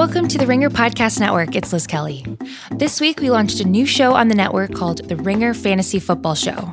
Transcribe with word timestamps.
Welcome 0.00 0.28
to 0.28 0.38
the 0.38 0.46
Ringer 0.46 0.70
Podcast 0.70 1.20
Network. 1.20 1.54
It's 1.54 1.74
Liz 1.74 1.86
Kelly. 1.86 2.24
This 2.70 3.02
week, 3.02 3.20
we 3.20 3.28
launched 3.28 3.60
a 3.60 3.68
new 3.68 3.84
show 3.84 4.14
on 4.14 4.28
the 4.28 4.34
network 4.34 4.72
called 4.72 5.06
The 5.06 5.16
Ringer 5.16 5.52
Fantasy 5.52 6.00
Football 6.00 6.34
Show. 6.34 6.72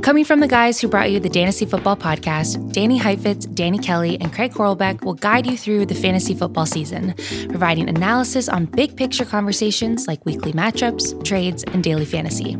Coming 0.00 0.24
from 0.24 0.40
the 0.40 0.48
guys 0.48 0.80
who 0.80 0.88
brought 0.88 1.10
you 1.10 1.20
the 1.20 1.28
Fantasy 1.28 1.66
Football 1.66 1.98
Podcast, 1.98 2.72
Danny 2.72 2.96
Heifetz, 2.96 3.44
Danny 3.44 3.78
Kelly, 3.78 4.18
and 4.18 4.32
Craig 4.32 4.52
Horlbeck 4.52 5.04
will 5.04 5.12
guide 5.12 5.46
you 5.46 5.58
through 5.58 5.84
the 5.84 5.94
fantasy 5.94 6.34
football 6.34 6.64
season, 6.64 7.14
providing 7.50 7.90
analysis 7.90 8.48
on 8.48 8.64
big 8.64 8.96
picture 8.96 9.26
conversations 9.26 10.08
like 10.08 10.24
weekly 10.24 10.54
matchups, 10.54 11.22
trades, 11.26 11.64
and 11.64 11.84
daily 11.84 12.06
fantasy. 12.06 12.54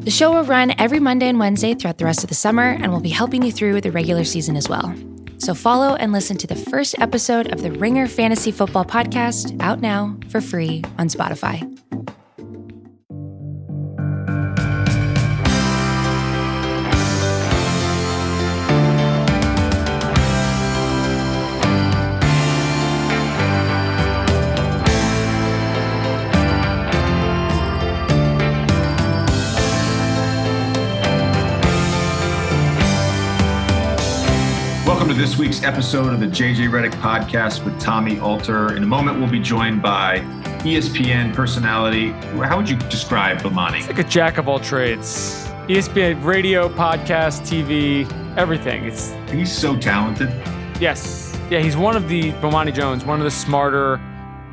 The 0.00 0.10
show 0.10 0.32
will 0.32 0.44
run 0.44 0.72
every 0.78 0.98
Monday 0.98 1.28
and 1.28 1.38
Wednesday 1.38 1.74
throughout 1.74 1.98
the 1.98 2.06
rest 2.06 2.24
of 2.24 2.30
the 2.30 2.34
summer 2.34 2.70
and 2.70 2.90
will 2.90 3.00
be 3.00 3.10
helping 3.10 3.42
you 3.42 3.52
through 3.52 3.82
the 3.82 3.92
regular 3.92 4.24
season 4.24 4.56
as 4.56 4.66
well. 4.66 4.94
So 5.42 5.54
follow 5.54 5.96
and 5.96 6.12
listen 6.12 6.36
to 6.36 6.46
the 6.46 6.54
first 6.54 6.94
episode 7.00 7.52
of 7.52 7.62
the 7.62 7.72
Ringer 7.72 8.06
Fantasy 8.06 8.52
Football 8.52 8.84
Podcast 8.84 9.60
out 9.60 9.80
now 9.80 10.16
for 10.28 10.40
free 10.40 10.84
on 10.98 11.08
Spotify. 11.08 11.81
This 35.32 35.38
week's 35.38 35.62
episode 35.62 36.12
of 36.12 36.20
the 36.20 36.26
JJ 36.26 36.68
Redick 36.68 36.92
podcast 37.00 37.64
with 37.64 37.80
Tommy 37.80 38.18
Alter. 38.18 38.76
In 38.76 38.82
a 38.82 38.86
moment, 38.86 39.18
we'll 39.18 39.30
be 39.30 39.40
joined 39.40 39.80
by 39.80 40.18
ESPN 40.58 41.32
personality. 41.34 42.10
How 42.44 42.58
would 42.58 42.68
you 42.68 42.76
describe 42.76 43.38
Bomani? 43.38 43.86
like 43.88 43.98
a 43.98 44.04
jack 44.04 44.36
of 44.36 44.46
all 44.46 44.60
trades. 44.60 45.46
ESPN 45.68 46.22
radio, 46.22 46.68
podcast, 46.68 47.46
TV, 47.48 48.06
everything. 48.36 48.84
It's 48.84 49.14
He's 49.30 49.50
so 49.50 49.74
talented. 49.74 50.28
yes, 50.78 51.34
yeah. 51.50 51.60
He's 51.60 51.78
one 51.78 51.96
of 51.96 52.10
the 52.10 52.32
Bomani 52.32 52.74
Jones, 52.74 53.02
one 53.06 53.18
of 53.18 53.24
the 53.24 53.30
smarter 53.30 53.94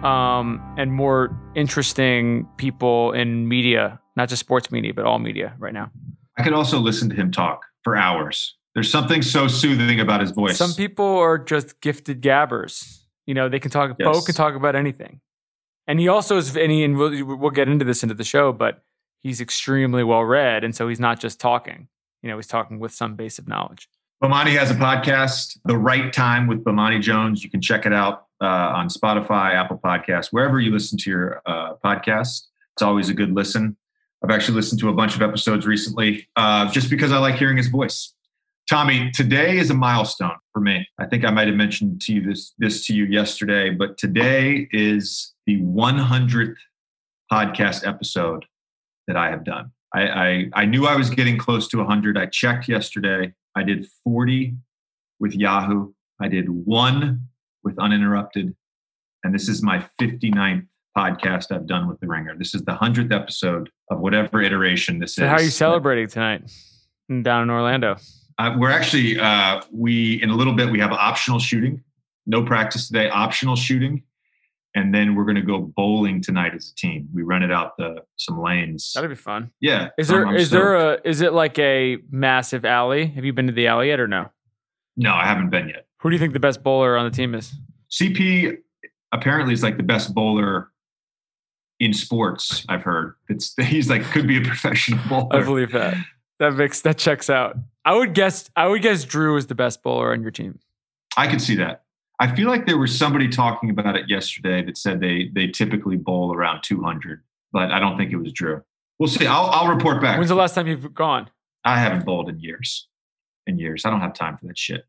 um, 0.06 0.64
and 0.78 0.94
more 0.94 1.38
interesting 1.56 2.48
people 2.56 3.12
in 3.12 3.50
media, 3.50 4.00
not 4.16 4.30
just 4.30 4.40
sports 4.40 4.72
media, 4.72 4.94
but 4.94 5.04
all 5.04 5.20
media 5.20 5.56
right 5.60 5.74
now. 5.74 5.92
I 6.38 6.44
could 6.44 6.54
also 6.54 6.80
listen 6.80 7.10
to 7.10 7.18
him 7.18 7.34
talk 7.34 7.66
for 7.84 7.98
hours. 7.98 8.56
There's 8.76 8.92
something 8.92 9.22
so 9.22 9.48
soothing 9.48 10.00
about 10.00 10.22
his 10.22 10.32
voice. 10.32 10.58
Some 10.58 10.74
people 10.74 11.06
are 11.06 11.38
just 11.38 11.82
gifted 11.82 12.22
gabbers. 12.22 13.06
You 13.26 13.34
know, 13.34 13.50
they 13.50 13.60
can 13.60 13.72
talk. 13.72 13.98
Bo 13.98 14.14
Yes. 14.14 14.26
can 14.26 14.36
talk 14.36 14.56
about 14.56 14.76
anything, 14.76 15.22
and 15.88 16.00
he 16.00 16.08
also 16.08 16.38
is. 16.38 16.56
And, 16.56 16.72
he, 16.72 16.84
and 16.84 16.98
we'll, 16.98 17.38
we'll 17.38 17.50
get 17.52 17.68
into 17.68 17.86
this 17.86 18.04
into 18.04 18.16
the 18.16 18.24
show, 18.24 18.52
but 18.54 18.84
he's 19.22 19.42
extremely 19.42 20.04
well 20.04 20.24
read, 20.24 20.64
and 20.64 20.76
so 20.76 20.88
he's 20.88 21.00
not 21.00 21.20
just 21.20 21.40
talking. 21.40 21.88
You 22.22 22.30
know, 22.30 22.36
he's 22.38 22.48
talking 22.48 22.80
with 22.80 22.92
some 22.94 23.16
base 23.16 23.40
of 23.40 23.48
knowledge. 23.48 23.88
Bomani 24.24 24.58
has 24.58 24.70
a 24.70 24.76
podcast, 24.76 25.58
The 25.64 25.78
Right 25.78 26.12
Time 26.12 26.48
with 26.48 26.64
Bomani 26.64 27.02
Jones. 27.02 27.44
You 27.44 27.50
can 27.50 27.62
check 27.62 27.86
it 27.86 27.94
out 27.94 28.26
uh, 28.42 28.46
on 28.46 28.90
Spotify, 28.90 29.54
Apple 29.54 29.80
Podcasts, 29.82 30.28
wherever 30.32 30.60
you 30.60 30.72
listen 30.72 30.98
to 30.98 31.10
your 31.10 31.42
uh, 31.46 31.76
podcast. 31.84 32.48
It's 32.74 32.82
always 32.82 33.08
a 33.10 33.14
good 33.14 33.34
listen. 33.34 33.78
I've 34.22 34.32
actually 34.32 34.56
listened 34.56 34.82
to 34.82 34.90
a 34.90 34.94
bunch 34.94 35.16
of 35.16 35.22
episodes 35.22 35.66
recently 35.66 36.28
uh, 36.36 36.70
just 36.70 36.90
because 36.90 37.14
I 37.14 37.20
like 37.20 37.36
hearing 37.36 37.56
his 37.56 37.68
voice. 37.68 38.14
Tommy, 38.70 39.10
today 39.12 39.58
is 39.58 39.72
a 39.72 39.74
milestone 39.74 40.36
for 40.54 40.60
me. 40.60 40.88
I 41.00 41.08
think 41.08 41.26
I 41.26 41.32
might 41.32 41.48
have 41.48 41.56
mentioned 41.58 42.02
to 42.02 42.14
you 42.14 42.22
this 42.22 42.54
this 42.60 42.86
to 42.86 42.94
you 42.94 43.06
yesterday, 43.06 43.72
but 43.72 43.98
today 43.98 44.68
is 44.72 45.34
the 45.48 45.60
100th 45.62 46.56
podcast 47.32 47.88
episode 47.88 48.46
that 49.08 49.18
I 49.18 49.32
have 49.32 49.44
done. 49.44 49.72
I, 49.94 50.02
I, 50.08 50.46
I 50.54 50.66
knew 50.66 50.86
I 50.86 50.96
was 50.96 51.10
getting 51.10 51.36
close 51.40 51.68
to 51.70 51.78
100. 51.78 52.16
I 52.16 52.28
checked 52.28 52.68
yesterday. 52.68 53.34
I 53.56 53.64
did 53.64 53.88
40 54.04 54.54
with 55.20 55.34
Yahoo. 55.34 55.92
I 56.22 56.28
did 56.28 56.48
one 56.50 57.28
with 57.64 57.80
Uninterrupted. 57.80 58.56
And 59.24 59.34
this 59.34 59.50
is 59.50 59.64
my 59.64 59.84
59th 60.00 60.68
podcast 60.96 61.52
I've 61.52 61.66
done 61.66 61.88
with 61.88 62.00
The 62.02 62.08
Ringer. 62.08 62.36
This 62.38 62.54
is 62.54 62.64
the 62.66 62.74
100th 62.74 63.12
episode 63.12 63.70
of 63.90 64.00
whatever 64.00 64.44
iteration 64.44 65.00
this 65.00 65.16
So, 65.16 65.24
is. 65.24 65.28
how 65.30 65.36
are 65.38 65.42
you 65.42 65.50
celebrating 65.50 66.08
tonight 66.08 66.52
down 67.24 67.44
in 67.44 67.50
Orlando? 67.50 67.98
Uh, 68.40 68.56
we're 68.58 68.72
actually, 68.72 69.20
uh, 69.20 69.62
we, 69.70 70.22
in 70.24 70.30
a 70.30 70.36
little 70.36 70.54
bit, 70.54 70.72
we 70.72 70.80
have 70.80 70.94
optional 70.94 71.40
shooting. 71.40 71.84
No 72.26 72.44
practice 72.44 72.88
today, 72.88 73.10
optional 73.10 73.58
shooting. 73.58 74.04
And 74.76 74.96
then 74.96 75.16
we're 75.16 75.26
going 75.26 75.36
to 75.36 75.42
go 75.42 75.60
bowling 75.60 76.22
tonight 76.22 76.54
as 76.56 76.70
a 76.70 76.76
team. 76.76 77.10
We 77.14 77.24
rented 77.24 77.52
out 77.52 77.76
the 77.78 78.04
some 78.18 78.42
lanes. 78.42 78.94
That'd 78.94 79.10
be 79.10 79.16
fun. 79.16 79.52
Yeah. 79.60 79.90
Is 79.98 80.08
there 80.08 80.26
I'm 80.26 80.36
is 80.36 80.52
there 80.52 80.76
a 80.76 81.00
is 81.04 81.22
it 81.22 81.34
like 81.34 81.58
a 81.58 81.98
massive 82.12 82.66
alley? 82.66 83.08
Have 83.08 83.26
you 83.26 83.34
been 83.34 83.48
to 83.48 83.52
the 83.52 83.68
alley 83.68 83.88
yet 83.88 84.00
or 84.00 84.08
no? 84.08 84.30
No, 84.96 85.14
I 85.14 85.26
haven't 85.26 85.50
been 85.50 85.70
yet. 85.70 85.88
Who 86.02 86.12
do 86.12 86.16
you 86.16 86.20
think 86.20 86.34
the 86.34 86.40
best 86.40 86.62
bowler 86.62 86.96
on 86.98 87.06
the 87.06 87.12
team 87.12 87.34
is? 87.34 87.52
CP 87.92 88.58
apparently 89.12 89.54
is 89.54 89.64
like 89.64 89.78
the 89.78 89.84
best 89.84 90.14
bowler 90.14 90.70
in 91.80 91.92
sports. 91.92 92.64
I've 92.70 92.84
heard. 92.84 93.16
It's 93.28 93.56
he's 93.62 93.90
like 93.90 94.04
could 94.04 94.28
be 94.28 94.38
a 94.38 94.42
professional 94.42 95.00
bowler. 95.10 95.42
I 95.42 95.44
believe 95.44 95.72
that. 95.72 95.96
That 96.38 96.54
makes 96.54 96.82
that 96.82 96.98
checks 97.00 97.30
out. 97.30 97.58
I 97.90 97.96
would 97.96 98.14
guess 98.14 98.52
I 98.56 98.68
would 98.68 98.84
guess 98.84 99.04
Drew 99.04 99.36
is 99.36 99.48
the 99.48 99.56
best 99.56 99.82
bowler 99.82 100.12
on 100.14 100.22
your 100.22 100.30
team. 100.30 100.60
I 101.18 101.26
could 101.28 101.42
see 101.42 101.56
that. 101.56 101.86
I 102.20 102.36
feel 102.36 102.48
like 102.48 102.68
there 102.68 102.78
was 102.78 102.96
somebody 102.96 103.28
talking 103.28 103.72
about 103.72 103.96
it 103.96 104.08
yesterday 104.08 104.64
that 104.64 104.78
said 104.78 105.00
they 105.00 105.32
they 105.34 105.48
typically 105.48 105.98
bowl 105.98 106.32
around 106.36 106.62
200, 106.62 107.24
but 107.52 107.72
I 107.72 107.80
don't 107.80 107.98
think 107.98 108.12
it 108.12 108.18
was 108.18 108.32
Drew. 108.32 108.62
We'll 109.00 109.10
see. 109.10 109.26
I'll 109.26 109.46
I'll 109.46 109.74
report 109.74 110.04
back. 110.04 110.20
When's 110.20 110.30
the 110.30 110.36
last 110.36 110.54
time 110.54 110.68
you've 110.68 110.94
gone? 110.94 111.32
I 111.66 111.80
haven't 111.80 112.06
bowled 112.06 112.30
in 112.30 112.40
years. 112.40 112.88
In 113.48 113.58
years. 113.58 113.86
I 113.86 113.90
don't 113.90 114.02
have 114.02 114.14
time 114.14 114.38
for 114.38 114.46
that 114.46 114.58
shit. 114.58 114.86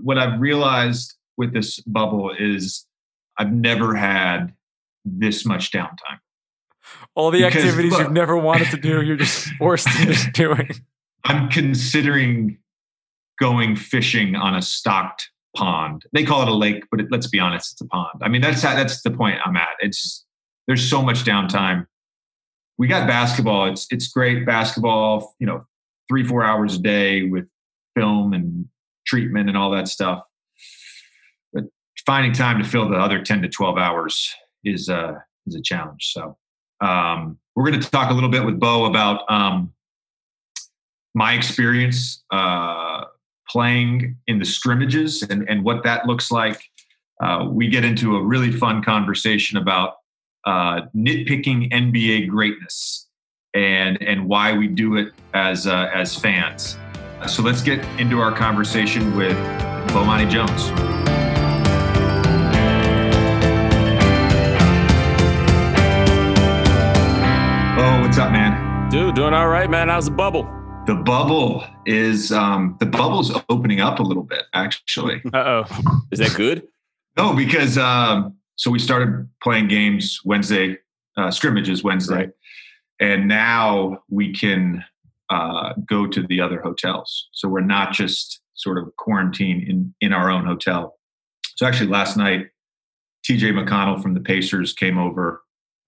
What 0.00 0.16
I've 0.16 0.40
realized 0.40 1.14
with 1.36 1.52
this 1.52 1.80
bubble 1.80 2.30
is 2.38 2.86
I've 3.38 3.50
never 3.52 3.96
had 3.96 4.54
this 5.04 5.44
much 5.44 5.72
downtime. 5.72 6.20
All 7.16 7.32
the 7.32 7.42
Because, 7.42 7.64
activities 7.64 7.90
look- 7.90 8.02
you've 8.02 8.12
never 8.12 8.36
wanted 8.36 8.70
to 8.70 8.76
do, 8.76 9.02
you're 9.02 9.16
just 9.16 9.48
forced 9.58 9.88
into 9.98 10.30
doing. 10.32 10.70
I'm 11.24 11.48
considering 11.48 12.58
going 13.38 13.76
fishing 13.76 14.36
on 14.36 14.54
a 14.54 14.62
stocked 14.62 15.30
pond. 15.56 16.04
They 16.12 16.24
call 16.24 16.42
it 16.42 16.48
a 16.48 16.54
lake, 16.54 16.84
but 16.90 17.00
it, 17.00 17.08
let's 17.10 17.26
be 17.26 17.38
honest, 17.38 17.72
it's 17.72 17.80
a 17.80 17.86
pond. 17.86 18.20
I 18.22 18.28
mean, 18.28 18.40
that's 18.40 18.62
that's 18.62 19.02
the 19.02 19.10
point 19.10 19.38
I'm 19.44 19.56
at. 19.56 19.76
It's 19.80 20.24
there's 20.66 20.88
so 20.88 21.02
much 21.02 21.24
downtime. 21.24 21.86
We 22.78 22.86
got 22.86 23.06
basketball. 23.06 23.70
It's 23.70 23.86
it's 23.90 24.08
great 24.08 24.46
basketball. 24.46 25.34
You 25.38 25.46
know, 25.46 25.66
three 26.08 26.24
four 26.24 26.44
hours 26.44 26.76
a 26.76 26.78
day 26.78 27.24
with 27.24 27.46
film 27.96 28.32
and 28.32 28.68
treatment 29.06 29.48
and 29.48 29.58
all 29.58 29.70
that 29.72 29.88
stuff. 29.88 30.22
But 31.52 31.64
finding 32.06 32.32
time 32.32 32.62
to 32.62 32.68
fill 32.68 32.88
the 32.88 32.96
other 32.96 33.22
ten 33.22 33.42
to 33.42 33.48
twelve 33.48 33.76
hours 33.76 34.34
is 34.64 34.88
uh 34.88 35.14
is 35.46 35.54
a 35.54 35.62
challenge. 35.62 36.12
So 36.12 36.36
um, 36.80 37.38
we're 37.54 37.68
going 37.70 37.80
to 37.80 37.90
talk 37.90 38.10
a 38.10 38.14
little 38.14 38.28
bit 38.28 38.44
with 38.44 38.58
Bo 38.58 38.84
about 38.86 39.30
um, 39.30 39.72
my 41.14 41.34
experience 41.34 42.22
uh, 42.30 43.04
playing 43.48 44.16
in 44.26 44.38
the 44.38 44.44
scrimmages 44.44 45.22
and, 45.22 45.48
and 45.48 45.64
what 45.64 45.82
that 45.84 46.06
looks 46.06 46.30
like. 46.30 46.60
Uh, 47.22 47.46
we 47.50 47.68
get 47.68 47.84
into 47.84 48.16
a 48.16 48.22
really 48.22 48.50
fun 48.50 48.82
conversation 48.82 49.58
about 49.58 49.96
uh, 50.46 50.82
nitpicking 50.96 51.70
NBA 51.70 52.28
greatness 52.28 53.08
and 53.52 54.00
and 54.02 54.26
why 54.26 54.52
we 54.52 54.68
do 54.68 54.96
it 54.96 55.12
as 55.34 55.66
uh, 55.66 55.90
as 55.92 56.16
fans. 56.16 56.78
So 57.28 57.42
let's 57.42 57.60
get 57.60 57.84
into 58.00 58.20
our 58.20 58.32
conversation 58.32 59.14
with 59.16 59.36
Bomani 59.88 60.30
Jones. 60.30 60.70
Oh, 67.78 68.00
what's 68.02 68.18
up, 68.18 68.32
man? 68.32 68.88
Dude, 68.88 69.14
doing 69.14 69.34
all 69.34 69.48
right, 69.48 69.68
man. 69.68 69.88
How's 69.88 70.06
the 70.06 70.10
bubble? 70.12 70.59
The 70.90 70.96
bubble 70.96 71.64
is 71.86 72.32
um, 72.32 72.76
the 72.80 72.86
bubble's 72.86 73.32
opening 73.48 73.80
up 73.80 74.00
a 74.00 74.02
little 74.02 74.24
bit, 74.24 74.42
actually. 74.54 75.22
Uh 75.32 75.62
oh. 75.64 76.00
Is 76.10 76.18
that 76.18 76.34
good? 76.34 76.66
No, 77.16 77.32
because 77.32 77.78
um, 77.78 78.36
so 78.56 78.72
we 78.72 78.80
started 78.80 79.28
playing 79.40 79.68
games 79.68 80.18
Wednesday, 80.24 80.78
uh, 81.16 81.30
scrimmages 81.30 81.84
Wednesday, 81.84 82.14
Right. 82.16 82.30
and 82.98 83.28
now 83.28 84.02
we 84.08 84.32
can 84.34 84.84
uh, 85.28 85.74
go 85.88 86.08
to 86.08 86.26
the 86.26 86.40
other 86.40 86.60
hotels. 86.60 87.28
So 87.34 87.48
we're 87.48 87.60
not 87.60 87.92
just 87.92 88.40
sort 88.54 88.76
of 88.76 88.90
quarantined 88.96 89.62
in 89.68 89.94
in 90.00 90.12
our 90.12 90.28
own 90.28 90.44
hotel. 90.44 90.98
So 91.54 91.66
actually, 91.66 91.90
last 91.90 92.16
night, 92.16 92.48
T.J. 93.24 93.52
McConnell 93.52 94.02
from 94.02 94.14
the 94.14 94.20
Pacers 94.20 94.72
came 94.72 94.98
over 94.98 95.40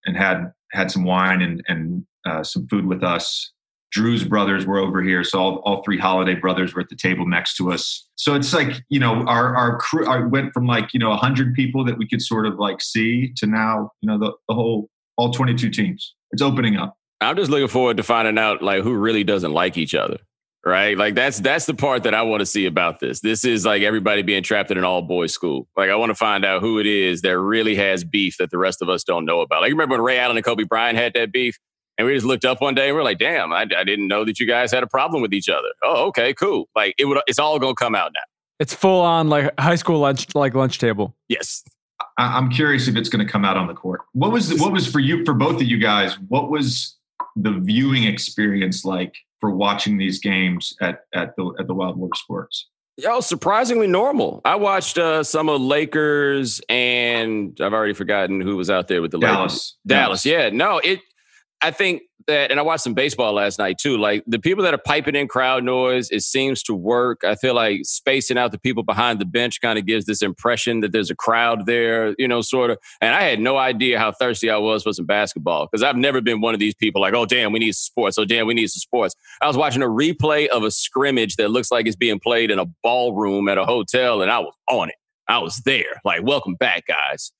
and 0.06 0.16
had 0.16 0.52
had 0.70 0.92
some 0.92 1.02
wine 1.02 1.42
and 1.42 1.60
and 1.66 2.06
uh, 2.24 2.44
some 2.44 2.68
food 2.68 2.86
with 2.86 3.02
us. 3.02 3.51
Drew's 3.92 4.24
brothers 4.24 4.64
were 4.64 4.78
over 4.78 5.02
here, 5.02 5.22
so 5.22 5.38
all, 5.38 5.56
all 5.64 5.82
three 5.82 5.98
Holiday 5.98 6.34
brothers 6.34 6.74
were 6.74 6.80
at 6.80 6.88
the 6.88 6.96
table 6.96 7.26
next 7.26 7.56
to 7.56 7.70
us. 7.70 8.08
So 8.16 8.34
it's 8.34 8.52
like 8.54 8.82
you 8.88 8.98
know 8.98 9.24
our 9.26 9.54
our 9.54 9.78
crew 9.78 10.28
went 10.28 10.54
from 10.54 10.66
like 10.66 10.94
you 10.94 10.98
know 10.98 11.14
hundred 11.14 11.54
people 11.54 11.84
that 11.84 11.98
we 11.98 12.08
could 12.08 12.22
sort 12.22 12.46
of 12.46 12.58
like 12.58 12.80
see 12.80 13.32
to 13.36 13.46
now 13.46 13.90
you 14.00 14.08
know 14.08 14.18
the, 14.18 14.32
the 14.48 14.54
whole 14.54 14.88
all 15.16 15.30
twenty 15.30 15.54
two 15.54 15.70
teams. 15.70 16.14
It's 16.30 16.40
opening 16.40 16.76
up. 16.76 16.96
I'm 17.20 17.36
just 17.36 17.50
looking 17.50 17.68
forward 17.68 17.98
to 17.98 18.02
finding 18.02 18.38
out 18.38 18.62
like 18.62 18.82
who 18.82 18.94
really 18.94 19.24
doesn't 19.24 19.52
like 19.52 19.76
each 19.76 19.94
other. 19.94 20.18
Right? 20.64 20.96
Like 20.96 21.14
that's 21.14 21.40
that's 21.40 21.66
the 21.66 21.74
part 21.74 22.04
that 22.04 22.14
I 22.14 22.22
want 22.22 22.40
to 22.40 22.46
see 22.46 22.66
about 22.66 23.00
this. 23.00 23.20
This 23.20 23.44
is 23.44 23.66
like 23.66 23.82
everybody 23.82 24.22
being 24.22 24.44
trapped 24.44 24.70
in 24.70 24.78
an 24.78 24.84
all 24.84 25.02
boys 25.02 25.34
school. 25.34 25.66
Like 25.76 25.90
I 25.90 25.96
want 25.96 26.10
to 26.10 26.14
find 26.14 26.44
out 26.44 26.62
who 26.62 26.78
it 26.78 26.86
is 26.86 27.22
that 27.22 27.38
really 27.38 27.74
has 27.74 28.04
beef 28.04 28.36
that 28.38 28.50
the 28.50 28.58
rest 28.58 28.80
of 28.80 28.88
us 28.88 29.04
don't 29.04 29.24
know 29.24 29.40
about. 29.40 29.60
Like 29.60 29.70
remember 29.70 29.96
when 29.96 30.02
Ray 30.02 30.18
Allen 30.18 30.36
and 30.36 30.44
Kobe 30.44 30.62
Bryant 30.62 30.96
had 30.96 31.14
that 31.14 31.32
beef? 31.32 31.58
And 32.02 32.08
we 32.08 32.14
just 32.14 32.26
looked 32.26 32.44
up 32.44 32.60
one 32.60 32.74
day 32.74 32.88
and 32.88 32.96
we 32.96 33.00
are 33.00 33.04
like, 33.04 33.18
damn, 33.18 33.52
I, 33.52 33.60
I, 33.60 33.84
didn't 33.84 34.08
know 34.08 34.24
that 34.24 34.40
you 34.40 34.46
guys 34.46 34.72
had 34.72 34.82
a 34.82 34.88
problem 34.88 35.22
with 35.22 35.32
each 35.32 35.48
other. 35.48 35.68
Oh, 35.84 36.06
okay, 36.06 36.34
cool. 36.34 36.68
Like 36.74 36.96
it 36.98 37.04
would 37.04 37.20
it's 37.28 37.38
all 37.38 37.60
gonna 37.60 37.76
come 37.76 37.94
out 37.94 38.10
now. 38.12 38.22
It's 38.58 38.74
full 38.74 39.02
on 39.02 39.28
like 39.28 39.52
high 39.56 39.76
school 39.76 40.00
lunch 40.00 40.26
like 40.34 40.52
lunch 40.56 40.80
table. 40.80 41.14
Yes. 41.28 41.62
I, 42.18 42.36
I'm 42.36 42.50
curious 42.50 42.88
if 42.88 42.96
it's 42.96 43.08
going 43.08 43.24
to 43.24 43.32
come 43.32 43.44
out 43.44 43.56
on 43.56 43.68
the 43.68 43.74
court. 43.74 44.00
What 44.14 44.32
was 44.32 44.52
what 44.58 44.72
was 44.72 44.84
for 44.88 44.98
you 44.98 45.24
for 45.24 45.32
both 45.32 45.60
of 45.60 45.68
you 45.68 45.78
guys? 45.78 46.18
What 46.26 46.50
was 46.50 46.96
the 47.36 47.52
viewing 47.52 48.02
experience 48.02 48.84
like 48.84 49.14
for 49.40 49.52
watching 49.52 49.96
these 49.96 50.18
games 50.18 50.74
at 50.80 51.04
at 51.14 51.36
the 51.36 51.54
at 51.60 51.68
the 51.68 51.74
Wild 51.74 51.96
Water 51.98 52.16
Sports? 52.16 52.68
Yo, 52.96 53.20
surprisingly 53.20 53.86
normal. 53.86 54.40
I 54.44 54.56
watched 54.56 54.98
uh, 54.98 55.22
some 55.22 55.48
of 55.48 55.60
Lakers 55.60 56.60
and 56.68 57.56
I've 57.60 57.72
already 57.72 57.94
forgotten 57.94 58.40
who 58.40 58.56
was 58.56 58.70
out 58.70 58.88
there 58.88 59.00
with 59.00 59.12
the 59.12 59.18
Dallas. 59.18 59.52
Lakers. 59.52 59.76
Dallas. 59.86 60.22
Dallas. 60.24 60.26
Yeah. 60.26 60.50
No, 60.50 60.78
it 60.78 60.98
I 61.62 61.70
think 61.70 62.02
that, 62.26 62.50
and 62.50 62.58
I 62.58 62.62
watched 62.62 62.84
some 62.84 62.94
baseball 62.94 63.32
last 63.34 63.58
night 63.58 63.78
too. 63.78 63.96
Like 63.96 64.24
the 64.26 64.38
people 64.38 64.64
that 64.64 64.74
are 64.74 64.78
piping 64.78 65.14
in 65.14 65.28
crowd 65.28 65.64
noise, 65.64 66.10
it 66.10 66.22
seems 66.22 66.62
to 66.64 66.74
work. 66.74 67.22
I 67.24 67.34
feel 67.34 67.54
like 67.54 67.80
spacing 67.84 68.38
out 68.38 68.52
the 68.52 68.58
people 68.58 68.82
behind 68.82 69.20
the 69.20 69.24
bench 69.24 69.60
kind 69.60 69.78
of 69.78 69.86
gives 69.86 70.06
this 70.06 70.22
impression 70.22 70.80
that 70.80 70.92
there's 70.92 71.10
a 71.10 71.14
crowd 71.14 71.66
there, 71.66 72.14
you 72.18 72.28
know, 72.28 72.40
sort 72.40 72.70
of. 72.70 72.78
And 73.00 73.14
I 73.14 73.22
had 73.22 73.40
no 73.40 73.56
idea 73.56 73.98
how 73.98 74.12
thirsty 74.12 74.50
I 74.50 74.56
was 74.56 74.82
for 74.82 74.92
some 74.92 75.06
basketball 75.06 75.68
because 75.70 75.82
I've 75.82 75.96
never 75.96 76.20
been 76.20 76.40
one 76.40 76.54
of 76.54 76.60
these 76.60 76.74
people 76.74 77.00
like, 77.00 77.14
oh, 77.14 77.26
damn, 77.26 77.52
we 77.52 77.58
need 77.58 77.74
sports. 77.74 78.18
Oh, 78.18 78.24
damn, 78.24 78.46
we 78.46 78.54
need 78.54 78.68
some 78.68 78.80
sports. 78.80 79.14
I 79.40 79.46
was 79.46 79.56
watching 79.56 79.82
a 79.82 79.88
replay 79.88 80.48
of 80.48 80.64
a 80.64 80.70
scrimmage 80.70 81.36
that 81.36 81.50
looks 81.50 81.70
like 81.70 81.86
it's 81.86 81.96
being 81.96 82.18
played 82.18 82.50
in 82.50 82.58
a 82.58 82.66
ballroom 82.82 83.48
at 83.48 83.58
a 83.58 83.64
hotel, 83.64 84.22
and 84.22 84.30
I 84.30 84.40
was 84.40 84.54
on 84.68 84.88
it. 84.88 84.96
I 85.28 85.38
was 85.38 85.62
there. 85.64 86.00
Like, 86.04 86.22
welcome 86.22 86.54
back, 86.54 86.86
guys. 86.86 87.32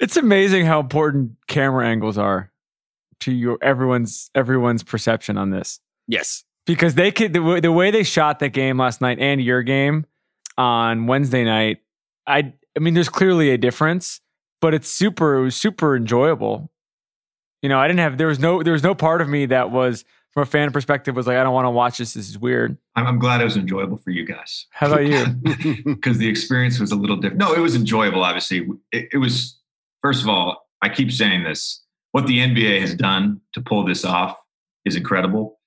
It's 0.00 0.16
amazing 0.16 0.66
how 0.66 0.80
important 0.80 1.32
camera 1.46 1.86
angles 1.86 2.18
are 2.18 2.50
to 3.24 3.32
your 3.32 3.58
everyone's 3.62 4.30
everyone's 4.34 4.82
perception 4.82 5.36
on 5.36 5.50
this. 5.50 5.80
Yes, 6.06 6.44
because 6.66 6.94
they 6.94 7.10
could 7.10 7.32
the, 7.32 7.60
the 7.62 7.72
way 7.72 7.90
they 7.90 8.02
shot 8.02 8.38
that 8.40 8.50
game 8.50 8.78
last 8.78 9.00
night 9.00 9.18
and 9.18 9.42
your 9.42 9.62
game 9.62 10.06
on 10.56 11.06
Wednesday 11.06 11.44
night. 11.44 11.78
I 12.26 12.52
I 12.76 12.80
mean, 12.80 12.94
there's 12.94 13.08
clearly 13.08 13.50
a 13.50 13.58
difference, 13.58 14.20
but 14.60 14.74
it's 14.74 14.88
super 14.88 15.36
it 15.36 15.42
was 15.42 15.56
super 15.56 15.96
enjoyable. 15.96 16.70
You 17.62 17.68
know, 17.68 17.78
I 17.78 17.86
didn't 17.86 18.00
have 18.00 18.18
there 18.18 18.26
was 18.26 18.38
no 18.38 18.62
there 18.62 18.72
was 18.72 18.82
no 18.82 18.94
part 18.94 19.20
of 19.20 19.28
me 19.28 19.46
that 19.46 19.70
was 19.70 20.04
from 20.32 20.42
a 20.42 20.46
fan 20.46 20.70
perspective 20.72 21.16
was 21.16 21.26
like 21.26 21.36
I 21.36 21.42
don't 21.42 21.54
want 21.54 21.66
to 21.66 21.70
watch 21.70 21.98
this. 21.98 22.14
This 22.14 22.28
is 22.28 22.38
weird. 22.38 22.76
I'm, 22.96 23.06
I'm 23.06 23.18
glad 23.18 23.40
it 23.40 23.44
was 23.44 23.56
enjoyable 23.56 23.96
for 23.96 24.10
you 24.10 24.26
guys. 24.26 24.66
How 24.70 24.88
about 24.88 25.06
you? 25.06 25.84
Because 25.94 26.18
the 26.18 26.28
experience 26.28 26.78
was 26.78 26.92
a 26.92 26.96
little 26.96 27.16
different. 27.16 27.38
No, 27.38 27.54
it 27.54 27.60
was 27.60 27.74
enjoyable. 27.74 28.22
Obviously, 28.22 28.68
it, 28.92 29.08
it 29.12 29.18
was. 29.18 29.58
First 30.02 30.22
of 30.22 30.28
all, 30.28 30.68
I 30.82 30.90
keep 30.90 31.10
saying 31.10 31.44
this 31.44 31.83
what 32.14 32.28
the 32.28 32.38
NBA 32.38 32.80
has 32.80 32.94
done 32.94 33.40
to 33.54 33.60
pull 33.60 33.84
this 33.84 34.04
off 34.04 34.38
is 34.84 34.94
incredible. 34.94 35.58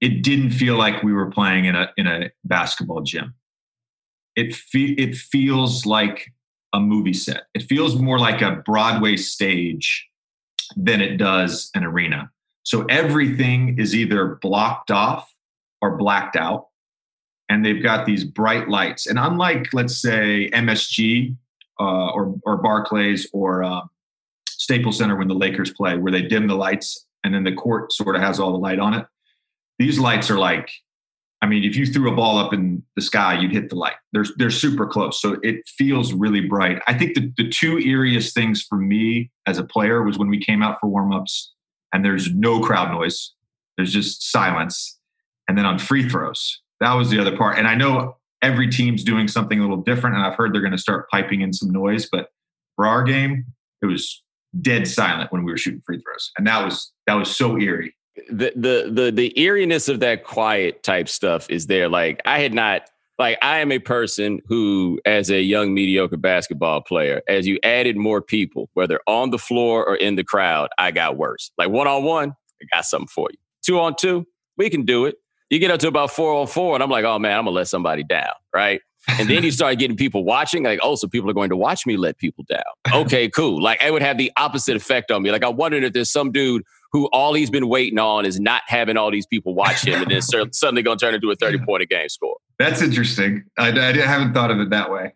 It 0.00 0.22
didn't 0.22 0.52
feel 0.52 0.76
like 0.76 1.02
we 1.02 1.12
were 1.12 1.32
playing 1.32 1.64
in 1.64 1.74
a 1.74 1.90
in 1.96 2.06
a 2.06 2.30
basketball 2.44 3.02
gym. 3.02 3.34
It 4.36 4.54
fe- 4.54 4.94
it 4.98 5.16
feels 5.16 5.84
like 5.84 6.32
a 6.72 6.78
movie 6.78 7.12
set. 7.12 7.46
It 7.54 7.64
feels 7.64 7.96
more 7.96 8.20
like 8.20 8.40
a 8.40 8.62
Broadway 8.64 9.16
stage 9.16 10.06
than 10.76 11.00
it 11.00 11.16
does 11.16 11.72
an 11.74 11.82
arena. 11.82 12.30
So 12.62 12.84
everything 12.84 13.76
is 13.76 13.92
either 13.92 14.38
blocked 14.40 14.92
off 14.92 15.34
or 15.82 15.96
blacked 15.96 16.36
out. 16.36 16.68
And 17.48 17.64
they've 17.64 17.82
got 17.82 18.06
these 18.06 18.22
bright 18.22 18.68
lights. 18.68 19.08
And 19.08 19.18
unlike, 19.18 19.72
let's 19.72 20.00
say, 20.00 20.50
MSG 20.50 21.36
uh, 21.80 22.10
or, 22.10 22.36
or 22.44 22.58
Barclays 22.58 23.28
or 23.32 23.64
uh, 23.64 23.80
Staples 24.58 24.98
Center 24.98 25.16
when 25.16 25.28
the 25.28 25.34
Lakers 25.34 25.72
play, 25.72 25.96
where 25.96 26.12
they 26.12 26.22
dim 26.22 26.46
the 26.46 26.54
lights 26.54 27.06
and 27.24 27.34
then 27.34 27.44
the 27.44 27.52
court 27.52 27.92
sort 27.92 28.16
of 28.16 28.22
has 28.22 28.38
all 28.38 28.52
the 28.52 28.58
light 28.58 28.78
on 28.78 28.94
it. 28.94 29.06
These 29.78 29.98
lights 29.98 30.30
are 30.30 30.38
like, 30.38 30.70
I 31.42 31.46
mean, 31.46 31.64
if 31.64 31.76
you 31.76 31.86
threw 31.86 32.10
a 32.10 32.14
ball 32.16 32.38
up 32.38 32.54
in 32.54 32.82
the 32.94 33.02
sky, 33.02 33.38
you'd 33.38 33.52
hit 33.52 33.68
the 33.68 33.76
light. 33.76 33.96
They're 34.12 34.24
they're 34.36 34.50
super 34.50 34.86
close, 34.86 35.20
so 35.20 35.36
it 35.42 35.68
feels 35.68 36.12
really 36.12 36.40
bright. 36.40 36.80
I 36.86 36.94
think 36.94 37.14
the 37.14 37.32
the 37.36 37.48
two 37.48 37.76
eeriest 37.76 38.32
things 38.32 38.62
for 38.62 38.78
me 38.78 39.30
as 39.46 39.58
a 39.58 39.64
player 39.64 40.02
was 40.02 40.18
when 40.18 40.28
we 40.28 40.40
came 40.40 40.62
out 40.62 40.80
for 40.80 40.88
warmups 40.88 41.48
and 41.92 42.04
there's 42.04 42.32
no 42.32 42.60
crowd 42.60 42.90
noise. 42.90 43.32
There's 43.76 43.92
just 43.92 44.30
silence, 44.30 44.98
and 45.46 45.58
then 45.58 45.66
on 45.66 45.78
free 45.78 46.08
throws, 46.08 46.62
that 46.80 46.94
was 46.94 47.10
the 47.10 47.20
other 47.20 47.36
part. 47.36 47.58
And 47.58 47.68
I 47.68 47.74
know 47.74 48.16
every 48.40 48.70
team's 48.70 49.04
doing 49.04 49.28
something 49.28 49.58
a 49.58 49.62
little 49.62 49.82
different, 49.82 50.16
and 50.16 50.24
I've 50.24 50.36
heard 50.36 50.54
they're 50.54 50.62
going 50.62 50.72
to 50.72 50.78
start 50.78 51.10
piping 51.10 51.42
in 51.42 51.52
some 51.52 51.70
noise. 51.70 52.08
But 52.10 52.28
for 52.76 52.86
our 52.86 53.02
game, 53.02 53.44
it 53.82 53.86
was 53.86 54.22
dead 54.60 54.88
silent 54.88 55.32
when 55.32 55.44
we 55.44 55.52
were 55.52 55.58
shooting 55.58 55.82
free 55.84 56.00
throws, 56.00 56.30
and 56.38 56.46
that 56.46 56.64
was 56.64 56.92
that 57.06 57.14
was 57.14 57.34
so 57.34 57.58
eerie. 57.58 57.94
The 58.30 58.52
the 58.56 58.90
the 58.92 59.12
the 59.12 59.40
eeriness 59.40 59.88
of 59.88 60.00
that 60.00 60.24
quiet 60.24 60.82
type 60.82 61.08
stuff 61.08 61.48
is 61.50 61.66
there. 61.66 61.88
Like 61.88 62.20
I 62.24 62.40
had 62.40 62.54
not 62.54 62.88
like 63.18 63.38
I 63.42 63.58
am 63.58 63.72
a 63.72 63.78
person 63.78 64.40
who, 64.46 65.00
as 65.06 65.30
a 65.30 65.40
young 65.40 65.72
mediocre 65.72 66.16
basketball 66.16 66.82
player, 66.82 67.22
as 67.28 67.46
you 67.46 67.58
added 67.62 67.96
more 67.96 68.20
people, 68.20 68.68
whether 68.74 69.00
on 69.06 69.30
the 69.30 69.38
floor 69.38 69.86
or 69.86 69.96
in 69.96 70.16
the 70.16 70.24
crowd, 70.24 70.68
I 70.78 70.90
got 70.90 71.16
worse. 71.16 71.50
Like 71.56 71.70
one 71.70 71.86
on 71.86 72.04
one, 72.04 72.34
I 72.62 72.76
got 72.76 72.84
something 72.84 73.08
for 73.08 73.28
you. 73.30 73.38
Two 73.64 73.80
on 73.80 73.96
two, 73.96 74.26
we 74.56 74.70
can 74.70 74.84
do 74.84 75.06
it. 75.06 75.16
You 75.50 75.58
get 75.58 75.70
up 75.70 75.80
to 75.80 75.88
about 75.88 76.10
four 76.10 76.34
on 76.34 76.46
four, 76.46 76.74
and 76.74 76.82
I'm 76.82 76.90
like, 76.90 77.04
oh 77.04 77.18
man, 77.18 77.38
I'm 77.38 77.44
gonna 77.44 77.56
let 77.56 77.68
somebody 77.68 78.02
down, 78.02 78.32
right? 78.54 78.80
And 79.08 79.30
then 79.30 79.44
you 79.44 79.50
start 79.50 79.78
getting 79.78 79.96
people 79.96 80.24
watching, 80.24 80.64
like, 80.64 80.80
oh, 80.82 80.96
so 80.96 81.06
people 81.06 81.30
are 81.30 81.34
going 81.34 81.50
to 81.50 81.56
watch 81.56 81.86
me 81.86 81.96
let 81.96 82.18
people 82.18 82.44
down. 82.48 82.62
Okay, 82.92 83.28
cool. 83.34 83.62
Like, 83.62 83.82
it 83.82 83.92
would 83.92 84.02
have 84.02 84.18
the 84.18 84.32
opposite 84.36 84.76
effect 84.76 85.10
on 85.10 85.22
me. 85.22 85.30
Like, 85.30 85.44
I'm 85.44 85.56
wondering 85.56 85.84
if 85.84 85.92
there's 85.92 86.10
some 86.10 86.32
dude 86.32 86.64
who 86.92 87.06
all 87.12 87.34
he's 87.34 87.50
been 87.50 87.68
waiting 87.68 87.98
on 87.98 88.24
is 88.24 88.40
not 88.40 88.62
having 88.66 88.96
all 88.96 89.10
these 89.10 89.26
people 89.26 89.54
watch 89.54 89.84
him 89.86 90.02
and 90.02 90.10
then 90.10 90.22
suddenly 90.52 90.82
going 90.82 90.98
to 90.98 91.04
turn 91.04 91.14
into 91.14 91.30
a 91.30 91.36
30 91.36 91.58
point 91.58 91.82
a 91.82 91.86
game 91.86 92.08
score. 92.08 92.36
That's 92.58 92.82
interesting. 92.82 93.44
I, 93.58 93.68
I 93.68 93.92
haven't 93.92 94.32
thought 94.32 94.50
of 94.50 94.60
it 94.60 94.70
that 94.70 94.90
way. 94.90 95.12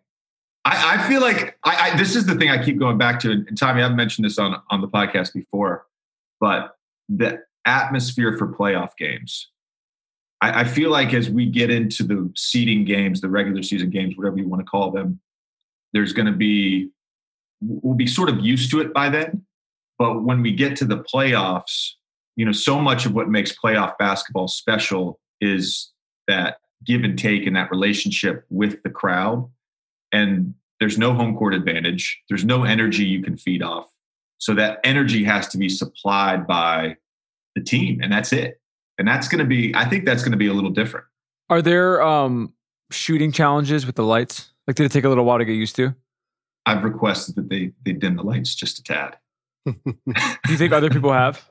I, 0.64 0.96
I 0.98 1.08
feel 1.08 1.20
like 1.20 1.58
I, 1.64 1.90
I, 1.90 1.96
this 1.96 2.14
is 2.14 2.26
the 2.26 2.34
thing 2.34 2.50
I 2.50 2.62
keep 2.62 2.78
going 2.78 2.98
back 2.98 3.18
to. 3.20 3.30
And 3.30 3.58
Tommy, 3.58 3.82
I've 3.82 3.94
mentioned 3.94 4.26
this 4.26 4.38
on, 4.38 4.60
on 4.70 4.80
the 4.82 4.88
podcast 4.88 5.32
before, 5.32 5.86
but 6.38 6.76
the 7.08 7.42
atmosphere 7.64 8.36
for 8.36 8.46
playoff 8.46 8.96
games 8.96 9.48
I, 10.40 10.60
I 10.60 10.64
feel 10.64 10.90
like 10.90 11.14
as 11.14 11.30
we 11.30 11.46
get 11.46 11.70
into 11.70 12.02
the 12.02 12.32
seeding 12.36 12.84
games, 12.84 13.20
the 13.20 13.28
regular 13.28 13.62
season 13.62 13.90
games, 13.90 14.16
whatever 14.16 14.38
you 14.38 14.48
want 14.48 14.60
to 14.60 14.70
call 14.70 14.90
them, 14.90 15.20
there's 15.92 16.12
going 16.12 16.26
to 16.26 16.32
be 16.32 16.90
we'll 17.60 17.94
be 17.94 18.06
sort 18.06 18.30
of 18.30 18.40
used 18.40 18.70
to 18.70 18.80
it 18.80 18.92
by 18.94 19.08
then. 19.08 19.44
But 19.98 20.22
when 20.22 20.40
we 20.40 20.52
get 20.52 20.76
to 20.76 20.86
the 20.86 20.98
playoffs, 20.98 21.90
you 22.36 22.46
know, 22.46 22.52
so 22.52 22.80
much 22.80 23.04
of 23.04 23.12
what 23.12 23.28
makes 23.28 23.52
playoff 23.52 23.98
basketball 23.98 24.48
special 24.48 25.20
is 25.42 25.92
that 26.26 26.58
give 26.84 27.04
and 27.04 27.18
take 27.18 27.46
and 27.46 27.54
that 27.56 27.70
relationship 27.70 28.46
with 28.48 28.82
the 28.82 28.88
crowd. 28.88 29.46
And 30.10 30.54
there's 30.78 30.96
no 30.96 31.12
home 31.12 31.36
court 31.36 31.52
advantage. 31.52 32.18
There's 32.30 32.44
no 32.44 32.64
energy 32.64 33.04
you 33.04 33.22
can 33.22 33.36
feed 33.36 33.62
off. 33.62 33.90
So 34.38 34.54
that 34.54 34.80
energy 34.84 35.22
has 35.24 35.48
to 35.48 35.58
be 35.58 35.68
supplied 35.68 36.46
by 36.46 36.96
the 37.54 37.62
team, 37.62 38.00
and 38.00 38.10
that's 38.10 38.32
it 38.32 38.59
and 39.00 39.08
that's 39.08 39.26
going 39.28 39.38
to 39.38 39.46
be 39.46 39.74
i 39.74 39.84
think 39.84 40.04
that's 40.04 40.22
going 40.22 40.30
to 40.30 40.38
be 40.38 40.46
a 40.46 40.52
little 40.52 40.70
different. 40.70 41.06
Are 41.48 41.62
there 41.62 42.00
um 42.02 42.52
shooting 42.92 43.32
challenges 43.32 43.86
with 43.86 43.96
the 43.96 44.04
lights? 44.04 44.52
Like 44.66 44.76
did 44.76 44.84
it 44.84 44.92
take 44.92 45.04
a 45.04 45.08
little 45.08 45.24
while 45.24 45.38
to 45.38 45.44
get 45.44 45.54
used 45.54 45.74
to? 45.76 45.94
I've 46.66 46.84
requested 46.84 47.34
that 47.36 47.48
they 47.48 47.72
they 47.84 47.92
dim 47.92 48.16
the 48.16 48.22
lights 48.22 48.54
just 48.54 48.78
a 48.78 48.82
tad. 48.84 49.16
Do 49.66 49.74
you 50.48 50.56
think 50.56 50.72
other 50.72 50.90
people 50.90 51.12
have? 51.12 51.50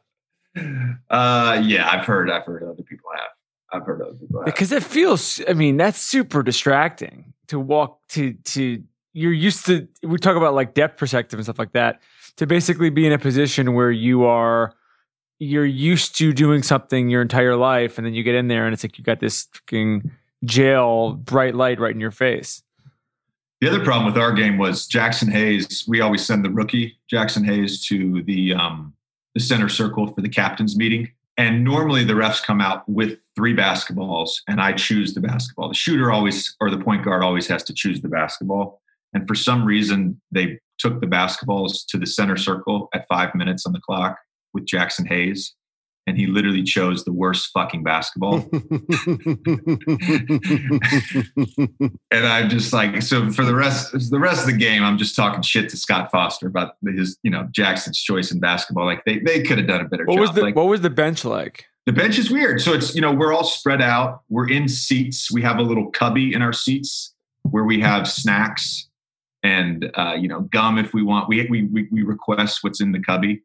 Uh 1.09 1.61
yeah 1.65 1.89
i've 1.91 2.05
heard 2.05 2.29
i've 2.31 2.45
heard 2.45 2.63
other 2.63 2.83
people 2.83 3.09
have. 3.15 3.29
I've 3.73 3.85
heard 3.85 4.01
other 4.01 4.13
people 4.13 4.39
have. 4.39 4.45
Because 4.45 4.71
it 4.71 4.83
feels 4.83 5.41
i 5.49 5.53
mean 5.53 5.75
that's 5.75 5.99
super 5.99 6.43
distracting 6.43 7.33
to 7.47 7.59
walk 7.59 7.99
to 8.09 8.33
to 8.33 8.83
you're 9.13 9.33
used 9.33 9.65
to 9.65 9.87
we 10.03 10.17
talk 10.19 10.37
about 10.37 10.53
like 10.53 10.75
depth 10.75 10.97
perspective 10.97 11.39
and 11.39 11.45
stuff 11.45 11.59
like 11.59 11.73
that 11.73 11.99
to 12.37 12.45
basically 12.45 12.89
be 12.89 13.05
in 13.05 13.11
a 13.11 13.19
position 13.19 13.73
where 13.73 13.91
you 13.91 14.23
are 14.23 14.73
you're 15.39 15.65
used 15.65 16.17
to 16.17 16.33
doing 16.33 16.61
something 16.61 17.09
your 17.09 17.21
entire 17.21 17.55
life, 17.55 17.97
and 17.97 18.05
then 18.05 18.13
you 18.13 18.23
get 18.23 18.35
in 18.35 18.47
there 18.47 18.65
and 18.65 18.73
it's 18.73 18.83
like 18.83 18.97
you 18.97 19.03
got 19.03 19.19
this 19.19 19.47
fucking 19.53 20.11
jail 20.45 21.13
bright 21.13 21.55
light 21.55 21.79
right 21.79 21.93
in 21.93 21.99
your 21.99 22.11
face. 22.11 22.61
The 23.61 23.67
other 23.67 23.83
problem 23.83 24.05
with 24.05 24.17
our 24.21 24.31
game 24.31 24.57
was 24.57 24.87
Jaxson 24.87 25.29
Hayes. 25.31 25.83
We 25.87 25.99
always 25.99 26.25
send 26.25 26.45
the 26.45 26.49
rookie 26.49 26.97
Jaxson 27.11 27.45
Hayes 27.45 27.85
to 27.87 28.23
the 28.23 28.53
um, 28.53 28.93
the 29.33 29.39
center 29.39 29.69
circle 29.69 30.07
for 30.13 30.21
the 30.21 30.29
captains 30.29 30.75
meeting, 30.75 31.09
And 31.37 31.63
normally 31.63 32.03
the 32.03 32.13
refs 32.13 32.43
come 32.43 32.61
out 32.61 32.87
with 32.89 33.19
three 33.35 33.55
basketballs 33.55 34.31
and 34.47 34.59
I 34.59 34.73
choose 34.73 35.13
the 35.13 35.21
basketball. 35.21 35.69
The 35.69 35.75
shooter 35.75 36.11
always, 36.11 36.55
or 36.59 36.69
the 36.69 36.77
point 36.77 37.05
guard 37.05 37.23
always 37.23 37.47
has 37.47 37.63
to 37.63 37.73
choose 37.73 38.01
the 38.01 38.09
basketball. 38.09 38.81
And 39.13 39.27
for 39.27 39.35
some 39.35 39.65
reason, 39.65 40.19
they 40.31 40.59
took 40.77 40.99
the 40.99 41.07
basketballs 41.07 41.85
to 41.89 41.97
the 41.97 42.05
center 42.05 42.37
circle 42.37 42.89
at 42.93 43.07
five 43.07 43.35
minutes 43.35 43.65
on 43.65 43.73
the 43.73 43.79
clock 43.79 44.17
with 44.53 44.65
Jaxson 44.65 45.07
Hayes 45.07 45.55
and 46.09 46.17
he 46.17 46.25
literally 46.25 46.63
chose 46.63 47.05
the 47.05 47.13
worst 47.13 47.51
fucking 47.53 47.83
basketball. 47.83 48.37
and 52.11 52.25
I'm 52.25 52.49
just 52.49 52.73
like, 52.73 53.01
so 53.03 53.29
for 53.29 53.45
the 53.45 53.53
rest, 53.53 53.91
the 54.09 54.19
rest 54.19 54.41
of 54.41 54.47
the 54.47 54.57
game, 54.57 54.83
I'm 54.83 54.97
just 54.97 55.15
talking 55.15 55.43
shit 55.43 55.69
to 55.69 55.77
Scott 55.77 56.09
Foster 56.11 56.47
about 56.47 56.77
his, 56.83 57.19
you 57.21 57.29
know, 57.29 57.47
Jaxson's 57.51 58.01
choice 58.01 58.31
in 58.31 58.39
basketball. 58.39 58.85
Like 58.85 59.05
they, 59.05 59.19
they 59.19 59.43
could 59.43 59.59
have 59.59 59.67
done 59.67 59.81
a 59.81 59.87
better 59.87 60.05
what 60.05 60.15
job. 60.15 60.21
Was 60.21 60.31
the, 60.33 60.41
like, 60.41 60.55
what 60.55 60.67
was 60.67 60.81
the 60.81 60.89
bench 60.89 61.23
like? 61.23 61.65
The 61.85 61.93
bench 61.93 62.17
is 62.17 62.31
weird. 62.31 62.59
So 62.59 62.73
it's, 62.73 62.95
you 62.95 63.01
know, 63.01 63.13
we're 63.13 63.31
all 63.31 63.43
spread 63.43 63.81
out. 63.81 64.23
We're 64.29 64.49
in 64.49 64.67
seats. 64.67 65.31
We 65.31 65.43
have 65.43 65.59
a 65.59 65.63
little 65.63 65.91
cubby 65.91 66.33
in 66.33 66.41
our 66.41 66.53
seats 66.53 67.13
where 67.43 67.65
we 67.65 67.79
have 67.81 68.07
snacks 68.07 68.87
and, 69.43 69.91
uh, 69.93 70.15
you 70.19 70.27
know, 70.27 70.41
gum 70.41 70.79
if 70.79 70.91
we 70.91 71.03
want. 71.03 71.29
We, 71.29 71.45
we, 71.47 71.87
we 71.91 72.01
request 72.01 72.59
what's 72.63 72.81
in 72.81 72.93
the 72.93 72.99
cubby 72.99 73.43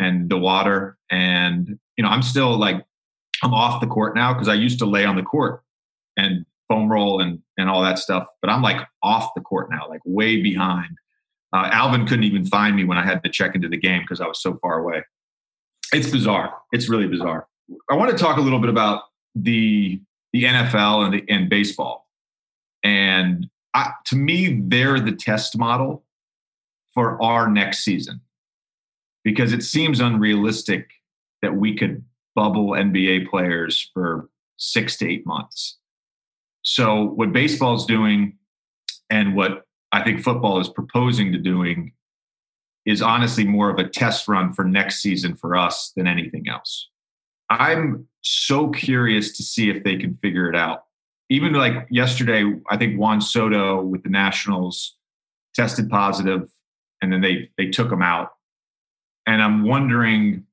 and 0.00 0.30
the 0.30 0.38
water. 0.38 0.96
And, 1.10 1.78
you 1.96 2.02
know, 2.02 2.08
I'm 2.08 2.22
still 2.22 2.58
like, 2.58 2.84
I'm 3.42 3.54
off 3.54 3.80
the 3.80 3.86
court 3.86 4.16
now 4.16 4.32
because 4.32 4.48
I 4.48 4.54
used 4.54 4.78
to 4.80 4.86
lay 4.86 5.04
on 5.04 5.16
the 5.16 5.22
court 5.22 5.62
and 6.16 6.44
foam 6.68 6.90
roll 6.90 7.20
and, 7.20 7.40
and 7.58 7.68
all 7.68 7.82
that 7.82 7.98
stuff. 7.98 8.26
But 8.40 8.50
I'm 8.50 8.62
like 8.62 8.80
off 9.02 9.30
the 9.34 9.42
court 9.42 9.68
now, 9.70 9.88
like 9.88 10.00
way 10.04 10.42
behind. 10.42 10.96
Uh, 11.52 11.68
Alvin 11.72 12.06
couldn't 12.06 12.24
even 12.24 12.46
find 12.46 12.76
me 12.76 12.84
when 12.84 12.96
I 12.96 13.04
had 13.04 13.22
to 13.24 13.30
check 13.30 13.54
into 13.54 13.68
the 13.68 13.76
game 13.76 14.02
because 14.02 14.20
I 14.20 14.26
was 14.26 14.40
so 14.40 14.58
far 14.62 14.78
away. 14.78 15.02
It's 15.92 16.10
bizarre. 16.10 16.54
It's 16.72 16.88
really 16.88 17.08
bizarre. 17.08 17.46
I 17.90 17.94
want 17.94 18.10
to 18.10 18.16
talk 18.16 18.36
a 18.36 18.40
little 18.40 18.60
bit 18.60 18.70
about 18.70 19.02
the 19.34 20.00
the 20.32 20.44
NFL 20.44 21.04
and 21.04 21.14
the 21.14 21.24
and 21.28 21.48
baseball. 21.48 22.06
And 22.84 23.48
I, 23.74 23.90
to 24.06 24.16
me, 24.16 24.60
they're 24.62 25.00
the 25.00 25.12
test 25.12 25.58
model 25.58 26.04
for 26.94 27.20
our 27.20 27.50
next 27.50 27.84
season 27.84 28.20
because 29.24 29.52
it 29.52 29.62
seems 29.62 30.00
unrealistic 30.00 30.90
that 31.42 31.54
we 31.54 31.76
could 31.76 32.04
bubble 32.34 32.70
NBA 32.70 33.28
players 33.28 33.90
for 33.92 34.28
six 34.56 34.96
to 34.98 35.10
eight 35.10 35.26
months. 35.26 35.78
So, 36.62 37.04
what 37.04 37.32
baseball 37.32 37.74
is 37.74 37.84
doing 37.84 38.36
and 39.08 39.34
what 39.34 39.64
I 39.92 40.02
think 40.02 40.22
football 40.22 40.60
is 40.60 40.68
proposing 40.68 41.32
to 41.32 41.38
doing 41.38 41.92
is 42.86 43.02
honestly 43.02 43.44
more 43.44 43.70
of 43.70 43.78
a 43.78 43.88
test 43.88 44.28
run 44.28 44.52
for 44.52 44.64
next 44.64 45.02
season 45.02 45.34
for 45.34 45.56
us 45.56 45.92
than 45.96 46.06
anything 46.06 46.48
else. 46.48 46.88
I'm 47.50 48.06
so 48.22 48.68
curious 48.70 49.36
to 49.36 49.42
see 49.42 49.70
if 49.70 49.82
they 49.82 49.96
can 49.96 50.14
figure 50.14 50.48
it 50.48 50.56
out. 50.56 50.84
Even 51.28 51.52
like 51.52 51.86
yesterday, 51.90 52.44
I 52.70 52.76
think 52.76 52.98
Juan 52.98 53.20
Soto 53.20 53.82
with 53.82 54.02
the 54.02 54.08
Nationals 54.08 54.96
tested 55.54 55.88
positive, 55.90 56.50
and 57.02 57.12
then 57.12 57.20
they 57.20 57.50
they 57.56 57.66
took 57.66 57.90
him 57.90 58.02
out 58.02 58.30
and 59.30 59.40
I'm 59.40 59.62
wondering 59.64 60.44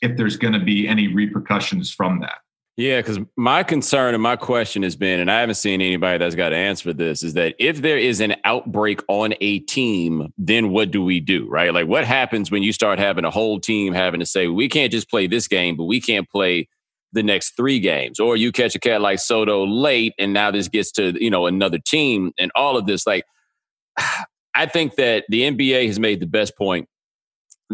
if 0.00 0.16
there's 0.16 0.36
going 0.36 0.54
to 0.54 0.60
be 0.60 0.86
any 0.86 1.08
repercussions 1.08 1.90
from 1.90 2.20
that. 2.20 2.38
Yeah, 2.76 3.00
because 3.00 3.18
my 3.36 3.62
concern 3.62 4.14
and 4.14 4.22
my 4.22 4.36
question 4.36 4.82
has 4.82 4.96
been, 4.96 5.20
and 5.20 5.30
I 5.30 5.40
haven't 5.40 5.56
seen 5.56 5.80
anybody 5.80 6.18
that's 6.18 6.34
got 6.34 6.52
an 6.52 6.58
answer 6.58 6.92
this, 6.92 7.22
is 7.22 7.34
that 7.34 7.54
if 7.58 7.82
there 7.82 7.98
is 7.98 8.20
an 8.20 8.34
outbreak 8.44 9.00
on 9.08 9.34
a 9.40 9.60
team, 9.60 10.32
then 10.38 10.70
what 10.70 10.90
do 10.90 11.02
we 11.02 11.20
do, 11.20 11.48
right? 11.48 11.72
Like, 11.72 11.86
what 11.86 12.04
happens 12.04 12.50
when 12.50 12.64
you 12.64 12.72
start 12.72 12.98
having 12.98 13.24
a 13.24 13.30
whole 13.30 13.60
team 13.60 13.94
having 13.94 14.20
to 14.20 14.26
say, 14.26 14.48
we 14.48 14.68
can't 14.68 14.90
just 14.90 15.08
play 15.08 15.28
this 15.28 15.46
game, 15.46 15.76
but 15.76 15.84
we 15.84 16.00
can't 16.00 16.28
play 16.28 16.68
the 17.12 17.22
next 17.22 17.56
three 17.56 17.78
games? 17.78 18.18
Or 18.18 18.36
you 18.36 18.50
catch 18.50 18.74
a 18.74 18.80
cat 18.80 19.00
like 19.00 19.20
Soto 19.20 19.64
late, 19.66 20.14
and 20.18 20.32
now 20.32 20.50
this 20.50 20.66
gets 20.66 20.90
to, 20.92 21.14
you 21.22 21.30
know, 21.30 21.46
another 21.46 21.78
team 21.78 22.32
and 22.38 22.50
all 22.56 22.76
of 22.76 22.86
this. 22.86 23.06
Like, 23.06 23.24
I 24.56 24.66
think 24.66 24.96
that 24.96 25.24
the 25.28 25.42
NBA 25.42 25.86
has 25.88 25.98
made 25.98 26.20
the 26.20 26.26
best 26.26 26.56
point 26.56 26.88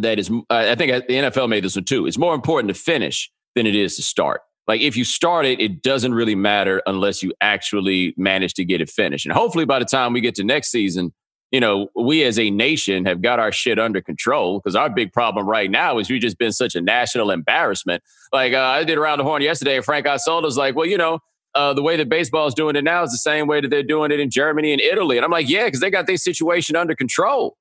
that 0.03 0.19
is, 0.19 0.31
I 0.51 0.75
think 0.75 1.07
the 1.07 1.15
NFL 1.15 1.49
made 1.49 1.65
this 1.65 1.77
one 1.77 1.85
too. 1.85 2.07
It's 2.07 2.19
more 2.19 2.35
important 2.35 2.75
to 2.75 2.81
finish 2.81 3.31
than 3.55 3.67
it 3.67 3.75
is 3.75 3.97
to 3.97 4.03
start. 4.03 4.43
Like 4.69 4.81
if 4.81 4.97
you 4.97 5.05
start 5.05 5.47
it, 5.47 5.61
it 5.61 5.83
doesn't 5.83 6.15
really 6.15 6.35
matter 6.35 6.83
unless 6.87 7.23
you 7.23 7.33
actually 7.41 8.15
manage 8.17 8.55
to 8.55 8.65
get 8.65 8.81
it 8.81 8.89
finished. 8.89 9.27
And 9.27 9.33
hopefully 9.33 9.65
by 9.65 9.79
the 9.79 9.85
time 9.85 10.13
we 10.13 10.21
get 10.21 10.37
to 10.37 10.45
next 10.45 10.71
season, 10.71 11.13
you 11.51 11.59
know, 11.59 11.89
we 11.97 12.23
as 12.23 12.39
a 12.39 12.51
nation 12.51 13.05
have 13.05 13.23
got 13.23 13.41
our 13.41 13.51
shit 13.51 13.79
under 13.81 14.01
control 14.01 14.61
because 14.61 14.77
our 14.77 14.89
big 14.89 15.13
problem 15.13 15.49
right 15.49 15.71
now 15.71 15.99
is 15.99 16.09
we've 16.09 16.21
just 16.21 16.39
been 16.39 16.53
such 16.53 16.77
a 16.77 16.81
national 16.81 17.33
embarrassment. 17.33 18.03
Like 18.33 18.53
uh, 18.53 18.61
I 18.61 18.85
did 18.85 18.99
around 18.99 19.19
the 19.19 19.25
horn 19.25 19.43
yesterday, 19.43 19.75
and 19.75 19.85
Frank 19.85 20.07
Isola's 20.07 20.57
like, 20.57 20.77
well, 20.77 20.87
you 20.87 20.97
know, 20.97 21.19
uh, 21.57 21.75
the 21.75 21.83
way 21.83 21.97
that 21.97 22.09
baseball 22.09 22.47
is 22.47 22.55
doing 22.55 22.77
it 22.77 22.85
now 22.85 23.03
is 23.03 23.11
the 23.11 23.19
same 23.19 23.49
way 23.49 23.61
that 23.61 23.69
they're 23.69 23.83
doing 23.83 24.13
it 24.13 24.21
in 24.21 24.31
Germany 24.31 24.73
and 24.73 24.81
Italy. 24.81 25.17
And 25.17 25.25
I'm 25.25 25.33
like, 25.33 25.49
yeah, 25.49 25.65
because 25.65 25.81
they 25.81 25.91
got 25.91 26.07
their 26.07 26.17
situation 26.17 26.77
under 26.77 26.95
control 26.95 27.57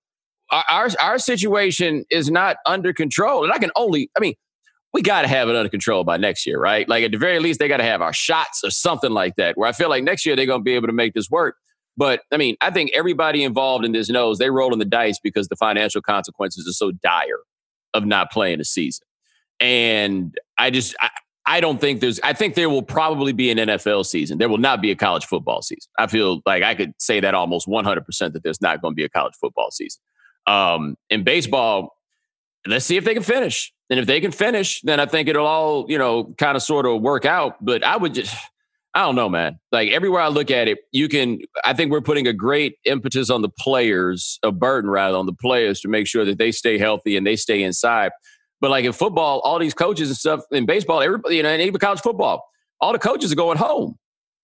our 0.51 0.89
our 1.01 1.20
situation 1.20 2.06
is 2.10 2.32
not 2.32 2.58
under 2.65 2.94
control, 2.94 3.44
and 3.44 3.53
I 3.53 3.58
can 3.58 3.72
only, 3.75 4.10
I 4.18 4.20
mean, 4.20 4.34
we 4.94 5.01
got 5.01 5.22
to 5.22 5.27
have 5.27 5.50
it 5.50 5.56
under 5.56 5.70
control 5.70 6.03
by 6.03 6.18
next 6.18 6.46
year, 6.46 6.60
right? 6.60 6.88
Like 6.89 7.03
at 7.03 7.12
the 7.12 7.18
very 7.18 7.39
least, 7.39 7.60
they 7.60 7.68
got 7.68 7.77
to 7.77 7.84
have 7.84 8.01
our 8.01 8.13
shots 8.13 8.62
or 8.63 8.72
something 8.72 9.12
like 9.12 9.36
that. 9.36 9.58
Where 9.58 9.70
I 9.70 9.72
feel 9.72 9.89
like 9.89 10.03
next 10.03 10.25
year 10.25 10.36
they're 10.36 10.46
going 10.46 10.62
to 10.62 10.63
be 10.63 10.74
able 10.74 10.88
to 10.88 10.94
make 10.94 11.13
this 11.13 11.29
work. 11.29 11.56
But 11.98 12.22
I 12.32 12.38
mean, 12.38 12.56
I 12.62 12.72
think 12.72 12.91
everybody 12.94 13.44
involved 13.44 13.86
in 13.86 13.91
this 13.91 14.10
knows 14.10 14.38
they're 14.38 14.53
rolling 14.53 14.79
the 14.79 14.86
dice 14.86 15.20
because 15.22 15.50
the 15.50 15.56
financial 15.56 16.01
consequences 16.01 16.68
are 16.68 16.74
so 16.74 16.91
dire 16.91 17.41
of 17.94 18.06
not 18.06 18.32
playing 18.32 18.62
a 18.62 18.65
season. 18.65 19.06
And 19.60 20.38
I 20.58 20.70
just, 20.70 20.96
I, 21.01 21.10
I 21.46 21.60
don't 21.60 21.82
think 21.82 22.00
there's, 22.00 22.20
I 22.22 22.34
think 22.34 22.56
there 22.56 22.70
will 22.70 22.84
probably 22.84 23.34
be 23.34 23.50
an 23.50 23.58
NFL 23.58 24.06
season. 24.06 24.38
There 24.38 24.48
will 24.48 24.60
not 24.60 24.82
be 24.82 24.91
a 24.91 24.96
college 24.96 25.25
football 25.25 25.62
season. 25.62 25.89
I 25.98 26.08
feel 26.08 26.41
like 26.46 26.63
I 26.63 26.75
could 26.75 26.94
say 27.00 27.20
that 27.20 27.34
almost 27.34 27.68
100% 27.68 28.06
that 28.34 28.44
there's 28.44 28.62
not 28.62 28.82
going 28.82 28.94
to 28.94 28.96
be 28.96 29.03
a 29.03 29.10
college 29.10 29.34
football 29.41 29.72
season. 29.72 30.00
Um, 30.50 30.96
in 31.12 31.24
baseball, 31.24 31.96
let's 32.65 32.86
see 32.86 32.98
if 32.98 33.06
they 33.06 33.13
can 33.13 33.24
finish. 33.24 33.72
And 33.89 34.00
if 34.00 34.08
they 34.08 34.20
can 34.20 34.32
finish, 34.32 34.82
then 34.82 35.00
I 35.00 35.06
think 35.06 35.27
it'll 35.27 35.46
all, 35.46 35.86
you 35.89 35.98
know, 35.98 36.34
kind 36.38 36.56
of 36.56 36.63
sort 36.63 36.86
of 36.86 37.01
work 37.01 37.25
out. 37.25 37.63
But 37.63 37.84
I 37.84 37.98
would 37.98 38.13
just, 38.13 38.36
I 38.94 39.01
don't 39.01 39.15
know, 39.15 39.29
man. 39.29 39.60
Like 39.72 39.89
everywhere 39.91 40.22
I 40.22 40.27
look 40.27 40.51
at 40.51 40.68
it, 40.68 40.79
you 40.91 41.08
can, 41.08 41.39
I 41.63 41.74
think 41.74 41.91
we're 41.91 42.01
putting 42.01 42.27
a 42.27 42.34
great 42.34 42.77
impetus 42.86 43.29
on 43.29 43.41
the 43.41 43.50
players, 43.50 44.39
a 44.44 44.51
burden 44.51 44.89
rather 44.89 45.18
on 45.18 45.27
the 45.27 45.34
players 45.34 45.82
to 45.82 45.88
make 45.88 46.08
sure 46.08 46.25
that 46.25 46.38
they 46.38 46.51
stay 46.51 46.77
healthy 46.77 47.15
and 47.15 47.25
they 47.25 47.36
stay 47.36 47.62
inside. 47.63 48.12
But 48.62 48.72
like 48.72 48.86
in 48.86 48.91
football, 48.91 49.39
all 49.44 49.60
these 49.60 49.74
coaches 49.74 50.10
and 50.10 50.18
stuff 50.18 50.41
in 50.51 50.65
baseball, 50.65 51.01
everybody, 51.01 51.38
you 51.38 51.44
know, 51.44 51.50
and 51.50 51.62
even 51.62 51.79
college 51.79 52.01
football, 52.01 52.46
all 52.82 52.91
the 52.91 53.00
coaches 53.00 53.32
are 53.32 53.36
going 53.36 53.58
home 53.58 53.98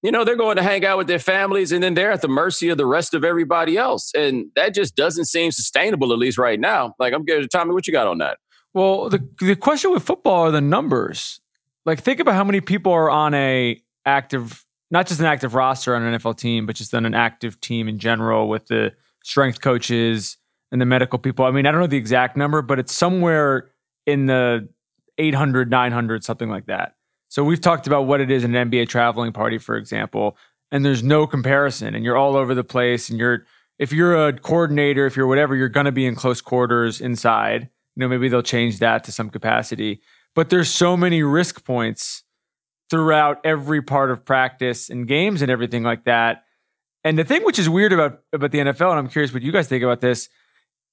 you 0.06 0.12
know, 0.12 0.24
they're 0.24 0.36
going 0.36 0.58
to 0.58 0.64
hang 0.64 0.86
out 0.86 1.00
with 1.00 1.08
their 1.08 1.20
families 1.20 1.72
and 1.72 1.82
then 1.82 1.96
they're 1.96 2.12
at 2.12 2.22
the 2.22 2.28
mercy 2.28 2.70
of 2.70 2.78
the 2.78 2.86
rest 2.86 3.16
of 3.16 3.26
everybody 3.26 3.76
else. 3.76 4.12
And 4.16 4.46
that 4.56 4.76
just 4.76 4.96
doesn't 4.96 5.26
seem 5.26 5.52
sustainable, 5.52 6.14
at 6.14 6.20
least 6.20 6.38
right 6.38 6.60
now. 6.60 6.94
Like, 7.00 7.14
I'm 7.14 7.26
good. 7.26 7.50
Tommy, 7.52 7.74
what 7.74 7.88
you 7.88 7.94
got 7.94 8.06
on 8.06 8.20
that? 8.20 8.38
Well, 8.76 9.10
the, 9.10 9.28
the 9.40 9.56
question 9.56 9.92
with 9.92 10.04
football 10.04 10.44
are 10.44 10.52
the 10.52 10.62
numbers. 10.62 11.42
Like, 11.86 12.02
think 12.02 12.20
about 12.20 12.36
how 12.36 12.44
many 12.44 12.62
people 12.62 12.92
are 12.92 13.10
on 13.10 13.34
a 13.34 13.82
active, 14.06 14.64
not 14.92 15.08
just 15.08 15.20
an 15.20 15.26
active 15.26 15.56
roster 15.56 15.96
on 15.96 16.04
an 16.04 16.20
NFL 16.20 16.38
team, 16.38 16.68
but 16.68 16.76
just 16.76 16.94
on 16.94 17.08
an 17.08 17.16
active 17.16 17.60
team 17.60 17.88
in 17.88 17.98
general 17.98 18.48
with 18.48 18.68
the 18.68 18.94
strength 19.24 19.60
coaches 19.60 20.38
and 20.72 20.80
the 20.80 20.86
medical 20.86 21.18
people. 21.18 21.46
I 21.46 21.52
mean, 21.52 21.66
I 21.66 21.72
don't 21.72 21.82
know 21.82 21.88
the 21.88 21.98
exact 21.98 22.38
number, 22.38 22.62
but 22.62 22.78
it's 22.78 22.94
somewhere 22.94 23.72
in 24.06 24.28
the 24.28 24.70
800, 25.18 25.72
900, 25.72 26.24
something 26.24 26.50
like 26.50 26.68
that. 26.68 26.95
So 27.36 27.44
we've 27.44 27.60
talked 27.60 27.86
about 27.86 28.04
what 28.04 28.22
it 28.22 28.32
is 28.32 28.46
in 28.46 28.56
an 28.56 28.72
NBA 28.72 28.88
traveling 28.88 29.34
party, 29.34 29.58
for 29.58 29.76
example, 29.76 30.38
and 30.72 30.86
there's 30.86 31.04
no 31.04 31.28
comparison. 31.28 31.94
And 31.94 32.02
you're 32.02 32.16
all 32.16 32.38
over 32.38 32.56
the 32.56 32.64
place. 32.64 33.10
And 33.10 33.20
you're 33.20 33.46
if 33.78 33.92
you're 33.92 34.30
a 34.30 34.32
coordinator, 34.32 35.06
if 35.06 35.18
you're 35.18 35.28
whatever, 35.28 35.54
you're 35.54 35.68
going 35.68 35.86
to 35.86 35.92
be 35.92 36.06
in 36.06 36.16
close 36.16 36.40
quarters 36.40 37.02
inside. 37.02 37.64
You 37.64 38.00
know, 38.00 38.08
maybe 38.08 38.30
they'll 38.30 38.42
change 38.42 38.80
that 38.80 39.04
to 39.04 39.12
some 39.12 39.30
capacity. 39.30 40.00
But 40.34 40.50
there's 40.50 40.70
so 40.70 40.96
many 40.96 41.24
risk 41.24 41.66
points 41.66 42.24
throughout 42.90 43.42
every 43.44 43.82
part 43.82 44.12
of 44.12 44.24
practice 44.24 44.90
and 44.90 45.06
games 45.06 45.42
and 45.42 45.52
everything 45.52 45.84
like 45.84 46.06
that. 46.06 46.46
And 47.04 47.20
the 47.20 47.26
thing 47.26 47.44
which 47.44 47.60
is 47.60 47.68
weird 47.68 47.92
about 47.92 48.22
about 48.32 48.52
the 48.52 48.60
NFL, 48.60 48.92
and 48.92 49.00
I'm 49.00 49.10
curious 49.10 49.34
what 49.34 49.44
you 49.44 49.52
guys 49.52 49.68
think 49.68 49.84
about 49.84 50.00
this, 50.00 50.30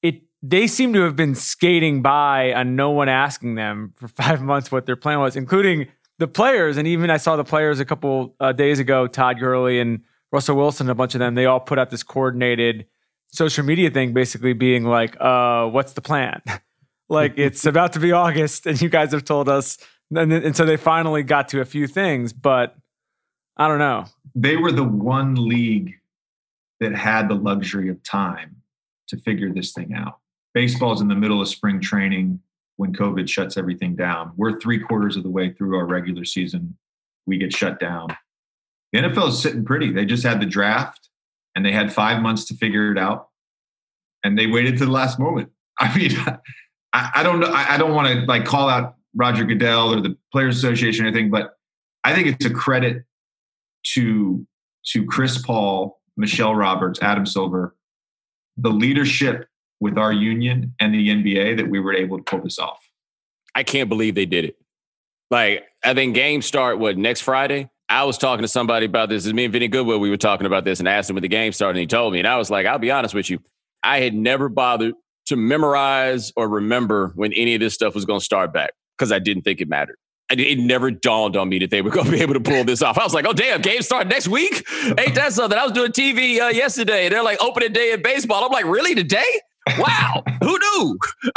it 0.02 0.22
they 0.42 0.66
seem 0.66 0.92
to 0.94 1.02
have 1.02 1.14
been 1.14 1.36
skating 1.36 2.02
by 2.02 2.52
on 2.52 2.74
no 2.74 2.90
one 2.90 3.08
asking 3.08 3.54
them 3.54 3.92
for 3.94 4.08
five 4.22 4.42
months 4.42 4.72
what 4.72 4.86
their 4.86 4.96
plan 4.96 5.20
was, 5.20 5.36
including 5.36 5.86
the 6.22 6.28
players, 6.28 6.76
and 6.76 6.86
even 6.86 7.10
I 7.10 7.16
saw 7.16 7.34
the 7.34 7.42
players 7.42 7.80
a 7.80 7.84
couple 7.84 8.36
uh, 8.38 8.52
days 8.52 8.78
ago, 8.78 9.08
Todd 9.08 9.40
Gurley 9.40 9.80
and 9.80 10.02
Russell 10.30 10.56
Wilson, 10.56 10.88
a 10.88 10.94
bunch 10.94 11.16
of 11.16 11.18
them, 11.18 11.34
they 11.34 11.46
all 11.46 11.58
put 11.58 11.80
out 11.80 11.90
this 11.90 12.04
coordinated 12.04 12.86
social 13.32 13.64
media 13.64 13.90
thing, 13.90 14.12
basically 14.12 14.52
being 14.52 14.84
like, 14.84 15.16
uh, 15.20 15.66
what's 15.66 15.94
the 15.94 16.00
plan? 16.00 16.40
like 17.08 17.34
it's 17.38 17.66
about 17.66 17.94
to 17.94 17.98
be 17.98 18.12
August, 18.12 18.66
and 18.66 18.80
you 18.80 18.88
guys 18.88 19.10
have 19.10 19.24
told 19.24 19.48
us. 19.48 19.78
And, 20.14 20.32
and 20.32 20.56
so 20.56 20.64
they 20.64 20.76
finally 20.76 21.24
got 21.24 21.48
to 21.48 21.60
a 21.60 21.64
few 21.64 21.88
things, 21.88 22.32
but 22.32 22.76
I 23.56 23.66
don't 23.66 23.80
know. 23.80 24.04
They 24.36 24.56
were 24.56 24.70
the 24.70 24.84
one 24.84 25.34
league 25.48 25.94
that 26.78 26.94
had 26.94 27.28
the 27.28 27.34
luxury 27.34 27.88
of 27.88 28.00
time 28.04 28.62
to 29.08 29.16
figure 29.16 29.52
this 29.52 29.72
thing 29.72 29.92
out. 29.92 30.18
Baseball's 30.54 31.00
in 31.00 31.08
the 31.08 31.16
middle 31.16 31.42
of 31.42 31.48
spring 31.48 31.80
training. 31.80 32.38
When 32.76 32.94
COVID 32.94 33.28
shuts 33.28 33.56
everything 33.56 33.94
down. 33.96 34.32
We're 34.36 34.58
three 34.58 34.78
quarters 34.78 35.16
of 35.16 35.22
the 35.22 35.30
way 35.30 35.52
through 35.52 35.76
our 35.76 35.86
regular 35.86 36.24
season. 36.24 36.76
We 37.26 37.38
get 37.38 37.52
shut 37.52 37.78
down. 37.78 38.16
The 38.92 39.00
NFL 39.00 39.28
is 39.28 39.40
sitting 39.40 39.64
pretty. 39.64 39.92
They 39.92 40.04
just 40.04 40.22
had 40.22 40.40
the 40.40 40.46
draft 40.46 41.08
and 41.54 41.64
they 41.64 41.72
had 41.72 41.92
five 41.92 42.22
months 42.22 42.44
to 42.46 42.54
figure 42.54 42.90
it 42.90 42.98
out. 42.98 43.28
And 44.24 44.38
they 44.38 44.46
waited 44.46 44.78
to 44.78 44.86
the 44.86 44.90
last 44.90 45.18
moment. 45.18 45.50
I 45.78 45.96
mean, 45.96 46.12
I, 46.92 47.10
I 47.16 47.22
don't 47.22 47.40
know. 47.40 47.48
I, 47.48 47.74
I 47.74 47.76
don't 47.78 47.94
want 47.94 48.08
to 48.08 48.26
like 48.26 48.44
call 48.44 48.68
out 48.68 48.96
Roger 49.14 49.44
Goodell 49.44 49.92
or 49.94 50.00
the 50.00 50.16
Players 50.30 50.56
Association 50.56 51.04
or 51.04 51.08
anything, 51.08 51.30
but 51.30 51.56
I 52.04 52.14
think 52.14 52.28
it's 52.28 52.44
a 52.44 52.50
credit 52.50 53.04
to 53.94 54.46
to 54.86 55.06
Chris 55.06 55.38
Paul, 55.38 56.00
Michelle 56.16 56.54
Roberts, 56.54 57.00
Adam 57.02 57.24
Silver, 57.24 57.76
the 58.56 58.70
leadership 58.70 59.46
with 59.82 59.98
our 59.98 60.12
union 60.12 60.72
and 60.78 60.94
the 60.94 61.08
NBA 61.08 61.56
that 61.56 61.68
we 61.68 61.80
were 61.80 61.92
able 61.92 62.16
to 62.16 62.22
pull 62.22 62.40
this 62.40 62.60
off. 62.60 62.88
I 63.52 63.64
can't 63.64 63.88
believe 63.88 64.14
they 64.14 64.26
did 64.26 64.44
it. 64.44 64.56
Like, 65.28 65.64
I 65.84 65.92
think 65.92 66.14
games 66.14 66.46
start 66.46 66.78
what 66.78 66.96
next 66.96 67.22
Friday. 67.22 67.68
I 67.88 68.04
was 68.04 68.16
talking 68.16 68.42
to 68.42 68.48
somebody 68.48 68.86
about 68.86 69.08
this. 69.08 69.26
It's 69.26 69.34
me 69.34 69.44
and 69.44 69.52
Vinny 69.52 69.66
Goodwill. 69.66 69.98
We 69.98 70.08
were 70.08 70.16
talking 70.16 70.46
about 70.46 70.64
this 70.64 70.78
and 70.78 70.88
asked 70.88 71.10
him 71.10 71.14
when 71.14 71.22
the 71.22 71.28
game 71.28 71.52
started, 71.52 71.78
and 71.78 71.80
he 71.80 71.88
told 71.88 72.12
me. 72.12 72.20
And 72.20 72.28
I 72.28 72.36
was 72.36 72.48
like, 72.48 72.64
I'll 72.64 72.78
be 72.78 72.92
honest 72.92 73.12
with 73.12 73.28
you. 73.28 73.40
I 73.82 73.98
had 73.98 74.14
never 74.14 74.48
bothered 74.48 74.94
to 75.26 75.36
memorize 75.36 76.32
or 76.36 76.48
remember 76.48 77.08
when 77.16 77.32
any 77.32 77.54
of 77.54 77.60
this 77.60 77.74
stuff 77.74 77.96
was 77.96 78.04
going 78.04 78.20
to 78.20 78.24
start 78.24 78.52
back 78.52 78.74
because 78.96 79.10
I 79.10 79.18
didn't 79.18 79.42
think 79.42 79.60
it 79.60 79.68
mattered. 79.68 79.96
It 80.30 80.60
never 80.60 80.92
dawned 80.92 81.36
on 81.36 81.48
me 81.48 81.58
that 81.58 81.70
they 81.70 81.82
were 81.82 81.90
going 81.90 82.06
to 82.06 82.12
be 82.12 82.22
able 82.22 82.34
to 82.34 82.40
pull 82.40 82.62
this 82.62 82.82
off. 82.82 82.98
I 82.98 83.02
was 83.02 83.14
like, 83.14 83.26
oh, 83.26 83.32
damn, 83.32 83.60
game 83.60 83.82
start 83.82 84.06
next 84.06 84.28
week? 84.28 84.64
Ain't 84.96 85.16
that 85.16 85.32
something? 85.32 85.58
I 85.58 85.64
was 85.64 85.72
doing 85.72 85.90
TV 85.90 86.40
uh, 86.40 86.48
yesterday. 86.48 87.08
They're 87.08 87.24
like 87.24 87.42
opening 87.42 87.72
day 87.72 87.90
in 87.92 88.00
baseball. 88.00 88.44
I'm 88.44 88.52
like, 88.52 88.64
really, 88.64 88.94
today? 88.94 89.40
Wow, 89.78 90.24
who 90.42 90.58
knew? 90.58 90.98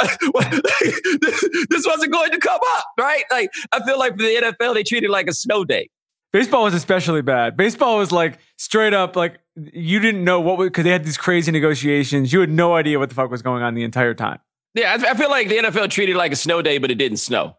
this 1.70 1.86
wasn't 1.86 2.12
going 2.12 2.32
to 2.32 2.38
come 2.38 2.60
up, 2.76 2.84
right? 2.98 3.24
Like, 3.30 3.50
I 3.72 3.84
feel 3.84 3.98
like 3.98 4.12
for 4.12 4.22
the 4.22 4.54
NFL, 4.58 4.74
they 4.74 4.82
treated 4.82 5.06
it 5.06 5.12
like 5.12 5.28
a 5.28 5.32
snow 5.32 5.64
day. 5.64 5.90
Baseball 6.32 6.64
was 6.64 6.74
especially 6.74 7.22
bad. 7.22 7.56
Baseball 7.56 7.98
was 7.98 8.12
like 8.12 8.40
straight 8.58 8.92
up, 8.92 9.16
like 9.16 9.38
you 9.54 10.00
didn't 10.00 10.24
know 10.24 10.40
what 10.40 10.58
because 10.58 10.84
they 10.84 10.90
had 10.90 11.04
these 11.04 11.16
crazy 11.16 11.50
negotiations. 11.50 12.32
You 12.32 12.40
had 12.40 12.50
no 12.50 12.74
idea 12.74 12.98
what 12.98 13.08
the 13.08 13.14
fuck 13.14 13.30
was 13.30 13.42
going 13.42 13.62
on 13.62 13.74
the 13.74 13.84
entire 13.84 14.12
time. 14.12 14.40
Yeah, 14.74 14.92
I, 14.92 15.12
I 15.12 15.14
feel 15.14 15.30
like 15.30 15.48
the 15.48 15.56
NFL 15.56 15.88
treated 15.90 16.14
it 16.14 16.18
like 16.18 16.32
a 16.32 16.36
snow 16.36 16.60
day, 16.60 16.78
but 16.78 16.90
it 16.90 16.96
didn't 16.96 17.18
snow. 17.18 17.56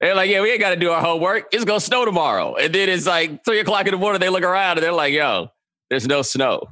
They're 0.00 0.14
like, 0.14 0.30
yeah, 0.30 0.40
we 0.40 0.50
ain't 0.50 0.60
got 0.60 0.70
to 0.70 0.76
do 0.76 0.90
our 0.90 1.00
homework. 1.00 1.48
It's 1.52 1.64
gonna 1.64 1.80
snow 1.80 2.04
tomorrow, 2.04 2.54
and 2.54 2.74
then 2.74 2.88
it's 2.88 3.06
like 3.06 3.44
three 3.44 3.60
o'clock 3.60 3.86
in 3.86 3.92
the 3.92 3.98
morning. 3.98 4.20
They 4.20 4.30
look 4.30 4.44
around 4.44 4.78
and 4.78 4.84
they're 4.84 4.92
like, 4.92 5.12
yo, 5.12 5.48
there's 5.90 6.06
no 6.06 6.22
snow. 6.22 6.62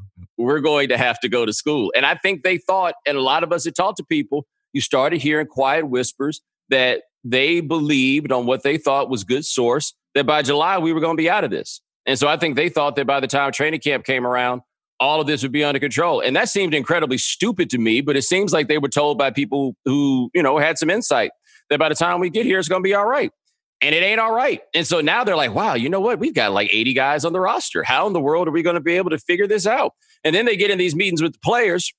We're 0.42 0.60
going 0.60 0.88
to 0.88 0.98
have 0.98 1.20
to 1.20 1.28
go 1.28 1.46
to 1.46 1.52
school. 1.52 1.92
And 1.96 2.04
I 2.04 2.16
think 2.16 2.42
they 2.42 2.58
thought, 2.58 2.94
and 3.06 3.16
a 3.16 3.22
lot 3.22 3.42
of 3.42 3.52
us 3.52 3.64
had 3.64 3.74
talked 3.74 3.98
to 3.98 4.04
people, 4.04 4.46
you 4.72 4.80
started 4.80 5.20
hearing 5.20 5.46
quiet 5.46 5.88
whispers 5.88 6.40
that 6.70 7.02
they 7.24 7.60
believed 7.60 8.32
on 8.32 8.46
what 8.46 8.62
they 8.62 8.78
thought 8.78 9.08
was 9.08 9.24
good 9.24 9.44
source 9.44 9.94
that 10.14 10.26
by 10.26 10.42
July 10.42 10.78
we 10.78 10.92
were 10.92 11.00
going 11.00 11.16
to 11.16 11.20
be 11.20 11.30
out 11.30 11.44
of 11.44 11.50
this. 11.50 11.80
And 12.06 12.18
so 12.18 12.26
I 12.26 12.36
think 12.36 12.56
they 12.56 12.68
thought 12.68 12.96
that 12.96 13.06
by 13.06 13.20
the 13.20 13.26
time 13.26 13.52
training 13.52 13.80
camp 13.80 14.04
came 14.04 14.26
around, 14.26 14.62
all 14.98 15.20
of 15.20 15.26
this 15.26 15.42
would 15.42 15.52
be 15.52 15.64
under 15.64 15.80
control. 15.80 16.20
And 16.20 16.34
that 16.36 16.48
seemed 16.48 16.74
incredibly 16.74 17.18
stupid 17.18 17.70
to 17.70 17.78
me, 17.78 18.00
but 18.00 18.16
it 18.16 18.22
seems 18.22 18.52
like 18.52 18.68
they 18.68 18.78
were 18.78 18.88
told 18.88 19.18
by 19.18 19.30
people 19.30 19.74
who, 19.84 20.30
you 20.34 20.42
know, 20.42 20.58
had 20.58 20.78
some 20.78 20.90
insight 20.90 21.32
that 21.70 21.78
by 21.78 21.88
the 21.88 21.94
time 21.94 22.20
we 22.20 22.30
get 22.30 22.46
here, 22.46 22.58
it's 22.58 22.68
going 22.68 22.82
to 22.82 22.86
be 22.86 22.94
all 22.94 23.06
right. 23.06 23.32
And 23.80 23.96
it 23.96 24.02
ain't 24.04 24.20
all 24.20 24.32
right. 24.32 24.60
And 24.74 24.86
so 24.86 25.00
now 25.00 25.24
they're 25.24 25.36
like, 25.36 25.54
wow, 25.54 25.74
you 25.74 25.88
know 25.88 25.98
what? 25.98 26.20
We've 26.20 26.34
got 26.34 26.52
like 26.52 26.72
80 26.72 26.94
guys 26.94 27.24
on 27.24 27.32
the 27.32 27.40
roster. 27.40 27.82
How 27.82 28.06
in 28.06 28.12
the 28.12 28.20
world 28.20 28.46
are 28.46 28.52
we 28.52 28.62
going 28.62 28.74
to 28.74 28.80
be 28.80 28.94
able 28.94 29.10
to 29.10 29.18
figure 29.18 29.48
this 29.48 29.66
out? 29.66 29.94
And 30.24 30.34
then 30.34 30.46
they 30.46 30.56
get 30.56 30.70
in 30.70 30.78
these 30.78 30.94
meetings 30.94 31.22
with 31.22 31.32
the 31.34 31.38
players. 31.42 31.92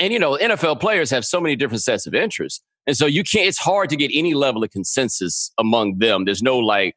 And, 0.00 0.12
you 0.12 0.18
know, 0.18 0.36
NFL 0.36 0.80
players 0.80 1.10
have 1.10 1.24
so 1.24 1.40
many 1.40 1.56
different 1.56 1.82
sets 1.82 2.06
of 2.06 2.14
interests. 2.14 2.62
And 2.86 2.96
so 2.96 3.06
you 3.06 3.22
can't, 3.22 3.46
it's 3.46 3.58
hard 3.58 3.90
to 3.90 3.96
get 3.96 4.10
any 4.14 4.34
level 4.34 4.62
of 4.62 4.70
consensus 4.70 5.50
among 5.58 5.98
them. 5.98 6.24
There's 6.24 6.42
no 6.42 6.58
like, 6.58 6.94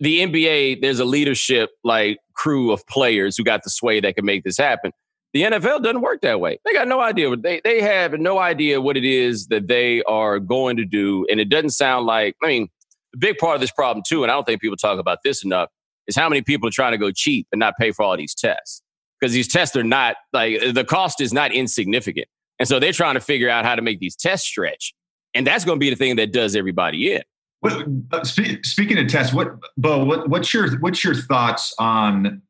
the 0.00 0.20
NBA, 0.20 0.82
there's 0.82 1.00
a 1.00 1.04
leadership 1.04 1.70
like 1.82 2.18
crew 2.34 2.72
of 2.72 2.86
players 2.86 3.36
who 3.36 3.44
got 3.44 3.62
the 3.62 3.70
sway 3.70 4.00
that 4.00 4.16
can 4.16 4.24
make 4.24 4.44
this 4.44 4.58
happen. 4.58 4.92
The 5.32 5.42
NFL 5.42 5.82
doesn't 5.82 6.00
work 6.00 6.20
that 6.22 6.40
way. 6.40 6.60
They 6.64 6.72
got 6.72 6.86
no 6.86 7.00
idea 7.00 7.28
what 7.28 7.42
they 7.42 7.60
they 7.64 7.80
have 7.82 8.12
no 8.14 8.38
idea 8.38 8.80
what 8.80 8.96
it 8.96 9.04
is 9.04 9.48
that 9.48 9.66
they 9.66 10.00
are 10.04 10.38
going 10.38 10.76
to 10.76 10.84
do. 10.84 11.26
And 11.28 11.40
it 11.40 11.48
doesn't 11.48 11.70
sound 11.70 12.06
like, 12.06 12.36
I 12.40 12.46
mean, 12.46 12.68
the 13.12 13.18
big 13.18 13.38
part 13.38 13.56
of 13.56 13.60
this 13.60 13.72
problem 13.72 14.04
too, 14.06 14.22
and 14.22 14.30
I 14.30 14.34
don't 14.36 14.44
think 14.44 14.60
people 14.60 14.76
talk 14.76 15.00
about 15.00 15.18
this 15.24 15.44
enough, 15.44 15.70
is 16.06 16.14
how 16.14 16.28
many 16.28 16.42
people 16.42 16.68
are 16.68 16.72
trying 16.72 16.92
to 16.92 16.98
go 16.98 17.10
cheap 17.10 17.48
and 17.50 17.58
not 17.58 17.74
pay 17.76 17.90
for 17.90 18.04
all 18.04 18.16
these 18.16 18.34
tests. 18.34 18.80
Because 19.24 19.32
these 19.32 19.48
tests 19.48 19.74
are 19.74 19.82
not 19.82 20.16
like 20.34 20.60
the 20.74 20.84
cost 20.84 21.22
is 21.22 21.32
not 21.32 21.50
insignificant. 21.50 22.26
And 22.58 22.68
so 22.68 22.78
they're 22.78 22.92
trying 22.92 23.14
to 23.14 23.22
figure 23.22 23.48
out 23.48 23.64
how 23.64 23.74
to 23.74 23.80
make 23.80 23.98
these 23.98 24.14
tests 24.14 24.46
stretch. 24.46 24.92
And 25.32 25.46
that's 25.46 25.64
going 25.64 25.76
to 25.76 25.80
be 25.80 25.88
the 25.88 25.96
thing 25.96 26.16
that 26.16 26.30
does 26.30 26.54
everybody 26.54 27.14
in. 27.14 27.22
What, 27.60 27.86
uh, 28.12 28.22
speaking 28.22 28.98
of 28.98 29.08
tests, 29.08 29.32
what 29.32 29.54
Bo, 29.78 30.04
what, 30.04 30.28
what's 30.28 30.52
your 30.52 30.78
what's 30.80 31.02
your 31.02 31.14
thoughts 31.14 31.74
on? 31.78 32.42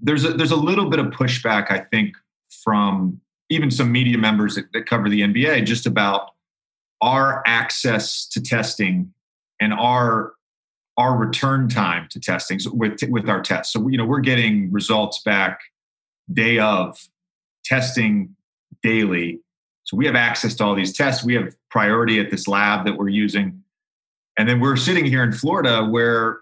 There's 0.00 0.24
a 0.24 0.32
there's 0.32 0.52
a 0.52 0.56
little 0.56 0.88
bit 0.88 1.00
of 1.00 1.06
pushback, 1.06 1.72
I 1.72 1.80
think, 1.80 2.14
from 2.62 3.20
even 3.48 3.72
some 3.72 3.90
media 3.90 4.16
members 4.16 4.54
that, 4.54 4.72
that 4.72 4.86
cover 4.86 5.08
the 5.08 5.22
NBA, 5.22 5.66
just 5.66 5.84
about 5.84 6.30
our 7.00 7.42
access 7.44 8.24
to 8.28 8.40
testing 8.40 9.12
and 9.60 9.74
our 9.74 10.34
our 10.96 11.16
return 11.16 11.68
time 11.68 12.06
to 12.10 12.20
testing 12.20 12.60
with 12.72 13.00
with 13.08 13.28
our 13.28 13.42
tests. 13.42 13.72
So 13.72 13.88
you 13.88 13.98
know 13.98 14.04
we're 14.04 14.20
getting 14.20 14.70
results 14.70 15.22
back 15.24 15.58
day 16.32 16.58
of 16.58 16.98
testing 17.64 18.36
daily. 18.82 19.40
So 19.84 19.96
we 19.96 20.06
have 20.06 20.14
access 20.14 20.54
to 20.56 20.64
all 20.64 20.74
these 20.74 20.96
tests. 20.96 21.24
We 21.24 21.34
have 21.34 21.56
priority 21.70 22.20
at 22.20 22.30
this 22.30 22.46
lab 22.46 22.86
that 22.86 22.96
we're 22.96 23.08
using. 23.08 23.62
And 24.38 24.48
then 24.48 24.60
we're 24.60 24.76
sitting 24.76 25.04
here 25.04 25.22
in 25.22 25.32
Florida 25.32 25.84
where 25.84 26.40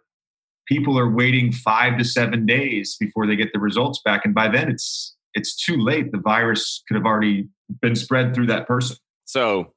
people 0.66 0.98
are 0.98 1.10
waiting 1.10 1.50
five 1.50 1.98
to 1.98 2.04
seven 2.04 2.46
days 2.46 2.96
before 3.00 3.26
they 3.26 3.36
get 3.36 3.52
the 3.52 3.58
results 3.58 4.00
back. 4.04 4.24
And 4.24 4.34
by 4.34 4.48
then 4.48 4.70
it's 4.70 5.16
it's 5.34 5.54
too 5.54 5.76
late. 5.76 6.10
The 6.12 6.18
virus 6.18 6.82
could 6.88 6.96
have 6.96 7.06
already 7.06 7.48
been 7.80 7.94
spread 7.94 8.34
through 8.34 8.46
that 8.46 8.66
person. 8.66 8.96
So 9.24 9.72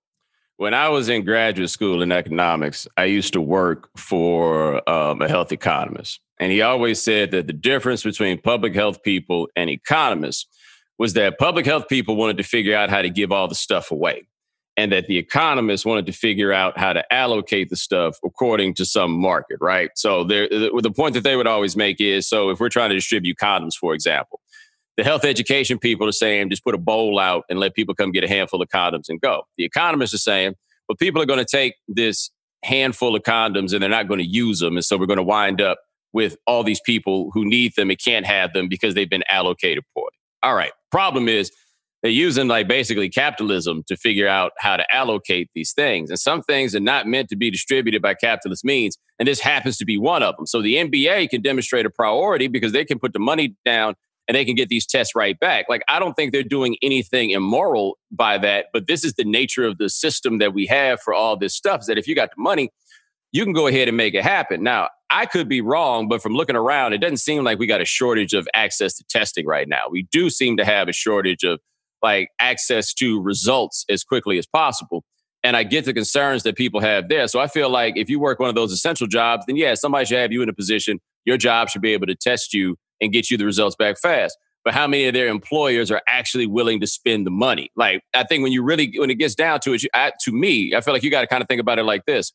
when 0.62 0.76
I 0.76 0.90
was 0.90 1.10
in 1.10 1.26
graduate 1.26 1.72
school 1.72 2.04
in 2.04 2.12
economics, 2.12 2.88
I 2.96 3.06
used 3.06 3.34
to 3.34 3.42
work 3.42 3.90
for 3.98 4.88
um, 4.88 5.20
a 5.20 5.28
health 5.28 5.52
economist. 5.52 6.20
And 6.40 6.52
he 6.52 6.62
always 6.62 7.02
said 7.02 7.32
that 7.32 7.48
the 7.48 7.54
difference 7.54 8.04
between 8.04 8.40
public 8.40 8.76
health 8.76 9.02
people 9.02 9.50
and 9.56 9.72
economists 9.72 10.46
was 11.00 11.14
that 11.14 11.40
public 11.40 11.66
health 11.66 11.88
people 11.90 12.16
wanted 12.16 12.38
to 12.38 12.44
figure 12.44 12.76
out 12.76 12.92
how 12.92 13.02
to 13.02 13.10
give 13.10 13.32
all 13.32 13.48
the 13.48 13.56
stuff 13.56 13.90
away 13.90 14.28
and 14.78 14.92
that 14.92 15.08
the 15.08 15.18
economists 15.18 15.84
wanted 15.84 16.06
to 16.06 16.14
figure 16.14 16.54
out 16.54 16.78
how 16.78 16.94
to 16.94 17.12
allocate 17.12 17.72
the 17.72 17.76
stuff 17.76 18.20
according 18.24 18.76
to 18.76 18.86
some 18.86 19.12
market, 19.12 19.58
right? 19.62 19.90
So 19.96 20.24
the 20.24 20.94
point 20.96 21.16
that 21.16 21.24
they 21.24 21.36
would 21.36 21.48
always 21.48 21.76
make 21.76 22.00
is, 22.00 22.30
so 22.30 22.52
if 22.52 22.60
we're 22.60 22.70
trying 22.70 22.90
to 22.90 22.96
distribute 22.96 23.38
condoms, 23.38 23.74
for 23.74 23.96
example, 23.96 24.40
the 24.98 25.04
health 25.04 25.26
education 25.26 25.80
people 25.80 26.08
are 26.08 26.14
saying 26.14 26.50
just 26.50 26.64
put 26.64 26.76
a 26.76 26.78
bowl 26.78 27.20
out 27.20 27.44
and 27.50 27.60
let 27.60 27.74
people 27.74 27.96
come 27.96 28.12
get 28.12 28.24
a 28.24 28.28
handful 28.28 28.62
of 28.62 28.70
condoms 28.70 29.10
and 29.10 29.20
go. 29.22 29.44
The 29.58 29.66
economists 29.66 30.14
are 30.14 30.20
saying, 30.20 30.56
well, 30.88 30.96
people 30.98 31.22
are 31.22 31.26
going 31.26 31.40
to 31.40 31.46
take 31.46 31.76
this 31.88 32.30
handful 32.64 33.16
of 33.16 33.24
condoms 33.24 33.74
and 33.74 33.82
they're 33.82 33.90
not 33.90 34.08
going 34.08 34.20
to 34.20 34.28
use 34.28 34.60
them, 34.60 34.76
and 34.76 34.86
so 34.86 34.98
we're 34.98 35.06
going 35.06 35.18
to 35.18 35.24
wind 35.24 35.62
up 35.62 35.80
with 36.14 36.36
all 36.46 36.64
these 36.64 36.82
people 36.82 37.32
who 37.34 37.46
need 37.46 37.74
them 37.76 37.90
and 37.90 38.00
can't 38.00 38.26
have 38.26 38.52
them 38.54 38.68
because 38.68 38.94
they've 38.96 39.10
been 39.10 39.24
allocated 39.30 39.84
poorly. 39.94 40.12
All 40.44 40.56
right. 40.56 40.72
Problem 40.92 41.30
is 41.30 41.52
they're 42.02 42.12
using 42.12 42.48
like 42.48 42.68
basically 42.68 43.10
capitalism 43.10 43.84
to 43.88 43.96
figure 43.96 44.28
out 44.28 44.54
how 44.58 44.76
to 44.76 44.94
allocate 44.94 45.50
these 45.54 45.72
things. 45.72 46.10
And 46.10 46.20
some 46.20 46.42
things 46.42 46.76
are 46.76 46.80
not 46.80 47.08
meant 47.08 47.30
to 47.30 47.36
be 47.36 47.52
distributed 47.52 48.02
by 48.02 48.16
capitalist 48.16 48.66
means. 48.66 48.98
And 49.20 49.28
this 49.28 49.40
happens 49.40 49.78
to 49.78 49.86
be 49.86 49.98
one 49.98 50.24
of 50.24 50.36
them. 50.36 50.48
So 50.48 50.62
the 50.62 50.76
NBA 50.76 51.30
can 51.30 51.42
demonstrate 51.42 51.86
a 51.86 51.90
priority 51.90 52.48
because 52.48 52.72
they 52.72 52.86
can 52.86 52.98
put 52.98 53.14
the 53.14 53.20
money 53.20 53.56
down 53.66 53.96
and 54.32 54.38
they 54.38 54.46
can 54.46 54.56
get 54.56 54.70
these 54.70 54.86
tests 54.86 55.14
right 55.14 55.38
back. 55.42 55.66
Like, 55.68 55.82
I 55.90 56.00
don't 56.00 56.14
think 56.14 56.32
they're 56.32 56.42
doing 56.42 56.78
anything 56.82 57.32
immoral 57.32 57.98
by 58.12 58.38
that, 58.38 58.68
but 58.72 58.88
this 58.88 59.04
is 59.04 59.16
the 59.16 59.26
nature 59.26 59.66
of 59.66 59.78
the 59.78 59.90
system 59.90 60.38
that 60.38 60.54
we 60.54 60.66
have 60.68 61.02
for 61.02 61.14
all 61.14 61.36
this 61.36 61.54
stuff 61.54 61.82
is 61.82 61.88
that 61.88 61.98
if 61.98 62.08
you 62.08 62.16
got 62.16 62.30
the 62.34 62.42
money, 62.42 62.70
you 63.34 63.44
can 63.44 63.52
go 63.52 63.68
ahead 63.68 63.90
and 63.90 63.98
make 63.98 64.14
it 64.14 64.24
happen. 64.24 64.64
Now, 64.64 64.88
I 65.10 65.26
could 65.26 65.50
be 65.50 65.60
wrong, 65.60 66.08
but 66.08 66.22
from 66.22 66.32
looking 66.32 66.56
around, 66.56 66.94
it 66.94 67.00
doesn't 67.00 67.18
seem 67.18 67.44
like 67.44 67.60
we 67.60 67.68
got 67.68 67.82
a 67.82 67.86
shortage 67.86 68.32
of 68.34 68.48
access 68.54 68.94
to 69.00 69.04
testing 69.10 69.46
right 69.46 69.68
now. 69.68 69.82
We 69.92 70.04
do 70.14 70.30
seem 70.30 70.56
to 70.56 70.64
have 70.64 70.88
a 70.88 70.94
shortage 70.94 71.44
of 71.44 71.60
like 72.02 72.30
access 72.40 72.94
to 72.94 73.22
results 73.22 73.84
as 73.90 74.06
quickly 74.06 74.38
as 74.38 74.48
possible. 74.48 75.04
And 75.44 75.58
I 75.58 75.64
get 75.64 75.84
the 75.84 75.94
concerns 75.94 76.44
that 76.44 76.56
people 76.56 76.80
have 76.80 77.10
there. 77.10 77.28
So 77.28 77.42
I 77.42 77.48
feel 77.48 77.70
like 77.70 77.98
if 77.98 78.10
you 78.10 78.18
work 78.18 78.40
one 78.40 78.48
of 78.48 78.56
those 78.56 78.72
essential 78.72 79.08
jobs, 79.08 79.46
then 79.46 79.58
yeah, 79.58 79.74
somebody 79.74 80.06
should 80.06 80.20
have 80.20 80.32
you 80.32 80.42
in 80.42 80.48
a 80.48 80.54
position. 80.54 81.02
Your 81.26 81.36
job 81.36 81.70
should 81.70 81.82
be 81.82 81.92
able 81.92 82.08
to 82.08 82.16
test 82.16 82.54
you 82.54 82.78
and 83.02 83.12
get 83.12 83.30
you 83.30 83.38
the 83.38 83.46
results 83.46 83.76
back 83.76 83.98
fast. 84.00 84.38
But 84.64 84.74
how 84.74 84.88
many 84.88 85.08
of 85.08 85.14
their 85.14 85.28
employers 85.28 85.90
are 85.90 86.02
actually 86.08 86.46
willing 86.46 86.80
to 86.82 86.88
spend 86.88 87.26
the 87.26 87.32
money? 87.32 87.72
Like, 87.76 88.04
I 88.14 88.24
think 88.24 88.44
when 88.44 88.52
you 88.52 88.64
really, 88.64 88.94
when 88.96 89.10
it 89.10 89.16
gets 89.16 89.34
down 89.34 89.60
to 89.62 89.74
it, 89.74 89.84
you, 89.84 89.90
I, 89.94 90.12
to 90.22 90.32
me, 90.32 90.76
I 90.76 90.82
feel 90.82 90.94
like 90.94 91.04
you 91.04 91.10
got 91.10 91.22
to 91.22 91.28
kind 91.28 91.42
of 91.42 91.48
think 91.48 91.60
about 91.60 91.80
it 91.80 91.84
like 91.84 92.06
this. 92.06 92.32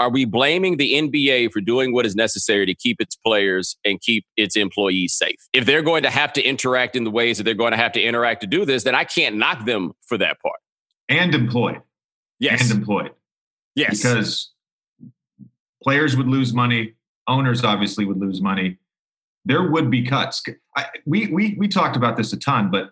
Are 0.00 0.10
we 0.10 0.24
blaming 0.24 0.76
the 0.76 0.92
NBA 0.92 1.52
for 1.52 1.60
doing 1.60 1.92
what 1.92 2.06
is 2.06 2.14
necessary 2.14 2.66
to 2.66 2.74
keep 2.74 3.00
its 3.00 3.16
players 3.16 3.76
and 3.84 4.00
keep 4.00 4.24
its 4.36 4.56
employees 4.56 5.14
safe? 5.14 5.36
If 5.52 5.66
they're 5.66 5.82
going 5.82 6.04
to 6.04 6.10
have 6.10 6.32
to 6.34 6.42
interact 6.42 6.94
in 6.94 7.02
the 7.02 7.10
ways 7.10 7.38
that 7.38 7.44
they're 7.44 7.54
going 7.54 7.72
to 7.72 7.76
have 7.76 7.92
to 7.92 8.02
interact 8.02 8.40
to 8.42 8.46
do 8.46 8.64
this, 8.64 8.84
then 8.84 8.94
I 8.94 9.04
can't 9.04 9.36
knock 9.36 9.64
them 9.64 9.92
for 10.06 10.16
that 10.18 10.40
part. 10.40 10.60
And 11.08 11.34
employed. 11.34 11.80
Yes. 12.38 12.70
And 12.70 12.80
employed. 12.80 13.10
Yes. 13.74 13.98
Because 13.98 14.52
players 15.82 16.16
would 16.16 16.28
lose 16.28 16.52
money, 16.52 16.94
owners 17.26 17.64
obviously 17.64 18.04
would 18.04 18.18
lose 18.18 18.40
money. 18.40 18.78
There 19.48 19.68
would 19.68 19.90
be 19.90 20.04
cuts. 20.04 20.42
I, 20.76 20.86
we 21.06 21.26
we 21.28 21.56
we 21.58 21.66
talked 21.66 21.96
about 21.96 22.16
this 22.16 22.32
a 22.32 22.38
ton, 22.38 22.70
but 22.70 22.90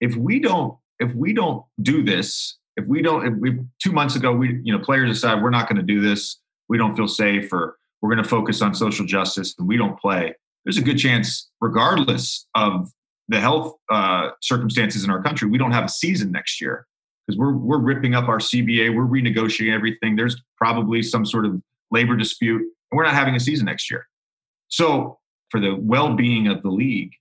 if 0.00 0.16
we 0.16 0.40
don't 0.40 0.76
if 1.00 1.14
we 1.14 1.32
don't 1.32 1.64
do 1.82 2.02
this, 2.02 2.58
if 2.76 2.86
we 2.86 3.02
don't, 3.02 3.26
if 3.26 3.34
we 3.38 3.60
two 3.82 3.92
months 3.92 4.16
ago 4.16 4.32
we 4.32 4.60
you 4.62 4.76
know 4.76 4.84
players 4.84 5.10
decide 5.10 5.42
we're 5.42 5.50
not 5.50 5.68
going 5.68 5.76
to 5.76 5.82
do 5.82 6.00
this, 6.00 6.40
we 6.68 6.78
don't 6.78 6.96
feel 6.96 7.08
safe, 7.08 7.52
or 7.52 7.76
we're 8.02 8.10
going 8.10 8.22
to 8.22 8.28
focus 8.28 8.60
on 8.62 8.74
social 8.74 9.06
justice, 9.06 9.54
and 9.58 9.68
we 9.68 9.76
don't 9.76 9.98
play. 9.98 10.34
There's 10.64 10.78
a 10.78 10.82
good 10.82 10.98
chance, 10.98 11.50
regardless 11.60 12.46
of 12.54 12.90
the 13.28 13.40
health 13.40 13.74
uh, 13.90 14.30
circumstances 14.42 15.04
in 15.04 15.10
our 15.10 15.22
country, 15.22 15.48
we 15.48 15.58
don't 15.58 15.72
have 15.72 15.84
a 15.84 15.88
season 15.88 16.30
next 16.32 16.60
year 16.60 16.86
because 17.26 17.38
we're 17.38 17.54
we're 17.54 17.78
ripping 17.78 18.14
up 18.14 18.28
our 18.28 18.38
CBA, 18.38 18.94
we're 18.94 19.06
renegotiating 19.06 19.72
everything. 19.72 20.16
There's 20.16 20.36
probably 20.58 21.02
some 21.02 21.24
sort 21.24 21.46
of 21.46 21.60
labor 21.90 22.16
dispute, 22.16 22.60
and 22.60 22.96
we're 22.96 23.04
not 23.04 23.14
having 23.14 23.34
a 23.34 23.40
season 23.40 23.66
next 23.66 23.90
year. 23.90 24.06
So, 24.68 25.18
for 25.54 25.60
the 25.60 25.76
well-being 25.76 26.48
of 26.48 26.62
the 26.62 26.68
league, 26.68 27.12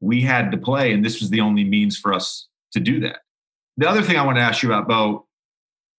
we 0.00 0.20
had 0.20 0.50
to 0.50 0.58
play, 0.58 0.92
and 0.92 1.04
this 1.04 1.20
was 1.20 1.30
the 1.30 1.40
only 1.40 1.62
means 1.62 1.96
for 1.96 2.12
us 2.12 2.48
to 2.72 2.80
do 2.80 2.98
that. 2.98 3.18
The 3.76 3.88
other 3.88 4.02
thing 4.02 4.16
I 4.16 4.26
want 4.26 4.36
to 4.36 4.42
ask 4.42 4.64
you 4.64 4.68
about, 4.68 4.88
Bo, 4.88 5.28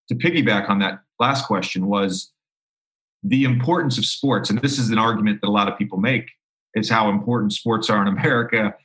to 0.09 0.15
piggyback 0.15 0.69
on 0.69 0.79
that 0.79 0.99
last 1.21 1.45
question, 1.45 1.87
was 1.87 2.33
the 3.23 3.45
importance 3.45 3.97
of 3.97 4.03
sports. 4.03 4.49
And 4.49 4.61
this 4.61 4.77
is 4.77 4.89
an 4.89 4.97
argument 4.97 5.39
that 5.39 5.47
a 5.47 5.51
lot 5.51 5.71
of 5.71 5.77
people 5.77 5.99
make: 5.99 6.29
is 6.73 6.89
how 6.89 7.09
important 7.09 7.53
sports 7.53 7.89
are 7.89 8.01
in 8.01 8.09
America. 8.09 8.75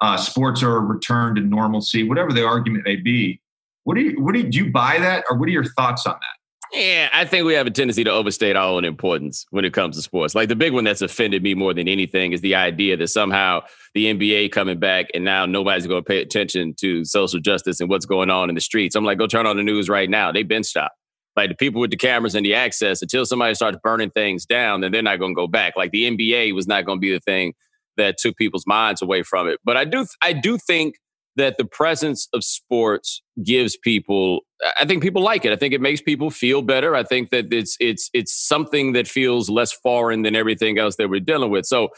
Uh, 0.00 0.16
sports 0.16 0.62
are 0.62 0.76
a 0.76 0.80
return 0.80 1.34
to 1.34 1.40
normalcy, 1.40 2.04
whatever 2.04 2.32
the 2.32 2.46
argument 2.46 2.84
may 2.84 2.94
be. 2.94 3.40
What 3.82 3.96
do 3.96 4.02
you 4.02 4.22
what 4.22 4.34
do 4.34 4.38
you, 4.38 4.48
do 4.48 4.58
you 4.58 4.70
buy 4.70 4.98
that, 5.00 5.24
or 5.28 5.36
what 5.36 5.48
are 5.48 5.52
your 5.52 5.64
thoughts 5.64 6.06
on 6.06 6.14
that? 6.14 6.35
Yeah, 6.72 7.08
I 7.12 7.24
think 7.24 7.46
we 7.46 7.54
have 7.54 7.66
a 7.66 7.70
tendency 7.70 8.02
to 8.04 8.10
overstate 8.10 8.56
our 8.56 8.68
own 8.68 8.84
importance 8.84 9.46
when 9.50 9.64
it 9.64 9.72
comes 9.72 9.96
to 9.96 10.02
sports. 10.02 10.34
Like 10.34 10.48
the 10.48 10.56
big 10.56 10.72
one 10.72 10.84
that's 10.84 11.00
offended 11.00 11.42
me 11.42 11.54
more 11.54 11.72
than 11.72 11.88
anything 11.88 12.32
is 12.32 12.40
the 12.40 12.54
idea 12.54 12.96
that 12.96 13.08
somehow 13.08 13.62
the 13.94 14.12
NBA 14.12 14.52
coming 14.52 14.78
back 14.78 15.06
and 15.14 15.24
now 15.24 15.46
nobody's 15.46 15.86
going 15.86 16.02
to 16.02 16.06
pay 16.06 16.20
attention 16.20 16.74
to 16.80 17.04
social 17.04 17.40
justice 17.40 17.80
and 17.80 17.88
what's 17.88 18.04
going 18.04 18.30
on 18.30 18.48
in 18.48 18.54
the 18.54 18.60
streets. 18.60 18.96
I'm 18.96 19.04
like, 19.04 19.18
go 19.18 19.26
turn 19.26 19.46
on 19.46 19.56
the 19.56 19.62
news 19.62 19.88
right 19.88 20.10
now. 20.10 20.32
They've 20.32 20.46
been 20.46 20.64
stopped. 20.64 20.96
Like 21.36 21.50
the 21.50 21.54
people 21.54 21.80
with 21.80 21.90
the 21.90 21.96
cameras 21.96 22.34
and 22.34 22.44
the 22.44 22.54
access, 22.54 23.02
until 23.02 23.26
somebody 23.26 23.54
starts 23.54 23.78
burning 23.82 24.10
things 24.10 24.46
down, 24.46 24.80
then 24.80 24.90
they're 24.90 25.02
not 25.02 25.18
going 25.18 25.32
to 25.32 25.36
go 25.36 25.46
back. 25.46 25.74
Like 25.76 25.92
the 25.92 26.10
NBA 26.10 26.54
was 26.54 26.66
not 26.66 26.84
going 26.84 26.98
to 26.98 27.00
be 27.00 27.12
the 27.12 27.20
thing 27.20 27.54
that 27.96 28.16
took 28.18 28.36
people's 28.36 28.66
minds 28.66 29.02
away 29.02 29.22
from 29.22 29.46
it. 29.48 29.60
But 29.64 29.76
I 29.76 29.84
do, 29.84 30.06
I 30.22 30.32
do 30.32 30.58
think 30.58 30.96
that 31.36 31.58
the 31.58 31.64
presence 31.64 32.28
of 32.32 32.42
sports 32.42 33.22
gives 33.44 33.76
people 33.76 34.40
i 34.78 34.84
think 34.84 35.02
people 35.02 35.22
like 35.22 35.44
it. 35.44 35.52
I 35.52 35.56
think 35.56 35.74
it 35.74 35.80
makes 35.80 36.00
people 36.00 36.30
feel 36.30 36.62
better. 36.62 36.94
I 36.94 37.02
think 37.02 37.30
that 37.30 37.52
it's 37.52 37.76
it's 37.80 38.08
it's 38.14 38.34
something 38.34 38.92
that 38.92 39.06
feels 39.06 39.50
less 39.50 39.72
foreign 39.72 40.22
than 40.22 40.34
everything 40.34 40.78
else 40.78 40.96
that 40.96 41.10
we're 41.10 41.20
dealing 41.20 41.50
with. 41.50 41.66
So 41.66 41.90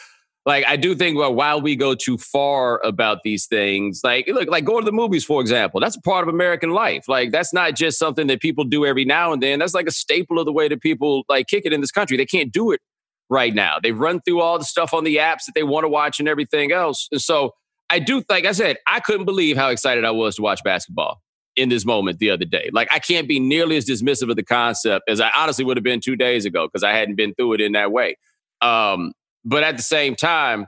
like 0.47 0.65
i 0.67 0.77
do 0.77 0.95
think 0.95 1.17
well 1.17 1.35
while 1.35 1.61
we 1.61 1.77
go 1.77 1.95
too 1.95 2.17
far 2.17 2.81
about 2.85 3.19
these 3.23 3.47
things 3.47 4.01
like 4.05 4.27
look 4.29 4.49
like 4.49 4.65
going 4.65 4.81
to 4.81 4.85
the 4.85 4.93
movies 4.93 5.25
for 5.25 5.41
example 5.41 5.81
that's 5.81 5.97
a 5.97 6.01
part 6.01 6.27
of 6.27 6.33
american 6.33 6.71
life. 6.71 7.05
Like 7.09 7.33
that's 7.33 7.53
not 7.53 7.75
just 7.77 7.99
something 7.99 8.27
that 8.29 8.41
people 8.41 8.65
do 8.65 8.87
every 8.87 9.05
now 9.05 9.33
and 9.33 9.43
then. 9.43 9.59
That's 9.59 9.75
like 9.75 9.87
a 9.87 9.93
staple 9.93 10.39
of 10.39 10.47
the 10.47 10.53
way 10.53 10.69
that 10.69 10.81
people 10.81 11.25
like 11.29 11.47
kick 11.47 11.65
it 11.67 11.73
in 11.73 11.81
this 11.81 11.91
country. 11.91 12.17
They 12.17 12.27
can't 12.27 12.53
do 12.53 12.71
it 12.73 12.81
right 13.31 13.55
now. 13.55 13.79
They've 13.83 13.99
run 13.99 14.21
through 14.21 14.41
all 14.41 14.59
the 14.59 14.65
stuff 14.65 14.95
on 14.95 15.05
the 15.05 15.17
apps 15.17 15.45
that 15.47 15.53
they 15.55 15.63
want 15.63 15.85
to 15.85 15.89
watch 15.89 16.19
and 16.19 16.29
everything 16.29 16.73
else. 16.73 17.09
And 17.13 17.21
so 17.21 17.53
I 17.91 17.99
do, 17.99 18.23
like 18.29 18.45
I 18.45 18.53
said, 18.53 18.77
I 18.87 19.01
couldn't 19.01 19.25
believe 19.25 19.57
how 19.57 19.69
excited 19.69 20.05
I 20.05 20.11
was 20.11 20.37
to 20.37 20.43
watch 20.43 20.63
basketball 20.63 21.23
in 21.57 21.69
this 21.69 21.85
moment 21.85 22.19
the 22.19 22.31
other 22.31 22.45
day. 22.45 22.71
Like, 22.73 22.89
I 22.93 22.99
can't 22.99 23.27
be 23.27 23.41
nearly 23.41 23.77
as 23.77 23.87
dismissive 23.87 24.31
of 24.31 24.37
the 24.37 24.45
concept 24.45 25.09
as 25.09 25.21
I 25.21 25.31
honestly 25.35 25.65
would 25.65 25.77
have 25.77 25.85
been 25.85 26.01
two 26.01 26.17
days 26.17 26.45
ago 26.45 26.67
because 26.67 26.85
I 26.85 26.93
hadn't 26.93 27.17
been 27.17 27.35
through 27.35 27.55
it 27.55 27.61
in 27.61 27.73
that 27.73 27.91
way. 27.91 28.17
Um, 28.61 29.13
but 29.45 29.63
at 29.63 29.77
the 29.77 29.83
same 29.83 30.15
time, 30.15 30.67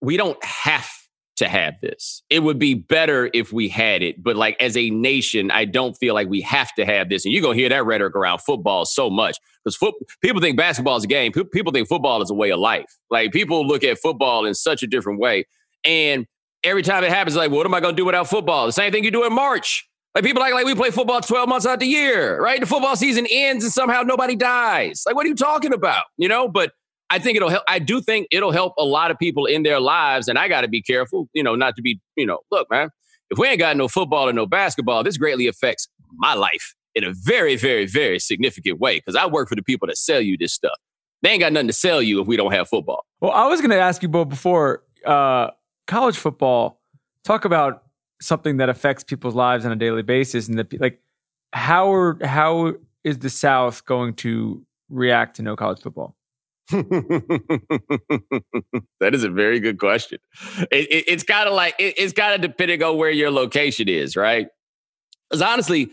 we 0.00 0.16
don't 0.16 0.42
have 0.44 0.90
to 1.36 1.48
have 1.48 1.74
this. 1.80 2.22
It 2.30 2.40
would 2.40 2.58
be 2.58 2.74
better 2.74 3.30
if 3.32 3.52
we 3.52 3.68
had 3.68 4.02
it. 4.02 4.22
But 4.22 4.36
like 4.36 4.56
as 4.60 4.76
a 4.76 4.90
nation, 4.90 5.50
I 5.50 5.64
don't 5.64 5.94
feel 5.94 6.14
like 6.14 6.28
we 6.28 6.40
have 6.42 6.72
to 6.74 6.84
have 6.84 7.08
this. 7.08 7.24
And 7.24 7.32
you're 7.32 7.42
gonna 7.42 7.54
hear 7.54 7.68
that 7.68 7.86
rhetoric 7.86 8.14
around 8.14 8.40
football 8.40 8.84
so 8.84 9.08
much 9.08 9.38
because 9.64 9.76
fo- 9.76 9.92
people 10.20 10.40
think 10.40 10.56
basketball 10.56 10.96
is 10.96 11.04
a 11.04 11.08
game. 11.08 11.32
People 11.32 11.72
think 11.72 11.88
football 11.88 12.20
is 12.22 12.30
a 12.30 12.34
way 12.34 12.50
of 12.50 12.58
life. 12.60 12.98
Like 13.10 13.32
people 13.32 13.66
look 13.66 13.82
at 13.82 13.98
football 13.98 14.44
in 14.44 14.54
such 14.54 14.82
a 14.82 14.86
different 14.86 15.20
way. 15.20 15.46
And 15.84 16.26
every 16.64 16.82
time 16.82 17.04
it 17.04 17.10
happens, 17.10 17.36
like, 17.36 17.50
what 17.50 17.66
am 17.66 17.74
I 17.74 17.80
going 17.80 17.94
to 17.94 18.00
do 18.00 18.04
without 18.04 18.28
football? 18.28 18.66
The 18.66 18.72
same 18.72 18.92
thing 18.92 19.04
you 19.04 19.10
do 19.10 19.24
in 19.24 19.32
March. 19.32 19.88
Like 20.14 20.24
people 20.24 20.42
like 20.42 20.52
like 20.52 20.66
we 20.66 20.74
play 20.74 20.90
football 20.90 21.22
12 21.22 21.48
months 21.48 21.64
out 21.64 21.80
the 21.80 21.86
year, 21.86 22.38
right? 22.38 22.60
The 22.60 22.66
football 22.66 22.96
season 22.96 23.26
ends 23.30 23.64
and 23.64 23.72
somehow 23.72 24.02
nobody 24.02 24.36
dies. 24.36 25.04
Like, 25.06 25.16
what 25.16 25.24
are 25.24 25.28
you 25.28 25.34
talking 25.34 25.72
about? 25.72 26.04
You 26.18 26.28
know, 26.28 26.48
but 26.48 26.72
I 27.08 27.18
think 27.18 27.36
it'll 27.36 27.48
help. 27.48 27.62
I 27.66 27.78
do 27.78 28.02
think 28.02 28.26
it'll 28.30 28.52
help 28.52 28.74
a 28.78 28.84
lot 28.84 29.10
of 29.10 29.18
people 29.18 29.46
in 29.46 29.62
their 29.62 29.80
lives. 29.80 30.28
And 30.28 30.38
I 30.38 30.48
got 30.48 30.62
to 30.62 30.68
be 30.68 30.82
careful, 30.82 31.28
you 31.32 31.42
know, 31.42 31.54
not 31.54 31.76
to 31.76 31.82
be, 31.82 31.98
you 32.16 32.26
know, 32.26 32.40
look, 32.50 32.70
man, 32.70 32.90
if 33.30 33.38
we 33.38 33.48
ain't 33.48 33.58
got 33.58 33.76
no 33.76 33.88
football 33.88 34.28
and 34.28 34.36
no 34.36 34.44
basketball, 34.44 35.02
this 35.02 35.16
greatly 35.16 35.46
affects 35.46 35.88
my 36.16 36.34
life 36.34 36.74
in 36.94 37.04
a 37.04 37.12
very, 37.14 37.56
very, 37.56 37.86
very 37.86 38.18
significant 38.18 38.78
way 38.80 38.98
because 38.98 39.16
I 39.16 39.26
work 39.26 39.48
for 39.48 39.56
the 39.56 39.62
people 39.62 39.88
that 39.88 39.96
sell 39.96 40.20
you 40.20 40.36
this 40.36 40.52
stuff. 40.52 40.76
They 41.22 41.30
ain't 41.30 41.40
got 41.40 41.52
nothing 41.52 41.68
to 41.68 41.72
sell 41.72 42.02
you 42.02 42.20
if 42.20 42.26
we 42.26 42.36
don't 42.36 42.52
have 42.52 42.68
football. 42.68 43.06
Well, 43.20 43.32
I 43.32 43.46
was 43.46 43.60
going 43.60 43.70
to 43.70 43.78
ask 43.78 44.02
you, 44.02 44.08
both 44.08 44.28
before 44.28 44.82
uh, 45.06 45.50
college 45.86 46.16
football, 46.16 46.80
talk 47.24 47.44
about 47.44 47.84
something 48.20 48.58
that 48.58 48.68
affects 48.68 49.04
people's 49.04 49.34
lives 49.34 49.64
on 49.64 49.72
a 49.72 49.76
daily 49.76 50.02
basis, 50.02 50.48
and 50.48 50.58
that 50.58 50.80
like 50.80 51.00
how 51.52 51.92
are 51.92 52.18
how 52.24 52.74
is 53.04 53.18
the 53.18 53.30
South 53.30 53.84
going 53.84 54.14
to 54.14 54.64
react 54.88 55.36
to 55.36 55.42
no 55.42 55.56
college 55.56 55.80
football? 55.80 56.16
that 56.70 57.60
is 59.12 59.24
a 59.24 59.28
very 59.28 59.60
good 59.60 59.78
question. 59.78 60.18
It, 60.70 60.90
it, 60.90 61.04
it's 61.08 61.22
kind 61.22 61.48
of 61.48 61.54
like 61.54 61.74
it, 61.78 61.94
it's 61.98 62.12
kind 62.12 62.34
of 62.34 62.40
depending 62.40 62.82
on 62.82 62.96
where 62.96 63.10
your 63.10 63.30
location 63.30 63.88
is, 63.88 64.16
right? 64.16 64.48
Because 65.28 65.42
honestly, 65.42 65.92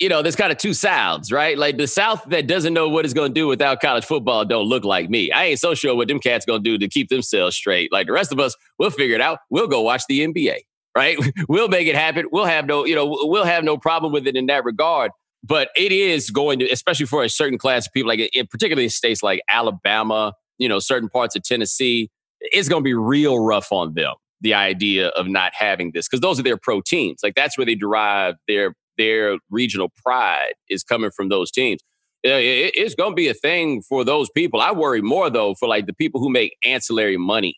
you 0.00 0.08
know, 0.08 0.22
there's 0.22 0.36
kind 0.36 0.52
of 0.52 0.58
two 0.58 0.70
Souths, 0.70 1.32
right? 1.32 1.58
Like 1.58 1.76
the 1.76 1.86
South 1.86 2.24
that 2.28 2.46
doesn't 2.46 2.72
know 2.72 2.88
what 2.88 3.04
it's 3.04 3.14
going 3.14 3.30
to 3.30 3.34
do 3.34 3.48
without 3.48 3.80
college 3.80 4.04
football 4.04 4.44
don't 4.44 4.66
look 4.66 4.84
like 4.84 5.10
me. 5.10 5.32
I 5.32 5.46
ain't 5.46 5.58
so 5.58 5.74
sure 5.74 5.94
what 5.94 6.08
them 6.08 6.20
cats 6.20 6.46
going 6.46 6.62
to 6.62 6.70
do 6.70 6.78
to 6.78 6.88
keep 6.88 7.08
themselves 7.08 7.56
straight. 7.56 7.90
Like 7.90 8.06
the 8.06 8.12
rest 8.12 8.30
of 8.30 8.38
us, 8.38 8.54
we'll 8.78 8.90
figure 8.90 9.16
it 9.16 9.20
out. 9.20 9.40
We'll 9.50 9.66
go 9.66 9.80
watch 9.80 10.02
the 10.08 10.26
NBA, 10.26 10.58
right? 10.96 11.18
we'll 11.48 11.68
make 11.68 11.88
it 11.88 11.96
happen. 11.96 12.26
We'll 12.30 12.44
have 12.44 12.66
no, 12.66 12.84
you 12.84 12.94
know, 12.94 13.06
we'll 13.22 13.44
have 13.44 13.64
no 13.64 13.76
problem 13.76 14.12
with 14.12 14.26
it 14.26 14.36
in 14.36 14.46
that 14.46 14.64
regard. 14.64 15.10
But 15.42 15.70
it 15.76 15.92
is 15.92 16.30
going 16.30 16.60
to, 16.60 16.70
especially 16.70 17.06
for 17.06 17.24
a 17.24 17.28
certain 17.28 17.58
class 17.58 17.86
of 17.86 17.92
people, 17.92 18.08
like 18.08 18.20
in 18.32 18.46
particularly 18.46 18.84
in 18.84 18.90
states 18.90 19.22
like 19.22 19.40
Alabama, 19.48 20.32
you 20.58 20.68
know, 20.68 20.78
certain 20.78 21.08
parts 21.08 21.34
of 21.34 21.42
Tennessee, 21.42 22.10
it's 22.40 22.68
going 22.68 22.82
to 22.82 22.84
be 22.84 22.94
real 22.94 23.38
rough 23.38 23.72
on 23.72 23.94
them. 23.94 24.14
The 24.40 24.54
idea 24.54 25.08
of 25.08 25.26
not 25.26 25.52
having 25.54 25.90
this 25.92 26.06
because 26.06 26.20
those 26.20 26.38
are 26.38 26.44
their 26.44 26.56
pro 26.56 26.80
teams. 26.80 27.20
Like 27.24 27.34
that's 27.34 27.58
where 27.58 27.64
they 27.64 27.74
derive 27.74 28.36
their 28.46 28.74
their 28.98 29.38
regional 29.50 29.90
pride 30.04 30.54
is 30.68 30.82
coming 30.82 31.10
from 31.10 31.28
those 31.28 31.50
teams. 31.50 31.80
It's 32.24 32.94
going 32.96 33.12
to 33.12 33.16
be 33.16 33.28
a 33.28 33.34
thing 33.34 33.82
for 33.82 34.04
those 34.04 34.28
people. 34.30 34.60
I 34.60 34.72
worry 34.72 35.00
more 35.00 35.30
though 35.30 35.54
for 35.54 35.68
like 35.68 35.86
the 35.86 35.94
people 35.94 36.20
who 36.20 36.28
make 36.28 36.56
ancillary 36.64 37.16
money 37.16 37.56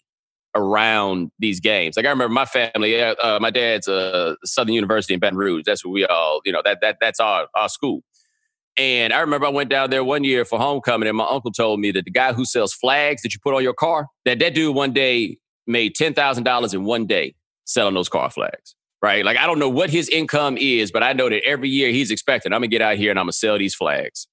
around 0.54 1.30
these 1.38 1.60
games. 1.60 1.96
Like 1.96 2.06
I 2.06 2.10
remember 2.10 2.34
my 2.34 2.44
family, 2.44 3.00
uh, 3.02 3.40
my 3.40 3.50
dad's 3.50 3.88
a 3.88 4.36
Southern 4.44 4.74
University 4.74 5.14
in 5.14 5.20
Baton 5.20 5.38
Rouge. 5.38 5.62
That's 5.64 5.84
where 5.84 5.92
we 5.92 6.04
all, 6.04 6.40
you 6.44 6.52
know, 6.52 6.62
that 6.64 6.78
that 6.82 6.98
that's 7.00 7.20
our 7.20 7.46
our 7.54 7.68
school. 7.68 8.02
And 8.76 9.12
I 9.12 9.20
remember 9.20 9.46
I 9.46 9.50
went 9.50 9.70
down 9.70 9.90
there 9.90 10.04
one 10.04 10.24
year 10.24 10.44
for 10.44 10.58
homecoming, 10.58 11.08
and 11.08 11.16
my 11.16 11.26
uncle 11.26 11.52
told 11.52 11.80
me 11.80 11.90
that 11.92 12.04
the 12.04 12.10
guy 12.10 12.32
who 12.32 12.44
sells 12.44 12.72
flags 12.72 13.22
that 13.22 13.34
you 13.34 13.40
put 13.42 13.54
on 13.54 13.62
your 13.62 13.74
car, 13.74 14.06
that 14.24 14.38
that 14.38 14.54
dude 14.54 14.74
one 14.74 14.92
day 14.92 15.38
made 15.66 15.94
ten 15.94 16.14
thousand 16.14 16.44
dollars 16.44 16.74
in 16.74 16.84
one 16.84 17.06
day 17.06 17.34
selling 17.64 17.94
those 17.94 18.08
car 18.08 18.30
flags 18.30 18.74
right? 19.02 19.24
Like 19.24 19.36
I 19.36 19.46
don't 19.46 19.58
know 19.58 19.68
what 19.68 19.90
his 19.90 20.08
income 20.08 20.56
is, 20.58 20.90
but 20.90 21.02
I 21.02 21.12
know 21.12 21.28
that 21.28 21.42
every 21.44 21.68
year 21.68 21.90
he's 21.90 22.10
expecting 22.10 22.52
I'm 22.52 22.60
gonna 22.60 22.68
get 22.68 22.82
out 22.82 22.96
here 22.96 23.10
and 23.10 23.18
I'm 23.18 23.24
gonna 23.24 23.32
sell 23.32 23.58
these 23.58 23.74
flags, 23.74 24.26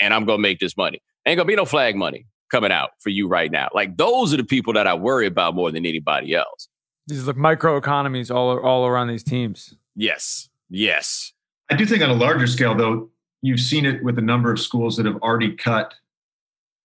and 0.00 0.12
I'm 0.14 0.24
gonna 0.24 0.38
make 0.38 0.58
this 0.58 0.76
money. 0.76 1.00
Ain't 1.26 1.36
gonna 1.36 1.46
be 1.46 1.56
no 1.56 1.64
flag 1.64 1.96
money 1.96 2.26
coming 2.50 2.72
out 2.72 2.90
for 3.00 3.10
you 3.10 3.28
right 3.28 3.50
now. 3.50 3.68
Like 3.74 3.96
those 3.96 4.32
are 4.32 4.36
the 4.36 4.44
people 4.44 4.72
that 4.74 4.86
I 4.86 4.94
worry 4.94 5.26
about 5.26 5.54
more 5.54 5.70
than 5.70 5.84
anybody 5.84 6.34
else. 6.34 6.68
These 7.06 7.24
are 7.24 7.26
like 7.26 7.36
micro 7.36 7.76
economies 7.76 8.30
all 8.30 8.58
all 8.58 8.86
around 8.86 9.08
these 9.08 9.24
teams. 9.24 9.74
Yes, 9.94 10.48
yes. 10.68 11.32
I 11.70 11.76
do 11.76 11.84
think 11.84 12.02
on 12.02 12.10
a 12.10 12.14
larger 12.14 12.46
scale, 12.46 12.74
though, 12.74 13.10
you've 13.42 13.60
seen 13.60 13.84
it 13.84 14.02
with 14.02 14.18
a 14.18 14.22
number 14.22 14.50
of 14.50 14.58
schools 14.58 14.96
that 14.96 15.06
have 15.06 15.16
already 15.16 15.54
cut 15.54 15.94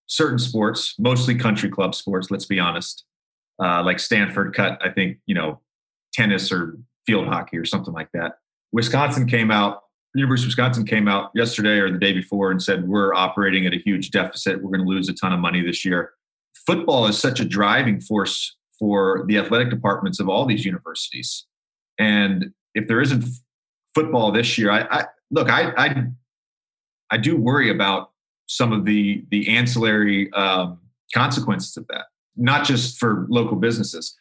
certain 0.07 0.39
sports, 0.39 0.95
mostly 0.99 1.35
country 1.35 1.69
club 1.69 1.95
sports. 1.95 2.29
Let's 2.29 2.45
be 2.45 2.59
honest. 2.59 3.05
Uh, 3.61 3.83
like 3.83 3.99
Stanford 3.99 4.53
cut, 4.53 4.79
I 4.83 4.89
think 4.89 5.17
you 5.25 5.35
know, 5.35 5.59
tennis 6.13 6.51
or 6.51 6.77
field 7.05 7.27
hockey 7.27 7.57
or 7.57 7.65
something 7.65 7.93
like 7.93 8.09
that. 8.13 8.39
Wisconsin 8.71 9.27
came 9.27 9.51
out, 9.51 9.83
University 10.15 10.47
of 10.47 10.49
Wisconsin 10.49 10.85
came 10.85 11.07
out 11.07 11.31
yesterday 11.33 11.79
or 11.79 11.91
the 11.91 11.97
day 11.97 12.13
before 12.13 12.51
and 12.51 12.61
said, 12.61 12.87
We're 12.87 13.13
operating 13.13 13.65
at 13.65 13.73
a 13.73 13.77
huge 13.77 14.11
deficit. 14.11 14.61
We're 14.61 14.71
going 14.71 14.85
to 14.85 14.89
lose 14.89 15.09
a 15.09 15.13
ton 15.13 15.33
of 15.33 15.39
money 15.39 15.61
this 15.61 15.83
year. 15.85 16.11
Football 16.65 17.07
is 17.07 17.17
such 17.17 17.39
a 17.39 17.45
driving 17.45 17.99
force 17.99 18.55
for 18.79 19.25
the 19.27 19.37
athletic 19.37 19.69
departments 19.69 20.19
of 20.19 20.29
all 20.29 20.45
these 20.45 20.65
universities. 20.65 21.45
And 21.97 22.51
if 22.75 22.87
there 22.87 23.01
isn't 23.01 23.25
football 23.93 24.31
this 24.31 24.57
year, 24.57 24.71
I, 24.71 24.81
I 24.89 25.05
look, 25.31 25.49
I, 25.49 25.71
I, 25.77 26.05
I 27.11 27.17
do 27.17 27.37
worry 27.37 27.69
about 27.69 28.11
some 28.47 28.71
of 28.71 28.85
the 28.85 29.25
the 29.29 29.55
ancillary 29.55 30.31
um, 30.33 30.79
consequences 31.13 31.77
of 31.77 31.87
that, 31.87 32.05
not 32.35 32.65
just 32.65 32.99
for 32.99 33.25
local 33.29 33.55
businesses. 33.55 34.15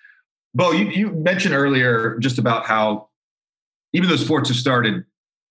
Bo, 0.55 0.73
you, 0.73 0.87
you 0.87 1.11
mentioned 1.13 1.55
earlier 1.55 2.19
just 2.19 2.39
about 2.39 2.67
how 2.67 3.09
even 3.93 4.09
though 4.09 4.17
sports 4.17 4.49
have 4.49 4.57
started, 4.57 5.05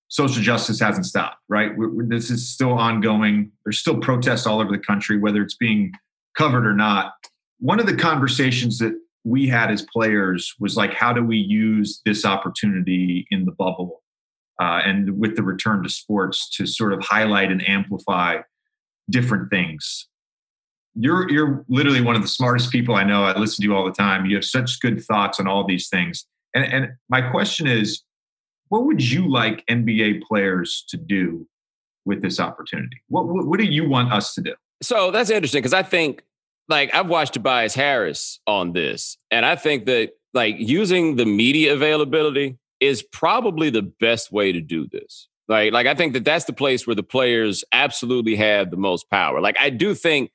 social 0.07 0.41
justice 0.41 0.79
hasn't 0.79 1.05
stopped, 1.05 1.37
right? 1.47 1.75
We're, 1.77 1.89
we're, 1.89 2.07
this 2.07 2.29
is 2.29 2.47
still 2.49 2.73
ongoing. 2.73 3.51
There's 3.63 3.79
still 3.79 3.97
protests 3.97 4.45
all 4.45 4.59
over 4.59 4.71
the 4.71 4.79
country, 4.79 5.17
whether 5.17 5.41
it's 5.41 5.55
being 5.55 5.93
covered 6.37 6.65
or 6.65 6.73
not. 6.73 7.13
One 7.59 7.79
of 7.79 7.85
the 7.85 7.95
conversations 7.95 8.79
that 8.79 8.93
we 9.23 9.47
had 9.47 9.71
as 9.71 9.83
players 9.83 10.53
was 10.59 10.75
like, 10.75 10.93
how 10.93 11.13
do 11.13 11.23
we 11.23 11.37
use 11.37 12.01
this 12.05 12.25
opportunity 12.25 13.27
in 13.29 13.45
the 13.45 13.51
bubble 13.51 14.03
uh, 14.59 14.81
and 14.83 15.19
with 15.19 15.35
the 15.35 15.43
return 15.43 15.83
to 15.83 15.89
sports 15.89 16.49
to 16.57 16.65
sort 16.65 16.93
of 16.93 17.01
highlight 17.03 17.51
and 17.51 17.67
amplify 17.67 18.37
different 19.09 19.49
things? 19.49 20.07
You're 20.95 21.31
you're 21.31 21.65
literally 21.69 22.01
one 22.01 22.15
of 22.15 22.21
the 22.21 22.27
smartest 22.27 22.71
people 22.71 22.95
I 22.95 23.03
know. 23.03 23.23
I 23.23 23.37
listen 23.37 23.63
to 23.63 23.67
you 23.69 23.75
all 23.75 23.85
the 23.85 23.91
time. 23.91 24.25
You 24.25 24.35
have 24.35 24.45
such 24.45 24.79
good 24.81 25.01
thoughts 25.03 25.39
on 25.39 25.47
all 25.47 25.65
these 25.65 25.87
things. 25.89 26.25
And 26.53 26.65
and 26.65 26.89
my 27.09 27.21
question 27.21 27.67
is, 27.67 28.03
what 28.69 28.85
would 28.85 29.01
you 29.03 29.29
like 29.29 29.65
NBA 29.67 30.23
players 30.23 30.85
to 30.89 30.97
do 30.97 31.47
with 32.05 32.21
this 32.21 32.39
opportunity? 32.39 33.01
What, 33.09 33.27
what, 33.27 33.45
what 33.45 33.59
do 33.59 33.65
you 33.65 33.87
want 33.87 34.11
us 34.11 34.33
to 34.35 34.41
do? 34.41 34.53
So 34.81 35.11
that's 35.11 35.29
interesting 35.29 35.59
because 35.59 35.73
I 35.73 35.83
think, 35.83 36.23
like, 36.67 36.93
I've 36.95 37.07
watched 37.07 37.33
Tobias 37.33 37.75
Harris 37.75 38.39
on 38.47 38.73
this, 38.73 39.17
and 39.29 39.45
I 39.45 39.55
think 39.55 39.85
that, 39.85 40.11
like, 40.33 40.55
using 40.57 41.17
the 41.17 41.25
media 41.25 41.73
availability 41.73 42.57
is 42.79 43.03
probably 43.03 43.69
the 43.69 43.83
best 43.83 44.31
way 44.31 44.51
to 44.51 44.61
do 44.61 44.87
this. 44.87 45.27
Like, 45.47 45.73
like 45.73 45.85
I 45.85 45.93
think 45.93 46.13
that 46.13 46.25
that's 46.25 46.45
the 46.45 46.53
place 46.53 46.87
where 46.87 46.95
the 46.95 47.03
players 47.03 47.63
absolutely 47.73 48.35
have 48.37 48.71
the 48.71 48.77
most 48.77 49.09
power. 49.09 49.41
Like, 49.41 49.57
I 49.59 49.69
do 49.69 49.93
think, 49.93 50.31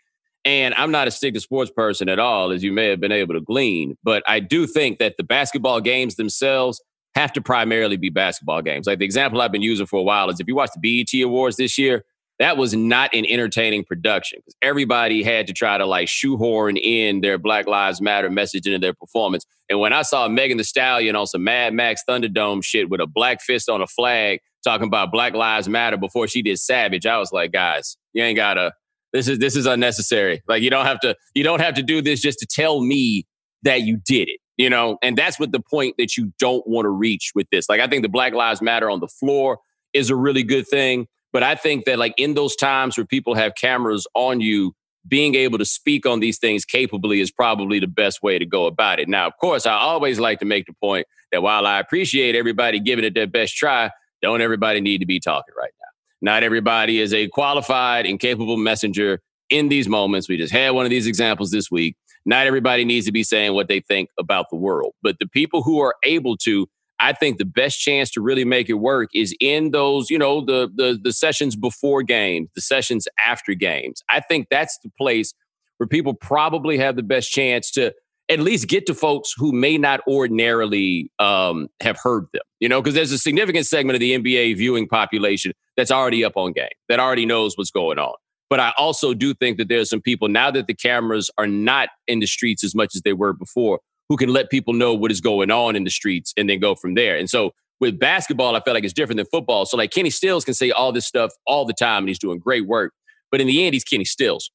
and 0.46 0.74
I'm 0.74 0.92
not 0.92 1.08
a 1.08 1.10
stick 1.10 1.34
to 1.34 1.40
sports 1.40 1.72
person 1.72 2.08
at 2.08 2.20
all, 2.20 2.52
as 2.52 2.62
you 2.62 2.72
may 2.72 2.88
have 2.88 3.00
been 3.00 3.10
able 3.10 3.34
to 3.34 3.40
glean, 3.40 3.98
but 4.04 4.22
I 4.28 4.38
do 4.38 4.68
think 4.68 5.00
that 5.00 5.16
the 5.18 5.24
basketball 5.24 5.80
games 5.80 6.14
themselves 6.14 6.80
have 7.16 7.32
to 7.32 7.40
primarily 7.40 7.96
be 7.96 8.10
basketball 8.10 8.62
games. 8.62 8.86
Like 8.86 9.00
the 9.00 9.04
example 9.04 9.40
I've 9.40 9.50
been 9.50 9.62
using 9.62 9.86
for 9.86 9.98
a 9.98 10.04
while 10.04 10.30
is 10.30 10.38
if 10.38 10.46
you 10.46 10.54
watch 10.54 10.70
the 10.72 11.04
BET 11.04 11.20
Awards 11.20 11.56
this 11.56 11.76
year, 11.76 12.04
that 12.38 12.56
was 12.56 12.74
not 12.74 13.12
an 13.12 13.26
entertaining 13.26 13.82
production 13.82 14.38
because 14.38 14.54
everybody 14.62 15.24
had 15.24 15.48
to 15.48 15.52
try 15.52 15.78
to 15.78 15.86
like 15.86 16.08
shoehorn 16.08 16.76
in 16.76 17.22
their 17.22 17.38
Black 17.38 17.66
Lives 17.66 18.00
Matter 18.00 18.30
message 18.30 18.66
into 18.66 18.78
their 18.78 18.94
performance. 18.94 19.44
And 19.68 19.80
when 19.80 19.92
I 19.92 20.02
saw 20.02 20.28
Megan 20.28 20.58
Thee 20.58 20.64
Stallion 20.64 21.16
on 21.16 21.26
some 21.26 21.42
Mad 21.42 21.74
Max 21.74 22.02
Thunderdome 22.08 22.62
shit 22.62 22.88
with 22.88 23.00
a 23.00 23.06
black 23.06 23.40
fist 23.40 23.68
on 23.68 23.80
a 23.82 23.86
flag 23.88 24.38
talking 24.62 24.86
about 24.86 25.10
Black 25.10 25.34
Lives 25.34 25.68
Matter 25.68 25.96
before 25.96 26.28
she 26.28 26.42
did 26.42 26.60
Savage, 26.60 27.06
I 27.06 27.18
was 27.18 27.32
like, 27.32 27.50
guys, 27.50 27.96
you 28.12 28.22
ain't 28.22 28.36
gotta. 28.36 28.72
This 29.16 29.28
is 29.28 29.38
this 29.38 29.56
is 29.56 29.66
unnecessary. 29.66 30.42
Like 30.46 30.62
you 30.62 30.70
don't 30.70 30.86
have 30.86 31.00
to 31.00 31.16
you 31.34 31.42
don't 31.42 31.60
have 31.60 31.74
to 31.74 31.82
do 31.82 32.02
this 32.02 32.20
just 32.20 32.38
to 32.40 32.46
tell 32.46 32.80
me 32.80 33.26
that 33.62 33.82
you 33.82 33.96
did 34.04 34.28
it 34.28 34.40
you 34.56 34.70
know, 34.70 34.98
and 35.02 35.16
that's 35.16 35.38
what 35.38 35.52
the 35.52 35.60
point 35.60 35.96
that 35.98 36.16
you 36.16 36.32
don't 36.38 36.66
want 36.66 36.86
to 36.86 36.90
reach 36.90 37.32
with 37.34 37.48
this. 37.50 37.68
Like, 37.68 37.80
I 37.80 37.86
think 37.86 38.02
the 38.02 38.08
Black 38.08 38.32
Lives 38.32 38.62
Matter 38.62 38.90
on 38.90 39.00
the 39.00 39.08
floor 39.08 39.58
is 39.92 40.10
a 40.10 40.16
really 40.16 40.42
good 40.42 40.66
thing. 40.66 41.06
But 41.32 41.42
I 41.42 41.54
think 41.54 41.84
that, 41.84 41.98
like, 41.98 42.14
in 42.16 42.34
those 42.34 42.56
times 42.56 42.96
where 42.96 43.04
people 43.04 43.34
have 43.34 43.54
cameras 43.54 44.06
on 44.14 44.40
you, 44.40 44.74
being 45.06 45.34
able 45.34 45.58
to 45.58 45.64
speak 45.64 46.06
on 46.06 46.20
these 46.20 46.38
things 46.38 46.64
capably 46.64 47.20
is 47.20 47.30
probably 47.30 47.78
the 47.78 47.86
best 47.86 48.22
way 48.22 48.38
to 48.38 48.46
go 48.46 48.66
about 48.66 48.98
it. 48.98 49.08
Now, 49.08 49.26
of 49.26 49.34
course, 49.40 49.66
I 49.66 49.74
always 49.74 50.18
like 50.18 50.40
to 50.40 50.46
make 50.46 50.66
the 50.66 50.72
point 50.72 51.06
that 51.30 51.42
while 51.42 51.66
I 51.66 51.78
appreciate 51.78 52.34
everybody 52.34 52.80
giving 52.80 53.04
it 53.04 53.14
their 53.14 53.26
best 53.26 53.56
try, 53.56 53.90
don't 54.22 54.40
everybody 54.40 54.80
need 54.80 54.98
to 54.98 55.06
be 55.06 55.20
talking 55.20 55.54
right 55.56 55.70
now. 55.80 55.85
Not 56.22 56.42
everybody 56.42 57.00
is 57.00 57.12
a 57.12 57.28
qualified 57.28 58.06
and 58.06 58.18
capable 58.18 58.56
messenger 58.56 59.20
in 59.50 59.68
these 59.68 59.88
moments. 59.88 60.28
We 60.28 60.36
just 60.36 60.52
had 60.52 60.70
one 60.70 60.86
of 60.86 60.90
these 60.90 61.06
examples 61.06 61.50
this 61.50 61.70
week 61.70 61.96
not 62.26 62.46
everybody 62.46 62.84
needs 62.84 63.06
to 63.06 63.12
be 63.12 63.22
saying 63.22 63.54
what 63.54 63.68
they 63.68 63.80
think 63.80 64.10
about 64.18 64.50
the 64.50 64.56
world. 64.56 64.92
But 65.02 65.16
the 65.20 65.28
people 65.28 65.62
who 65.62 65.78
are 65.80 65.94
able 66.02 66.36
to, 66.38 66.66
I 66.98 67.12
think 67.12 67.38
the 67.38 67.44
best 67.44 67.78
chance 67.78 68.10
to 68.10 68.20
really 68.20 68.44
make 68.44 68.68
it 68.68 68.74
work 68.74 69.10
is 69.14 69.34
in 69.40 69.70
those, 69.70 70.10
you 70.10 70.18
know, 70.18 70.44
the 70.44 70.68
the 70.74 70.98
the 71.00 71.12
sessions 71.12 71.56
before 71.56 72.02
games, 72.02 72.50
the 72.54 72.60
sessions 72.60 73.06
after 73.18 73.54
games. 73.54 74.02
I 74.10 74.20
think 74.20 74.48
that's 74.50 74.76
the 74.82 74.90
place 74.98 75.32
where 75.78 75.86
people 75.86 76.14
probably 76.14 76.78
have 76.78 76.96
the 76.96 77.02
best 77.02 77.30
chance 77.30 77.70
to 77.72 77.94
at 78.28 78.40
least 78.40 78.66
get 78.66 78.86
to 78.86 78.94
folks 78.94 79.32
who 79.36 79.52
may 79.52 79.78
not 79.78 80.00
ordinarily 80.08 81.12
um, 81.20 81.68
have 81.80 81.96
heard 82.02 82.24
them. 82.32 82.42
You 82.58 82.68
know, 82.68 82.82
because 82.82 82.94
there's 82.94 83.12
a 83.12 83.18
significant 83.18 83.66
segment 83.66 83.94
of 83.94 84.00
the 84.00 84.18
NBA 84.18 84.56
viewing 84.56 84.88
population 84.88 85.52
that's 85.76 85.90
already 85.90 86.24
up 86.24 86.36
on 86.36 86.52
game, 86.52 86.68
that 86.88 87.00
already 87.00 87.26
knows 87.26 87.56
what's 87.56 87.70
going 87.70 87.98
on. 87.98 88.14
But 88.48 88.60
I 88.60 88.72
also 88.78 89.12
do 89.12 89.34
think 89.34 89.58
that 89.58 89.68
there's 89.68 89.90
some 89.90 90.00
people 90.00 90.28
now 90.28 90.50
that 90.50 90.66
the 90.66 90.74
cameras 90.74 91.30
are 91.36 91.48
not 91.48 91.88
in 92.06 92.20
the 92.20 92.26
streets 92.26 92.62
as 92.62 92.74
much 92.74 92.94
as 92.94 93.02
they 93.02 93.12
were 93.12 93.32
before 93.32 93.80
who 94.08 94.16
can 94.16 94.32
let 94.32 94.50
people 94.50 94.72
know 94.72 94.94
what 94.94 95.10
is 95.10 95.20
going 95.20 95.50
on 95.50 95.74
in 95.74 95.84
the 95.84 95.90
streets 95.90 96.32
and 96.36 96.48
then 96.48 96.60
go 96.60 96.74
from 96.74 96.94
there. 96.94 97.16
And 97.16 97.28
so 97.28 97.52
with 97.80 97.98
basketball, 97.98 98.54
I 98.54 98.60
feel 98.60 98.72
like 98.72 98.84
it's 98.84 98.92
different 98.92 99.16
than 99.16 99.26
football. 99.26 99.66
So 99.66 99.76
like 99.76 99.90
Kenny 99.90 100.10
Stills 100.10 100.44
can 100.44 100.54
say 100.54 100.70
all 100.70 100.92
this 100.92 101.06
stuff 101.06 101.32
all 101.46 101.64
the 101.64 101.72
time 101.72 102.04
and 102.04 102.08
he's 102.08 102.18
doing 102.18 102.38
great 102.38 102.66
work. 102.66 102.92
But 103.30 103.40
in 103.40 103.46
the 103.46 103.64
end, 103.64 103.74
he's 103.74 103.84
Kenny 103.84 104.04
Stills. 104.04 104.50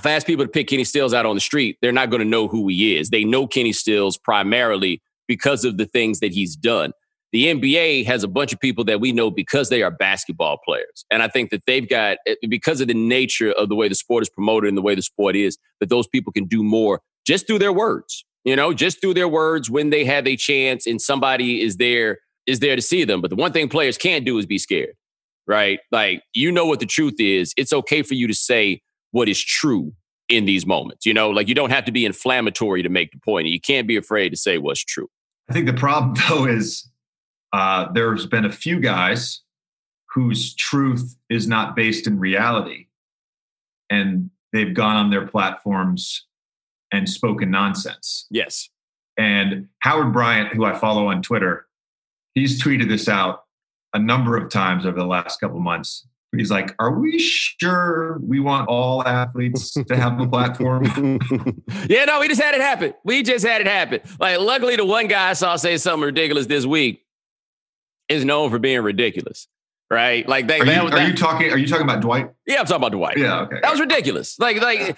If 0.00 0.06
I 0.06 0.12
ask 0.12 0.26
people 0.26 0.44
to 0.44 0.50
pick 0.50 0.68
Kenny 0.68 0.84
Stills 0.84 1.14
out 1.14 1.26
on 1.26 1.36
the 1.36 1.40
street, 1.40 1.78
they're 1.80 1.92
not 1.92 2.10
going 2.10 2.20
to 2.20 2.28
know 2.28 2.48
who 2.48 2.66
he 2.68 2.96
is. 2.96 3.10
They 3.10 3.24
know 3.24 3.46
Kenny 3.46 3.72
Stills 3.72 4.18
primarily 4.18 5.00
because 5.28 5.64
of 5.64 5.76
the 5.76 5.86
things 5.86 6.20
that 6.20 6.32
he's 6.32 6.56
done 6.56 6.92
the 7.32 7.46
NBA 7.46 8.04
has 8.04 8.22
a 8.22 8.28
bunch 8.28 8.52
of 8.52 8.60
people 8.60 8.84
that 8.84 9.00
we 9.00 9.10
know 9.12 9.30
because 9.30 9.70
they 9.70 9.82
are 9.82 9.90
basketball 9.90 10.58
players. 10.64 11.04
And 11.10 11.22
I 11.22 11.28
think 11.28 11.50
that 11.50 11.62
they've 11.66 11.88
got, 11.88 12.18
eh, 12.26 12.34
because 12.48 12.80
of 12.80 12.88
the 12.88 12.94
nature 12.94 13.52
of 13.52 13.70
the 13.70 13.74
way 13.74 13.88
the 13.88 13.94
sport 13.94 14.22
is 14.22 14.28
promoted 14.28 14.68
and 14.68 14.76
the 14.76 14.82
way 14.82 14.94
the 14.94 15.02
sport 15.02 15.34
is, 15.34 15.56
that 15.80 15.88
those 15.88 16.06
people 16.06 16.32
can 16.32 16.44
do 16.44 16.62
more 16.62 17.00
just 17.26 17.46
through 17.46 17.58
their 17.58 17.72
words, 17.72 18.24
you 18.44 18.54
know, 18.54 18.74
just 18.74 19.00
through 19.00 19.14
their 19.14 19.28
words 19.28 19.70
when 19.70 19.90
they 19.90 20.04
have 20.04 20.26
a 20.26 20.36
chance 20.36 20.86
and 20.86 21.00
somebody 21.00 21.62
is 21.62 21.78
there, 21.78 22.18
is 22.46 22.60
there 22.60 22.76
to 22.76 22.82
see 22.82 23.04
them. 23.04 23.22
But 23.22 23.30
the 23.30 23.36
one 23.36 23.52
thing 23.52 23.68
players 23.68 23.96
can't 23.96 24.26
do 24.26 24.36
is 24.36 24.44
be 24.44 24.58
scared, 24.58 24.94
right? 25.46 25.80
Like, 25.90 26.22
you 26.34 26.52
know 26.52 26.66
what 26.66 26.80
the 26.80 26.86
truth 26.86 27.18
is. 27.18 27.54
It's 27.56 27.72
okay 27.72 28.02
for 28.02 28.14
you 28.14 28.26
to 28.26 28.34
say 28.34 28.82
what 29.12 29.28
is 29.28 29.42
true 29.42 29.94
in 30.28 30.44
these 30.44 30.66
moments, 30.66 31.06
you 31.06 31.14
know, 31.14 31.30
like 31.30 31.48
you 31.48 31.54
don't 31.54 31.70
have 31.70 31.84
to 31.84 31.92
be 31.92 32.04
inflammatory 32.04 32.82
to 32.82 32.88
make 32.88 33.12
the 33.12 33.18
point. 33.18 33.46
You 33.48 33.60
can't 33.60 33.86
be 33.86 33.96
afraid 33.96 34.30
to 34.30 34.36
say 34.36 34.58
what's 34.58 34.84
true. 34.84 35.08
I 35.48 35.52
think 35.52 35.66
the 35.66 35.74
problem, 35.74 36.14
though, 36.28 36.46
is 36.46 36.88
uh, 37.52 37.92
there's 37.92 38.26
been 38.26 38.44
a 38.44 38.52
few 38.52 38.80
guys 38.80 39.42
whose 40.14 40.54
truth 40.54 41.16
is 41.30 41.46
not 41.46 41.76
based 41.76 42.06
in 42.06 42.18
reality, 42.18 42.86
and 43.90 44.30
they've 44.52 44.74
gone 44.74 44.96
on 44.96 45.10
their 45.10 45.26
platforms 45.26 46.26
and 46.92 47.08
spoken 47.08 47.50
nonsense. 47.50 48.26
Yes. 48.30 48.68
And 49.18 49.68
Howard 49.80 50.12
Bryant, 50.12 50.54
who 50.54 50.64
I 50.64 50.74
follow 50.74 51.08
on 51.08 51.22
Twitter, 51.22 51.66
he's 52.34 52.62
tweeted 52.62 52.88
this 52.88 53.08
out 53.08 53.44
a 53.94 53.98
number 53.98 54.36
of 54.36 54.50
times 54.50 54.86
over 54.86 54.98
the 54.98 55.06
last 55.06 55.40
couple 55.40 55.60
months. 55.60 56.06
He's 56.34 56.50
like, 56.50 56.74
"Are 56.78 56.98
we 56.98 57.18
sure 57.18 58.18
we 58.22 58.40
want 58.40 58.66
all 58.68 59.06
athletes 59.06 59.74
to 59.74 59.94
have 59.94 60.18
a 60.18 60.26
platform?" 60.26 60.84
yeah, 61.90 62.06
no, 62.06 62.20
we 62.20 62.28
just 62.28 62.40
had 62.40 62.54
it 62.54 62.62
happen. 62.62 62.94
We 63.04 63.22
just 63.22 63.44
had 63.44 63.60
it 63.60 63.66
happen. 63.66 64.00
Like, 64.18 64.40
luckily, 64.40 64.76
the 64.76 64.86
one 64.86 65.08
guy 65.08 65.28
I 65.28 65.32
saw 65.34 65.56
say 65.56 65.76
something 65.76 66.06
ridiculous 66.06 66.46
this 66.46 66.64
week 66.64 67.04
is 68.12 68.24
known 68.24 68.50
for 68.50 68.58
being 68.58 68.80
ridiculous, 68.80 69.48
right? 69.90 70.28
Like 70.28 70.46
they, 70.46 70.60
are, 70.60 70.64
that, 70.64 70.84
you, 70.84 70.90
that, 70.90 70.98
are 70.98 71.08
you 71.08 71.14
talking? 71.14 71.50
Are 71.50 71.58
you 71.58 71.66
talking 71.66 71.84
about 71.84 72.00
Dwight? 72.00 72.30
Yeah, 72.46 72.60
I'm 72.60 72.66
talking 72.66 72.76
about 72.76 72.92
Dwight. 72.92 73.18
Yeah, 73.18 73.40
okay. 73.40 73.58
That 73.62 73.70
was 73.70 73.80
ridiculous. 73.80 74.38
Like, 74.38 74.60
like 74.60 74.96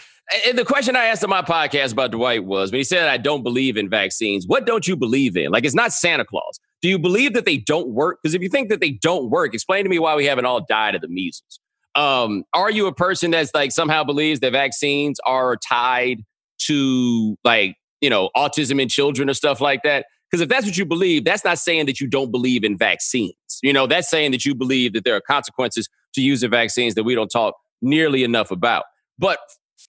the 0.52 0.64
question 0.64 0.96
I 0.96 1.06
asked 1.06 1.22
in 1.22 1.30
my 1.30 1.42
podcast 1.42 1.92
about 1.92 2.10
Dwight 2.10 2.44
was 2.44 2.72
when 2.72 2.80
he 2.80 2.84
said, 2.84 3.08
"I 3.08 3.16
don't 3.16 3.42
believe 3.42 3.76
in 3.76 3.88
vaccines." 3.88 4.46
What 4.46 4.66
don't 4.66 4.86
you 4.86 4.96
believe 4.96 5.36
in? 5.36 5.50
Like, 5.50 5.64
it's 5.64 5.74
not 5.74 5.92
Santa 5.92 6.24
Claus. 6.24 6.58
Do 6.82 6.88
you 6.88 6.98
believe 6.98 7.32
that 7.34 7.46
they 7.46 7.56
don't 7.56 7.88
work? 7.88 8.18
Because 8.22 8.34
if 8.34 8.42
you 8.42 8.48
think 8.48 8.68
that 8.68 8.80
they 8.80 8.90
don't 8.90 9.30
work, 9.30 9.54
explain 9.54 9.84
to 9.84 9.90
me 9.90 9.98
why 9.98 10.16
we 10.16 10.26
haven't 10.26 10.44
all 10.44 10.64
died 10.68 10.94
of 10.94 11.00
the 11.00 11.08
measles. 11.08 11.60
Um, 11.94 12.44
are 12.52 12.70
you 12.70 12.86
a 12.86 12.94
person 12.94 13.30
that's 13.30 13.54
like 13.54 13.72
somehow 13.72 14.04
believes 14.04 14.40
that 14.40 14.52
vaccines 14.52 15.20
are 15.24 15.56
tied 15.56 16.24
to 16.66 17.36
like 17.44 17.76
you 18.00 18.10
know 18.10 18.30
autism 18.36 18.80
in 18.80 18.88
children 18.88 19.30
or 19.30 19.34
stuff 19.34 19.60
like 19.60 19.82
that? 19.84 20.06
Because 20.34 20.42
if 20.42 20.48
that's 20.48 20.66
what 20.66 20.76
you 20.76 20.84
believe, 20.84 21.24
that's 21.24 21.44
not 21.44 21.60
saying 21.60 21.86
that 21.86 22.00
you 22.00 22.08
don't 22.08 22.32
believe 22.32 22.64
in 22.64 22.76
vaccines. 22.76 23.36
You 23.62 23.72
know, 23.72 23.86
that's 23.86 24.10
saying 24.10 24.32
that 24.32 24.44
you 24.44 24.52
believe 24.52 24.92
that 24.94 25.04
there 25.04 25.14
are 25.14 25.20
consequences 25.20 25.88
to 26.14 26.20
using 26.20 26.50
vaccines 26.50 26.96
that 26.96 27.04
we 27.04 27.14
don't 27.14 27.28
talk 27.28 27.54
nearly 27.80 28.24
enough 28.24 28.50
about. 28.50 28.82
But 29.16 29.38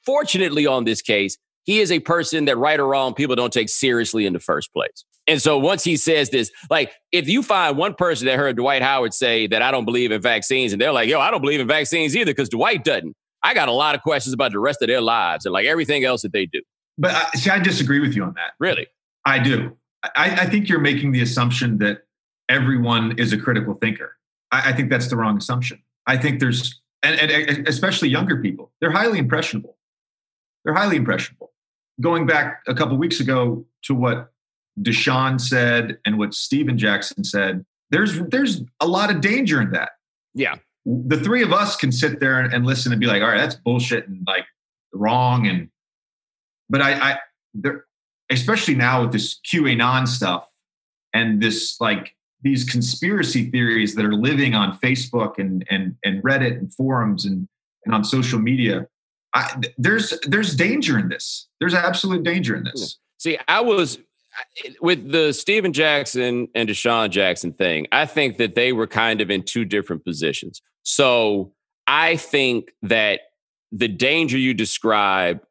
fortunately, 0.06 0.68
on 0.68 0.84
this 0.84 1.02
case, 1.02 1.36
he 1.64 1.80
is 1.80 1.92
a 1.92 1.98
person 1.98 2.46
that, 2.46 2.58
right 2.58 2.80
or 2.80 2.86
wrong, 2.86 3.16
people 3.16 3.36
don't 3.36 3.52
take 3.52 3.70
seriously 3.70 4.28
in 4.28 4.34
the 4.34 4.40
first 4.40 4.72
place. 4.72 5.04
And 5.26 5.42
so 5.42 5.58
once 5.58 5.84
he 5.84 5.98
says 5.98 6.30
this, 6.30 6.52
like 6.70 6.94
if 7.12 7.28
you 7.28 7.42
find 7.42 7.76
one 7.76 7.96
person 7.96 8.28
that 8.28 8.38
heard 8.38 8.56
Dwight 8.56 8.84
Howard 8.84 9.16
say 9.16 9.48
that 9.48 9.64
I 9.64 9.72
don't 9.72 9.86
believe 9.86 10.12
in 10.12 10.22
vaccines, 10.22 10.74
and 10.74 10.80
they're 10.80 10.92
like, 10.92 11.10
yo, 11.10 11.20
I 11.20 11.32
don't 11.32 11.42
believe 11.42 11.60
in 11.60 11.68
vaccines 11.68 12.16
either 12.16 12.30
because 12.30 12.50
Dwight 12.50 12.84
doesn't. 12.84 13.16
I 13.42 13.56
got 13.56 13.68
a 13.68 13.74
lot 13.74 13.96
of 13.96 14.04
questions 14.04 14.36
about 14.36 14.52
the 14.52 14.60
rest 14.60 14.84
of 14.84 14.90
their 14.90 15.02
lives 15.02 15.48
and 15.48 15.54
like 15.54 15.66
everything 15.66 16.04
else 16.04 16.22
that 16.22 16.34
they 16.34 16.46
do. 16.46 16.62
But 17.00 17.16
I, 17.16 17.30
see, 17.36 17.50
I 17.50 17.58
disagree 17.58 18.00
with 18.00 18.16
you 18.16 18.26
on 18.26 18.36
that. 18.36 18.52
Really? 18.60 18.86
I 19.26 19.40
do. 19.40 19.76
I, 20.16 20.42
I, 20.42 20.46
think 20.46 20.70
you're 20.70 20.80
making 20.80 21.12
the 21.12 21.22
assumption 21.22 21.78
that 21.80 22.04
everyone 22.50 23.18
is 23.18 23.34
a 23.34 23.38
critical 23.38 23.74
thinker. 23.74 24.18
I, 24.52 24.70
I 24.70 24.74
think 24.74 24.90
that's 24.90 25.08
the 25.08 25.16
wrong 25.16 25.38
assumption. 25.38 25.82
I 26.08 26.18
think 26.18 26.40
there's 26.40 26.82
and, 27.04 27.32
and 27.32 27.68
especially 27.68 28.10
younger 28.10 28.42
people, 28.42 28.72
they're 28.82 28.92
highly 28.92 29.20
impressionable. 29.20 29.78
They're 30.64 30.74
highly 30.74 30.98
impressionable. 30.98 31.52
Going 32.02 32.26
back 32.26 32.62
a 32.68 32.74
couple 32.74 32.98
weeks 32.98 33.20
ago 33.20 33.66
to 33.84 33.94
what 33.94 34.32
Deshaun 34.80 35.40
said 35.40 36.00
and 36.06 36.18
what 36.18 36.34
Stephen 36.34 36.78
Jackson 36.78 37.24
said, 37.24 37.66
there's 37.92 38.20
there's 38.30 38.62
a 38.80 38.88
lot 38.88 39.12
of 39.12 39.22
danger 39.22 39.62
in 39.62 39.72
that. 39.72 39.92
Yeah. 40.34 40.56
The 40.86 41.20
three 41.20 41.44
of 41.44 41.54
us 41.54 41.76
can 41.76 41.92
sit 41.92 42.20
there 42.20 42.40
and, 42.40 42.54
and 42.54 42.66
listen 42.66 42.92
and 42.92 43.00
be 43.00 43.08
like, 43.08 43.22
all 43.22 43.30
right, 43.30 43.38
that's 43.38 43.56
bullshit 43.56 44.08
and 44.08 44.24
like 44.28 44.46
wrong. 44.94 45.48
And 45.48 45.70
but 46.70 46.82
I, 46.82 46.94
I 46.94 47.20
there, 47.54 47.86
especially 48.30 48.76
now 48.76 49.02
with 49.02 49.12
this 49.12 49.40
QAnon 49.40 50.08
stuff 50.08 50.48
and 51.14 51.42
this 51.42 51.80
like 51.80 52.16
these 52.42 52.64
conspiracy 52.64 53.50
theories 53.50 53.96
that 53.96 54.06
are 54.06 54.14
living 54.14 54.54
on 54.54 54.78
Facebook 54.80 55.40
and 55.40 55.66
and 55.70 55.96
and 56.04 56.22
Reddit 56.24 56.58
and 56.58 56.74
forums 56.74 57.26
and 57.26 57.48
and 57.86 57.94
on 57.94 58.04
social 58.04 58.40
media. 58.40 58.88
I, 59.34 59.62
there's 59.78 60.18
there's 60.28 60.56
danger 60.56 60.98
in 60.98 61.10
this. 61.10 61.48
There's 61.60 61.74
absolute 61.74 62.24
danger 62.24 62.56
in 62.56 62.64
this. 62.64 62.94
Hmm. 62.94 63.02
See, 63.18 63.38
I 63.48 63.62
was 63.62 64.00
with 64.82 65.12
the 65.12 65.34
Stephen 65.34 65.74
Jackson 65.74 66.48
and 66.56 66.70
DeSean 66.70 67.10
Jackson 67.10 67.54
thing. 67.54 67.88
I 67.92 68.06
think 68.06 68.38
that 68.38 68.56
they 68.56 68.74
were 68.74 68.88
kind 68.88 69.22
of 69.22 69.32
in 69.32 69.44
two 69.44 69.66
different 69.66 70.04
positions. 70.04 70.62
So 70.84 71.54
I 71.88 72.18
think 72.18 72.72
that 72.84 73.22
the 73.72 73.88
danger 73.88 74.38
you 74.38 74.54
describe 74.54 75.42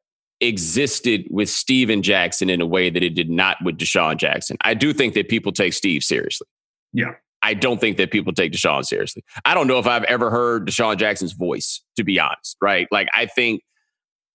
existed 0.46 1.26
with 1.30 1.48
Stephen 1.48 2.02
Jackson 2.02 2.50
in 2.50 2.60
a 2.60 2.66
way 2.66 2.90
that 2.90 3.02
it 3.02 3.14
did 3.14 3.30
not 3.30 3.56
with 3.64 3.78
DeSean 3.78 4.16
Jackson. 4.16 4.56
I 4.62 4.74
do 4.74 4.92
think 4.92 5.14
that 5.14 5.28
people 5.28 5.52
take 5.52 5.72
Steve 5.72 6.02
seriously. 6.02 6.46
Yeah. 6.92 7.12
I 7.42 7.54
don't 7.54 7.78
think 7.78 7.98
that 7.98 8.10
people 8.10 8.32
take 8.32 8.52
DeSean 8.52 8.84
seriously. 8.84 9.22
I 9.44 9.52
don't 9.52 9.66
know 9.66 9.78
if 9.78 9.86
I've 9.86 10.04
ever 10.04 10.30
heard 10.30 10.66
DeSean 10.66 10.96
Jackson's 10.96 11.32
voice, 11.32 11.82
to 11.96 12.04
be 12.04 12.18
honest, 12.18 12.56
right? 12.62 12.88
Like 12.90 13.08
I 13.12 13.26
think 13.26 13.62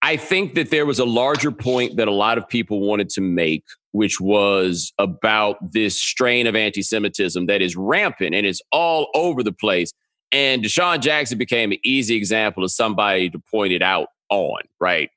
I 0.02 0.16
think 0.16 0.56
that 0.56 0.70
there 0.70 0.86
was 0.86 1.00
a 1.00 1.06
larger 1.06 1.52
point 1.52 1.98
that 1.98 2.08
a 2.08 2.12
lot 2.14 2.38
of 2.38 2.48
people 2.48 2.80
wanted 2.80 3.10
to 3.10 3.22
make, 3.22 3.66
which 3.92 4.22
was 4.22 4.94
about 4.98 5.58
this 5.74 6.00
strain 6.00 6.48
of 6.48 6.56
anti-Semitism 6.56 7.48
that 7.48 7.62
is 7.62 7.76
rampant 7.76 8.34
and 8.34 8.46
is 8.46 8.62
all 8.72 9.10
over 9.14 9.44
the 9.44 9.52
place. 9.52 9.92
And 10.32 10.64
DeSean 10.64 11.02
Jackson 11.02 11.38
became 11.38 11.72
an 11.72 11.80
easy 11.84 12.16
example 12.16 12.64
of 12.64 12.72
somebody 12.72 13.30
to 13.32 13.40
point 13.40 13.74
it 13.74 13.82
out 13.82 14.08
on, 14.30 14.62
right? 14.80 15.10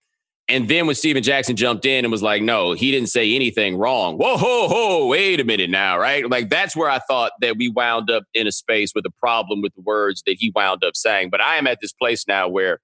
And 0.53 0.69
then 0.69 0.87
when 0.87 0.95
Stephen 0.95 1.23
Jackson 1.23 1.57
jumped 1.57 1.87
in 1.87 2.05
and 2.05 2.13
was 2.13 2.23
like, 2.23 2.43
no, 2.43 2.75
he 2.75 2.91
didn't 2.91 3.09
say 3.09 3.35
anything 3.35 3.79
wrong. 3.79 4.19
Whoa, 4.19 4.37
ho, 4.37 4.69
ho, 4.69 5.07
wait 5.07 5.41
a 5.41 5.45
minute 5.45 5.71
now, 5.71 5.99
right? 5.99 6.29
Like 6.29 6.51
that's 6.51 6.77
where 6.77 6.91
I 6.91 6.99
thought 6.99 7.33
that 7.41 7.57
we 7.57 7.71
wound 7.71 8.11
up 8.11 8.25
in 8.35 8.47
a 8.47 8.53
space 8.53 8.93
with 8.95 9.07
a 9.07 9.11
problem 9.19 9.63
with 9.63 9.75
the 9.75 9.81
words 9.81 10.23
that 10.27 10.37
he 10.39 10.53
wound 10.55 10.85
up 10.85 10.95
saying. 10.95 11.31
But 11.31 11.41
I 11.41 11.57
am 11.57 11.67
at 11.67 11.79
this 11.81 11.95
place 11.95 12.29
now 12.29 12.49
where 12.49 12.81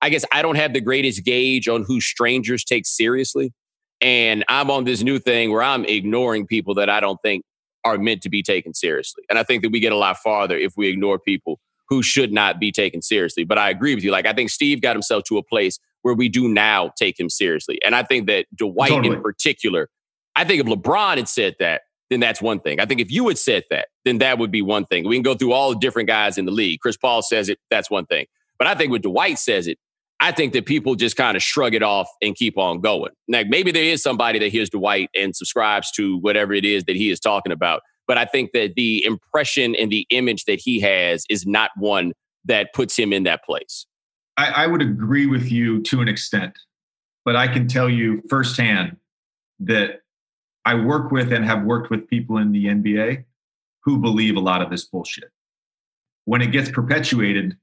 I 0.00 0.08
guess 0.08 0.24
I 0.32 0.40
don't 0.40 0.54
have 0.54 0.72
the 0.72 0.80
greatest 0.80 1.22
gauge 1.22 1.68
on 1.68 1.84
who 1.84 2.00
strangers 2.00 2.64
take 2.64 2.86
seriously. 2.86 3.52
And 4.00 4.42
I'm 4.48 4.70
on 4.70 4.84
this 4.84 5.02
new 5.02 5.18
thing 5.18 5.52
where 5.52 5.62
I'm 5.62 5.84
ignoring 5.84 6.46
people 6.46 6.74
that 6.76 6.88
I 6.88 7.00
don't 7.00 7.20
think 7.22 7.44
are 7.84 7.98
meant 7.98 8.22
to 8.22 8.30
be 8.30 8.42
taken 8.42 8.72
seriously. 8.72 9.24
And 9.28 9.38
I 9.38 9.42
think 9.42 9.62
that 9.62 9.70
we 9.72 9.80
get 9.80 9.92
a 9.92 9.96
lot 9.96 10.16
farther 10.16 10.56
if 10.56 10.72
we 10.74 10.88
ignore 10.88 11.18
people 11.18 11.60
who 11.90 12.02
should 12.02 12.32
not 12.32 12.58
be 12.58 12.72
taken 12.72 13.02
seriously. 13.02 13.44
But 13.44 13.58
I 13.58 13.68
agree 13.68 13.94
with 13.94 14.04
you. 14.04 14.10
Like, 14.10 14.26
I 14.26 14.32
think 14.32 14.48
Steve 14.48 14.80
got 14.80 14.96
himself 14.96 15.24
to 15.24 15.36
a 15.36 15.42
place 15.42 15.78
where 16.02 16.14
we 16.14 16.28
do 16.28 16.48
now 16.48 16.90
take 16.96 17.18
him 17.18 17.28
seriously. 17.28 17.78
And 17.84 17.94
I 17.94 18.02
think 18.02 18.26
that 18.26 18.46
Dwight 18.54 18.90
totally. 18.90 19.16
in 19.16 19.22
particular, 19.22 19.88
I 20.36 20.44
think 20.44 20.60
if 20.60 20.66
LeBron 20.66 21.16
had 21.16 21.28
said 21.28 21.56
that, 21.58 21.82
then 22.08 22.20
that's 22.20 22.42
one 22.42 22.60
thing. 22.60 22.80
I 22.80 22.86
think 22.86 23.00
if 23.00 23.10
you 23.10 23.28
had 23.28 23.38
said 23.38 23.64
that, 23.70 23.88
then 24.04 24.18
that 24.18 24.38
would 24.38 24.50
be 24.50 24.62
one 24.62 24.84
thing. 24.86 25.06
We 25.06 25.16
can 25.16 25.22
go 25.22 25.34
through 25.34 25.52
all 25.52 25.70
the 25.70 25.78
different 25.78 26.08
guys 26.08 26.38
in 26.38 26.44
the 26.44 26.50
league. 26.50 26.80
Chris 26.80 26.96
Paul 26.96 27.22
says 27.22 27.48
it, 27.48 27.58
that's 27.70 27.90
one 27.90 28.06
thing. 28.06 28.26
But 28.58 28.66
I 28.66 28.74
think 28.74 28.90
when 28.90 29.00
Dwight 29.00 29.38
says 29.38 29.68
it, 29.68 29.78
I 30.20 30.32
think 30.32 30.52
that 30.52 30.66
people 30.66 30.96
just 30.96 31.16
kind 31.16 31.36
of 31.36 31.42
shrug 31.42 31.74
it 31.74 31.82
off 31.82 32.08
and 32.20 32.34
keep 32.34 32.58
on 32.58 32.80
going. 32.80 33.12
Now, 33.26 33.42
maybe 33.48 33.72
there 33.72 33.84
is 33.84 34.02
somebody 34.02 34.38
that 34.40 34.48
hears 34.48 34.68
Dwight 34.68 35.08
and 35.14 35.34
subscribes 35.34 35.90
to 35.92 36.18
whatever 36.18 36.52
it 36.52 36.66
is 36.66 36.84
that 36.84 36.96
he 36.96 37.10
is 37.10 37.20
talking 37.20 37.52
about. 37.52 37.80
But 38.06 38.18
I 38.18 38.26
think 38.26 38.50
that 38.52 38.74
the 38.74 39.02
impression 39.04 39.74
and 39.76 39.90
the 39.90 40.06
image 40.10 40.44
that 40.44 40.60
he 40.60 40.80
has 40.80 41.24
is 41.30 41.46
not 41.46 41.70
one 41.76 42.12
that 42.44 42.74
puts 42.74 42.98
him 42.98 43.12
in 43.12 43.22
that 43.22 43.44
place. 43.44 43.86
I, 44.36 44.64
I 44.64 44.66
would 44.66 44.82
agree 44.82 45.26
with 45.26 45.50
you 45.50 45.82
to 45.82 46.00
an 46.00 46.08
extent, 46.08 46.58
but 47.24 47.36
I 47.36 47.48
can 47.48 47.68
tell 47.68 47.88
you 47.88 48.22
firsthand 48.28 48.96
that 49.60 50.02
I 50.64 50.74
work 50.74 51.10
with 51.10 51.32
and 51.32 51.44
have 51.44 51.64
worked 51.64 51.90
with 51.90 52.08
people 52.08 52.38
in 52.38 52.52
the 52.52 52.66
NBA 52.66 53.24
who 53.84 53.98
believe 53.98 54.36
a 54.36 54.40
lot 54.40 54.62
of 54.62 54.70
this 54.70 54.84
bullshit. 54.84 55.30
When 56.24 56.42
it 56.42 56.52
gets 56.52 56.70
perpetuated, 56.70 57.56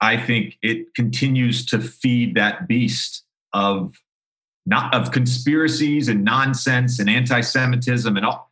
I 0.00 0.16
think 0.16 0.58
it 0.60 0.94
continues 0.94 1.64
to 1.66 1.80
feed 1.80 2.34
that 2.34 2.68
beast 2.68 3.24
of 3.52 3.94
not 4.66 4.94
of 4.94 5.12
conspiracies 5.12 6.08
and 6.08 6.24
nonsense 6.24 6.98
and 6.98 7.08
anti-Semitism 7.08 8.16
and 8.16 8.26
all 8.26 8.50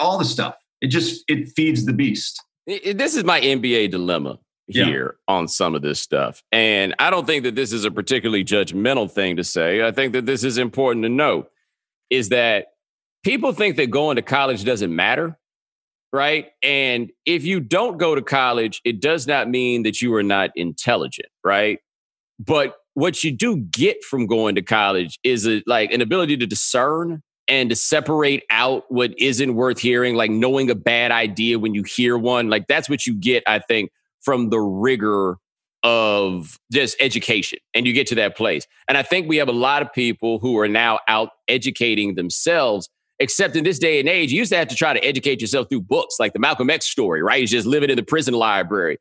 all 0.00 0.18
the 0.18 0.24
stuff. 0.24 0.56
It 0.80 0.88
just 0.88 1.24
it 1.28 1.48
feeds 1.56 1.84
the 1.86 1.92
beast. 1.92 2.42
This 2.66 3.16
is 3.16 3.24
my 3.24 3.40
NBA 3.40 3.90
dilemma 3.90 4.38
here 4.66 5.16
yeah. 5.28 5.34
on 5.34 5.48
some 5.48 5.74
of 5.74 5.82
this 5.82 6.00
stuff. 6.00 6.42
And 6.52 6.94
I 6.98 7.10
don't 7.10 7.26
think 7.26 7.44
that 7.44 7.54
this 7.54 7.72
is 7.72 7.84
a 7.84 7.90
particularly 7.90 8.44
judgmental 8.44 9.10
thing 9.10 9.36
to 9.36 9.44
say. 9.44 9.86
I 9.86 9.90
think 9.90 10.12
that 10.14 10.26
this 10.26 10.44
is 10.44 10.58
important 10.58 11.04
to 11.04 11.08
note 11.08 11.50
is 12.10 12.30
that 12.30 12.68
people 13.24 13.52
think 13.52 13.76
that 13.76 13.90
going 13.90 14.16
to 14.16 14.22
college 14.22 14.64
doesn't 14.64 14.94
matter, 14.94 15.38
right? 16.12 16.48
And 16.62 17.10
if 17.26 17.44
you 17.44 17.60
don't 17.60 17.98
go 17.98 18.14
to 18.14 18.22
college, 18.22 18.80
it 18.84 19.00
does 19.00 19.26
not 19.26 19.48
mean 19.48 19.82
that 19.82 20.00
you 20.00 20.14
are 20.14 20.22
not 20.22 20.50
intelligent, 20.54 21.28
right? 21.42 21.78
But 22.38 22.76
what 22.94 23.24
you 23.24 23.32
do 23.32 23.56
get 23.56 24.02
from 24.04 24.26
going 24.26 24.54
to 24.54 24.62
college 24.62 25.18
is 25.24 25.46
a, 25.46 25.62
like 25.66 25.92
an 25.92 26.00
ability 26.00 26.36
to 26.38 26.46
discern 26.46 27.22
and 27.48 27.70
to 27.70 27.76
separate 27.76 28.44
out 28.50 28.84
what 28.88 29.12
isn't 29.18 29.54
worth 29.54 29.78
hearing, 29.78 30.14
like 30.14 30.30
knowing 30.30 30.70
a 30.70 30.74
bad 30.74 31.10
idea 31.10 31.58
when 31.58 31.74
you 31.74 31.82
hear 31.82 32.16
one. 32.16 32.48
Like 32.48 32.66
that's 32.68 32.88
what 32.88 33.06
you 33.06 33.14
get, 33.14 33.42
I 33.46 33.58
think, 33.58 33.90
from 34.24 34.50
the 34.50 34.60
rigor 34.60 35.38
of 35.84 36.58
just 36.72 36.96
education 36.98 37.58
and 37.74 37.86
you 37.86 37.92
get 37.92 38.06
to 38.06 38.14
that 38.14 38.36
place. 38.36 38.66
And 38.88 38.96
I 38.96 39.02
think 39.02 39.28
we 39.28 39.36
have 39.36 39.48
a 39.48 39.52
lot 39.52 39.82
of 39.82 39.92
people 39.92 40.38
who 40.38 40.58
are 40.58 40.68
now 40.68 40.98
out 41.08 41.28
educating 41.46 42.14
themselves, 42.14 42.88
except 43.18 43.54
in 43.54 43.64
this 43.64 43.78
day 43.78 44.00
and 44.00 44.08
age, 44.08 44.32
you 44.32 44.38
used 44.38 44.50
to 44.50 44.56
have 44.56 44.68
to 44.68 44.74
try 44.74 44.94
to 44.94 45.04
educate 45.04 45.42
yourself 45.42 45.68
through 45.68 45.82
books 45.82 46.16
like 46.18 46.32
the 46.32 46.38
Malcolm 46.38 46.70
X 46.70 46.86
story, 46.86 47.22
right? 47.22 47.40
You 47.40 47.46
just 47.46 47.66
living 47.66 47.90
in 47.90 47.96
the 47.96 48.02
prison 48.02 48.32
library. 48.32 48.98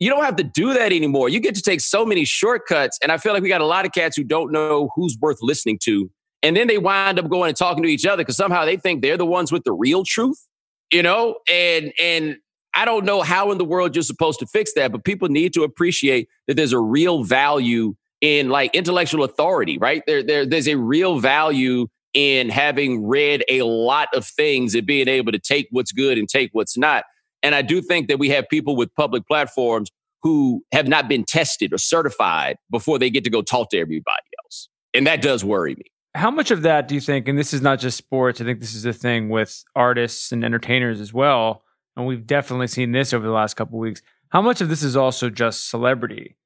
You 0.00 0.08
don't 0.08 0.24
have 0.24 0.36
to 0.36 0.42
do 0.42 0.72
that 0.72 0.90
anymore. 0.90 1.28
You 1.28 1.38
get 1.38 1.54
to 1.54 1.62
take 1.62 1.80
so 1.80 2.04
many 2.04 2.24
shortcuts. 2.24 2.98
And 3.02 3.12
I 3.12 3.18
feel 3.18 3.34
like 3.34 3.42
we 3.42 3.48
got 3.48 3.60
a 3.60 3.66
lot 3.66 3.84
of 3.84 3.92
cats 3.92 4.16
who 4.16 4.24
don't 4.24 4.50
know 4.50 4.90
who's 4.96 5.16
worth 5.20 5.38
listening 5.42 5.78
to. 5.84 6.10
And 6.42 6.56
then 6.56 6.66
they 6.66 6.78
wind 6.78 7.18
up 7.18 7.28
going 7.28 7.50
and 7.50 7.56
talking 7.56 7.82
to 7.84 7.88
each 7.88 8.06
other 8.06 8.22
because 8.22 8.36
somehow 8.36 8.64
they 8.64 8.76
think 8.76 9.02
they're 9.02 9.18
the 9.18 9.26
ones 9.26 9.52
with 9.52 9.64
the 9.64 9.72
real 9.72 10.02
truth, 10.02 10.44
you 10.90 11.02
know? 11.02 11.36
And 11.48 11.92
and 12.00 12.38
I 12.74 12.84
don't 12.84 13.04
know 13.04 13.22
how 13.22 13.50
in 13.52 13.58
the 13.58 13.64
world 13.64 13.94
you're 13.94 14.02
supposed 14.02 14.38
to 14.40 14.46
fix 14.46 14.72
that, 14.74 14.92
but 14.92 15.04
people 15.04 15.28
need 15.28 15.52
to 15.54 15.62
appreciate 15.62 16.28
that 16.48 16.54
there's 16.54 16.72
a 16.72 16.80
real 16.80 17.22
value 17.22 17.94
in 18.20 18.48
like 18.48 18.74
intellectual 18.74 19.24
authority, 19.24 19.78
right? 19.78 20.02
There, 20.06 20.22
there, 20.22 20.46
there's 20.46 20.68
a 20.68 20.76
real 20.76 21.18
value 21.18 21.88
in 22.14 22.48
having 22.48 23.04
read 23.06 23.44
a 23.48 23.62
lot 23.62 24.08
of 24.14 24.26
things 24.26 24.74
and 24.74 24.86
being 24.86 25.08
able 25.08 25.32
to 25.32 25.38
take 25.38 25.68
what's 25.70 25.92
good 25.92 26.18
and 26.18 26.28
take 26.28 26.50
what's 26.52 26.76
not. 26.76 27.04
And 27.42 27.54
I 27.54 27.62
do 27.62 27.80
think 27.80 28.08
that 28.08 28.18
we 28.18 28.28
have 28.30 28.48
people 28.48 28.76
with 28.76 28.94
public 28.94 29.26
platforms 29.26 29.90
who 30.22 30.62
have 30.72 30.86
not 30.86 31.08
been 31.08 31.24
tested 31.24 31.72
or 31.72 31.78
certified 31.78 32.56
before 32.70 32.98
they 32.98 33.10
get 33.10 33.24
to 33.24 33.30
go 33.30 33.42
talk 33.42 33.70
to 33.70 33.78
everybody 33.78 34.22
else. 34.44 34.68
And 34.94 35.06
that 35.06 35.20
does 35.20 35.44
worry 35.44 35.74
me. 35.74 35.84
How 36.14 36.30
much 36.30 36.50
of 36.50 36.62
that 36.62 36.86
do 36.88 36.94
you 36.94 37.00
think, 37.00 37.26
and 37.26 37.38
this 37.38 37.54
is 37.54 37.62
not 37.62 37.80
just 37.80 37.96
sports, 37.96 38.40
I 38.40 38.44
think 38.44 38.60
this 38.60 38.74
is 38.74 38.82
the 38.82 38.92
thing 38.92 39.30
with 39.30 39.64
artists 39.74 40.30
and 40.30 40.44
entertainers 40.44 41.00
as 41.00 41.12
well, 41.12 41.64
and 41.96 42.06
we've 42.06 42.26
definitely 42.26 42.68
seen 42.68 42.92
this 42.92 43.12
over 43.12 43.26
the 43.26 43.32
last 43.32 43.54
couple 43.54 43.78
weeks. 43.78 44.02
How 44.30 44.40
much 44.42 44.60
of 44.60 44.68
this 44.68 44.82
is 44.82 44.96
also 44.96 45.28
just 45.30 45.68
celebrity 45.68 46.36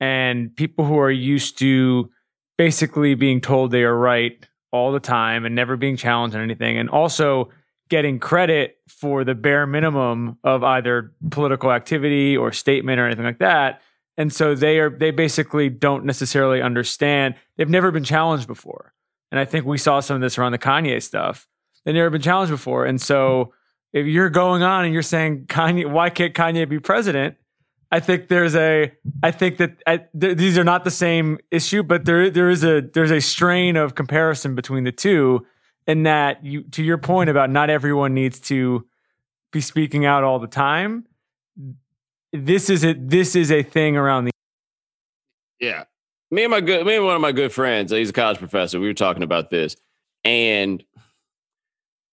and 0.00 0.54
people 0.56 0.84
who 0.84 0.98
are 0.98 1.10
used 1.10 1.58
to 1.58 2.10
basically 2.56 3.14
being 3.14 3.40
told 3.40 3.70
they 3.70 3.82
are 3.82 3.96
right 3.96 4.46
all 4.72 4.92
the 4.92 5.00
time 5.00 5.44
and 5.44 5.54
never 5.54 5.76
being 5.76 5.96
challenged 5.96 6.34
on 6.34 6.42
anything, 6.42 6.76
and 6.78 6.90
also 6.90 7.48
getting 7.88 8.18
credit 8.18 8.76
for 8.88 9.24
the 9.24 9.34
bare 9.34 9.66
minimum 9.66 10.38
of 10.42 10.64
either 10.64 11.12
political 11.30 11.70
activity 11.70 12.36
or 12.36 12.50
statement 12.50 12.98
or 12.98 13.06
anything 13.06 13.24
like 13.24 13.38
that. 13.38 13.82
And 14.16 14.32
so 14.32 14.54
they 14.54 14.78
are 14.78 14.90
they 14.90 15.10
basically 15.10 15.68
don't 15.68 16.04
necessarily 16.04 16.60
understand. 16.60 17.34
They've 17.56 17.68
never 17.68 17.90
been 17.90 18.04
challenged 18.04 18.46
before. 18.46 18.92
And 19.30 19.38
I 19.38 19.44
think 19.44 19.64
we 19.64 19.78
saw 19.78 20.00
some 20.00 20.16
of 20.16 20.22
this 20.22 20.38
around 20.38 20.52
the 20.52 20.58
Kanye 20.58 21.02
stuff. 21.02 21.46
They've 21.84 21.94
never 21.94 22.10
been 22.10 22.22
challenged 22.22 22.52
before. 22.52 22.84
And 22.84 23.00
so 23.00 23.52
if 23.94 24.06
you're 24.06 24.28
going 24.28 24.62
on 24.62 24.84
and 24.84 24.92
you're 24.92 25.02
saying 25.02 25.46
Kanye, 25.46 25.90
why 25.90 26.10
can't 26.10 26.34
Kanye 26.34 26.68
be 26.68 26.80
president? 26.80 27.36
I 27.92 28.00
think 28.00 28.26
there's 28.26 28.56
a, 28.56 28.92
I 29.22 29.30
think 29.30 29.58
that 29.58 29.80
I, 29.86 29.98
th- 30.20 30.36
these 30.36 30.58
are 30.58 30.64
not 30.64 30.82
the 30.82 30.90
same 30.90 31.38
issue, 31.52 31.84
but 31.84 32.04
there 32.04 32.28
there 32.28 32.50
is 32.50 32.64
a 32.64 32.80
there's 32.80 33.12
a 33.12 33.20
strain 33.20 33.76
of 33.76 33.94
comparison 33.94 34.56
between 34.56 34.82
the 34.82 34.90
two, 34.90 35.46
in 35.86 36.02
that 36.02 36.44
you 36.44 36.64
to 36.72 36.82
your 36.82 36.98
point 36.98 37.30
about 37.30 37.50
not 37.50 37.70
everyone 37.70 38.12
needs 38.12 38.40
to 38.40 38.84
be 39.52 39.60
speaking 39.60 40.04
out 40.04 40.24
all 40.24 40.40
the 40.40 40.48
time. 40.48 41.06
This 42.32 42.68
is 42.68 42.84
a 42.84 42.94
this 42.94 43.36
is 43.36 43.52
a 43.52 43.62
thing 43.62 43.96
around 43.96 44.24
the 44.24 44.32
Yeah. 45.60 45.84
Me 46.32 46.42
and 46.42 46.50
my 46.50 46.60
good 46.60 46.84
me 46.84 46.96
and 46.96 47.04
one 47.04 47.14
of 47.14 47.20
my 47.20 47.30
good 47.30 47.52
friends, 47.52 47.92
he's 47.92 48.10
a 48.10 48.12
college 48.12 48.38
professor. 48.38 48.80
We 48.80 48.88
were 48.88 48.94
talking 48.94 49.22
about 49.22 49.50
this. 49.50 49.76
And 50.24 50.82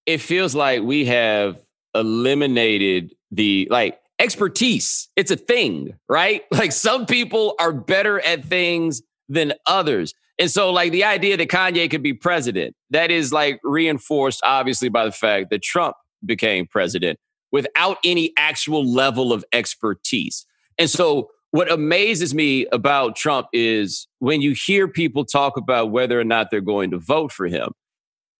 it 0.06 0.20
feels 0.20 0.54
like 0.54 0.84
we 0.84 1.06
have 1.06 1.58
eliminated 1.96 3.14
the 3.32 3.68
like 3.72 4.00
expertise. 4.20 5.10
It's 5.16 5.32
a 5.32 5.36
thing, 5.36 5.98
right? 6.08 6.44
Like 6.52 6.72
some 6.72 7.06
people 7.06 7.56
are 7.60 7.74
better 7.74 8.20
at 8.22 8.46
things 8.46 9.02
than 9.28 9.54
others. 9.66 10.14
And 10.38 10.50
so, 10.50 10.72
like 10.72 10.92
the 10.92 11.04
idea 11.04 11.38
that 11.38 11.50
Kanye 11.50 11.90
could 11.90 12.04
be 12.04 12.14
president, 12.14 12.76
that 12.90 13.12
is 13.12 13.32
like 13.34 13.60
reinforced, 13.64 14.42
obviously, 14.44 14.90
by 14.90 15.06
the 15.06 15.12
fact 15.12 15.50
that 15.50 15.62
Trump 15.62 15.96
became 16.26 16.68
president 16.68 17.20
without 17.52 17.98
any 18.04 18.34
actual 18.38 18.86
level 18.86 19.34
of 19.34 19.44
expertise. 19.54 20.46
And 20.78 20.90
so, 20.90 21.30
what 21.52 21.72
amazes 21.72 22.34
me 22.34 22.66
about 22.72 23.16
Trump 23.16 23.48
is 23.54 24.08
when 24.20 24.42
you 24.42 24.54
hear 24.54 24.88
people 24.88 25.26
talk 25.26 25.58
about 25.58 25.92
whether 25.92 26.20
or 26.20 26.24
not 26.24 26.50
they're 26.50 26.62
going 26.62 26.92
to 26.92 26.98
vote 26.98 27.32
for 27.32 27.48
him, 27.48 27.74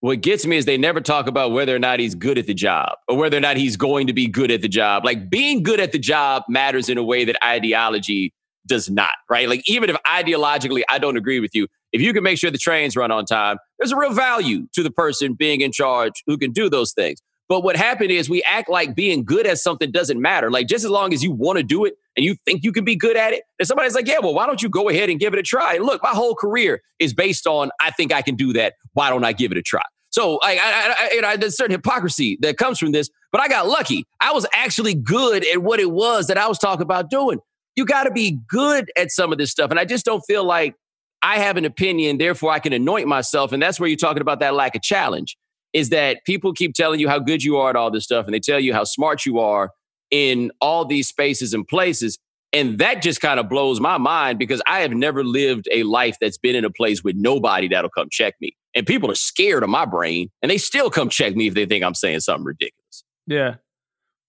what 0.02 0.20
gets 0.20 0.44
me 0.44 0.56
is 0.56 0.64
they 0.64 0.76
never 0.76 1.00
talk 1.00 1.28
about 1.28 1.52
whether 1.52 1.74
or 1.74 1.78
not 1.78 2.00
he's 2.00 2.16
good 2.16 2.36
at 2.36 2.48
the 2.48 2.54
job 2.54 2.98
or 3.06 3.16
whether 3.16 3.36
or 3.36 3.40
not 3.40 3.56
he's 3.56 3.76
going 3.76 4.08
to 4.08 4.12
be 4.12 4.26
good 4.26 4.50
at 4.50 4.60
the 4.60 4.68
job. 4.68 5.04
Like 5.04 5.30
being 5.30 5.62
good 5.62 5.78
at 5.78 5.92
the 5.92 5.98
job 5.98 6.42
matters 6.48 6.88
in 6.88 6.98
a 6.98 7.04
way 7.04 7.24
that 7.24 7.36
ideology 7.42 8.34
does 8.66 8.90
not, 8.90 9.12
right? 9.30 9.48
Like 9.48 9.62
even 9.70 9.90
if 9.90 9.96
ideologically 10.04 10.82
I 10.88 10.98
don't 10.98 11.16
agree 11.16 11.38
with 11.38 11.54
you, 11.54 11.68
if 11.92 12.00
you 12.00 12.12
can 12.12 12.24
make 12.24 12.36
sure 12.36 12.50
the 12.50 12.58
trains 12.58 12.96
run 12.96 13.12
on 13.12 13.26
time, 13.26 13.58
there's 13.78 13.92
a 13.92 13.96
real 13.96 14.12
value 14.12 14.66
to 14.74 14.82
the 14.82 14.90
person 14.90 15.34
being 15.34 15.60
in 15.60 15.70
charge 15.70 16.24
who 16.26 16.36
can 16.36 16.50
do 16.50 16.68
those 16.68 16.92
things. 16.92 17.22
But 17.48 17.62
what 17.62 17.76
happened 17.76 18.10
is 18.10 18.28
we 18.28 18.42
act 18.42 18.68
like 18.68 18.96
being 18.96 19.24
good 19.24 19.46
at 19.46 19.58
something 19.58 19.92
doesn't 19.92 20.20
matter. 20.20 20.50
Like 20.50 20.66
just 20.66 20.84
as 20.84 20.90
long 20.90 21.12
as 21.12 21.22
you 21.22 21.30
want 21.30 21.58
to 21.58 21.62
do 21.62 21.84
it 21.84 21.94
and 22.16 22.24
you 22.24 22.34
think 22.44 22.64
you 22.64 22.72
can 22.72 22.84
be 22.84 22.96
good 22.96 23.16
at 23.16 23.34
it, 23.34 23.44
and 23.60 23.68
somebody's 23.68 23.94
like, 23.94 24.08
yeah, 24.08 24.18
well, 24.20 24.34
why 24.34 24.46
don't 24.46 24.62
you 24.62 24.68
go 24.68 24.88
ahead 24.88 25.10
and 25.10 25.20
give 25.20 25.32
it 25.32 25.38
a 25.38 25.42
try? 25.42 25.76
Look, 25.76 26.02
my 26.02 26.10
whole 26.10 26.34
career 26.34 26.82
is 26.98 27.14
based 27.14 27.46
on 27.46 27.70
I 27.80 27.90
think 27.90 28.12
I 28.12 28.22
can 28.22 28.34
do 28.34 28.52
that. 28.54 28.74
Why 28.94 29.10
don't 29.10 29.24
I 29.24 29.32
give 29.32 29.52
it 29.52 29.58
a 29.58 29.62
try? 29.62 29.82
So 30.10 30.38
I, 30.42 30.56
I, 30.56 30.94
I, 30.98 31.10
you 31.14 31.22
know, 31.22 31.36
there's 31.36 31.56
certain 31.56 31.72
hypocrisy 31.72 32.38
that 32.42 32.58
comes 32.58 32.78
from 32.78 32.92
this, 32.92 33.08
but 33.30 33.40
I 33.40 33.48
got 33.48 33.66
lucky. 33.66 34.04
I 34.20 34.32
was 34.32 34.46
actually 34.52 34.94
good 34.94 35.44
at 35.46 35.62
what 35.62 35.80
it 35.80 35.90
was 35.90 36.26
that 36.26 36.36
I 36.36 36.46
was 36.48 36.58
talking 36.58 36.82
about 36.82 37.08
doing. 37.08 37.38
You 37.76 37.86
got 37.86 38.04
to 38.04 38.10
be 38.10 38.38
good 38.46 38.90
at 38.96 39.10
some 39.10 39.32
of 39.32 39.38
this 39.38 39.50
stuff. 39.50 39.70
And 39.70 39.80
I 39.80 39.86
just 39.86 40.04
don't 40.04 40.20
feel 40.26 40.44
like 40.44 40.74
I 41.22 41.38
have 41.38 41.56
an 41.56 41.64
opinion, 41.64 42.18
therefore 42.18 42.50
I 42.50 42.58
can 42.58 42.74
anoint 42.74 43.08
myself. 43.08 43.52
And 43.52 43.62
that's 43.62 43.80
where 43.80 43.88
you're 43.88 43.96
talking 43.96 44.20
about 44.20 44.40
that 44.40 44.54
lack 44.54 44.74
of 44.74 44.82
challenge 44.82 45.36
is 45.72 45.88
that 45.88 46.18
people 46.26 46.52
keep 46.52 46.74
telling 46.74 47.00
you 47.00 47.08
how 47.08 47.18
good 47.18 47.42
you 47.42 47.56
are 47.56 47.70
at 47.70 47.76
all 47.76 47.90
this 47.90 48.04
stuff 48.04 48.26
and 48.26 48.34
they 48.34 48.40
tell 48.40 48.60
you 48.60 48.74
how 48.74 48.84
smart 48.84 49.24
you 49.24 49.38
are 49.38 49.70
in 50.10 50.50
all 50.60 50.84
these 50.84 51.08
spaces 51.08 51.54
and 51.54 51.66
places. 51.66 52.18
And 52.52 52.78
that 52.80 53.00
just 53.00 53.22
kind 53.22 53.40
of 53.40 53.48
blows 53.48 53.80
my 53.80 53.96
mind 53.96 54.38
because 54.38 54.60
I 54.66 54.80
have 54.80 54.92
never 54.92 55.24
lived 55.24 55.68
a 55.72 55.84
life 55.84 56.16
that's 56.20 56.36
been 56.36 56.54
in 56.54 56.66
a 56.66 56.70
place 56.70 57.02
with 57.02 57.16
nobody 57.16 57.68
that'll 57.68 57.88
come 57.88 58.08
check 58.10 58.34
me. 58.42 58.54
And 58.74 58.86
people 58.86 59.10
are 59.10 59.16
scared 59.16 59.62
of 59.62 59.68
my 59.68 59.84
brain 59.84 60.30
and 60.40 60.50
they 60.50 60.58
still 60.58 60.90
come 60.90 61.08
check 61.08 61.36
me 61.36 61.46
if 61.46 61.54
they 61.54 61.66
think 61.66 61.84
I'm 61.84 61.94
saying 61.94 62.20
something 62.20 62.44
ridiculous. 62.44 63.04
Yeah. 63.26 63.56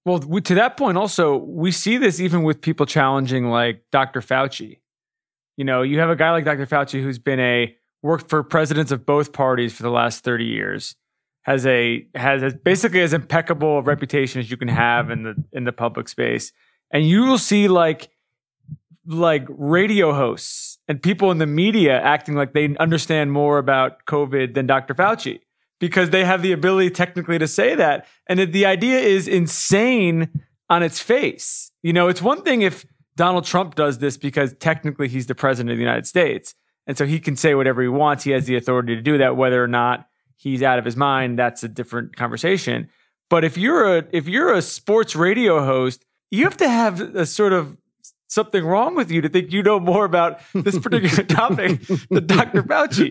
Well, 0.06 0.20
to 0.20 0.56
that 0.56 0.76
point, 0.76 0.98
also, 0.98 1.38
we 1.38 1.72
see 1.72 1.98
this 1.98 2.20
even 2.20 2.44
with 2.44 2.62
people 2.62 2.86
challenging 2.86 3.50
like 3.50 3.84
Dr. 3.92 4.20
Fauci. 4.20 4.80
You 5.56 5.64
know, 5.64 5.82
you 5.82 6.00
have 6.00 6.10
a 6.10 6.16
guy 6.16 6.32
like 6.32 6.44
Dr. 6.44 6.66
Fauci 6.66 7.02
who's 7.02 7.20
been 7.20 7.40
a 7.40 7.74
worked 8.02 8.30
for 8.30 8.44
presidents 8.44 8.92
of 8.92 9.06
both 9.06 9.32
parties 9.32 9.74
for 9.74 9.84
the 9.84 9.90
last 9.90 10.24
30 10.24 10.44
years, 10.44 10.96
has 11.44 11.66
a 11.66 12.06
has 12.14 12.44
a, 12.44 12.52
basically 12.52 13.02
as 13.02 13.14
impeccable 13.14 13.78
a 13.78 13.82
reputation 13.82 14.40
as 14.40 14.52
you 14.52 14.58
can 14.58 14.68
have 14.68 15.10
in 15.10 15.24
the 15.24 15.36
in 15.54 15.64
the 15.64 15.72
public 15.72 16.10
space. 16.10 16.52
And 16.92 17.08
you 17.08 17.24
will 17.24 17.38
see 17.38 17.68
like 17.68 18.10
like 19.06 19.46
radio 19.50 20.14
hosts 20.14 20.73
and 20.94 21.02
people 21.02 21.32
in 21.32 21.40
the 21.40 21.48
media 21.48 22.00
acting 22.00 22.36
like 22.36 22.54
they 22.54 22.76
understand 22.78 23.32
more 23.32 23.58
about 23.58 24.06
COVID 24.06 24.54
than 24.54 24.68
Dr. 24.68 24.94
Fauci 24.94 25.40
because 25.80 26.12
they 26.12 26.24
have 26.24 26.44
the 26.44 26.52
ability 26.52 26.92
technically 26.92 27.40
to 27.40 27.48
say 27.48 27.74
that. 27.74 28.06
And 28.28 28.40
the 28.54 28.68
idea 28.68 29.00
is 29.00 29.28
insane 29.28 30.30
on 30.70 30.84
its 30.84 31.00
face. 31.00 31.72
You 31.82 31.94
know, 31.94 32.10
it's 32.10 32.22
one 32.22 32.44
thing 32.44 32.62
if 32.62 32.86
Donald 33.16 33.44
Trump 33.44 33.74
does 33.74 33.98
this 33.98 34.18
because 34.18 34.54
technically 34.60 35.08
he's 35.08 35.26
the 35.26 35.34
president 35.34 35.72
of 35.72 35.78
the 35.78 35.84
United 35.84 36.06
States. 36.06 36.54
And 36.86 36.96
so 36.96 37.08
he 37.08 37.20
can 37.20 37.36
say 37.36 37.56
whatever 37.56 37.82
he 37.82 37.88
wants. 37.88 38.24
He 38.24 38.30
has 38.30 38.46
the 38.46 38.56
authority 38.56 38.96
to 38.96 39.02
do 39.02 39.18
that. 39.18 39.36
Whether 39.36 39.64
or 39.64 39.68
not 39.68 40.08
he's 40.36 40.62
out 40.62 40.78
of 40.78 40.86
his 40.86 40.96
mind, 40.96 41.40
that's 41.40 41.64
a 41.64 41.68
different 41.68 42.16
conversation. 42.16 42.88
But 43.32 43.44
if 43.44 43.58
you're 43.58 43.98
a 43.98 44.04
if 44.12 44.28
you're 44.28 44.54
a 44.54 44.62
sports 44.62 45.16
radio 45.16 45.66
host, 45.66 46.06
you 46.30 46.44
have 46.44 46.58
to 46.58 46.70
have 46.70 47.02
a 47.02 47.26
sort 47.26 47.52
of 47.52 47.80
something 48.34 48.66
wrong 48.66 48.96
with 48.96 49.12
you 49.12 49.22
to 49.22 49.30
think 49.30 49.52
you 49.52 49.64
know 49.64 49.80
more 49.80 50.06
about 50.06 50.42
this 50.54 50.78
particular 50.80 51.24
topic 51.28 51.82
than 52.10 52.26
Dr. 52.28 52.64
Fauci. 52.64 53.10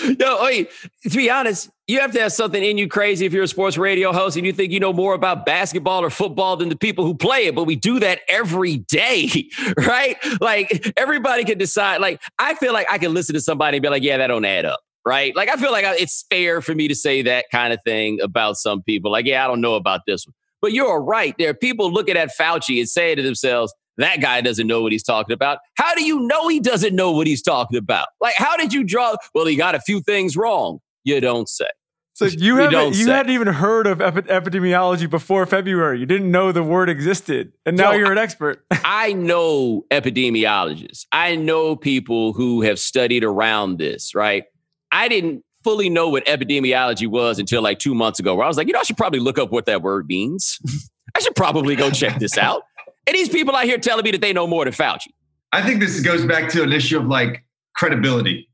no, 0.18 0.38
wait, 0.42 0.70
to 1.02 1.16
be 1.16 1.30
honest, 1.30 1.70
you 1.86 2.00
have 2.00 2.12
to 2.12 2.20
have 2.20 2.32
something 2.32 2.62
in 2.62 2.78
you 2.78 2.88
crazy 2.88 3.26
if 3.26 3.32
you're 3.32 3.44
a 3.44 3.48
sports 3.48 3.76
radio 3.76 4.12
host 4.12 4.36
and 4.36 4.46
you 4.46 4.52
think 4.52 4.72
you 4.72 4.80
know 4.80 4.92
more 4.92 5.14
about 5.14 5.46
basketball 5.46 6.02
or 6.02 6.10
football 6.10 6.56
than 6.56 6.68
the 6.68 6.76
people 6.76 7.04
who 7.04 7.14
play 7.14 7.46
it. 7.46 7.54
But 7.54 7.64
we 7.64 7.76
do 7.76 8.00
that 8.00 8.20
every 8.28 8.78
day, 8.78 9.48
right? 9.76 10.16
Like 10.40 10.92
everybody 10.96 11.44
can 11.44 11.58
decide. 11.58 12.00
Like, 12.00 12.20
I 12.38 12.54
feel 12.54 12.72
like 12.72 12.86
I 12.90 12.98
can 12.98 13.14
listen 13.14 13.34
to 13.34 13.40
somebody 13.40 13.76
and 13.76 13.82
be 13.82 13.88
like, 13.88 14.02
yeah, 14.02 14.16
that 14.16 14.28
don't 14.28 14.44
add 14.44 14.64
up. 14.64 14.80
Right. 15.04 15.34
Like, 15.34 15.48
I 15.48 15.56
feel 15.56 15.72
like 15.72 15.84
it's 16.00 16.24
fair 16.30 16.62
for 16.62 16.76
me 16.76 16.86
to 16.86 16.94
say 16.94 17.22
that 17.22 17.46
kind 17.50 17.72
of 17.72 17.80
thing 17.84 18.20
about 18.20 18.56
some 18.56 18.82
people. 18.82 19.10
Like, 19.10 19.26
yeah, 19.26 19.44
I 19.44 19.48
don't 19.48 19.60
know 19.60 19.74
about 19.74 20.02
this 20.06 20.24
one. 20.24 20.34
But 20.60 20.72
you're 20.72 21.02
right. 21.02 21.34
There 21.38 21.50
are 21.50 21.54
people 21.54 21.92
looking 21.92 22.16
at 22.16 22.30
Fauci 22.38 22.78
and 22.78 22.88
saying 22.88 23.16
to 23.16 23.22
themselves, 23.22 23.74
that 23.98 24.20
guy 24.20 24.40
doesn't 24.40 24.66
know 24.66 24.82
what 24.82 24.92
he's 24.92 25.02
talking 25.02 25.34
about. 25.34 25.58
How 25.74 25.94
do 25.94 26.04
you 26.04 26.20
know 26.20 26.48
he 26.48 26.60
doesn't 26.60 26.94
know 26.94 27.12
what 27.12 27.26
he's 27.26 27.42
talking 27.42 27.78
about? 27.78 28.08
Like, 28.20 28.34
how 28.36 28.56
did 28.56 28.72
you 28.72 28.84
draw? 28.84 29.16
Well, 29.34 29.46
he 29.46 29.56
got 29.56 29.74
a 29.74 29.80
few 29.80 30.00
things 30.00 30.36
wrong. 30.36 30.78
You 31.04 31.20
don't 31.20 31.48
say. 31.48 31.68
So 32.14 32.26
you 32.26 32.56
haven't 32.56 32.88
you 32.88 33.06
say. 33.06 33.10
hadn't 33.10 33.32
even 33.32 33.48
heard 33.48 33.86
of 33.86 34.02
epi- 34.02 34.22
epidemiology 34.22 35.08
before 35.08 35.46
February. 35.46 35.98
You 35.98 36.06
didn't 36.06 36.30
know 36.30 36.52
the 36.52 36.62
word 36.62 36.90
existed, 36.90 37.52
and 37.64 37.76
now 37.76 37.92
you're 37.92 38.12
an 38.12 38.18
expert. 38.18 38.64
I 38.70 39.14
know 39.14 39.86
epidemiologists. 39.90 41.06
I 41.10 41.36
know 41.36 41.74
people 41.74 42.34
who 42.34 42.60
have 42.62 42.78
studied 42.78 43.24
around 43.24 43.78
this. 43.78 44.14
Right? 44.14 44.44
I 44.90 45.08
didn't 45.08 45.42
fully 45.64 45.88
know 45.88 46.10
what 46.10 46.26
epidemiology 46.26 47.06
was 47.06 47.38
until 47.38 47.62
like 47.62 47.78
two 47.78 47.94
months 47.94 48.18
ago, 48.18 48.34
where 48.34 48.44
I 48.44 48.48
was 48.48 48.58
like, 48.58 48.66
you 48.66 48.74
know, 48.74 48.80
I 48.80 48.82
should 48.82 48.98
probably 48.98 49.20
look 49.20 49.38
up 49.38 49.50
what 49.50 49.64
that 49.66 49.80
word 49.80 50.06
means. 50.06 50.58
I 51.14 51.20
should 51.20 51.34
probably 51.34 51.76
go 51.76 51.90
check 51.90 52.18
this 52.18 52.38
out. 52.38 52.62
And 53.06 53.14
these 53.14 53.28
people 53.28 53.54
out 53.54 53.64
here 53.64 53.78
telling 53.78 54.04
me 54.04 54.10
that 54.12 54.20
they 54.20 54.32
know 54.32 54.46
more 54.46 54.64
than 54.64 54.72
Fauci. 54.72 55.08
I 55.52 55.62
think 55.62 55.80
this 55.80 56.00
goes 56.00 56.24
back 56.24 56.48
to 56.50 56.62
an 56.62 56.72
issue 56.72 56.98
of 56.98 57.06
like 57.06 57.44
credibility. 57.76 58.48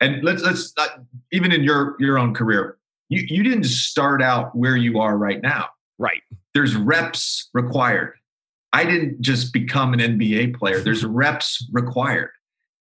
And 0.00 0.22
let's 0.22 0.42
let's 0.42 0.72
uh, 0.76 0.86
even 1.32 1.52
in 1.52 1.64
your 1.64 1.96
your 1.98 2.18
own 2.18 2.34
career, 2.34 2.78
you 3.08 3.24
you 3.28 3.42
didn't 3.42 3.64
start 3.64 4.22
out 4.22 4.54
where 4.54 4.76
you 4.76 5.00
are 5.00 5.18
right 5.18 5.42
now. 5.42 5.66
Right. 5.98 6.22
There's 6.54 6.76
reps 6.76 7.48
required. 7.52 8.14
I 8.72 8.84
didn't 8.84 9.20
just 9.20 9.52
become 9.52 9.92
an 9.94 10.00
NBA 10.00 10.56
player. 10.56 10.80
There's 10.80 11.04
reps 11.04 11.66
required. 11.72 12.30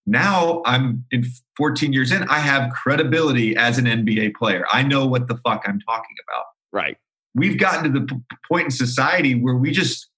Now 0.06 0.62
I'm 0.66 1.06
in 1.12 1.26
14 1.58 1.94
years 1.94 2.12
in, 2.12 2.24
I 2.24 2.40
have 2.40 2.72
credibility 2.72 3.56
as 3.56 3.78
an 3.78 3.86
NBA 3.86 4.36
player. 4.36 4.66
I 4.72 4.84
know 4.84 5.06
what 5.06 5.28
the 5.28 5.38
fuck 5.38 5.64
I'm 5.66 5.80
talking 5.80 6.16
about. 6.28 6.46
Right. 6.72 6.98
We've 7.34 7.58
gotten 7.58 7.92
to 7.92 8.00
the 8.00 8.06
p- 8.06 8.22
point 8.48 8.66
in 8.66 8.72
society 8.72 9.36
where 9.36 9.56
we 9.56 9.72
just 9.72 10.10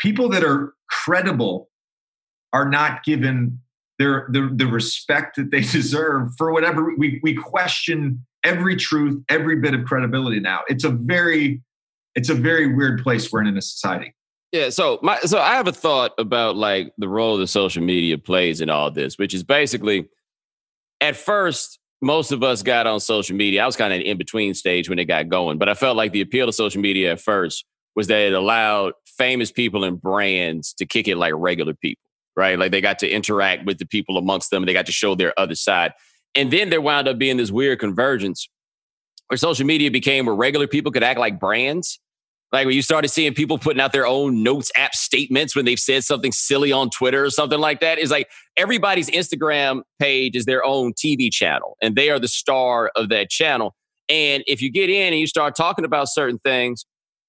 people 0.00 0.28
that 0.30 0.42
are 0.42 0.74
credible 0.88 1.68
are 2.52 2.68
not 2.68 3.04
given 3.04 3.60
their 3.98 4.26
the, 4.32 4.50
the 4.52 4.66
respect 4.66 5.36
that 5.36 5.50
they 5.52 5.60
deserve 5.72 6.30
for 6.36 6.52
whatever 6.52 6.92
we, 6.96 7.20
we 7.22 7.34
question 7.34 8.26
every 8.42 8.74
truth 8.74 9.22
every 9.28 9.56
bit 9.56 9.74
of 9.74 9.84
credibility 9.84 10.40
now. 10.40 10.60
It's 10.68 10.84
a 10.84 10.90
very 10.90 11.62
it's 12.16 12.28
a 12.28 12.34
very 12.34 12.74
weird 12.74 13.02
place 13.02 13.30
we're 13.30 13.42
in 13.42 13.46
in 13.46 13.56
a 13.56 13.62
society. 13.62 14.14
Yeah 14.50 14.70
so 14.70 14.98
my 15.02 15.18
so 15.20 15.38
i 15.38 15.54
have 15.54 15.68
a 15.68 15.72
thought 15.72 16.12
about 16.18 16.56
like 16.56 16.92
the 16.98 17.08
role 17.08 17.36
that 17.36 17.46
social 17.46 17.84
media 17.84 18.18
plays 18.18 18.60
in 18.60 18.68
all 18.68 18.90
this 18.90 19.16
which 19.16 19.32
is 19.32 19.44
basically 19.44 20.08
at 21.00 21.14
first 21.14 21.78
most 22.02 22.32
of 22.32 22.42
us 22.42 22.62
got 22.62 22.86
on 22.86 22.98
social 22.98 23.36
media. 23.36 23.62
I 23.62 23.66
was 23.66 23.76
kind 23.76 23.92
of 23.92 24.00
in 24.00 24.16
between 24.16 24.54
stage 24.54 24.88
when 24.88 24.98
it 24.98 25.04
got 25.04 25.28
going 25.28 25.58
but 25.58 25.68
i 25.68 25.74
felt 25.74 25.96
like 25.96 26.10
the 26.10 26.20
appeal 26.20 26.48
of 26.48 26.54
social 26.56 26.80
media 26.80 27.12
at 27.12 27.20
first 27.20 27.64
was 27.96 28.06
that 28.06 28.20
it 28.20 28.32
allowed 28.32 28.92
famous 29.06 29.50
people 29.50 29.84
and 29.84 30.00
brands 30.00 30.72
to 30.74 30.86
kick 30.86 31.08
it 31.08 31.16
like 31.16 31.32
regular 31.36 31.74
people, 31.74 32.02
right? 32.36 32.58
Like 32.58 32.70
they 32.70 32.80
got 32.80 32.98
to 33.00 33.08
interact 33.08 33.66
with 33.66 33.78
the 33.78 33.86
people 33.86 34.16
amongst 34.16 34.50
them. 34.50 34.64
They 34.64 34.72
got 34.72 34.86
to 34.86 34.92
show 34.92 35.14
their 35.14 35.38
other 35.38 35.54
side. 35.54 35.92
And 36.34 36.50
then 36.50 36.70
there 36.70 36.80
wound 36.80 37.08
up 37.08 37.18
being 37.18 37.36
this 37.36 37.50
weird 37.50 37.80
convergence 37.80 38.48
where 39.28 39.38
social 39.38 39.66
media 39.66 39.90
became 39.90 40.26
where 40.26 40.34
regular 40.34 40.66
people 40.66 40.92
could 40.92 41.02
act 41.02 41.18
like 41.18 41.38
brands. 41.38 42.00
Like 42.52 42.66
when 42.66 42.74
you 42.74 42.82
started 42.82 43.08
seeing 43.08 43.32
people 43.32 43.58
putting 43.58 43.80
out 43.80 43.92
their 43.92 44.06
own 44.06 44.42
notes 44.42 44.72
app 44.74 44.94
statements 44.94 45.54
when 45.54 45.64
they've 45.64 45.78
said 45.78 46.02
something 46.02 46.32
silly 46.32 46.72
on 46.72 46.90
Twitter 46.90 47.24
or 47.24 47.30
something 47.30 47.60
like 47.60 47.80
that. 47.80 47.98
Is 47.98 48.10
like 48.10 48.28
everybody's 48.56 49.08
Instagram 49.08 49.82
page 50.00 50.34
is 50.34 50.46
their 50.46 50.64
own 50.64 50.92
TV 50.92 51.30
channel 51.32 51.76
and 51.80 51.94
they 51.94 52.10
are 52.10 52.18
the 52.18 52.28
star 52.28 52.90
of 52.96 53.08
that 53.10 53.30
channel. 53.30 53.74
And 54.08 54.42
if 54.48 54.60
you 54.60 54.70
get 54.70 54.90
in 54.90 55.12
and 55.12 55.20
you 55.20 55.28
start 55.28 55.54
talking 55.54 55.84
about 55.84 56.08
certain 56.08 56.40
things, 56.40 56.84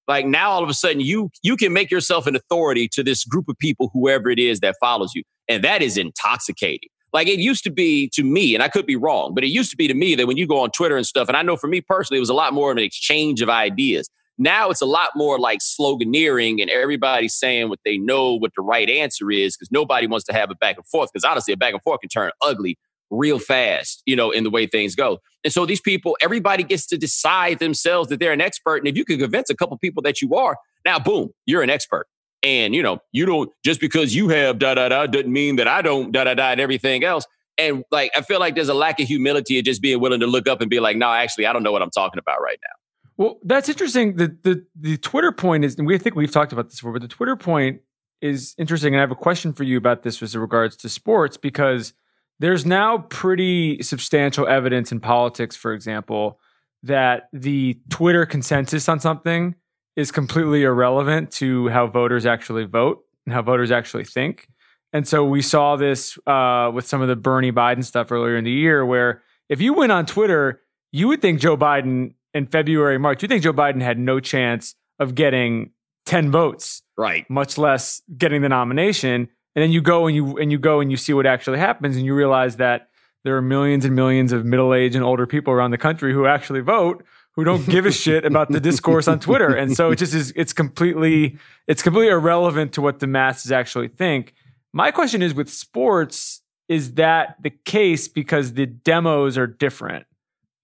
like 0.08 0.26
now 0.26 0.50
all 0.52 0.64
of 0.64 0.70
a 0.70 0.74
sudden 0.74 1.02
you 1.02 1.30
you 1.44 1.58
can 1.58 1.74
make 1.74 1.92
yourself 1.92 2.28
an 2.28 2.36
authority 2.36 2.88
to 2.88 3.04
this 3.04 3.26
group 3.26 3.48
of 3.50 3.58
people 3.60 3.90
whoever 3.94 4.30
it 4.30 4.40
is 4.40 4.60
that 4.62 4.76
follows 4.80 5.12
you 5.16 5.24
and 5.50 5.64
that 5.64 5.82
is 5.82 5.98
intoxicating 5.98 6.90
Like 7.14 7.28
it 7.28 7.40
used 7.40 7.64
to 7.66 7.72
be 7.72 8.10
to 8.14 8.24
me, 8.24 8.54
and 8.56 8.64
I 8.64 8.70
could 8.70 8.86
be 8.86 8.96
wrong, 8.96 9.34
but 9.34 9.44
it 9.44 9.48
used 9.48 9.72
to 9.72 9.78
be 9.78 9.88
to 9.88 9.94
me 9.94 10.16
that 10.16 10.28
when 10.28 10.38
you 10.38 10.48
go 10.48 10.60
on 10.62 10.72
Twitter 10.72 10.96
and 10.98 11.06
stuff, 11.06 11.28
and 11.28 11.36
I 11.38 11.42
know 11.42 11.58
for 11.58 11.68
me 11.68 11.82
personally, 11.82 12.18
it 12.18 12.22
was 12.22 12.30
a 12.30 12.34
lot 12.34 12.54
more 12.54 12.72
of 12.72 12.78
an 12.78 12.84
exchange 12.84 13.42
of 13.42 13.50
ideas. 13.50 14.10
Now 14.38 14.70
it's 14.70 14.82
a 14.82 14.86
lot 14.86 15.10
more 15.16 15.38
like 15.38 15.60
sloganeering 15.60 16.62
and 16.62 16.70
everybody 16.70 17.28
saying 17.28 17.70
what 17.70 17.80
they 17.86 17.98
know, 17.98 18.36
what 18.36 18.52
the 18.56 18.64
right 18.64 18.90
answer 18.90 19.30
is, 19.30 19.56
because 19.58 19.72
nobody 19.72 20.08
wants 20.08 20.26
to 20.26 20.34
have 20.34 20.50
a 20.50 20.56
back 20.56 20.78
and 20.78 20.86
forth. 20.88 21.10
Because 21.14 21.26
honestly, 21.26 21.54
a 21.54 21.58
back 21.58 21.74
and 21.74 21.82
forth 21.84 22.00
can 22.02 22.10
turn 22.10 22.32
ugly 22.42 22.78
real 23.12 23.38
fast, 23.38 24.02
you 24.06 24.16
know, 24.16 24.32
in 24.32 24.44
the 24.44 24.50
way 24.50 24.66
things 24.66 24.96
go. 24.96 25.20
And 25.44 25.54
so 25.54 25.66
these 25.66 25.82
people, 25.82 26.18
everybody 26.22 26.64
gets 26.64 26.88
to 26.88 26.98
decide 26.98 27.60
themselves 27.60 28.10
that 28.10 28.20
they're 28.20 28.32
an 28.32 28.42
expert. 28.42 28.78
And 28.78 28.88
if 28.88 28.96
you 28.96 29.06
can 29.06 29.20
convince 29.20 29.50
a 29.50 29.56
couple 29.56 29.78
people 29.78 30.02
that 30.04 30.22
you 30.22 30.36
are, 30.36 30.58
now 30.86 30.98
boom, 30.98 31.30
you're 31.46 31.62
an 31.62 31.70
expert. 31.70 32.08
And 32.44 32.74
you 32.74 32.82
know, 32.82 33.00
you 33.12 33.26
don't 33.26 33.52
just 33.64 33.80
because 33.80 34.16
you 34.16 34.30
have 34.30 34.58
da 34.58 34.74
da 34.74 34.90
da 34.90 35.06
doesn't 35.06 35.32
mean 35.32 35.58
that 35.58 35.68
I 35.68 35.82
don't 35.82 36.12
da 36.12 36.24
da 36.24 36.34
da 36.34 36.52
and 36.52 36.62
everything 36.62 37.04
else. 37.04 37.26
And 37.58 37.84
like 37.92 38.12
I 38.16 38.22
feel 38.22 38.40
like 38.40 38.56
there's 38.56 38.70
a 38.70 38.74
lack 38.74 39.00
of 39.00 39.08
humility 39.08 39.60
of 39.60 39.66
just 39.66 39.82
being 39.82 40.00
willing 40.00 40.22
to 40.22 40.28
look 40.28 40.48
up 40.48 40.62
and 40.62 40.70
be 40.70 40.80
like, 40.80 40.98
no, 40.98 41.12
actually, 41.12 41.46
I 41.46 41.54
don't 41.54 41.62
know 41.62 41.72
what 41.72 41.84
I'm 41.84 41.92
talking 41.92 42.18
about 42.18 42.42
right 42.42 42.58
now. 42.64 43.24
Well, 43.24 43.40
that's 43.44 43.70
interesting. 43.70 44.16
The 44.16 44.36
the 44.42 44.66
the 44.76 44.98
Twitter 44.98 45.32
point 45.32 45.66
is, 45.66 45.76
and 45.78 45.86
we 45.86 45.98
think 46.00 46.16
we've 46.16 46.32
talked 46.32 46.54
about 46.54 46.70
this 46.70 46.80
before, 46.80 46.94
but 46.94 47.04
the 47.04 47.08
Twitter 47.08 47.36
point 47.36 47.82
is 48.22 48.56
interesting. 48.58 48.94
And 48.94 49.00
I 49.00 49.02
have 49.02 49.12
a 49.12 49.16
question 49.16 49.54
for 49.54 49.64
you 49.64 49.78
about 49.78 50.02
this 50.04 50.22
with 50.22 50.34
regards 50.34 50.76
to 50.78 50.90
sports 50.90 51.38
because 51.38 51.94
there's 52.42 52.66
now 52.66 52.98
pretty 52.98 53.84
substantial 53.84 54.48
evidence 54.48 54.92
in 54.92 55.00
politics, 55.00 55.56
for 55.56 55.74
example, 55.74 56.40
that 56.82 57.30
the 57.32 57.80
Twitter 57.90 58.26
consensus 58.26 58.90
on 58.90 59.00
something 59.00 59.54
is 59.96 60.12
completely 60.12 60.64
irrelevant 60.64 61.30
to 61.34 61.68
how 61.68 61.86
voters 61.86 62.26
actually 62.26 62.66
vote 62.66 63.04
and 63.28 63.34
how 63.34 63.44
voters 63.44 63.70
actually 63.70 64.06
think. 64.06 64.48
And 64.92 65.08
so 65.08 65.24
we 65.24 65.44
saw 65.44 65.76
this 65.76 66.18
uh, 66.26 66.72
with 66.74 66.88
some 66.88 67.04
of 67.04 67.08
the 67.08 67.16
Bernie 67.16 67.52
Biden 67.52 67.86
stuff 67.86 68.12
earlier 68.12 68.38
in 68.38 68.44
the 68.44 68.52
year, 68.52 68.84
where 68.84 69.22
if 69.48 69.62
you 69.62 69.74
went 69.74 69.92
on 69.92 70.08
Twitter, 70.08 70.62
you 70.92 71.08
would 71.10 71.22
think 71.22 71.40
Joe 71.40 71.56
Biden 71.56 72.16
in 72.34 72.48
February, 72.48 72.98
March, 72.98 73.22
you 73.22 73.28
think 73.28 73.44
Joe 73.44 73.54
Biden 73.54 73.84
had 73.84 74.00
no 74.00 74.20
chance 74.20 74.74
of 74.98 75.14
getting 75.14 75.74
10 76.08 76.32
votes, 76.32 76.82
right? 76.98 77.30
Much 77.30 77.60
less 77.60 78.02
getting 78.18 78.42
the 78.42 78.50
nomination. 78.50 79.30
And 79.56 79.64
then 79.64 79.72
you 79.72 79.82
go 79.82 80.08
and 80.08 80.16
you 80.16 80.38
and 80.38 80.52
you 80.52 80.58
go 80.58 80.80
and 80.80 80.90
you 80.90 80.98
see 80.98 81.14
what 81.14 81.26
actually 81.26 81.60
happens, 81.60 81.98
and 81.98 82.06
you 82.06 82.16
realize 82.16 82.58
that 82.58 82.90
there 83.24 83.36
are 83.36 83.42
millions 83.42 83.86
and 83.86 83.96
millions 83.96 84.32
of 84.32 84.46
middle-aged 84.46 84.96
and 84.96 85.04
older 85.04 85.28
people 85.28 85.54
around 85.54 85.72
the 85.72 85.78
country 85.78 86.12
who 86.14 86.26
actually 86.26 86.62
vote 86.62 87.06
who 87.36 87.44
don't 87.44 87.66
give 87.68 87.86
a 87.86 87.92
shit 87.92 88.26
about 88.26 88.50
the 88.50 88.60
discourse 88.60 89.08
on 89.08 89.20
Twitter. 89.20 89.56
And 89.56 89.76
so 89.76 89.92
it 89.92 89.98
just 89.98 90.14
is 90.14 90.34
it's 90.36 90.54
completely 90.54 91.38
it's 91.68 91.82
completely 91.82 92.12
irrelevant 92.12 92.74
to 92.74 92.82
what 92.82 93.00
the 93.00 93.08
masses 93.08 93.52
actually 93.52 93.88
think. 93.88 94.34
My 94.74 94.92
question 94.92 95.22
is 95.22 95.34
with 95.34 95.50
sports, 95.50 96.42
is 96.68 96.94
that 96.96 97.36
the 97.42 97.50
case 97.50 98.08
because 98.08 98.54
the 98.54 98.66
demos 98.66 99.38
are 99.38 99.48
different? 99.48 100.06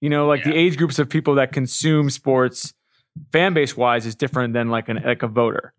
You 0.02 0.10
know, 0.10 0.28
like 0.28 0.46
yeah. 0.46 0.52
the 0.52 0.58
age 0.58 0.78
groups 0.78 1.00
of 1.00 1.10
people 1.10 1.36
that 1.36 1.52
consume 1.52 2.10
sports 2.10 2.74
fan 3.32 3.54
base 3.54 3.76
wise 3.76 4.06
is 4.06 4.16
different 4.16 4.54
than 4.54 4.70
like 4.70 4.90
an 4.90 5.02
like 5.04 5.24
a 5.24 5.28
voter. 5.28 5.74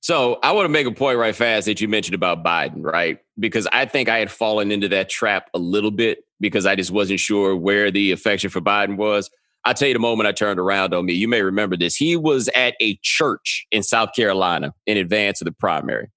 So 0.00 0.38
I 0.42 0.52
want 0.52 0.64
to 0.64 0.70
make 0.70 0.86
a 0.86 0.92
point 0.92 1.18
right 1.18 1.36
fast 1.36 1.66
that 1.66 1.80
you 1.80 1.88
mentioned 1.88 2.14
about 2.14 2.42
Biden, 2.42 2.82
right? 2.82 3.18
Because 3.38 3.68
I 3.70 3.84
think 3.84 4.08
I 4.08 4.18
had 4.18 4.30
fallen 4.30 4.72
into 4.72 4.88
that 4.88 5.10
trap 5.10 5.50
a 5.52 5.58
little 5.58 5.90
bit 5.90 6.24
because 6.40 6.64
I 6.64 6.74
just 6.74 6.90
wasn't 6.90 7.20
sure 7.20 7.54
where 7.54 7.90
the 7.90 8.12
affection 8.12 8.48
for 8.48 8.60
Biden 8.60 8.96
was. 8.96 9.30
I'll 9.64 9.74
tell 9.74 9.88
you 9.88 9.94
the 9.94 10.00
moment 10.00 10.26
I 10.26 10.32
turned 10.32 10.58
around 10.58 10.94
on 10.94 11.04
me. 11.04 11.12
You 11.12 11.28
may 11.28 11.42
remember 11.42 11.76
this. 11.76 11.94
He 11.94 12.16
was 12.16 12.48
at 12.54 12.74
a 12.80 12.98
church 13.02 13.66
in 13.70 13.82
South 13.82 14.14
Carolina 14.16 14.72
in 14.86 14.96
advance 14.96 15.42
of 15.42 15.44
the 15.44 15.52
primary. 15.52 16.10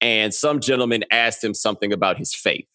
And 0.00 0.34
some 0.34 0.58
gentleman 0.58 1.04
asked 1.12 1.44
him 1.44 1.54
something 1.54 1.92
about 1.92 2.18
his 2.18 2.34
faith. 2.34 2.66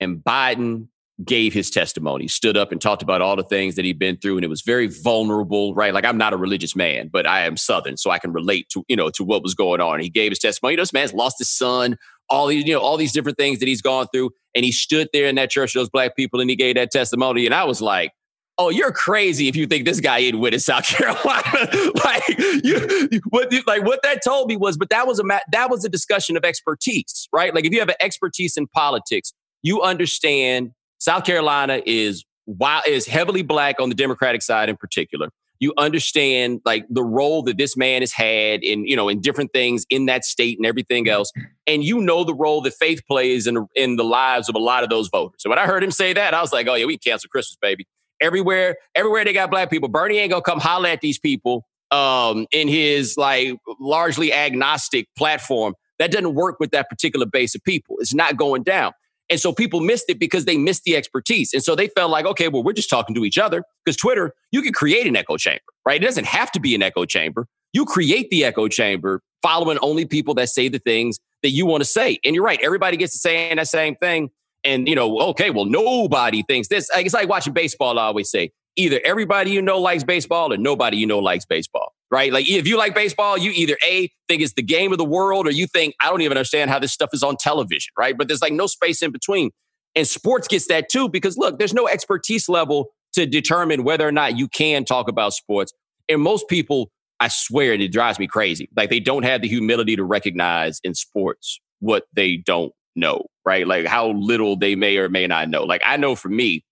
And 0.00 0.24
Biden 0.24 0.88
gave 1.24 1.52
his 1.52 1.70
testimony, 1.70 2.28
stood 2.28 2.56
up 2.56 2.72
and 2.72 2.80
talked 2.80 3.02
about 3.02 3.20
all 3.20 3.36
the 3.36 3.44
things 3.44 3.74
that 3.74 3.84
he'd 3.84 3.98
been 3.98 4.16
through. 4.16 4.36
And 4.36 4.44
it 4.44 4.48
was 4.48 4.62
very 4.62 4.86
vulnerable, 4.86 5.74
right? 5.74 5.92
Like 5.92 6.04
I'm 6.04 6.18
not 6.18 6.32
a 6.32 6.36
religious 6.36 6.74
man, 6.74 7.08
but 7.12 7.26
I 7.26 7.46
am 7.46 7.56
Southern, 7.56 7.96
so 7.96 8.10
I 8.10 8.18
can 8.18 8.32
relate 8.32 8.68
to, 8.70 8.84
you 8.88 8.96
know, 8.96 9.10
to 9.10 9.24
what 9.24 9.42
was 9.42 9.54
going 9.54 9.80
on. 9.80 10.00
He 10.00 10.08
gave 10.08 10.30
his 10.30 10.38
testimony. 10.38 10.74
You 10.74 10.76
know, 10.78 10.82
this 10.82 10.92
man's 10.92 11.12
lost 11.12 11.38
his 11.38 11.50
son, 11.50 11.96
all 12.28 12.46
these, 12.46 12.64
you 12.64 12.74
know, 12.74 12.80
all 12.80 12.96
these 12.96 13.12
different 13.12 13.38
things 13.38 13.58
that 13.58 13.68
he's 13.68 13.82
gone 13.82 14.06
through. 14.12 14.30
And 14.54 14.64
he 14.64 14.72
stood 14.72 15.08
there 15.12 15.26
in 15.26 15.34
that 15.36 15.50
church, 15.50 15.74
those 15.74 15.90
black 15.90 16.16
people, 16.16 16.40
and 16.40 16.48
he 16.48 16.56
gave 16.56 16.76
that 16.76 16.90
testimony. 16.90 17.46
And 17.46 17.54
I 17.54 17.64
was 17.64 17.80
like, 17.80 18.12
oh, 18.58 18.68
you're 18.68 18.92
crazy 18.92 19.48
if 19.48 19.56
you 19.56 19.66
think 19.66 19.86
this 19.86 20.00
guy 20.00 20.18
ain't 20.18 20.38
with 20.38 20.52
in 20.52 20.60
South 20.60 20.84
Carolina. 20.86 21.68
like 22.04 22.22
you, 22.62 23.20
what, 23.30 23.52
like 23.66 23.84
what 23.84 24.02
that 24.02 24.20
told 24.24 24.48
me 24.48 24.56
was, 24.56 24.76
but 24.76 24.90
that 24.90 25.06
was 25.06 25.18
a 25.18 25.24
that 25.52 25.70
was 25.70 25.84
a 25.84 25.88
discussion 25.88 26.36
of 26.36 26.44
expertise, 26.44 27.28
right? 27.32 27.54
Like 27.54 27.64
if 27.64 27.72
you 27.72 27.80
have 27.80 27.88
an 27.88 27.96
expertise 28.00 28.56
in 28.56 28.66
politics, 28.68 29.32
you 29.62 29.82
understand 29.82 30.72
South 31.00 31.24
Carolina 31.24 31.80
is 31.84 32.24
while 32.44 32.82
is 32.86 33.06
heavily 33.06 33.42
black 33.42 33.80
on 33.80 33.88
the 33.88 33.94
Democratic 33.94 34.42
side 34.42 34.68
in 34.68 34.76
particular. 34.76 35.28
You 35.58 35.74
understand 35.76 36.60
like 36.64 36.86
the 36.88 37.02
role 37.02 37.42
that 37.42 37.58
this 37.58 37.76
man 37.76 38.00
has 38.00 38.12
had 38.12 38.62
in 38.62 38.86
you 38.86 38.96
know 38.96 39.08
in 39.08 39.20
different 39.20 39.52
things 39.52 39.84
in 39.90 40.06
that 40.06 40.24
state 40.24 40.58
and 40.58 40.66
everything 40.66 41.08
else, 41.08 41.32
and 41.66 41.82
you 41.82 42.00
know 42.00 42.24
the 42.24 42.34
role 42.34 42.60
that 42.62 42.74
faith 42.74 43.02
plays 43.06 43.46
in 43.46 43.66
in 43.74 43.96
the 43.96 44.04
lives 44.04 44.48
of 44.48 44.54
a 44.54 44.58
lot 44.58 44.84
of 44.84 44.90
those 44.90 45.08
voters. 45.08 45.36
So 45.38 45.50
when 45.50 45.58
I 45.58 45.66
heard 45.66 45.82
him 45.82 45.90
say 45.90 46.12
that, 46.12 46.32
I 46.34 46.40
was 46.40 46.52
like, 46.52 46.66
oh 46.68 46.74
yeah, 46.74 46.86
we 46.86 46.96
cancel 46.96 47.28
Christmas, 47.28 47.56
baby. 47.60 47.86
Everywhere, 48.20 48.76
everywhere 48.94 49.24
they 49.24 49.32
got 49.32 49.50
black 49.50 49.70
people. 49.70 49.88
Bernie 49.88 50.18
ain't 50.18 50.30
gonna 50.30 50.42
come 50.42 50.60
holler 50.60 50.88
at 50.88 51.00
these 51.00 51.18
people 51.18 51.66
um, 51.90 52.46
in 52.52 52.68
his 52.68 53.16
like 53.16 53.56
largely 53.80 54.32
agnostic 54.32 55.08
platform. 55.16 55.74
That 55.98 56.10
doesn't 56.10 56.34
work 56.34 56.56
with 56.58 56.70
that 56.70 56.88
particular 56.88 57.26
base 57.26 57.54
of 57.54 57.62
people. 57.64 57.96
It's 58.00 58.14
not 58.14 58.36
going 58.36 58.62
down. 58.62 58.92
And 59.30 59.40
so 59.40 59.52
people 59.52 59.80
missed 59.80 60.06
it 60.08 60.18
because 60.18 60.44
they 60.44 60.56
missed 60.56 60.82
the 60.84 60.96
expertise. 60.96 61.52
And 61.54 61.62
so 61.62 61.76
they 61.76 61.88
felt 61.88 62.10
like, 62.10 62.26
okay, 62.26 62.48
well, 62.48 62.62
we're 62.62 62.72
just 62.72 62.90
talking 62.90 63.14
to 63.14 63.24
each 63.24 63.38
other 63.38 63.62
because 63.84 63.96
Twitter, 63.96 64.34
you 64.50 64.60
can 64.60 64.72
create 64.72 65.06
an 65.06 65.16
echo 65.16 65.36
chamber, 65.36 65.62
right? 65.86 66.02
It 66.02 66.04
doesn't 66.04 66.26
have 66.26 66.50
to 66.52 66.60
be 66.60 66.74
an 66.74 66.82
echo 66.82 67.04
chamber. 67.04 67.46
You 67.72 67.84
create 67.84 68.28
the 68.30 68.44
echo 68.44 68.66
chamber 68.66 69.22
following 69.42 69.78
only 69.80 70.04
people 70.04 70.34
that 70.34 70.48
say 70.48 70.68
the 70.68 70.80
things 70.80 71.18
that 71.42 71.50
you 71.50 71.64
want 71.64 71.80
to 71.82 71.88
say. 71.88 72.18
And 72.24 72.34
you're 72.34 72.44
right, 72.44 72.60
everybody 72.60 72.96
gets 72.96 73.12
to 73.12 73.18
saying 73.18 73.56
that 73.56 73.68
same 73.68 73.94
thing. 73.96 74.30
And, 74.64 74.86
you 74.88 74.94
know, 74.94 75.20
okay, 75.30 75.50
well, 75.50 75.64
nobody 75.64 76.42
thinks 76.42 76.68
this. 76.68 76.90
It's 76.94 77.14
like 77.14 77.28
watching 77.28 77.54
baseball, 77.54 77.98
I 77.98 78.04
always 78.04 78.30
say. 78.30 78.50
Either 78.76 79.00
everybody 79.04 79.50
you 79.50 79.60
know 79.60 79.78
likes 79.78 80.04
baseball 80.04 80.52
or 80.52 80.56
nobody 80.56 80.96
you 80.96 81.06
know 81.06 81.18
likes 81.18 81.44
baseball 81.44 81.92
right? 82.10 82.32
Like 82.32 82.48
if 82.48 82.66
you 82.66 82.76
like 82.76 82.94
baseball, 82.94 83.38
you 83.38 83.52
either 83.52 83.76
A, 83.84 84.10
think 84.28 84.42
it's 84.42 84.54
the 84.54 84.62
game 84.62 84.92
of 84.92 84.98
the 84.98 85.04
world, 85.04 85.46
or 85.46 85.52
you 85.52 85.66
think, 85.66 85.94
I 86.00 86.10
don't 86.10 86.20
even 86.22 86.36
understand 86.36 86.70
how 86.70 86.78
this 86.78 86.92
stuff 86.92 87.10
is 87.12 87.22
on 87.22 87.36
television, 87.36 87.92
right? 87.98 88.16
But 88.16 88.28
there's 88.28 88.42
like 88.42 88.52
no 88.52 88.66
space 88.66 89.02
in 89.02 89.12
between. 89.12 89.50
And 89.94 90.06
sports 90.06 90.48
gets 90.48 90.66
that 90.68 90.88
too, 90.88 91.08
because 91.08 91.36
look, 91.36 91.58
there's 91.58 91.74
no 91.74 91.88
expertise 91.88 92.48
level 92.48 92.90
to 93.14 93.26
determine 93.26 93.84
whether 93.84 94.06
or 94.06 94.12
not 94.12 94.36
you 94.36 94.48
can 94.48 94.84
talk 94.84 95.08
about 95.08 95.32
sports. 95.32 95.72
And 96.08 96.20
most 96.20 96.48
people, 96.48 96.90
I 97.20 97.28
swear, 97.28 97.74
it 97.74 97.92
drives 97.92 98.18
me 98.18 98.26
crazy. 98.26 98.68
Like 98.76 98.90
they 98.90 99.00
don't 99.00 99.24
have 99.24 99.42
the 99.42 99.48
humility 99.48 99.96
to 99.96 100.04
recognize 100.04 100.80
in 100.84 100.94
sports 100.94 101.60
what 101.80 102.04
they 102.12 102.36
don't 102.36 102.72
know, 102.94 103.26
right? 103.44 103.66
Like 103.66 103.86
how 103.86 104.10
little 104.12 104.56
they 104.56 104.74
may 104.74 104.96
or 104.96 105.08
may 105.08 105.26
not 105.26 105.48
know. 105.48 105.64
Like 105.64 105.82
I 105.84 105.96
know 105.96 106.14
for 106.14 106.28
me, 106.28 106.64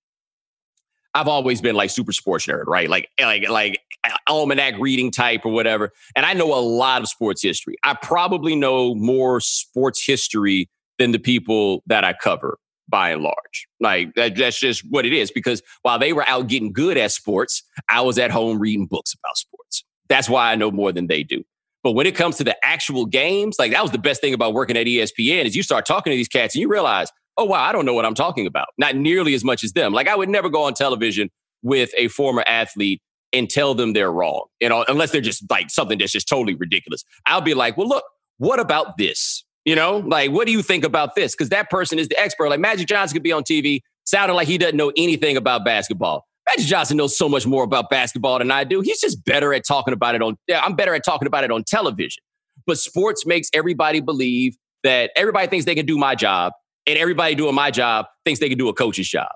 I've 1.18 1.28
always 1.28 1.60
been 1.60 1.74
like 1.74 1.90
super 1.90 2.12
sports 2.12 2.46
nerd, 2.46 2.66
right? 2.66 2.88
Like 2.88 3.08
eh, 3.18 3.26
like 3.26 3.48
like 3.48 3.80
eh, 4.04 4.10
almanac 4.28 4.74
reading 4.78 5.10
type 5.10 5.44
or 5.44 5.52
whatever. 5.52 5.90
And 6.14 6.24
I 6.24 6.32
know 6.32 6.54
a 6.54 6.60
lot 6.60 7.02
of 7.02 7.08
sports 7.08 7.42
history. 7.42 7.76
I 7.82 7.94
probably 7.94 8.54
know 8.54 8.94
more 8.94 9.40
sports 9.40 10.04
history 10.04 10.68
than 10.98 11.10
the 11.10 11.18
people 11.18 11.82
that 11.86 12.04
I 12.04 12.12
cover 12.12 12.58
by 12.88 13.10
and 13.10 13.22
large. 13.22 13.66
Like 13.80 14.14
that, 14.14 14.36
that's 14.36 14.60
just 14.60 14.82
what 14.90 15.04
it 15.04 15.12
is. 15.12 15.32
Because 15.32 15.60
while 15.82 15.98
they 15.98 16.12
were 16.12 16.26
out 16.28 16.46
getting 16.46 16.72
good 16.72 16.96
at 16.96 17.10
sports, 17.10 17.64
I 17.88 18.00
was 18.00 18.16
at 18.18 18.30
home 18.30 18.60
reading 18.60 18.86
books 18.86 19.12
about 19.12 19.36
sports. 19.36 19.84
That's 20.08 20.28
why 20.28 20.52
I 20.52 20.54
know 20.54 20.70
more 20.70 20.92
than 20.92 21.08
they 21.08 21.24
do. 21.24 21.42
But 21.82 21.92
when 21.92 22.06
it 22.06 22.14
comes 22.14 22.36
to 22.36 22.44
the 22.44 22.56
actual 22.64 23.06
games, 23.06 23.56
like 23.58 23.72
that 23.72 23.82
was 23.82 23.92
the 23.92 23.98
best 23.98 24.20
thing 24.20 24.34
about 24.34 24.54
working 24.54 24.76
at 24.76 24.86
ESPN 24.86 25.44
is 25.44 25.56
you 25.56 25.62
start 25.62 25.84
talking 25.84 26.12
to 26.12 26.16
these 26.16 26.28
cats 26.28 26.54
and 26.54 26.62
you 26.62 26.68
realize, 26.68 27.10
oh 27.38 27.44
wow, 27.44 27.62
I 27.62 27.72
don't 27.72 27.86
know 27.86 27.94
what 27.94 28.04
I'm 28.04 28.14
talking 28.14 28.46
about. 28.46 28.68
Not 28.76 28.96
nearly 28.96 29.32
as 29.32 29.44
much 29.44 29.64
as 29.64 29.72
them. 29.72 29.92
Like 29.92 30.08
I 30.08 30.16
would 30.16 30.28
never 30.28 30.50
go 30.50 30.64
on 30.64 30.74
television 30.74 31.30
with 31.62 31.90
a 31.96 32.08
former 32.08 32.42
athlete 32.46 33.00
and 33.32 33.48
tell 33.48 33.74
them 33.74 33.92
they're 33.92 34.12
wrong. 34.12 34.44
You 34.60 34.68
know, 34.68 34.84
unless 34.88 35.12
they're 35.12 35.20
just 35.20 35.48
like 35.50 35.70
something 35.70 35.98
that's 35.98 36.12
just 36.12 36.28
totally 36.28 36.54
ridiculous. 36.54 37.04
I'll 37.24 37.40
be 37.40 37.54
like, 37.54 37.76
well, 37.76 37.88
look, 37.88 38.04
what 38.38 38.60
about 38.60 38.98
this? 38.98 39.44
You 39.64 39.76
know, 39.76 39.98
like, 39.98 40.30
what 40.30 40.46
do 40.46 40.52
you 40.52 40.62
think 40.62 40.84
about 40.84 41.14
this? 41.14 41.34
Because 41.34 41.50
that 41.50 41.70
person 41.70 41.98
is 41.98 42.08
the 42.08 42.18
expert. 42.18 42.48
Like 42.48 42.60
Magic 42.60 42.88
Johnson 42.88 43.14
could 43.14 43.22
be 43.22 43.32
on 43.32 43.42
TV 43.42 43.80
sounding 44.04 44.34
like 44.34 44.48
he 44.48 44.58
doesn't 44.58 44.76
know 44.76 44.92
anything 44.96 45.36
about 45.36 45.64
basketball. 45.64 46.26
Magic 46.48 46.66
Johnson 46.66 46.96
knows 46.96 47.16
so 47.16 47.28
much 47.28 47.46
more 47.46 47.62
about 47.62 47.90
basketball 47.90 48.38
than 48.38 48.50
I 48.50 48.64
do. 48.64 48.80
He's 48.80 49.00
just 49.00 49.22
better 49.24 49.52
at 49.52 49.66
talking 49.66 49.92
about 49.92 50.14
it 50.14 50.22
on. 50.22 50.36
I'm 50.50 50.74
better 50.74 50.94
at 50.94 51.04
talking 51.04 51.26
about 51.26 51.44
it 51.44 51.50
on 51.50 51.64
television. 51.64 52.22
But 52.66 52.78
sports 52.78 53.26
makes 53.26 53.50
everybody 53.52 54.00
believe 54.00 54.56
that 54.84 55.10
everybody 55.14 55.48
thinks 55.48 55.66
they 55.66 55.74
can 55.74 55.84
do 55.84 55.98
my 55.98 56.14
job, 56.14 56.52
and 56.88 56.98
everybody 56.98 57.34
doing 57.34 57.54
my 57.54 57.70
job 57.70 58.06
thinks 58.24 58.40
they 58.40 58.48
can 58.48 58.58
do 58.58 58.68
a 58.68 58.74
coach's 58.74 59.08
job. 59.08 59.30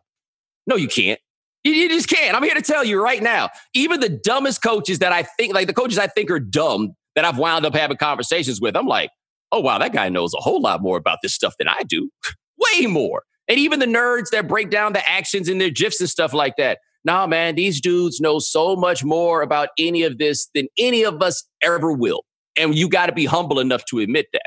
No, 0.66 0.74
you 0.74 0.88
can't. 0.88 1.20
You, 1.64 1.72
you 1.72 1.88
just 1.88 2.08
can't. 2.08 2.34
I'm 2.34 2.42
here 2.42 2.54
to 2.54 2.62
tell 2.62 2.82
you 2.82 3.00
right 3.00 3.22
now. 3.22 3.50
Even 3.74 4.00
the 4.00 4.08
dumbest 4.08 4.62
coaches 4.62 4.98
that 5.00 5.12
I 5.12 5.22
think, 5.22 5.54
like 5.54 5.66
the 5.66 5.74
coaches 5.74 5.98
I 5.98 6.06
think 6.06 6.30
are 6.30 6.40
dumb, 6.40 6.94
that 7.14 7.26
I've 7.26 7.38
wound 7.38 7.66
up 7.66 7.74
having 7.74 7.98
conversations 7.98 8.60
with, 8.60 8.74
I'm 8.74 8.86
like, 8.86 9.10
oh 9.52 9.60
wow, 9.60 9.78
that 9.78 9.92
guy 9.92 10.08
knows 10.08 10.32
a 10.34 10.40
whole 10.40 10.62
lot 10.62 10.80
more 10.80 10.96
about 10.96 11.18
this 11.22 11.34
stuff 11.34 11.54
than 11.58 11.68
I 11.68 11.82
do. 11.86 12.08
Way 12.58 12.86
more. 12.86 13.22
And 13.48 13.58
even 13.58 13.80
the 13.80 13.86
nerds 13.86 14.30
that 14.30 14.48
break 14.48 14.70
down 14.70 14.94
the 14.94 15.08
actions 15.08 15.48
in 15.48 15.58
their 15.58 15.70
GIFs 15.70 16.00
and 16.00 16.08
stuff 16.08 16.32
like 16.32 16.56
that. 16.56 16.78
Nah, 17.04 17.26
man, 17.26 17.56
these 17.56 17.80
dudes 17.80 18.20
know 18.20 18.38
so 18.38 18.76
much 18.76 19.04
more 19.04 19.42
about 19.42 19.70
any 19.78 20.04
of 20.04 20.18
this 20.18 20.48
than 20.54 20.68
any 20.78 21.04
of 21.04 21.20
us 21.20 21.44
ever 21.60 21.92
will. 21.92 22.22
And 22.56 22.74
you 22.74 22.88
got 22.88 23.06
to 23.06 23.12
be 23.12 23.26
humble 23.26 23.58
enough 23.58 23.84
to 23.86 23.98
admit 23.98 24.26
that. 24.32 24.46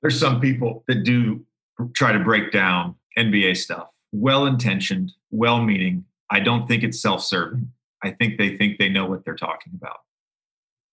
There's 0.00 0.18
some 0.18 0.40
people 0.40 0.84
that 0.86 1.02
do 1.02 1.44
try 1.94 2.12
to 2.12 2.18
break 2.18 2.52
down 2.52 2.94
NBA 3.18 3.56
stuff. 3.56 3.88
Well 4.12 4.46
intentioned, 4.46 5.12
well 5.30 5.62
meaning. 5.62 6.04
I 6.30 6.40
don't 6.40 6.66
think 6.66 6.82
it's 6.82 7.00
self 7.00 7.22
serving. 7.22 7.70
I 8.02 8.10
think 8.10 8.38
they 8.38 8.56
think 8.56 8.78
they 8.78 8.88
know 8.88 9.06
what 9.06 9.24
they're 9.24 9.36
talking 9.36 9.72
about, 9.74 9.98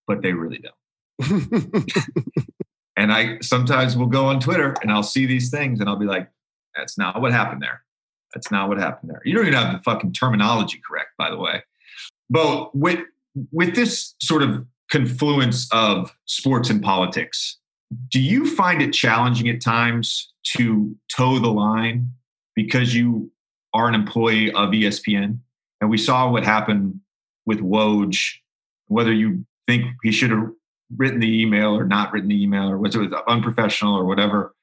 but 0.07 0.21
they 0.21 0.33
really 0.33 0.59
don't. 0.59 1.93
and 2.97 3.11
I 3.11 3.39
sometimes 3.41 3.97
will 3.97 4.07
go 4.07 4.25
on 4.25 4.39
Twitter 4.39 4.75
and 4.81 4.91
I'll 4.91 5.03
see 5.03 5.25
these 5.25 5.49
things 5.49 5.79
and 5.79 5.89
I'll 5.89 5.97
be 5.97 6.05
like, 6.05 6.29
that's 6.75 6.97
not 6.97 7.21
what 7.21 7.31
happened 7.31 7.61
there. 7.61 7.83
That's 8.33 8.51
not 8.51 8.67
what 8.67 8.79
happened 8.79 9.11
there. 9.11 9.21
You 9.25 9.35
don't 9.35 9.47
even 9.47 9.59
have 9.59 9.73
the 9.73 9.83
fucking 9.83 10.13
terminology 10.13 10.81
correct, 10.87 11.09
by 11.17 11.29
the 11.29 11.37
way. 11.37 11.63
But 12.29 12.75
with 12.75 12.99
with 13.51 13.75
this 13.75 14.15
sort 14.21 14.43
of 14.43 14.65
confluence 14.91 15.67
of 15.71 16.15
sports 16.25 16.69
and 16.69 16.81
politics, 16.81 17.57
do 18.09 18.21
you 18.21 18.55
find 18.55 18.81
it 18.81 18.93
challenging 18.93 19.49
at 19.49 19.61
times 19.61 20.31
to 20.55 20.95
toe 21.15 21.39
the 21.39 21.51
line 21.51 22.11
because 22.55 22.93
you 22.95 23.31
are 23.73 23.87
an 23.87 23.95
employee 23.95 24.51
of 24.51 24.69
ESPN? 24.69 25.39
And 25.81 25.89
we 25.89 25.97
saw 25.97 26.29
what 26.29 26.43
happened 26.43 26.99
with 27.45 27.59
Woj, 27.59 28.17
whether 28.87 29.11
you 29.11 29.45
think 29.67 29.85
he 30.03 30.11
should 30.11 30.31
have 30.31 30.49
written 30.95 31.19
the 31.19 31.41
email 31.41 31.77
or 31.77 31.85
not 31.85 32.11
written 32.13 32.29
the 32.29 32.41
email 32.41 32.69
or 32.69 32.77
was 32.77 32.95
it 32.95 33.11
unprofessional 33.27 33.95
or 33.95 34.05
whatever. 34.05 34.53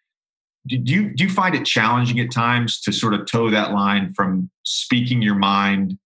Do 0.67 0.77
you 0.77 1.15
do 1.15 1.25
you 1.25 1.31
find 1.31 1.55
it 1.55 1.65
challenging 1.65 2.21
at 2.21 2.31
times 2.31 2.81
to 2.83 2.93
sort 2.93 3.15
of 3.15 3.27
toe 3.27 3.51
that 3.51 3.73
line 3.73 4.13
from 4.13 4.51
speaking 4.65 5.23
your 5.23 5.35
mind? 5.35 5.99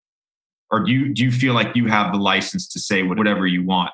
Or 0.70 0.84
do 0.84 0.92
you 0.92 1.12
do 1.12 1.24
you 1.24 1.32
feel 1.32 1.54
like 1.54 1.74
you 1.74 1.86
have 1.88 2.12
the 2.12 2.18
license 2.18 2.68
to 2.68 2.78
say 2.78 3.02
whatever 3.02 3.46
you 3.46 3.64
want 3.64 3.90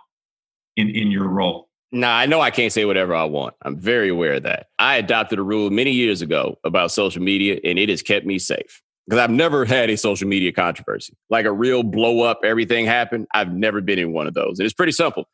in 0.76 0.90
in 0.90 1.10
your 1.10 1.28
role 1.28 1.69
Nah, 1.92 2.16
I 2.16 2.26
know 2.26 2.40
I 2.40 2.50
can't 2.50 2.72
say 2.72 2.84
whatever 2.84 3.14
I 3.14 3.24
want. 3.24 3.54
I'm 3.62 3.76
very 3.76 4.08
aware 4.08 4.34
of 4.34 4.44
that. 4.44 4.68
I 4.78 4.96
adopted 4.96 5.38
a 5.40 5.42
rule 5.42 5.70
many 5.70 5.90
years 5.90 6.22
ago 6.22 6.56
about 6.62 6.92
social 6.92 7.20
media, 7.20 7.58
and 7.64 7.78
it 7.78 7.88
has 7.88 8.00
kept 8.00 8.24
me 8.24 8.38
safe 8.38 8.80
because 9.06 9.18
I've 9.18 9.30
never 9.30 9.64
had 9.64 9.90
a 9.90 9.96
social 9.96 10.28
media 10.28 10.52
controversy, 10.52 11.16
like 11.30 11.46
a 11.46 11.52
real 11.52 11.82
blow 11.82 12.20
up, 12.20 12.40
everything 12.44 12.86
happened. 12.86 13.26
I've 13.34 13.52
never 13.52 13.80
been 13.80 13.98
in 13.98 14.12
one 14.12 14.28
of 14.28 14.34
those. 14.34 14.60
And 14.60 14.66
it's 14.66 14.74
pretty 14.74 14.92
simple. 14.92 15.24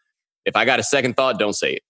If 0.47 0.57
I 0.57 0.65
got 0.65 0.81
a 0.81 0.83
second 0.83 1.15
thought, 1.15 1.39
don't 1.39 1.53
say 1.53 1.75
it. 1.75 1.83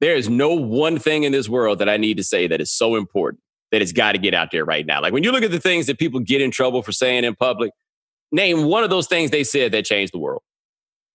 There 0.00 0.16
is 0.16 0.28
no 0.28 0.54
one 0.54 0.98
thing 0.98 1.24
in 1.24 1.32
this 1.32 1.48
world 1.48 1.80
that 1.80 1.88
I 1.88 1.98
need 1.98 2.16
to 2.16 2.24
say 2.24 2.46
that 2.46 2.62
is 2.62 2.72
so 2.72 2.96
important 2.96 3.42
that 3.72 3.82
it's 3.82 3.92
got 3.92 4.12
to 4.12 4.18
get 4.18 4.32
out 4.32 4.52
there 4.52 4.64
right 4.64 4.86
now. 4.86 5.02
Like 5.02 5.12
when 5.12 5.22
you 5.22 5.32
look 5.32 5.42
at 5.42 5.50
the 5.50 5.60
things 5.60 5.86
that 5.86 5.98
people 5.98 6.20
get 6.20 6.40
in 6.40 6.50
trouble 6.50 6.82
for 6.82 6.92
saying 6.92 7.24
in 7.24 7.34
public, 7.34 7.72
name 8.32 8.64
one 8.64 8.84
of 8.84 8.90
those 8.90 9.06
things 9.06 9.30
they 9.30 9.44
said 9.44 9.72
that 9.72 9.84
changed 9.84 10.14
the 10.14 10.18
world. 10.18 10.42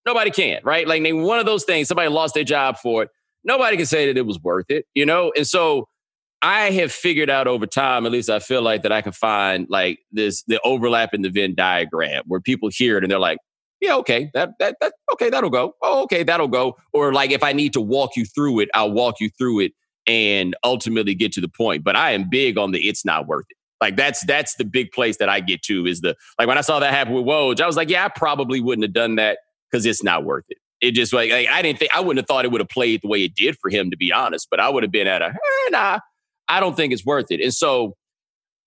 Nobody 0.10 0.32
can, 0.32 0.60
right? 0.64 0.88
Like 0.88 1.04
name 1.04 1.22
one 1.22 1.38
of 1.38 1.46
those 1.46 1.66
things 1.66 1.88
somebody 1.88 2.10
lost 2.10 2.34
their 2.34 2.44
job 2.44 2.78
for 2.80 3.04
it. 3.04 3.10
Nobody 3.44 3.78
can 3.78 3.86
say 3.86 4.08
that 4.08 4.18
it 4.18 4.26
was 4.26 4.40
worth 4.40 4.66
it, 4.70 4.86
you 4.96 5.06
know? 5.06 5.32
And 5.38 5.46
so 5.46 5.88
I 6.42 6.72
have 6.72 6.92
figured 6.92 7.30
out 7.30 7.46
over 7.46 7.68
time, 7.68 8.08
at 8.08 8.12
least 8.12 8.28
I 8.28 8.40
feel 8.40 8.64
like 8.64 8.82
that 8.82 8.92
I 8.92 9.04
can 9.04 9.12
find 9.12 9.68
like 9.70 10.00
this 10.12 10.42
the 10.48 10.60
overlap 10.64 11.14
in 11.14 11.22
the 11.22 11.30
Venn 11.30 11.54
diagram 11.54 12.24
where 12.26 12.40
people 12.40 12.70
hear 12.74 12.98
it 12.98 13.04
and 13.04 13.12
they're 13.12 13.20
like, 13.20 13.38
yeah, 13.82 13.94
okay, 13.98 14.32
that 14.34 14.54
that 14.58 14.78
that 14.82 14.94
okay, 15.14 15.30
that'll 15.30 15.52
go. 15.52 15.76
Oh, 15.84 16.02
okay, 16.06 16.24
that'll 16.24 16.48
go. 16.48 16.76
Or 16.92 17.14
like 17.14 17.30
if 17.30 17.44
I 17.44 17.54
need 17.54 17.74
to 17.74 17.82
walk 17.82 18.16
you 18.16 18.26
through 18.26 18.62
it, 18.62 18.70
I'll 18.74 18.92
walk 18.92 19.18
you 19.20 19.30
through 19.38 19.60
it 19.60 19.74
and 20.08 20.56
ultimately 20.64 21.14
get 21.14 21.32
to 21.34 21.42
the 21.42 21.50
point. 21.50 21.84
But 21.84 21.96
I 21.96 22.14
am 22.14 22.28
big 22.28 22.58
on 22.58 22.72
the 22.72 22.80
it's 22.80 23.06
not 23.06 23.28
worth 23.28 23.46
it. 23.48 23.58
Like 23.80 23.96
that's 23.96 24.26
that's 24.26 24.56
the 24.56 24.66
big 24.66 24.92
place 24.92 25.18
that 25.18 25.30
I 25.30 25.40
get 25.40 25.62
to 25.64 25.86
is 25.86 26.02
the 26.02 26.16
like 26.40 26.48
when 26.48 26.58
I 26.58 26.62
saw 26.62 26.80
that 26.80 26.96
happen 26.96 27.14
with 27.14 27.26
Woj, 27.26 27.62
I 27.62 27.68
was 27.68 27.78
like, 27.78 27.92
yeah, 27.92 28.06
I 28.06 28.10
probably 28.10 28.60
wouldn't 28.60 28.84
have 28.84 28.94
done 28.94 29.18
that 29.18 29.38
because 29.70 29.86
it's 29.86 30.04
not 30.04 30.24
worth 30.24 30.46
it. 30.50 30.58
It 30.82 30.92
just 30.92 31.12
like, 31.12 31.32
like, 31.32 31.48
I 31.50 31.62
didn't 31.62 31.80
think 31.80 31.92
I 31.94 32.00
wouldn't 32.00 32.20
have 32.20 32.28
thought 32.28 32.46
it 32.46 32.52
would 32.52 32.62
have 32.62 32.70
played 32.70 33.02
the 33.02 33.08
way 33.08 33.24
it 33.24 33.36
did 33.36 33.58
for 33.62 33.70
him, 33.70 33.92
to 33.92 33.98
be 33.98 34.12
honest. 34.12 34.48
But 34.50 34.60
I 34.60 34.70
would 34.70 34.84
have 34.84 34.92
been 34.92 35.08
at 35.08 35.22
a 35.22 35.28
eh, 35.28 35.70
nah, 35.70 36.00
I 36.48 36.60
don't 36.60 36.76
think 36.76 36.94
it's 36.94 37.06
worth 37.06 37.32
it. 37.32 37.42
And 37.42 37.54
so 37.54 37.96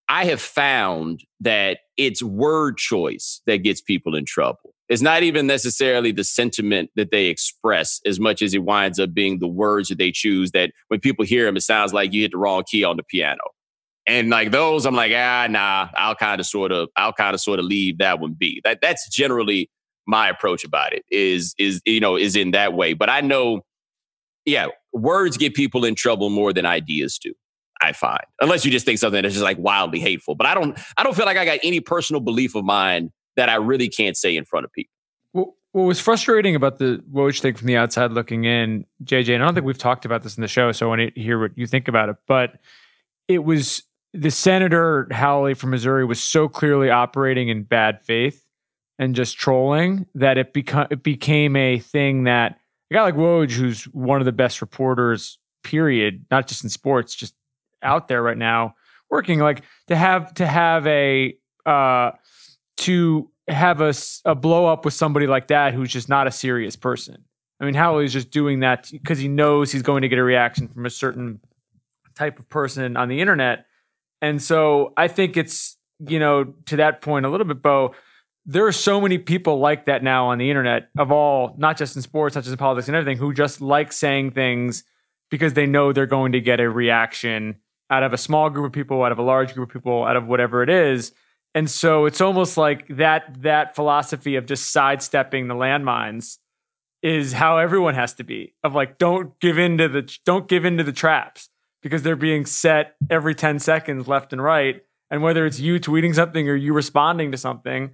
I 0.09 0.26
have 0.26 0.40
found 0.40 1.20
that 1.40 1.78
it's 1.96 2.22
word 2.22 2.76
choice 2.76 3.40
that 3.46 3.59
gets 3.59 3.80
people 3.80 4.14
in 4.14 4.24
trouble. 4.26 4.74
It's 4.88 5.00
not 5.00 5.22
even 5.22 5.46
necessarily 5.46 6.12
the 6.12 6.24
sentiment 6.24 6.90
that 6.96 7.11
they 7.11 7.26
express 7.26 7.98
as 8.05 8.20
much 8.20 8.42
as 8.42 8.53
it 8.53 8.62
winds 8.62 9.00
up 9.00 9.14
being 9.14 9.38
the 9.38 9.48
words 9.48 9.88
that 9.88 9.96
they 9.96 10.12
choose 10.12 10.50
that 10.50 10.72
when 10.88 11.00
people 11.00 11.24
hear 11.24 11.46
them, 11.46 11.57
it 11.57 11.62
sounds 11.62 11.94
like 11.94 12.12
you 12.12 12.20
hit 12.20 12.32
the 12.32 12.36
wrong 12.36 12.62
key 12.70 12.84
on 12.84 12.98
the 12.98 13.03
piano. 13.03 13.40
And 14.07 14.28
like 14.28 14.50
those, 14.50 14.84
I'm 14.84 14.94
like, 14.94 15.12
ah, 15.14 15.46
nah, 15.48 15.88
I'll 15.96 16.16
kind 16.16 16.40
of 16.40 16.46
sort 16.46 16.72
of, 16.72 16.90
I'll 16.96 17.12
kind 17.12 17.32
of 17.32 17.40
sort 17.40 17.59
of 17.59 17.64
leave 17.64 17.98
that 17.98 18.20
one 18.20 18.34
be. 18.34 18.61
That 18.64 18.80
that's 18.82 19.09
generally 19.09 19.70
my 20.07 20.28
approach 20.28 20.64
about 20.64 20.92
it 20.92 21.05
is 21.11 21.55
is 21.59 21.80
you 21.84 22.00
know 22.00 22.16
is 22.16 22.36
in 22.36 22.50
that 22.53 22.74
way. 22.74 22.94
But 22.94 23.11
I 23.11 23.20
know, 23.20 23.62
yeah, 24.44 24.68
words 24.92 25.36
get 25.36 25.55
people 25.55 25.84
in 25.84 25.94
trouble 25.94 26.30
more 26.30 26.53
than 26.53 26.66
ideas 26.66 27.18
do. 27.18 27.32
I 27.80 27.92
find, 27.92 28.22
unless 28.40 28.64
you 28.64 28.70
just 28.70 28.86
think 28.86 29.00
something 29.00 29.22
that's 29.22 29.34
just 29.34 29.42
like 29.42 29.59
wildly 29.59 29.98
hateful. 29.98 30.36
But 30.36 30.46
I 30.46 30.55
don't, 30.55 30.78
I 30.96 31.03
don't 31.03 31.16
feel 31.16 31.26
like 31.26 31.36
I 31.36 31.44
got 31.44 31.59
any 31.64 31.80
personal 31.80 32.20
belief 32.20 32.55
of 32.55 32.64
mine 32.64 33.11
that 33.36 33.48
I 33.48 33.57
really 33.57 33.88
can't 33.88 34.16
say 34.16 34.36
in 34.36 34.44
front 34.44 34.64
of 34.64 34.72
people. 34.72 34.92
Well, 35.32 35.57
what 35.72 35.82
was 35.82 35.98
frustrating 35.98 36.55
about 36.55 36.78
the 36.78 37.03
Woj 37.12 37.40
thing 37.40 37.55
from 37.55 37.66
the 37.66 37.76
outside 37.76 38.12
looking 38.12 38.44
in, 38.44 38.84
JJ, 39.05 39.34
and 39.34 39.42
I 39.42 39.46
don't 39.46 39.55
think 39.55 39.66
we've 39.66 39.76
talked 39.76 40.05
about 40.05 40.22
this 40.22 40.36
in 40.36 40.42
the 40.42 40.48
show, 40.48 40.70
so 40.70 40.86
I 40.86 40.88
want 40.90 41.14
to 41.14 41.20
hear 41.20 41.40
what 41.40 41.57
you 41.57 41.66
think 41.66 41.88
about 41.88 42.09
it. 42.09 42.16
But 42.28 42.61
it 43.26 43.42
was 43.42 43.82
the 44.12 44.30
senator 44.30 45.09
Hawley 45.11 45.55
from 45.55 45.70
Missouri 45.70 46.05
was 46.05 46.22
so 46.22 46.48
clearly 46.48 46.90
operating 46.90 47.48
in 47.48 47.62
bad 47.62 48.03
faith 48.05 48.44
and 49.03 49.16
just 49.16 49.36
trolling 49.36 50.07
that 50.14 50.38
it 50.38 50.53
become 50.53 50.86
it 50.90 51.03
became 51.03 51.57
a 51.57 51.80
thing 51.80 52.24
that 52.24 52.57
a 52.88 52.94
guy 52.94 53.03
like 53.03 53.16
Woj, 53.16 53.50
who's 53.50 53.82
one 53.84 54.20
of 54.20 54.26
the 54.26 54.32
best 54.32 54.61
reporters, 54.61 55.38
period, 55.64 56.24
not 56.30 56.46
just 56.46 56.62
in 56.62 56.70
sports, 56.70 57.16
just 57.16 57.34
out 57.82 58.07
there 58.07 58.22
right 58.22 58.38
now, 58.38 58.76
working 59.11 59.40
like 59.40 59.64
to 59.88 59.96
have 59.96 60.32
to 60.34 60.46
have 60.46 60.86
a 60.86 61.36
uh 61.66 62.12
to 62.76 63.28
have 63.48 63.80
a, 63.80 63.92
a 64.24 64.36
blow 64.36 64.66
up 64.66 64.84
with 64.84 64.94
somebody 64.94 65.26
like 65.26 65.48
that 65.48 65.74
who's 65.74 65.90
just 65.90 66.09
not 66.09 66.28
a 66.28 66.30
serious 66.30 66.76
person. 66.76 67.24
I 67.61 67.64
mean, 67.64 67.74
Hawley's 67.74 68.12
just 68.12 68.30
doing 68.30 68.61
that 68.61 68.88
because 68.92 69.18
he 69.18 69.26
knows 69.26 69.72
he's 69.72 69.82
going 69.82 70.03
to 70.03 70.09
get 70.09 70.20
a 70.20 70.22
reaction 70.22 70.68
from 70.68 70.86
a 70.86 70.90
certain 70.90 71.40
type 72.14 72.38
of 72.38 72.48
person 72.48 72.96
on 72.96 73.09
the 73.09 73.20
internet. 73.20 73.66
And 74.20 74.40
so 74.40 74.92
I 74.96 75.09
think 75.09 75.36
it's, 75.36 75.76
you 75.98 76.20
know, 76.20 76.55
to 76.66 76.76
that 76.76 77.03
point 77.03 77.26
a 77.26 77.28
little 77.28 77.46
bit, 77.46 77.62
Bo, 77.62 77.94
there 78.45 78.66
are 78.66 78.72
so 78.72 79.01
many 79.01 79.18
people 79.18 79.59
like 79.59 79.86
that 79.86 80.03
now 80.03 80.26
on 80.28 80.38
the 80.38 80.51
internet 80.51 80.88
of 80.99 81.12
all, 81.12 81.55
not 81.59 81.76
just 81.76 81.95
in 81.97 82.03
sports, 82.03 82.34
not 82.34 82.43
just 82.43 82.53
in 82.53 82.59
politics 82.59 82.88
and 82.88 82.97
everything, 82.97 83.18
who 83.18 83.32
just 83.32 83.61
like 83.61 83.93
saying 83.93 84.32
things 84.32 84.84
because 85.30 85.55
they 85.55 85.66
know 85.66 85.93
they're 85.93 86.07
going 86.07 86.32
to 86.32 86.40
get 86.40 86.61
a 86.61 86.68
reaction 86.68 87.57
out 87.88 88.03
of 88.03 88.12
a 88.12 88.18
small 88.18 88.51
group 88.51 88.66
of 88.66 88.72
people, 88.72 89.03
out 89.03 89.12
of 89.12 89.18
a 89.18 89.22
large 89.22 89.55
group 89.55 89.68
of 89.68 89.72
people, 89.72 90.05
out 90.05 90.16
of 90.16 90.26
whatever 90.26 90.62
it 90.62 90.70
is. 90.70 91.12
And 91.55 91.70
so 91.70 92.07
it's 92.07 92.20
almost 92.20 92.57
like 92.57 92.88
that 92.97 93.43
that 93.43 93.74
philosophy 93.74 94.36
of 94.36 94.47
just 94.47 94.72
sidestepping 94.72 95.49
the 95.49 95.55
landmines 95.55 96.38
is 97.03 97.32
how 97.32 97.59
everyone 97.59 97.95
has 97.95 98.14
to 98.14 98.24
be. 98.24 98.55
Of 98.64 98.74
like 98.74 98.99
don't 98.99 99.38
give 99.40 99.59
into 99.59 99.88
the 99.88 100.18
don't 100.24 100.49
give 100.49 100.64
into 100.64 100.84
the 100.84 100.93
traps 100.93 101.49
because 101.82 102.03
they're 102.03 102.16
being 102.16 102.47
set 102.47 102.97
every 103.11 103.34
10 103.34 103.59
seconds 103.59 104.09
left 104.09 104.32
and 104.32 104.43
right. 104.43 104.82
And 105.11 105.22
whether 105.22 105.45
it's 105.45 105.61
you 105.61 105.78
tweeting 105.78 106.14
something 106.14 106.49
or 106.49 106.57
you 106.57 106.72
responding 106.72 107.32
to 107.32 107.38
something, 107.38 107.90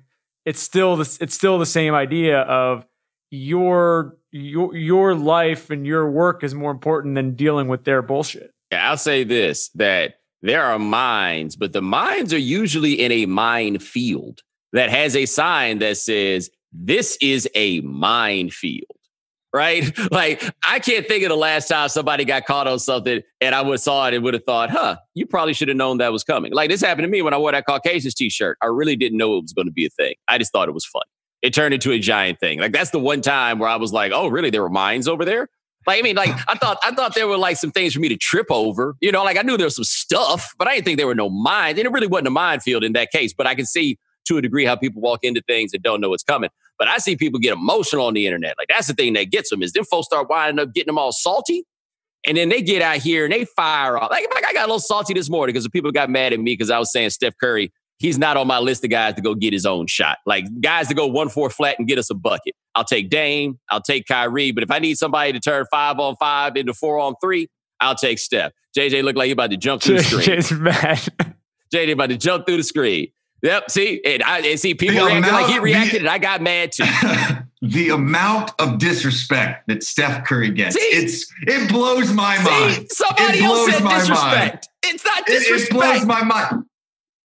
it's 0.48 0.60
still 0.60 0.96
the, 0.96 1.18
it's 1.20 1.34
still 1.34 1.58
the 1.58 1.66
same 1.66 1.94
idea 1.94 2.40
of 2.40 2.86
your 3.30 4.16
your 4.32 4.74
your 4.74 5.14
life 5.14 5.68
and 5.68 5.86
your 5.86 6.10
work 6.10 6.42
is 6.42 6.54
more 6.54 6.70
important 6.70 7.14
than 7.14 7.34
dealing 7.34 7.68
with 7.68 7.84
their 7.84 8.00
bullshit. 8.00 8.52
Yeah, 8.72 8.90
I'll 8.90 8.96
say 8.96 9.24
this 9.24 9.68
that 9.74 10.20
there 10.40 10.64
are 10.64 10.78
mines, 10.78 11.54
but 11.54 11.72
the 11.72 11.82
mines 11.82 12.32
are 12.32 12.38
usually 12.38 12.94
in 12.94 13.12
a 13.12 13.26
minefield 13.26 14.40
that 14.72 14.88
has 14.88 15.16
a 15.16 15.26
sign 15.26 15.78
that 15.80 15.98
says, 15.98 16.50
This 16.72 17.18
is 17.20 17.48
a 17.54 17.80
minefield. 17.82 18.97
Right? 19.52 19.90
Like, 20.10 20.42
I 20.66 20.78
can't 20.78 21.06
think 21.06 21.22
of 21.24 21.28
the 21.28 21.36
last 21.36 21.68
time 21.68 21.88
somebody 21.88 22.24
got 22.24 22.44
caught 22.46 22.66
on 22.66 22.78
something 22.78 23.20
and 23.40 23.54
I 23.54 23.62
would 23.62 23.72
have 23.72 23.80
saw 23.80 24.08
it 24.08 24.14
and 24.14 24.24
would 24.24 24.34
have 24.34 24.44
thought, 24.44 24.70
huh, 24.70 24.96
you 25.14 25.26
probably 25.26 25.52
should 25.52 25.68
have 25.68 25.76
known 25.76 25.98
that 25.98 26.12
was 26.12 26.24
coming. 26.24 26.52
Like, 26.52 26.70
this 26.70 26.80
happened 26.80 27.04
to 27.04 27.08
me 27.08 27.22
when 27.22 27.34
I 27.34 27.38
wore 27.38 27.52
that 27.52 27.66
Caucasians 27.66 28.14
t 28.14 28.30
shirt. 28.30 28.56
I 28.62 28.66
really 28.66 28.96
didn't 28.96 29.18
know 29.18 29.36
it 29.36 29.42
was 29.42 29.52
going 29.52 29.66
to 29.66 29.72
be 29.72 29.86
a 29.86 29.90
thing. 29.90 30.14
I 30.28 30.38
just 30.38 30.52
thought 30.52 30.68
it 30.68 30.72
was 30.72 30.86
fun. 30.86 31.02
It 31.42 31.52
turned 31.54 31.74
into 31.74 31.92
a 31.92 31.98
giant 31.98 32.40
thing. 32.40 32.58
Like, 32.58 32.72
that's 32.72 32.90
the 32.90 32.98
one 32.98 33.20
time 33.20 33.58
where 33.58 33.68
I 33.68 33.76
was 33.76 33.92
like, 33.92 34.12
oh, 34.12 34.28
really? 34.28 34.50
There 34.50 34.62
were 34.62 34.70
mines 34.70 35.06
over 35.06 35.24
there? 35.24 35.48
Like, 35.86 35.98
I 36.00 36.02
mean, 36.02 36.16
like 36.16 36.30
I 36.48 36.54
thought, 36.54 36.78
I 36.82 36.92
thought 36.92 37.14
there 37.14 37.28
were 37.28 37.38
like 37.38 37.56
some 37.56 37.70
things 37.70 37.94
for 37.94 38.00
me 38.00 38.08
to 38.08 38.16
trip 38.16 38.46
over. 38.50 38.96
You 39.00 39.12
know, 39.12 39.24
like 39.24 39.38
I 39.38 39.42
knew 39.42 39.56
there 39.56 39.66
was 39.66 39.76
some 39.76 39.84
stuff, 39.84 40.52
but 40.58 40.68
I 40.68 40.74
didn't 40.74 40.86
think 40.86 40.98
there 40.98 41.06
were 41.06 41.14
no 41.14 41.30
mines. 41.30 41.78
And 41.78 41.86
it 41.86 41.92
really 41.92 42.06
wasn't 42.06 42.28
a 42.28 42.32
minefield 42.32 42.84
in 42.84 42.92
that 42.92 43.10
case. 43.10 43.32
But 43.32 43.46
I 43.46 43.54
can 43.54 43.66
see 43.66 43.98
to 44.26 44.36
a 44.36 44.42
degree 44.42 44.64
how 44.64 44.76
people 44.76 45.00
walk 45.00 45.20
into 45.22 45.42
things 45.46 45.72
and 45.72 45.82
don't 45.82 46.00
know 46.00 46.10
what's 46.10 46.22
coming. 46.22 46.50
But 46.78 46.88
I 46.88 46.98
see 46.98 47.16
people 47.16 47.40
get 47.40 47.52
emotional 47.52 48.06
on 48.06 48.14
the 48.14 48.26
internet. 48.26 48.54
Like 48.58 48.68
that's 48.68 48.86
the 48.86 48.94
thing 48.94 49.14
that 49.14 49.30
gets 49.30 49.50
them 49.50 49.62
is 49.62 49.72
then 49.72 49.84
folks 49.84 50.06
start 50.06 50.28
winding 50.28 50.62
up 50.62 50.72
getting 50.74 50.88
them 50.88 50.98
all 50.98 51.12
salty. 51.12 51.64
And 52.26 52.36
then 52.36 52.48
they 52.48 52.62
get 52.62 52.82
out 52.82 52.98
here 52.98 53.24
and 53.24 53.32
they 53.32 53.44
fire 53.44 53.96
off. 53.96 54.10
Like, 54.10 54.26
like 54.34 54.44
I 54.44 54.52
got 54.52 54.64
a 54.64 54.66
little 54.66 54.80
salty 54.80 55.14
this 55.14 55.30
morning 55.30 55.52
because 55.52 55.64
the 55.64 55.70
people 55.70 55.92
got 55.92 56.10
mad 56.10 56.32
at 56.32 56.40
me 56.40 56.52
because 56.52 56.70
I 56.70 56.78
was 56.78 56.92
saying 56.92 57.10
Steph 57.10 57.34
Curry, 57.40 57.72
he's 57.98 58.18
not 58.18 58.36
on 58.36 58.46
my 58.46 58.58
list 58.58 58.84
of 58.84 58.90
guys 58.90 59.14
to 59.14 59.20
go 59.20 59.34
get 59.34 59.52
his 59.52 59.64
own 59.64 59.86
shot. 59.86 60.18
Like 60.26 60.44
guys 60.60 60.88
to 60.88 60.94
go 60.94 61.06
one 61.06 61.28
four 61.28 61.48
flat 61.48 61.76
and 61.78 61.86
get 61.86 61.98
us 61.98 62.10
a 62.10 62.14
bucket. 62.14 62.54
I'll 62.74 62.84
take 62.84 63.08
Dame, 63.08 63.58
I'll 63.70 63.80
take 63.80 64.06
Kyrie, 64.06 64.52
but 64.52 64.62
if 64.62 64.70
I 64.70 64.78
need 64.78 64.98
somebody 64.98 65.32
to 65.32 65.40
turn 65.40 65.64
five 65.70 65.98
on 65.98 66.16
five 66.16 66.56
into 66.56 66.74
four 66.74 66.98
on 66.98 67.14
three, 67.20 67.48
I'll 67.80 67.94
take 67.94 68.18
Steph. 68.18 68.52
JJ 68.76 69.02
looked 69.04 69.18
like 69.18 69.26
he 69.26 69.32
about 69.32 69.50
to 69.50 69.56
jump 69.56 69.82
through 69.82 69.98
the 69.98 70.02
screen. 70.04 70.38
JJ's 70.38 70.52
mad. 70.52 71.34
JJ 71.74 71.92
about 71.92 72.10
to 72.10 72.16
jump 72.16 72.46
through 72.46 72.58
the 72.58 72.62
screen. 72.62 73.08
Yep. 73.42 73.70
See, 73.70 74.00
and 74.04 74.22
I 74.22 74.40
and 74.40 74.58
see 74.58 74.74
people 74.74 75.04
reacting 75.04 75.32
like 75.32 75.46
he 75.46 75.58
reacted, 75.58 75.94
the, 75.94 75.98
and 76.00 76.08
I 76.08 76.18
got 76.18 76.42
mad 76.42 76.72
too. 76.72 76.84
the 77.62 77.90
amount 77.90 78.50
of 78.58 78.78
disrespect 78.78 79.68
that 79.68 79.82
Steph 79.82 80.24
Curry 80.26 80.50
gets, 80.50 80.74
see, 80.74 80.80
it's 80.80 81.32
it 81.42 81.68
blows 81.68 82.12
my 82.12 82.36
see, 82.38 82.44
mind. 82.44 82.86
Somebody 82.90 83.42
else 83.42 83.70
said 83.70 83.88
disrespect. 83.88 84.14
Mind. 84.14 84.60
It's 84.82 85.04
not 85.04 85.26
disrespect. 85.26 85.60
It, 85.60 85.74
it 85.74 85.78
blows 85.78 86.06
my 86.06 86.24
mind. 86.24 86.64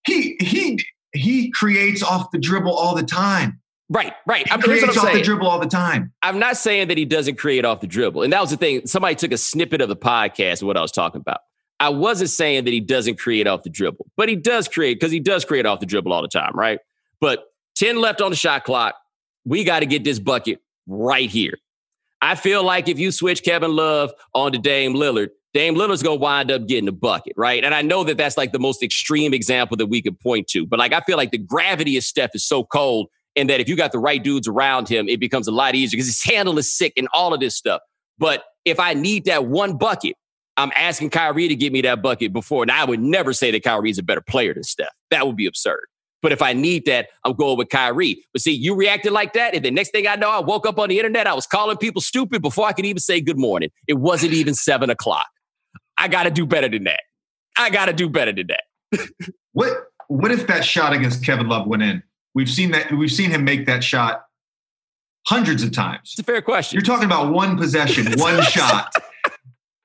He 0.05 0.37
he 0.39 0.79
he 1.13 1.49
creates 1.51 2.03
off 2.03 2.29
the 2.31 2.39
dribble 2.39 2.73
all 2.73 2.95
the 2.95 3.03
time. 3.03 3.59
Right, 3.89 4.13
right. 4.25 4.47
He 4.47 4.51
I'm, 4.51 4.61
creates 4.61 4.83
off 4.83 4.95
saying. 4.95 5.17
the 5.17 5.23
dribble 5.23 5.47
all 5.47 5.59
the 5.59 5.67
time. 5.67 6.13
I'm 6.21 6.39
not 6.39 6.57
saying 6.57 6.87
that 6.87 6.97
he 6.97 7.05
doesn't 7.05 7.35
create 7.35 7.65
off 7.65 7.81
the 7.81 7.87
dribble. 7.87 8.23
And 8.23 8.33
that 8.33 8.41
was 8.41 8.49
the 8.49 8.57
thing. 8.57 8.87
Somebody 8.87 9.15
took 9.15 9.31
a 9.31 9.37
snippet 9.37 9.81
of 9.81 9.89
the 9.89 9.95
podcast 9.95 10.61
of 10.61 10.67
what 10.67 10.77
I 10.77 10.81
was 10.81 10.91
talking 10.91 11.21
about. 11.21 11.41
I 11.83 11.89
wasn't 11.89 12.29
saying 12.29 12.63
that 12.63 12.71
he 12.71 12.79
doesn't 12.79 13.19
create 13.19 13.45
off 13.45 13.63
the 13.63 13.69
dribble, 13.69 14.05
but 14.15 14.29
he 14.29 14.37
does 14.37 14.69
create 14.69 15.01
because 15.01 15.11
he 15.11 15.19
does 15.19 15.43
create 15.43 15.65
off 15.65 15.81
the 15.81 15.85
dribble 15.85 16.13
all 16.13 16.21
the 16.21 16.29
time, 16.29 16.53
right? 16.53 16.79
But 17.19 17.43
10 17.75 17.99
left 17.99 18.21
on 18.21 18.29
the 18.29 18.37
shot 18.37 18.63
clock. 18.63 18.95
We 19.43 19.65
got 19.65 19.81
to 19.81 19.85
get 19.85 20.05
this 20.05 20.17
bucket 20.17 20.59
right 20.87 21.29
here. 21.29 21.57
I 22.21 22.35
feel 22.35 22.63
like 22.63 22.87
if 22.87 22.99
you 22.99 23.11
switch 23.11 23.43
Kevin 23.43 23.75
Love 23.75 24.13
on 24.33 24.53
to 24.53 24.59
Dame 24.59 24.93
Lillard, 24.93 25.31
Dame 25.53 25.75
Lillard's 25.75 26.01
going 26.01 26.19
to 26.19 26.21
wind 26.21 26.51
up 26.51 26.67
getting 26.67 26.87
a 26.87 26.93
bucket, 26.93 27.33
right? 27.35 27.61
And 27.61 27.75
I 27.75 27.81
know 27.81 28.05
that 28.05 28.15
that's 28.15 28.37
like 28.37 28.53
the 28.53 28.59
most 28.59 28.81
extreme 28.81 29.33
example 29.33 29.75
that 29.75 29.87
we 29.87 30.01
could 30.01 30.17
point 30.21 30.47
to, 30.51 30.65
but 30.65 30.79
like 30.79 30.93
I 30.93 31.01
feel 31.01 31.17
like 31.17 31.31
the 31.31 31.37
gravity 31.37 31.97
of 31.97 32.05
Steph 32.05 32.33
is 32.33 32.45
so 32.45 32.63
cold, 32.63 33.09
and 33.35 33.49
that 33.49 33.59
if 33.59 33.67
you 33.67 33.75
got 33.75 33.91
the 33.91 33.99
right 33.99 34.23
dudes 34.23 34.47
around 34.47 34.87
him, 34.87 35.09
it 35.09 35.19
becomes 35.19 35.49
a 35.49 35.51
lot 35.51 35.75
easier 35.75 35.97
because 35.97 36.07
his 36.07 36.23
handle 36.23 36.57
is 36.57 36.73
sick 36.73 36.93
and 36.95 37.09
all 37.13 37.33
of 37.33 37.41
this 37.41 37.57
stuff. 37.57 37.81
But 38.17 38.45
if 38.63 38.79
I 38.79 38.93
need 38.93 39.25
that 39.25 39.47
one 39.47 39.77
bucket, 39.77 40.15
I'm 40.57 40.71
asking 40.75 41.09
Kyrie 41.09 41.47
to 41.47 41.55
get 41.55 41.73
me 41.73 41.81
that 41.81 42.01
bucket 42.01 42.31
before. 42.31 42.63
And 42.63 42.71
I 42.71 42.85
would 42.85 42.99
never 42.99 43.33
say 43.33 43.51
that 43.51 43.63
Kyrie's 43.63 43.97
a 43.97 44.03
better 44.03 44.21
player 44.21 44.53
than 44.53 44.63
Steph. 44.63 44.93
That 45.09 45.25
would 45.25 45.35
be 45.35 45.45
absurd. 45.45 45.85
But 46.21 46.31
if 46.31 46.41
I 46.41 46.53
need 46.53 46.85
that, 46.85 47.09
I'm 47.25 47.33
going 47.33 47.57
with 47.57 47.69
Kyrie. 47.69 48.23
But 48.31 48.41
see, 48.41 48.53
you 48.53 48.75
reacted 48.75 49.11
like 49.11 49.33
that. 49.33 49.53
And 49.53 49.65
the 49.65 49.71
next 49.71 49.91
thing 49.91 50.07
I 50.07 50.15
know, 50.15 50.29
I 50.29 50.39
woke 50.39 50.65
up 50.65 50.79
on 50.79 50.89
the 50.89 50.97
internet. 50.97 51.27
I 51.27 51.33
was 51.33 51.45
calling 51.45 51.75
people 51.77 52.01
stupid 52.01 52.41
before 52.41 52.65
I 52.65 52.71
could 52.71 52.85
even 52.85 52.99
say 52.99 53.19
good 53.19 53.37
morning. 53.37 53.71
It 53.87 53.95
wasn't 53.95 54.33
even 54.33 54.53
seven 54.53 54.89
o'clock. 54.89 55.27
I 55.97 56.07
got 56.07 56.23
to 56.23 56.31
do 56.31 56.45
better 56.45 56.69
than 56.69 56.85
that. 56.85 57.01
I 57.57 57.69
got 57.69 57.85
to 57.85 57.93
do 57.93 58.09
better 58.09 58.31
than 58.31 58.47
that. 58.47 59.09
what 59.51 59.73
What 60.07 60.31
if 60.31 60.47
that 60.47 60.63
shot 60.63 60.93
against 60.93 61.25
Kevin 61.25 61.49
Love 61.49 61.67
went 61.67 61.83
in? 61.83 62.01
We've 62.33 62.49
seen 62.49 62.71
that. 62.71 62.91
We've 62.91 63.11
seen 63.11 63.29
him 63.29 63.43
make 63.43 63.65
that 63.65 63.83
shot 63.83 64.23
hundreds 65.27 65.61
of 65.61 65.71
times. 65.71 66.11
It's 66.13 66.19
a 66.19 66.23
fair 66.23 66.41
question. 66.41 66.77
You're 66.77 66.85
talking 66.85 67.05
about 67.05 67.33
one 67.33 67.57
possession, 67.57 68.13
one 68.17 68.41
shot 68.49 68.93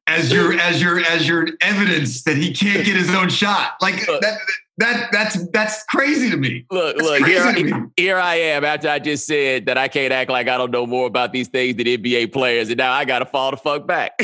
as 0.09 0.33
your 0.33 0.55
as 0.55 0.83
your 0.83 1.01
as 1.01 1.29
your 1.29 1.49
evidence 1.61 2.23
that 2.23 2.37
he 2.37 2.53
can't 2.53 2.85
get 2.85 2.97
his 2.97 3.15
own 3.15 3.29
shot. 3.29 3.75
Like 3.81 4.07
that 4.07 4.39
that 4.79 5.13
that's 5.13 5.49
that's 5.51 5.85
crazy 5.85 6.31
to 6.31 6.37
me. 6.37 6.65
Look, 6.71 6.97
that's 6.97 7.09
look, 7.09 7.27
here 7.27 7.43
I, 7.43 7.83
here 7.97 8.17
I 8.17 8.37
am 8.37 8.65
after 8.65 8.89
I 8.89 8.99
just 8.99 9.27
said 9.27 9.67
that 9.67 9.77
I 9.77 9.89
can't 9.89 10.13
act 10.13 10.31
like 10.31 10.49
I 10.49 10.57
don't 10.57 10.71
know 10.71 10.87
more 10.87 11.07
about 11.07 11.33
these 11.33 11.49
things 11.49 11.77
than 11.77 11.87
NBA 11.87 12.33
players, 12.33 12.71
and 12.71 12.79
now 12.79 12.93
I 12.93 13.05
gotta 13.05 13.27
fall 13.27 13.51
the 13.51 13.59
fuck 13.59 13.87
back. 13.87 14.13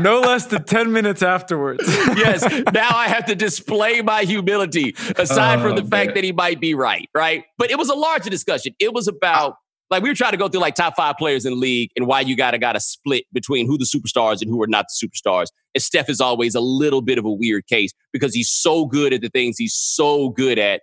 no 0.00 0.20
less 0.20 0.46
than 0.46 0.64
10 0.64 0.92
minutes 0.92 1.22
afterwards. 1.22 1.82
yes. 1.86 2.42
Now 2.72 2.96
I 2.96 3.08
have 3.08 3.26
to 3.26 3.34
display 3.34 4.00
my 4.00 4.22
humility, 4.22 4.94
aside 5.16 5.60
oh, 5.60 5.62
from 5.62 5.76
the 5.76 5.82
oh, 5.82 5.84
man. 5.84 5.90
fact 5.90 6.14
that 6.14 6.24
he 6.24 6.32
might 6.32 6.60
be 6.60 6.74
right, 6.74 7.08
right? 7.14 7.44
But 7.58 7.70
it 7.70 7.78
was 7.78 7.90
a 7.90 7.94
larger 7.94 8.30
discussion. 8.30 8.74
It 8.78 8.92
was 8.92 9.06
about 9.06 9.58
like 9.94 10.02
we 10.02 10.08
were 10.08 10.14
trying 10.14 10.32
to 10.32 10.36
go 10.36 10.48
through 10.48 10.60
like 10.60 10.74
top 10.74 10.96
five 10.96 11.16
players 11.16 11.46
in 11.46 11.52
the 11.52 11.58
league 11.58 11.90
and 11.96 12.06
why 12.06 12.20
you 12.20 12.36
gotta 12.36 12.58
gotta 12.58 12.80
split 12.80 13.24
between 13.32 13.66
who 13.66 13.78
the 13.78 13.84
superstars 13.84 14.42
and 14.42 14.50
who 14.50 14.60
are 14.62 14.66
not 14.66 14.86
the 14.88 15.06
superstars. 15.06 15.46
And 15.74 15.82
Steph 15.82 16.08
is 16.08 16.20
always 16.20 16.54
a 16.54 16.60
little 16.60 17.00
bit 17.00 17.18
of 17.18 17.24
a 17.24 17.30
weird 17.30 17.66
case 17.66 17.92
because 18.12 18.34
he's 18.34 18.50
so 18.50 18.86
good 18.86 19.12
at 19.12 19.20
the 19.20 19.28
things 19.28 19.56
he's 19.56 19.74
so 19.74 20.30
good 20.30 20.58
at. 20.58 20.82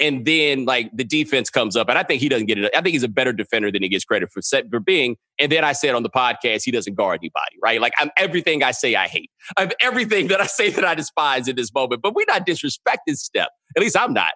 And 0.00 0.24
then 0.24 0.64
like 0.64 0.90
the 0.92 1.04
defense 1.04 1.50
comes 1.50 1.76
up, 1.76 1.88
and 1.88 1.98
I 1.98 2.02
think 2.02 2.20
he 2.20 2.28
doesn't 2.28 2.46
get 2.46 2.58
it. 2.58 2.70
I 2.74 2.80
think 2.80 2.94
he's 2.94 3.02
a 3.02 3.08
better 3.08 3.32
defender 3.32 3.70
than 3.70 3.82
he 3.82 3.88
gets 3.88 4.04
credit 4.04 4.30
for 4.32 4.40
for 4.70 4.80
being. 4.80 5.16
And 5.38 5.52
then 5.52 5.64
I 5.64 5.72
said 5.72 5.94
on 5.94 6.02
the 6.02 6.10
podcast, 6.10 6.62
he 6.64 6.70
doesn't 6.70 6.94
guard 6.94 7.20
anybody, 7.22 7.56
right? 7.62 7.80
Like 7.80 7.92
I'm 7.98 8.10
everything 8.16 8.62
I 8.62 8.72
say 8.72 8.94
I 8.94 9.06
hate. 9.06 9.30
I'm 9.56 9.70
everything 9.80 10.28
that 10.28 10.40
I 10.40 10.46
say 10.46 10.70
that 10.70 10.84
I 10.84 10.94
despise 10.94 11.46
in 11.46 11.56
this 11.56 11.72
moment. 11.72 12.02
But 12.02 12.14
we're 12.14 12.26
not 12.26 12.46
disrespecting 12.46 13.16
Steph. 13.16 13.48
At 13.76 13.82
least 13.82 13.96
I'm 13.96 14.12
not. 14.12 14.32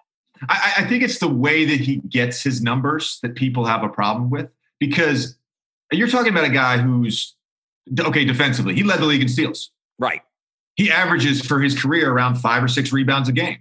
I, 0.49 0.73
I 0.77 0.83
think 0.85 1.03
it's 1.03 1.19
the 1.19 1.27
way 1.27 1.65
that 1.65 1.79
he 1.79 1.97
gets 1.97 2.41
his 2.41 2.61
numbers 2.61 3.19
that 3.23 3.35
people 3.35 3.65
have 3.65 3.83
a 3.83 3.89
problem 3.89 4.29
with 4.29 4.49
because 4.79 5.37
you're 5.91 6.07
talking 6.07 6.31
about 6.31 6.45
a 6.45 6.49
guy 6.49 6.77
who's 6.77 7.35
okay 7.99 8.25
defensively. 8.25 8.75
He 8.75 8.83
led 8.83 8.99
the 8.99 9.05
league 9.05 9.21
in 9.21 9.27
steals. 9.27 9.71
Right. 9.99 10.21
He 10.75 10.91
averages 10.91 11.41
for 11.41 11.59
his 11.59 11.79
career 11.79 12.11
around 12.11 12.35
five 12.35 12.63
or 12.63 12.67
six 12.67 12.91
rebounds 12.91 13.29
a 13.29 13.31
game. 13.31 13.57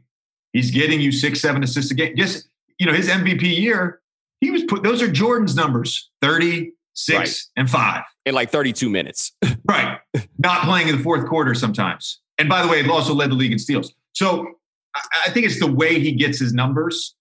He's 0.52 0.70
getting 0.70 1.00
you 1.00 1.12
six, 1.12 1.40
seven 1.40 1.62
assists 1.62 1.90
a 1.90 1.94
game. 1.94 2.16
Just, 2.16 2.48
you 2.78 2.86
know, 2.86 2.92
his 2.92 3.08
MVP 3.08 3.42
year, 3.58 4.00
he 4.40 4.50
was 4.50 4.64
put, 4.64 4.82
those 4.82 5.02
are 5.02 5.10
Jordan's 5.10 5.54
numbers 5.54 6.10
30, 6.20 6.72
six, 6.94 7.18
right. 7.18 7.60
and 7.60 7.70
five. 7.70 8.04
In 8.24 8.34
like 8.34 8.50
32 8.50 8.90
minutes. 8.90 9.32
right. 9.68 9.98
Not 10.38 10.62
playing 10.62 10.88
in 10.88 10.96
the 10.96 11.02
fourth 11.02 11.26
quarter 11.28 11.54
sometimes. 11.54 12.20
And 12.38 12.48
by 12.48 12.62
the 12.62 12.68
way, 12.68 12.82
he 12.82 12.90
also 12.90 13.14
led 13.14 13.30
the 13.30 13.34
league 13.34 13.52
in 13.52 13.58
steals. 13.58 13.94
So 14.12 14.46
I 15.24 15.30
think 15.30 15.46
it's 15.46 15.60
the 15.60 15.70
way 15.70 15.98
he 16.00 16.12
gets 16.12 16.38
his 16.38 16.52
numbers 16.52 17.14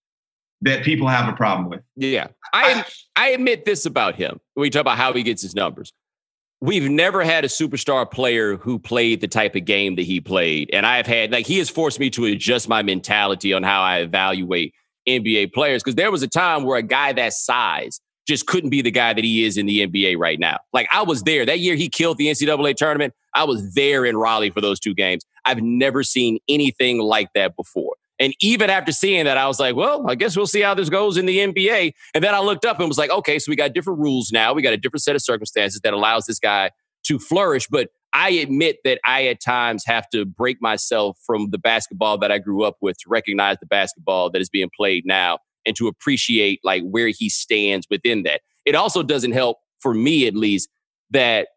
that 0.62 0.84
people 0.84 1.08
have 1.08 1.32
a 1.32 1.36
problem 1.36 1.70
with. 1.70 1.82
Yeah. 1.96 2.28
I 2.54 2.86
I 3.16 3.30
admit 3.30 3.66
this 3.66 3.86
about 3.86 4.16
him. 4.16 4.40
We 4.56 4.70
talk 4.70 4.82
about 4.82 4.98
how 4.98 5.14
he 5.14 5.24
gets 5.24 5.42
his 5.42 5.56
numbers. 5.56 5.92
We've 6.62 6.90
never 6.90 7.24
had 7.24 7.46
a 7.46 7.48
superstar 7.48 8.10
player 8.10 8.58
who 8.58 8.80
played 8.80 9.22
the 9.22 9.28
type 9.28 9.56
of 9.56 9.66
game 9.66 9.96
that 9.96 10.04
he 10.04 10.20
played. 10.22 10.70
And 10.74 10.86
I've 10.86 11.06
had 11.06 11.32
like 11.32 11.46
he 11.46 11.58
has 11.60 11.70
forced 11.70 12.00
me 12.00 12.10
to 12.12 12.26
adjust 12.26 12.68
my 12.70 12.82
mentality 12.82 13.54
on 13.54 13.64
how 13.64 13.82
I 13.82 14.00
evaluate 14.00 14.74
NBA 15.08 15.54
players. 15.54 15.84
Because 15.84 15.96
there 15.96 16.12
was 16.12 16.24
a 16.24 16.28
time 16.28 16.64
where 16.64 16.78
a 16.78 16.84
guy 16.84 17.14
that 17.14 17.34
size 17.34 18.00
just 18.28 18.48
couldn't 18.48 18.72
be 18.72 18.82
the 18.82 18.92
guy 18.92 19.14
that 19.14 19.24
he 19.24 19.46
is 19.46 19.58
in 19.58 19.66
the 19.66 19.86
NBA 19.86 20.18
right 20.18 20.40
now. 20.40 20.58
Like 20.74 20.88
I 20.92 21.04
was 21.04 21.24
there 21.24 21.46
that 21.46 21.60
year 21.60 21.76
he 21.76 21.90
killed 21.90 22.18
the 22.18 22.28
NCAA 22.28 22.76
tournament. 22.76 23.14
I 23.36 23.44
was 23.44 23.74
there 23.76 24.06
in 24.06 24.18
Raleigh 24.18 24.50
for 24.50 24.62
those 24.62 24.80
two 24.80 24.96
games. 24.96 25.24
I've 25.46 25.62
never 25.62 26.02
seen 26.04 26.40
anything 26.50 27.00
like 27.00 27.30
that 27.36 27.56
before. 27.56 27.96
And 28.18 28.34
even 28.40 28.70
after 28.70 28.92
seeing 28.92 29.26
that, 29.26 29.38
I 29.38 29.46
was 29.48 29.60
like, 29.60 29.76
well, 29.76 30.10
I 30.10 30.16
guess 30.16 30.38
we'll 30.38 30.48
see 30.48 30.62
how 30.62 30.74
this 30.74 30.90
goes 30.90 31.18
in 31.18 31.26
the 31.26 31.40
NBA. 31.40 31.94
And 32.14 32.24
then 32.24 32.34
I 32.34 32.40
looked 32.40 32.66
up 32.66 32.80
and 32.80 32.88
was 32.88 32.98
like, 32.98 33.12
okay, 33.12 33.40
so 33.40 33.50
we 33.50 33.58
got 33.58 33.74
different 33.74 34.00
rules 34.00 34.32
now. 34.32 34.54
We 34.54 34.62
got 34.62 34.74
a 34.74 34.78
different 34.78 35.04
set 35.04 35.16
of 35.16 35.22
circumstances 35.22 35.82
that 35.84 35.94
allows 35.94 36.26
this 36.26 36.40
guy 36.40 36.72
to 37.08 37.20
flourish. 37.20 37.68
But 37.70 37.90
I 38.14 38.30
admit 38.30 38.78
that 38.86 39.00
I 39.04 39.28
at 39.28 39.42
times 39.42 39.84
have 39.86 40.10
to 40.12 40.26
break 40.26 40.62
myself 40.62 41.18
from 41.26 41.50
the 41.52 41.58
basketball 41.58 42.18
that 42.20 42.32
I 42.32 42.38
grew 42.38 42.64
up 42.64 42.78
with 42.80 42.98
to 43.00 43.10
recognize 43.10 43.58
the 43.60 43.66
basketball 43.66 44.30
that 44.30 44.42
is 44.42 44.50
being 44.50 44.70
played 44.76 45.06
now 45.06 45.40
and 45.66 45.76
to 45.76 45.88
appreciate 45.88 46.62
like 46.64 46.84
where 46.84 47.10
he 47.10 47.28
stands 47.28 47.86
within 47.90 48.24
that. 48.24 48.40
It 48.64 48.76
also 48.76 49.04
doesn't 49.04 49.34
help 49.34 49.58
for 49.80 49.94
me 49.94 50.26
at 50.26 50.36
least 50.36 50.70
that 51.12 51.50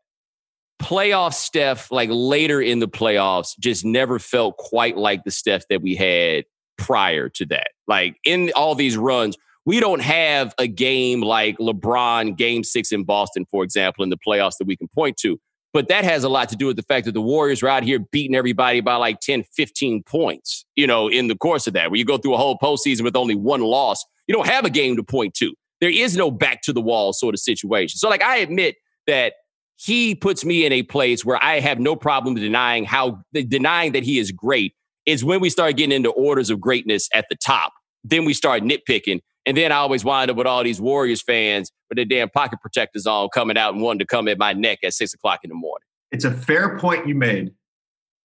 playoff 0.78 1.34
Steph, 1.34 1.90
like 1.90 2.08
later 2.12 2.60
in 2.60 2.78
the 2.78 2.88
playoffs, 2.88 3.58
just 3.58 3.84
never 3.84 4.18
felt 4.18 4.56
quite 4.56 4.96
like 4.96 5.24
the 5.24 5.30
Steph 5.30 5.66
that 5.68 5.82
we 5.82 5.94
had 5.94 6.44
prior 6.76 7.28
to 7.30 7.46
that. 7.46 7.70
Like 7.86 8.16
in 8.24 8.52
all 8.54 8.74
these 8.74 8.96
runs, 8.96 9.36
we 9.66 9.80
don't 9.80 10.00
have 10.00 10.54
a 10.58 10.66
game 10.66 11.20
like 11.20 11.58
LeBron 11.58 12.36
game 12.36 12.64
six 12.64 12.90
in 12.92 13.04
Boston, 13.04 13.44
for 13.50 13.64
example, 13.64 14.02
in 14.02 14.10
the 14.10 14.16
playoffs 14.16 14.56
that 14.58 14.66
we 14.66 14.76
can 14.76 14.88
point 14.88 15.16
to. 15.18 15.38
But 15.74 15.88
that 15.88 16.04
has 16.04 16.24
a 16.24 16.28
lot 16.28 16.48
to 16.48 16.56
do 16.56 16.66
with 16.66 16.76
the 16.76 16.82
fact 16.82 17.04
that 17.04 17.12
the 17.12 17.20
Warriors 17.20 17.62
are 17.62 17.68
out 17.68 17.82
here 17.82 17.98
beating 17.98 18.34
everybody 18.34 18.80
by 18.80 18.94
like 18.94 19.20
10, 19.20 19.44
15 19.54 20.02
points, 20.04 20.64
you 20.76 20.86
know, 20.86 21.08
in 21.08 21.28
the 21.28 21.36
course 21.36 21.66
of 21.66 21.74
that. 21.74 21.90
Where 21.90 21.98
you 21.98 22.06
go 22.06 22.16
through 22.16 22.34
a 22.34 22.38
whole 22.38 22.58
postseason 22.58 23.02
with 23.02 23.14
only 23.14 23.34
one 23.34 23.60
loss, 23.60 24.02
you 24.26 24.34
don't 24.34 24.46
have 24.46 24.64
a 24.64 24.70
game 24.70 24.96
to 24.96 25.02
point 25.02 25.34
to. 25.34 25.52
There 25.80 25.90
is 25.90 26.16
no 26.16 26.30
back 26.30 26.62
to 26.62 26.72
the 26.72 26.80
wall 26.80 27.12
sort 27.12 27.34
of 27.34 27.40
situation. 27.40 27.98
So, 27.98 28.08
like, 28.08 28.22
I 28.22 28.38
admit 28.38 28.76
that 29.06 29.34
he 29.80 30.16
puts 30.16 30.44
me 30.44 30.66
in 30.66 30.72
a 30.72 30.82
place 30.82 31.24
where 31.24 31.42
I 31.42 31.60
have 31.60 31.78
no 31.78 31.94
problem 31.94 32.34
denying 32.34 32.84
how 32.84 33.20
denying 33.32 33.92
that 33.92 34.02
he 34.02 34.18
is 34.18 34.32
great 34.32 34.74
is 35.06 35.24
when 35.24 35.40
we 35.40 35.48
start 35.50 35.76
getting 35.76 35.94
into 35.94 36.10
orders 36.10 36.50
of 36.50 36.60
greatness 36.60 37.08
at 37.14 37.26
the 37.30 37.36
top. 37.36 37.72
Then 38.02 38.24
we 38.24 38.34
start 38.34 38.64
nitpicking. 38.64 39.20
And 39.46 39.56
then 39.56 39.70
I 39.70 39.76
always 39.76 40.04
wind 40.04 40.32
up 40.32 40.36
with 40.36 40.48
all 40.48 40.64
these 40.64 40.80
Warriors 40.80 41.22
fans 41.22 41.70
with 41.88 41.96
their 41.96 42.04
damn 42.04 42.28
pocket 42.28 42.60
protectors 42.60 43.06
on 43.06 43.28
coming 43.32 43.56
out 43.56 43.72
and 43.72 43.80
wanting 43.80 44.00
to 44.00 44.04
come 44.04 44.26
at 44.26 44.36
my 44.36 44.52
neck 44.52 44.80
at 44.82 44.94
six 44.94 45.14
o'clock 45.14 45.40
in 45.44 45.48
the 45.48 45.54
morning. 45.54 45.86
It's 46.10 46.24
a 46.24 46.32
fair 46.32 46.76
point 46.76 47.06
you 47.06 47.14
made 47.14 47.52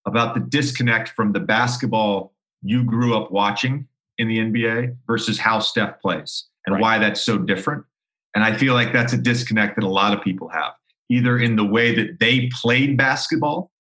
about 0.08 0.34
the 0.34 0.40
disconnect 0.40 1.10
from 1.10 1.34
the 1.34 1.40
basketball 1.40 2.34
you 2.64 2.84
grew 2.84 3.16
up 3.16 3.32
watching 3.32 3.88
in 4.18 4.28
the 4.28 4.40
NBA 4.40 4.96
versus 5.06 5.38
how 5.38 5.60
Steph 5.60 6.02
plays 6.02 6.46
and 6.66 6.74
right. 6.74 6.82
why 6.82 6.98
that's 6.98 7.22
so 7.22 7.38
different. 7.38 7.86
And 8.34 8.44
I 8.44 8.58
feel 8.58 8.74
like 8.74 8.92
that's 8.92 9.14
a 9.14 9.18
disconnect 9.18 9.76
that 9.76 9.84
a 9.84 9.88
lot 9.88 10.18
of 10.18 10.24
people 10.24 10.50
have 10.50 10.74
either 11.10 11.38
in 11.38 11.56
the 11.56 11.66
way 11.66 11.94
that 11.96 12.20
they 12.20 12.50
played 12.54 12.98
basketball 12.98 13.72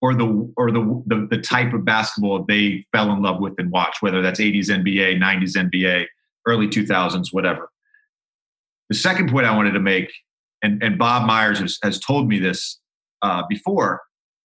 or 0.00 0.14
the 0.14 0.52
or 0.56 0.70
the, 0.70 1.02
the 1.06 1.28
the 1.30 1.40
type 1.40 1.72
of 1.72 1.84
basketball 1.84 2.44
they 2.46 2.84
fell 2.92 3.12
in 3.12 3.22
love 3.22 3.40
with 3.40 3.54
and 3.58 3.70
watched, 3.70 4.02
whether 4.02 4.22
that's 4.22 4.40
80s 4.40 4.66
NBA, 4.66 5.20
90s 5.20 5.56
NBA, 5.56 6.06
early 6.46 6.68
2000s, 6.68 7.28
whatever. 7.32 7.70
The 8.88 8.96
second 8.96 9.30
point 9.30 9.46
I 9.46 9.54
wanted 9.54 9.72
to 9.72 9.80
make, 9.80 10.10
and, 10.62 10.82
and 10.82 10.98
Bob 10.98 11.26
Myers 11.26 11.60
has, 11.60 11.78
has 11.82 12.00
told 12.00 12.28
me 12.28 12.38
this 12.38 12.80
uh, 13.22 13.42
before, 13.48 14.00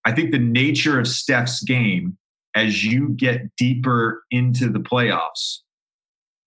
I 0.05 0.11
think 0.11 0.31
the 0.31 0.39
nature 0.39 0.99
of 0.99 1.07
Steph's 1.07 1.63
game 1.63 2.17
as 2.55 2.85
you 2.85 3.09
get 3.09 3.55
deeper 3.57 4.23
into 4.31 4.69
the 4.69 4.79
playoffs, 4.79 5.59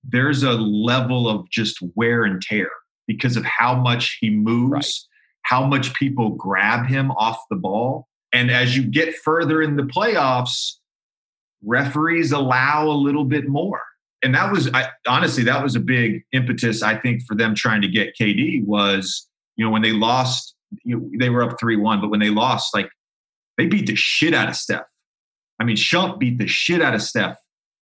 there's 0.02 0.42
a 0.42 0.52
level 0.52 1.28
of 1.28 1.48
just 1.50 1.78
wear 1.94 2.24
and 2.24 2.40
tear 2.40 2.70
because 3.06 3.36
of 3.36 3.44
how 3.44 3.74
much 3.74 4.18
he 4.20 4.30
moves. 4.30 5.08
How 5.42 5.64
much 5.64 5.94
people 5.94 6.30
grab 6.30 6.86
him 6.86 7.10
off 7.12 7.38
the 7.50 7.56
ball. 7.56 8.06
And 8.32 8.50
as 8.50 8.76
you 8.76 8.82
get 8.82 9.14
further 9.16 9.62
in 9.62 9.76
the 9.76 9.82
playoffs, 9.82 10.74
referees 11.64 12.32
allow 12.32 12.86
a 12.86 12.92
little 12.92 13.24
bit 13.24 13.48
more. 13.48 13.82
And 14.22 14.34
that 14.34 14.50
was 14.50 14.68
I, 14.74 14.88
honestly 15.06 15.44
that 15.44 15.62
was 15.62 15.76
a 15.76 15.80
big 15.80 16.24
impetus 16.32 16.82
I 16.82 16.96
think 16.96 17.22
for 17.26 17.36
them 17.36 17.54
trying 17.54 17.82
to 17.82 17.88
get 17.88 18.16
KD 18.20 18.64
was 18.64 19.28
you 19.56 19.64
know 19.64 19.70
when 19.70 19.82
they 19.82 19.92
lost 19.92 20.56
you 20.84 20.98
know, 20.98 21.10
they 21.18 21.30
were 21.30 21.42
up 21.42 21.58
three 21.58 21.76
one 21.76 22.00
but 22.00 22.10
when 22.10 22.18
they 22.18 22.30
lost 22.30 22.74
like 22.74 22.90
they 23.58 23.66
beat 23.66 23.86
the 23.86 23.94
shit 23.94 24.34
out 24.34 24.48
of 24.48 24.56
Steph. 24.56 24.86
I 25.60 25.64
mean 25.64 25.76
Shump 25.76 26.18
beat 26.18 26.38
the 26.38 26.48
shit 26.48 26.82
out 26.82 26.94
of 26.94 27.02
Steph 27.02 27.36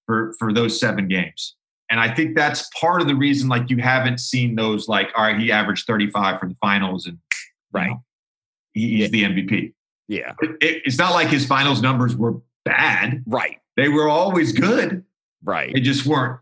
for 0.04 0.34
for 0.38 0.52
those 0.52 0.78
seven 0.78 1.08
games. 1.08 1.56
And 1.90 2.00
I 2.00 2.12
think 2.12 2.36
that's 2.36 2.68
part 2.80 3.00
of 3.00 3.06
the 3.06 3.14
reason, 3.14 3.48
like 3.48 3.70
you 3.70 3.78
haven't 3.78 4.18
seen 4.18 4.56
those, 4.56 4.88
like, 4.88 5.08
all 5.16 5.24
right, 5.24 5.38
he 5.38 5.52
averaged 5.52 5.86
35 5.86 6.40
for 6.40 6.48
the 6.48 6.56
finals 6.56 7.06
and 7.06 7.18
right. 7.76 7.96
He's 8.72 9.10
the 9.10 9.22
MVP. 9.24 9.72
Yeah. 10.08 10.34
It, 10.40 10.50
it, 10.60 10.82
it's 10.84 10.98
not 10.98 11.12
like 11.12 11.28
his 11.28 11.46
finals 11.46 11.80
numbers 11.82 12.14
were 12.16 12.40
bad. 12.64 13.24
Right. 13.26 13.58
They 13.76 13.88
were 13.88 14.08
always 14.08 14.52
good. 14.52 15.04
Right. 15.42 15.72
They 15.72 15.80
just 15.80 16.06
weren't, 16.06 16.40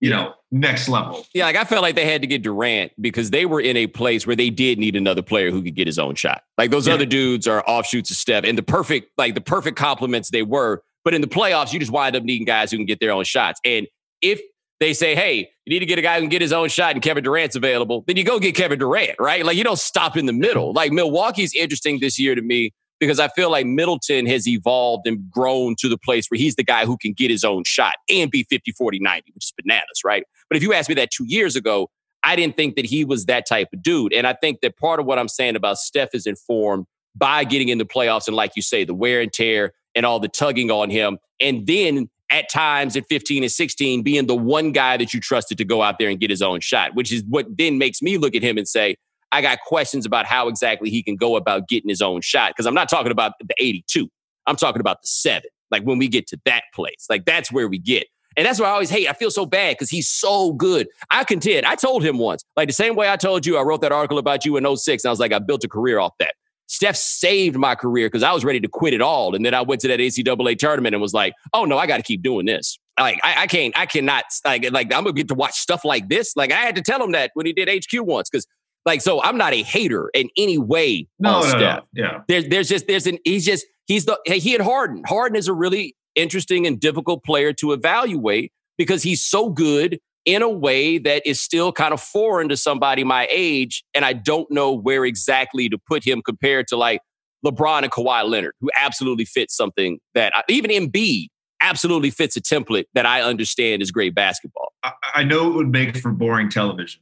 you 0.00 0.10
know, 0.10 0.34
next 0.50 0.88
level. 0.88 1.24
Yeah, 1.34 1.46
like 1.46 1.56
I 1.56 1.64
felt 1.64 1.82
like 1.82 1.94
they 1.94 2.04
had 2.04 2.20
to 2.22 2.26
get 2.26 2.42
Durant 2.42 2.92
because 3.00 3.30
they 3.30 3.46
were 3.46 3.60
in 3.60 3.76
a 3.76 3.86
place 3.86 4.26
where 4.26 4.36
they 4.36 4.50
did 4.50 4.78
need 4.78 4.96
another 4.96 5.22
player 5.22 5.50
who 5.50 5.62
could 5.62 5.74
get 5.74 5.86
his 5.86 5.98
own 5.98 6.14
shot. 6.14 6.42
Like 6.58 6.70
those 6.70 6.86
yeah. 6.86 6.94
other 6.94 7.06
dudes 7.06 7.46
are 7.46 7.64
offshoots 7.66 8.10
of 8.10 8.16
Steph 8.16 8.44
and 8.44 8.56
the 8.56 8.62
perfect, 8.62 9.10
like 9.16 9.34
the 9.34 9.40
perfect 9.40 9.76
complements 9.76 10.30
they 10.30 10.42
were. 10.42 10.82
But 11.04 11.14
in 11.14 11.20
the 11.20 11.28
playoffs, 11.28 11.72
you 11.72 11.80
just 11.80 11.90
wind 11.90 12.14
up 12.14 12.22
needing 12.22 12.44
guys 12.44 12.70
who 12.70 12.76
can 12.76 12.86
get 12.86 13.00
their 13.00 13.10
own 13.10 13.24
shots. 13.24 13.60
And 13.64 13.86
if 14.20 14.40
they 14.82 14.92
say, 14.94 15.14
hey, 15.14 15.50
you 15.64 15.72
need 15.72 15.80
to 15.80 15.86
get 15.86 15.98
a 15.98 16.02
guy 16.02 16.16
who 16.16 16.22
can 16.22 16.28
get 16.28 16.42
his 16.42 16.52
own 16.52 16.68
shot 16.68 16.92
and 16.92 17.02
Kevin 17.02 17.22
Durant's 17.22 17.56
available, 17.56 18.04
then 18.06 18.16
you 18.16 18.24
go 18.24 18.38
get 18.38 18.54
Kevin 18.54 18.78
Durant, 18.78 19.16
right? 19.20 19.44
Like 19.44 19.56
you 19.56 19.64
don't 19.64 19.78
stop 19.78 20.16
in 20.16 20.26
the 20.26 20.32
middle. 20.32 20.72
Like 20.72 20.92
Milwaukee's 20.92 21.54
interesting 21.54 22.00
this 22.00 22.18
year 22.18 22.34
to 22.34 22.42
me 22.42 22.72
because 22.98 23.18
I 23.18 23.28
feel 23.28 23.50
like 23.50 23.66
Middleton 23.66 24.26
has 24.26 24.46
evolved 24.46 25.06
and 25.06 25.28
grown 25.30 25.74
to 25.80 25.88
the 25.88 25.98
place 25.98 26.26
where 26.28 26.38
he's 26.38 26.56
the 26.56 26.64
guy 26.64 26.84
who 26.84 26.96
can 26.96 27.12
get 27.12 27.30
his 27.30 27.44
own 27.44 27.64
shot 27.64 27.94
and 28.08 28.30
be 28.30 28.44
50, 28.44 28.72
40, 28.72 28.98
90, 29.00 29.32
which 29.34 29.46
is 29.46 29.52
bananas, 29.60 30.02
right? 30.04 30.24
But 30.48 30.56
if 30.56 30.62
you 30.62 30.72
asked 30.72 30.88
me 30.88 30.94
that 30.96 31.10
two 31.10 31.24
years 31.26 31.56
ago, 31.56 31.88
I 32.22 32.36
didn't 32.36 32.56
think 32.56 32.76
that 32.76 32.84
he 32.84 33.04
was 33.04 33.26
that 33.26 33.46
type 33.46 33.68
of 33.72 33.82
dude. 33.82 34.12
And 34.12 34.26
I 34.26 34.34
think 34.34 34.60
that 34.60 34.76
part 34.76 35.00
of 35.00 35.06
what 35.06 35.18
I'm 35.18 35.28
saying 35.28 35.56
about 35.56 35.78
Steph 35.78 36.10
is 36.14 36.26
informed 36.26 36.86
by 37.16 37.44
getting 37.44 37.68
in 37.68 37.78
the 37.78 37.84
playoffs 37.84 38.26
and, 38.26 38.36
like 38.36 38.52
you 38.56 38.62
say, 38.62 38.84
the 38.84 38.94
wear 38.94 39.20
and 39.20 39.32
tear 39.32 39.72
and 39.94 40.06
all 40.06 40.20
the 40.20 40.28
tugging 40.28 40.70
on 40.70 40.88
him. 40.88 41.18
And 41.40 41.66
then 41.66 42.08
at 42.32 42.48
times 42.50 42.96
at 42.96 43.04
15 43.08 43.44
and 43.44 43.52
16 43.52 44.02
being 44.02 44.26
the 44.26 44.34
one 44.34 44.72
guy 44.72 44.96
that 44.96 45.12
you 45.12 45.20
trusted 45.20 45.58
to 45.58 45.64
go 45.64 45.82
out 45.82 45.98
there 45.98 46.08
and 46.08 46.18
get 46.18 46.30
his 46.30 46.42
own 46.42 46.60
shot, 46.60 46.94
which 46.94 47.12
is 47.12 47.22
what 47.28 47.46
then 47.56 47.78
makes 47.78 48.00
me 48.00 48.16
look 48.16 48.34
at 48.34 48.42
him 48.42 48.56
and 48.56 48.66
say, 48.66 48.96
I 49.30 49.42
got 49.42 49.60
questions 49.60 50.06
about 50.06 50.26
how 50.26 50.48
exactly 50.48 50.90
he 50.90 51.02
can 51.02 51.16
go 51.16 51.36
about 51.36 51.68
getting 51.68 51.88
his 51.88 52.02
own 52.02 52.22
shot. 52.22 52.52
Because 52.52 52.66
I'm 52.66 52.74
not 52.74 52.88
talking 52.88 53.12
about 53.12 53.32
the 53.38 53.54
82, 53.58 54.08
I'm 54.46 54.56
talking 54.56 54.80
about 54.80 55.02
the 55.02 55.08
seven. 55.08 55.50
Like 55.70 55.84
when 55.84 55.98
we 55.98 56.08
get 56.08 56.26
to 56.28 56.40
that 56.46 56.64
place, 56.74 57.06
like 57.08 57.24
that's 57.26 57.52
where 57.52 57.68
we 57.68 57.78
get. 57.78 58.06
And 58.36 58.46
that's 58.46 58.58
why 58.58 58.66
I 58.66 58.70
always 58.70 58.88
hate. 58.88 59.08
I 59.08 59.12
feel 59.12 59.30
so 59.30 59.44
bad 59.44 59.76
because 59.76 59.90
he's 59.90 60.08
so 60.08 60.54
good. 60.54 60.88
I 61.10 61.24
contend. 61.24 61.66
I 61.66 61.74
told 61.74 62.02
him 62.02 62.18
once, 62.18 62.42
like 62.56 62.68
the 62.68 62.74
same 62.74 62.96
way 62.96 63.10
I 63.10 63.16
told 63.16 63.44
you, 63.44 63.58
I 63.58 63.62
wrote 63.62 63.82
that 63.82 63.92
article 63.92 64.18
about 64.18 64.46
you 64.46 64.56
in 64.56 64.76
06. 64.76 65.04
And 65.04 65.10
I 65.10 65.12
was 65.12 65.20
like, 65.20 65.32
I 65.32 65.38
built 65.38 65.64
a 65.64 65.68
career 65.68 65.98
off 65.98 66.12
that. 66.18 66.34
Steph 66.72 66.96
saved 66.96 67.54
my 67.58 67.74
career 67.74 68.06
because 68.06 68.22
I 68.22 68.32
was 68.32 68.46
ready 68.46 68.58
to 68.58 68.66
quit 68.66 68.94
it 68.94 69.02
all. 69.02 69.34
And 69.34 69.44
then 69.44 69.52
I 69.52 69.60
went 69.60 69.82
to 69.82 69.88
that 69.88 70.00
NCAA 70.00 70.58
tournament 70.58 70.94
and 70.94 71.02
was 71.02 71.12
like, 71.12 71.34
oh 71.52 71.66
no, 71.66 71.76
I 71.76 71.86
got 71.86 71.98
to 71.98 72.02
keep 72.02 72.22
doing 72.22 72.46
this. 72.46 72.78
Like 72.98 73.20
I, 73.22 73.42
I, 73.42 73.46
can't, 73.46 73.78
I 73.78 73.84
cannot 73.84 74.24
like 74.46 74.72
like 74.72 74.86
I'm 74.86 75.04
gonna 75.04 75.12
get 75.12 75.28
to 75.28 75.34
watch 75.34 75.52
stuff 75.52 75.84
like 75.84 76.08
this. 76.08 76.34
Like 76.34 76.50
I 76.50 76.60
had 76.60 76.74
to 76.76 76.82
tell 76.82 77.02
him 77.02 77.12
that 77.12 77.30
when 77.34 77.44
he 77.44 77.52
did 77.52 77.68
HQ 77.68 78.06
once, 78.06 78.30
because 78.30 78.46
like 78.86 79.02
so 79.02 79.22
I'm 79.22 79.36
not 79.36 79.52
a 79.52 79.62
hater 79.62 80.10
in 80.14 80.30
any 80.38 80.56
way. 80.56 81.06
No, 81.18 81.40
no, 81.40 81.46
Steph. 81.46 81.60
no, 81.60 81.82
yeah. 81.92 82.20
There's 82.26 82.48
there's 82.48 82.68
just 82.70 82.86
there's 82.86 83.06
an 83.06 83.18
he's 83.24 83.44
just 83.44 83.66
he's 83.86 84.06
the 84.06 84.18
he 84.24 84.52
had 84.52 84.62
Harden. 84.62 85.02
Harden 85.06 85.36
is 85.36 85.48
a 85.48 85.52
really 85.52 85.94
interesting 86.14 86.66
and 86.66 86.80
difficult 86.80 87.22
player 87.22 87.52
to 87.52 87.72
evaluate 87.72 88.50
because 88.78 89.02
he's 89.02 89.22
so 89.22 89.50
good 89.50 90.00
in 90.24 90.42
a 90.42 90.48
way 90.48 90.98
that 90.98 91.22
is 91.26 91.40
still 91.40 91.72
kind 91.72 91.92
of 91.92 92.00
foreign 92.00 92.48
to 92.48 92.56
somebody 92.56 93.04
my 93.04 93.26
age. 93.30 93.84
And 93.94 94.04
I 94.04 94.12
don't 94.12 94.50
know 94.50 94.72
where 94.72 95.04
exactly 95.04 95.68
to 95.68 95.78
put 95.78 96.06
him 96.06 96.22
compared 96.22 96.68
to 96.68 96.76
like 96.76 97.00
LeBron 97.44 97.82
and 97.82 97.90
Kawhi 97.90 98.28
Leonard, 98.28 98.54
who 98.60 98.70
absolutely 98.76 99.24
fits 99.24 99.56
something 99.56 99.98
that 100.14 100.34
I, 100.34 100.42
even 100.48 100.70
Embiid 100.70 101.26
absolutely 101.60 102.10
fits 102.10 102.36
a 102.36 102.40
template 102.40 102.84
that 102.94 103.06
I 103.06 103.22
understand 103.22 103.82
is 103.82 103.90
great 103.90 104.14
basketball. 104.14 104.72
I, 104.82 104.92
I 105.14 105.24
know 105.24 105.48
it 105.48 105.54
would 105.54 105.68
make 105.68 105.96
for 105.96 106.10
boring 106.10 106.48
television, 106.48 107.00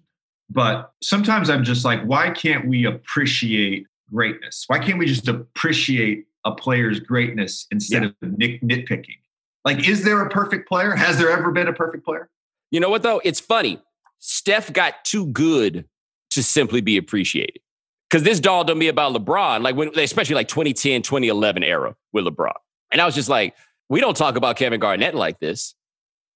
but 0.49 0.93
sometimes 1.03 1.51
I'm 1.51 1.65
just 1.65 1.85
like, 1.85 2.03
why 2.03 2.31
can't 2.31 2.69
we 2.69 2.85
appreciate 2.85 3.87
greatness? 4.13 4.65
Why 4.67 4.79
can't 4.79 4.99
we 4.99 5.07
just 5.07 5.29
appreciate 5.29 6.27
a 6.45 6.53
player's 6.53 7.01
greatness 7.01 7.67
instead 7.71 8.03
yeah. 8.03 8.09
of 8.23 8.39
nit- 8.39 8.63
nitpicking? 8.63 9.19
Like, 9.65 9.89
is 9.89 10.05
there 10.05 10.21
a 10.23 10.29
perfect 10.31 10.69
player? 10.69 10.93
Has 10.93 11.19
there 11.19 11.31
ever 11.31 11.53
been 11.53 11.69
a 11.69 11.73
perfect 11.73 12.05
player? 12.05 12.31
You 12.71 12.81
know 12.81 12.91
what 12.91 13.03
though? 13.03 13.21
It's 13.25 13.41
funny. 13.41 13.81
Steph 14.19 14.73
got 14.73 15.05
too 15.05 15.27
good 15.27 15.87
to 16.31 16.43
simply 16.43 16.81
be 16.81 16.97
appreciated. 16.97 17.61
Because 18.09 18.25
this 18.25 18.41
dawned 18.41 18.71
on 18.71 18.79
me 18.79 18.89
about 18.89 19.15
LeBron, 19.15 19.63
like 19.63 19.77
when, 19.77 19.97
especially 19.99 20.35
like 20.35 20.49
2010, 20.49 21.03
2011 21.03 21.63
era 21.63 21.95
with 22.13 22.25
LeBron. 22.25 22.53
And 22.93 23.01
I 23.01 23.07
was 23.07 23.15
just 23.15 23.29
like, 23.29 23.55
we 23.89 24.01
don't 24.01 24.17
talk 24.17 24.37
about 24.37 24.57
Kevin 24.57 24.81
Garnett 24.81 25.15
like 25.15 25.39
this. 25.39 25.75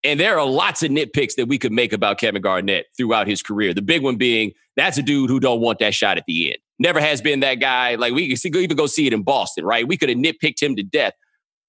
And 0.04 0.20
there 0.20 0.38
are 0.38 0.46
lots 0.46 0.82
of 0.82 0.90
nitpicks 0.90 1.34
that 1.36 1.48
we 1.48 1.58
could 1.58 1.72
make 1.72 1.92
about 1.92 2.18
Kevin 2.18 2.42
Garnett 2.42 2.86
throughout 2.96 3.26
his 3.26 3.42
career. 3.42 3.74
The 3.74 3.82
big 3.82 4.02
one 4.02 4.16
being 4.16 4.52
that's 4.76 4.98
a 4.98 5.02
dude 5.02 5.30
who 5.30 5.40
don't 5.40 5.60
want 5.60 5.78
that 5.78 5.94
shot 5.94 6.18
at 6.18 6.24
the 6.26 6.50
end. 6.50 6.58
Never 6.78 7.00
has 7.00 7.20
been 7.20 7.40
that 7.40 7.56
guy. 7.56 7.94
Like 7.94 8.12
we 8.12 8.28
could 8.36 8.56
even 8.56 8.76
go 8.76 8.86
see 8.86 9.06
it 9.06 9.12
in 9.12 9.22
Boston, 9.22 9.64
right? 9.64 9.86
We 9.86 9.96
could 9.96 10.08
have 10.08 10.18
nitpicked 10.18 10.60
him 10.60 10.76
to 10.76 10.82
death, 10.82 11.14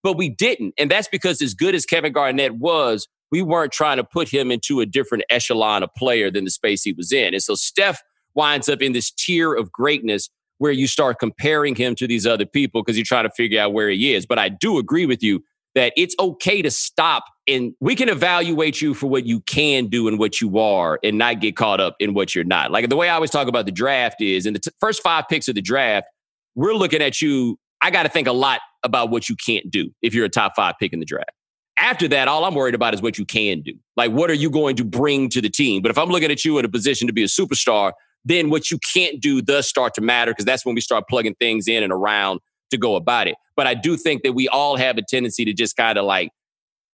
but 0.03 0.17
we 0.17 0.29
didn't. 0.29 0.73
And 0.77 0.89
that's 0.89 1.07
because 1.07 1.41
as 1.41 1.53
good 1.53 1.75
as 1.75 1.85
Kevin 1.85 2.13
Garnett 2.13 2.55
was, 2.55 3.07
we 3.35 3.41
weren't 3.41 3.73
trying 3.73 3.97
to 3.97 4.03
put 4.05 4.29
him 4.29 4.49
into 4.49 4.79
a 4.79 4.85
different 4.85 5.25
echelon 5.29 5.83
of 5.83 5.89
player 5.97 6.31
than 6.31 6.45
the 6.45 6.49
space 6.49 6.83
he 6.83 6.93
was 6.93 7.11
in. 7.11 7.33
And 7.33 7.43
so 7.43 7.53
Steph 7.53 8.01
winds 8.33 8.69
up 8.69 8.81
in 8.81 8.93
this 8.93 9.11
tier 9.11 9.53
of 9.53 9.73
greatness 9.73 10.29
where 10.59 10.71
you 10.71 10.87
start 10.87 11.19
comparing 11.19 11.75
him 11.75 11.95
to 11.95 12.07
these 12.07 12.25
other 12.25 12.45
people 12.45 12.81
because 12.81 12.95
you're 12.95 13.03
trying 13.03 13.25
to 13.25 13.29
figure 13.31 13.59
out 13.59 13.73
where 13.73 13.89
he 13.89 14.13
is. 14.13 14.25
But 14.25 14.39
I 14.39 14.47
do 14.47 14.77
agree 14.77 15.05
with 15.05 15.21
you 15.21 15.43
that 15.73 15.91
it's 15.97 16.15
okay 16.17 16.61
to 16.61 16.71
stop 16.71 17.25
and 17.45 17.73
we 17.81 17.93
can 17.93 18.07
evaluate 18.07 18.81
you 18.81 18.93
for 18.93 19.07
what 19.07 19.25
you 19.25 19.41
can 19.41 19.87
do 19.87 20.07
and 20.07 20.17
what 20.17 20.39
you 20.39 20.57
are 20.57 20.97
and 21.03 21.17
not 21.17 21.41
get 21.41 21.57
caught 21.57 21.81
up 21.81 21.97
in 21.99 22.13
what 22.13 22.33
you're 22.33 22.45
not. 22.45 22.71
Like 22.71 22.87
the 22.87 22.95
way 22.95 23.09
I 23.09 23.15
always 23.15 23.31
talk 23.31 23.49
about 23.49 23.65
the 23.65 23.73
draft 23.73 24.21
is 24.21 24.45
in 24.45 24.53
the 24.53 24.59
t- 24.59 24.71
first 24.79 25.03
five 25.03 25.25
picks 25.29 25.49
of 25.49 25.55
the 25.55 25.61
draft, 25.61 26.07
we're 26.55 26.73
looking 26.73 27.01
at 27.01 27.21
you. 27.21 27.59
I 27.81 27.91
got 27.91 28.03
to 28.03 28.09
think 28.09 28.29
a 28.29 28.33
lot 28.33 28.61
about 28.83 29.09
what 29.09 29.27
you 29.27 29.35
can't 29.35 29.69
do 29.69 29.89
if 30.01 30.13
you're 30.13 30.23
a 30.23 30.29
top 30.29 30.53
five 30.55 30.75
pick 30.79 30.93
in 30.93 31.01
the 31.01 31.05
draft. 31.05 31.31
After 31.77 32.07
that, 32.07 32.27
all 32.27 32.45
I'm 32.45 32.55
worried 32.55 32.75
about 32.75 32.93
is 32.93 33.01
what 33.01 33.17
you 33.17 33.25
can 33.25 33.61
do. 33.61 33.73
Like, 33.97 34.11
what 34.11 34.29
are 34.29 34.35
you 34.35 34.49
going 34.49 34.75
to 34.77 34.85
bring 34.85 35.29
to 35.29 35.41
the 35.41 35.49
team? 35.49 35.81
But 35.81 35.91
if 35.91 35.97
I'm 35.97 36.09
looking 36.09 36.31
at 36.31 36.45
you 36.45 36.57
in 36.57 36.65
a 36.65 36.69
position 36.69 37.07
to 37.07 37.13
be 37.13 37.23
a 37.23 37.27
superstar, 37.27 37.91
then 38.23 38.49
what 38.49 38.71
you 38.71 38.79
can't 38.93 39.21
do 39.21 39.41
does 39.41 39.67
start 39.67 39.93
to 39.95 40.01
matter 40.01 40.31
because 40.31 40.45
that's 40.45 40.65
when 40.65 40.73
we 40.73 40.81
start 40.81 41.05
plugging 41.09 41.35
things 41.35 41.67
in 41.67 41.83
and 41.83 41.91
around 41.91 42.39
to 42.71 42.77
go 42.77 42.95
about 42.95 43.27
it. 43.27 43.35
But 43.55 43.67
I 43.67 43.73
do 43.73 43.97
think 43.97 44.23
that 44.23 44.33
we 44.33 44.47
all 44.47 44.77
have 44.77 44.97
a 44.97 45.01
tendency 45.07 45.45
to 45.45 45.53
just 45.53 45.75
kind 45.75 45.97
of 45.97 46.05
like 46.05 46.31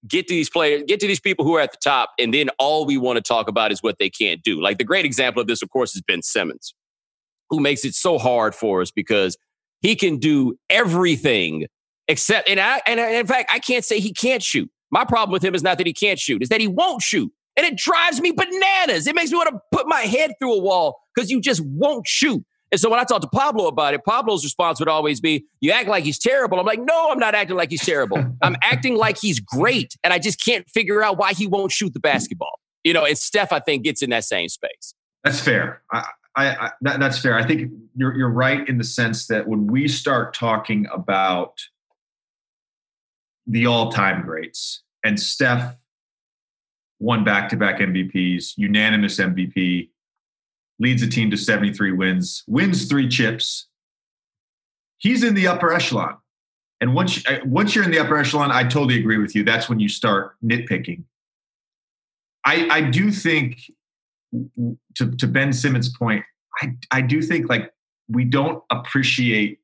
get 0.09 0.26
to 0.28 0.35
these 0.35 0.51
players, 0.51 0.83
get 0.87 0.99
to 1.01 1.07
these 1.07 1.20
people 1.20 1.45
who 1.45 1.57
are 1.57 1.61
at 1.61 1.72
the 1.72 1.78
top, 1.83 2.11
and 2.18 2.33
then 2.35 2.49
all 2.59 2.87
we 2.87 2.97
want 2.97 3.16
to 3.16 3.22
talk 3.22 3.49
about 3.49 3.70
is 3.70 3.83
what 3.83 3.97
they 3.99 4.11
can't 4.11 4.43
do. 4.43 4.61
Like 4.61 4.78
the 4.78 4.85
great 4.85 5.05
example 5.05 5.41
of 5.41 5.47
this, 5.47 5.62
of 5.62 5.70
course, 5.70 5.95
is 5.95 6.03
Ben 6.03 6.22
Simmons, 6.22 6.74
who 7.51 7.61
makes 7.61 7.85
it 7.85 7.95
so 7.95 8.18
hard 8.18 8.55
for 8.55 8.81
us 8.81 8.91
because 8.91 9.37
he 9.83 9.95
can 9.95 10.18
do 10.18 10.57
everything 10.68 11.66
except 12.11 12.49
and 12.49 12.61
I 12.61 12.83
and 12.87 13.01
in 13.01 13.27
fact 13.27 13.51
I 13.53 13.59
can't 13.59 13.85
say 13.85 14.01
he 14.01 14.13
can't 14.13 14.43
shoot. 14.43 14.71
My 14.91 15.05
problem 15.05 15.33
with 15.33 15.45
him 15.45 15.55
is 15.55 15.63
not 15.63 15.79
that 15.79 15.87
he 15.87 15.93
can't 15.93 16.19
shoot, 16.19 16.43
is 16.43 16.49
that 16.49 16.61
he 16.61 16.67
won't 16.67 17.01
shoot. 17.01 17.33
And 17.57 17.67
it 17.67 17.77
drives 17.77 18.21
me 18.21 18.33
bananas. 18.33 19.07
It 19.07 19.15
makes 19.15 19.31
me 19.31 19.37
want 19.37 19.51
to 19.51 19.61
put 19.71 19.87
my 19.87 20.01
head 20.01 20.33
through 20.39 20.55
a 20.55 20.59
wall 20.59 21.01
because 21.15 21.31
you 21.31 21.41
just 21.41 21.61
won't 21.61 22.07
shoot. 22.07 22.45
And 22.73 22.81
so 22.81 22.89
when 22.89 23.01
I 23.01 23.05
talk 23.05 23.21
to 23.23 23.29
Pablo 23.29 23.67
about 23.67 23.95
it, 23.95 24.05
Pablo's 24.05 24.45
response 24.45 24.79
would 24.79 24.89
always 24.89 25.21
be, 25.21 25.45
You 25.61 25.73
act 25.73 25.89
like 25.89 26.05
he's 26.05 26.19
terrible. 26.19 26.59
I'm 26.59 26.67
like, 26.67 26.81
No, 26.81 27.11
I'm 27.11 27.19
not 27.19 27.35
acting 27.35 27.57
like 27.57 27.71
he's 27.71 27.85
terrible. 27.85 28.19
I'm 28.43 28.57
acting 28.63 28.97
like 28.97 29.19
he's 29.19 29.41
great. 29.41 29.95
And 30.03 30.13
I 30.13 30.19
just 30.19 30.45
can't 30.45 30.69
figure 30.69 31.03
out 31.03 31.19
why 31.19 31.33
he 31.33 31.47
won't 31.47 31.73
shoot 31.73 31.93
the 31.93 32.01
basketball. 32.01 32.61
You 32.85 32.93
know, 32.95 33.05
and 33.05 33.19
Steph, 33.19 33.53
I 33.53 33.61
think, 33.61 33.85
gets 33.85 34.03
in 34.03 34.11
that 34.11 34.25
same 34.25 34.49
space. 34.49 34.95
That's 35.25 35.41
fair. 35.41 35.83
I, 35.93 36.05
I, 36.37 36.47
I 36.49 36.71
that, 36.83 37.01
that's 37.01 37.19
fair. 37.19 37.37
I 37.37 37.45
think 37.45 37.73
you're 37.97 38.17
you're 38.17 38.31
right 38.31 38.67
in 38.69 38.79
the 38.79 38.85
sense 38.85 39.27
that 39.27 39.47
when 39.47 39.67
we 39.67 39.89
start 39.89 40.33
talking 40.33 40.87
about 40.93 41.61
the 43.51 43.66
all-time 43.66 44.22
greats 44.22 44.82
and 45.05 45.18
Steph 45.18 45.76
won 47.01 47.24
back-to-back 47.24 47.80
MVPs, 47.80 48.53
unanimous 48.57 49.18
MVP, 49.18 49.88
leads 50.78 51.03
a 51.03 51.09
team 51.09 51.30
to 51.30 51.36
73 51.36 51.92
wins, 51.92 52.44
wins 52.46 52.86
three 52.86 53.09
chips. 53.09 53.66
He's 54.98 55.24
in 55.24 55.34
the 55.34 55.48
upper 55.48 55.72
echelon. 55.72 56.16
And 56.80 56.94
once 56.94 57.26
uh, 57.26 57.40
once 57.44 57.74
you're 57.74 57.84
in 57.84 57.90
the 57.90 57.98
upper 57.98 58.16
echelon, 58.16 58.51
I 58.51 58.62
totally 58.62 58.98
agree 58.98 59.18
with 59.18 59.34
you. 59.34 59.44
That's 59.44 59.68
when 59.68 59.80
you 59.80 59.88
start 59.88 60.36
nitpicking. 60.42 61.05
I 62.46 62.68
I 62.70 62.80
do 62.80 63.11
think 63.11 63.61
to 64.94 65.11
to 65.11 65.26
Ben 65.26 65.53
Simmons' 65.53 65.94
point, 65.94 66.24
I 66.62 66.74
I 66.90 67.01
do 67.03 67.20
think 67.20 67.51
like 67.51 67.70
we 68.09 68.24
don't 68.24 68.62
appreciate 68.70 69.59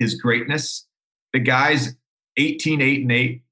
his 0.00 0.16
greatness. 0.16 0.88
The 1.32 1.38
guy's 1.38 1.94
18, 2.36 2.80
8, 2.80 3.02
and 3.02 3.12
8, 3.12 3.42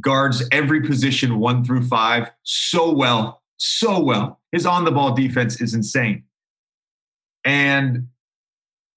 guards 0.00 0.42
every 0.52 0.80
position 0.82 1.38
one 1.38 1.64
through 1.64 1.86
five 1.86 2.30
so 2.42 2.92
well, 2.92 3.42
so 3.56 4.00
well. 4.00 4.40
His 4.52 4.66
on 4.66 4.84
the 4.84 4.92
ball 4.92 5.14
defense 5.14 5.60
is 5.60 5.74
insane. 5.74 6.24
And 7.44 8.08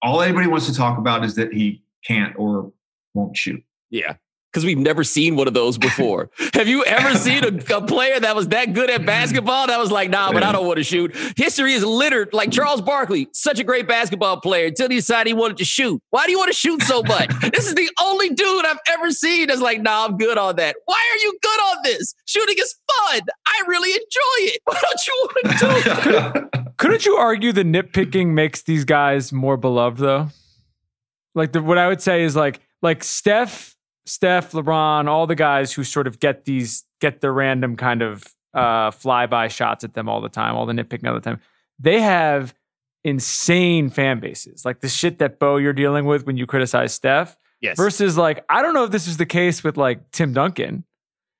all 0.02 0.22
anybody 0.22 0.48
wants 0.48 0.68
to 0.68 0.76
talk 0.76 0.98
about 0.98 1.24
is 1.24 1.36
that 1.36 1.54
he 1.54 1.84
can't 2.06 2.36
or 2.38 2.72
won't 3.14 3.38
shoot. 3.38 3.64
Yeah 3.90 4.16
because 4.52 4.66
we've 4.66 4.78
never 4.78 5.04
seen 5.04 5.36
one 5.38 5.48
of 5.48 5.54
those 5.54 5.78
before. 5.78 6.30
Have 6.54 6.68
you 6.68 6.84
ever 6.84 7.18
seen 7.18 7.44
a, 7.44 7.78
a, 7.78 7.82
player 7.82 8.20
that 8.20 8.36
was 8.36 8.50
that 8.50 8.74
good 8.74 8.90
at 8.90 9.06
basketball 9.06 9.68
that 9.68 9.80
was 9.80 9.92
like, 9.92 10.10
nah, 10.10 10.32
but 10.34 10.44
I 10.44 10.52
don't 10.52 10.66
want 10.66 10.78
to 10.78 10.84
shoot? 10.84 11.16
History 11.38 11.74
is 11.74 11.86
littered. 11.86 12.34
Like 12.34 12.52
Charles 12.52 12.82
Barkley, 12.82 13.30
such 13.32 13.60
a 13.60 13.64
great 13.64 13.88
basketball 13.88 14.42
player 14.42 14.68
until 14.68 14.90
he 14.90 14.96
decided 14.96 15.30
he 15.30 15.34
wanted 15.34 15.58
to 15.58 15.66
shoot. 15.66 16.02
Why 16.10 16.26
do 16.26 16.32
you 16.32 16.38
want 16.38 16.52
to 16.52 16.58
shoot 16.58 16.82
so 16.84 17.02
much? 17.04 17.30
this 17.54 17.68
is 17.68 17.76
the 17.76 17.90
only 18.02 18.30
dude 18.30 18.66
I've 18.66 18.80
ever 18.90 19.12
seen 19.12 19.48
that's 19.48 19.62
like, 19.62 19.82
nah, 19.82 20.06
I'm 20.06 20.18
good 20.18 20.38
on 20.38 20.58
that. 20.58 20.76
Why 20.86 21.02
are 21.14 21.24
you 21.24 21.38
good 21.42 21.60
on 21.60 21.78
this? 21.84 22.14
Shooting 22.26 22.56
is 22.60 22.76
fun. 22.92 23.22
I 23.46 23.64
really 23.68 23.92
enjoy 23.92 24.54
it. 24.54 24.62
Why 24.66 24.82
don't 24.82 25.08
you 25.08 25.30
want 25.30 25.60
to 25.60 26.52
do 26.52 26.60
it? 26.60 26.78
Couldn't 26.78 27.06
you 27.06 27.16
argue 27.16 27.52
the 27.52 27.64
nitpicking 27.64 28.30
makes 28.30 28.64
these 28.64 28.84
guys 28.84 29.32
more 29.32 29.56
beloved 29.56 30.00
though? 30.00 30.30
Like 31.36 31.54
the, 31.54 31.62
what 31.62 31.78
I 31.78 31.88
would 31.88 32.02
say 32.02 32.24
is 32.24 32.36
like 32.36 32.60
like 32.82 33.04
Steph 33.04 33.76
Steph, 34.06 34.52
LeBron, 34.52 35.08
all 35.08 35.28
the 35.28 35.36
guys 35.36 35.74
who 35.74 35.84
sort 35.84 36.08
of 36.08 36.20
get 36.20 36.46
these 36.46 36.86
get 37.00 37.22
the 37.22 37.32
random 37.32 37.76
kind 37.76 38.02
of 38.02 38.24
uh, 38.54 38.92
flyby 38.92 39.50
shots 39.50 39.84
at 39.84 39.94
them 39.94 40.10
all 40.10 40.22
the 40.22 40.30
time, 40.30 40.56
all 40.56 40.66
the 40.66 40.74
nitpicking 40.74 41.08
all 41.08 41.14
the 41.14 41.22
time. 41.22 41.40
They 41.80 42.02
have 42.02 42.54
insane 43.04 43.90
fan 43.90 44.20
bases, 44.20 44.66
like 44.66 44.82
the 44.82 44.90
shit 44.90 45.20
that 45.20 45.40
Bo 45.40 45.58
you're 45.58 45.74
dealing 45.74 46.06
with 46.06 46.26
when 46.26 46.38
you 46.38 46.46
criticize 46.46 46.94
Steph. 46.94 47.36
Yes. 47.62 47.78
Versus 47.78 48.18
like 48.18 48.44
I 48.50 48.62
don't 48.62 48.74
know 48.74 48.86
if 48.86 48.92
this 48.92 49.08
is 49.08 49.18
the 49.18 49.26
case 49.26 49.64
with 49.64 49.78
like 49.78 50.12
Tim 50.12 50.34
Duncan. 50.34 50.84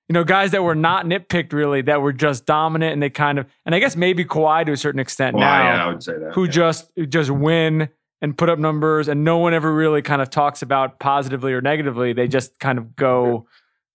You 0.08 0.14
know, 0.14 0.24
guys 0.26 0.52
that 0.52 0.62
were 0.62 0.76
not 0.76 1.06
nitpicked 1.06 1.54
really, 1.54 1.82
that 1.84 2.02
were 2.02 2.12
just 2.12 2.46
dominant, 2.46 2.92
and 2.92 3.02
they 3.02 3.10
kind 3.10 3.40
of, 3.40 3.46
and 3.66 3.74
I 3.74 3.80
guess 3.80 3.96
maybe 3.96 4.26
Kawhi 4.26 4.66
to 4.66 4.74
a 4.74 4.78
certain 4.78 5.00
extent 5.00 5.38
well, 5.38 5.46
now, 5.46 5.64
yeah, 5.64 5.86
I 5.86 5.88
would 5.88 6.04
say 6.04 6.18
that, 6.20 6.34
who 6.34 6.44
yeah. 6.44 6.52
just 6.52 6.92
just 7.08 7.32
win 7.32 7.88
and 8.22 8.38
put 8.38 8.50
up 8.50 8.60
numbers 8.60 9.08
and 9.08 9.24
no 9.24 9.38
one 9.38 9.54
ever 9.54 9.74
really 9.74 10.02
kind 10.02 10.22
of 10.22 10.30
talks 10.30 10.62
about 10.62 11.00
positively 11.00 11.54
or 11.54 11.62
negatively. 11.62 12.14
They 12.14 12.28
just 12.28 12.60
kind 12.60 12.78
of 12.78 12.96
go, 12.96 13.48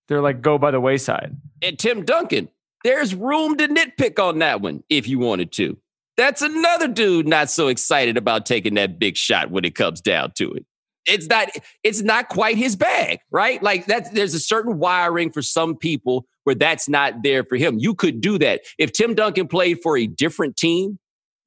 they're 0.08 0.20
like 0.20 0.42
go 0.42 0.58
by 0.58 0.70
the 0.70 0.80
wayside. 0.80 1.36
And 1.62 1.78
Tim 1.78 2.04
Duncan, 2.04 2.48
there's 2.84 3.14
room 3.14 3.56
to 3.56 3.68
nitpick 3.68 4.22
on 4.22 4.40
that 4.40 4.60
one 4.60 4.82
if 4.88 5.08
you 5.08 5.18
wanted 5.18 5.52
to. 5.52 5.76
That's 6.16 6.42
another 6.42 6.88
dude 6.88 7.28
not 7.28 7.50
so 7.50 7.68
excited 7.68 8.16
about 8.16 8.46
taking 8.46 8.74
that 8.74 8.98
big 8.98 9.16
shot 9.16 9.50
when 9.50 9.64
it 9.64 9.74
comes 9.74 10.00
down 10.00 10.32
to 10.36 10.52
it. 10.52 10.64
It's 11.04 11.28
not 11.28 11.50
it's 11.84 12.02
not 12.02 12.28
quite 12.28 12.56
his 12.56 12.74
bag, 12.74 13.20
right? 13.30 13.62
Like 13.62 13.86
that 13.86 14.12
there's 14.12 14.34
a 14.34 14.40
certain 14.40 14.78
wiring 14.78 15.30
for 15.30 15.40
some 15.40 15.76
people 15.76 16.26
where 16.44 16.54
that's 16.54 16.88
not 16.88 17.22
there 17.22 17.44
for 17.44 17.56
him. 17.56 17.78
You 17.78 17.94
could 17.94 18.20
do 18.20 18.38
that. 18.38 18.62
If 18.78 18.92
Tim 18.92 19.14
Duncan 19.14 19.46
played 19.46 19.82
for 19.82 19.96
a 19.96 20.06
different 20.06 20.56
team, 20.56 20.98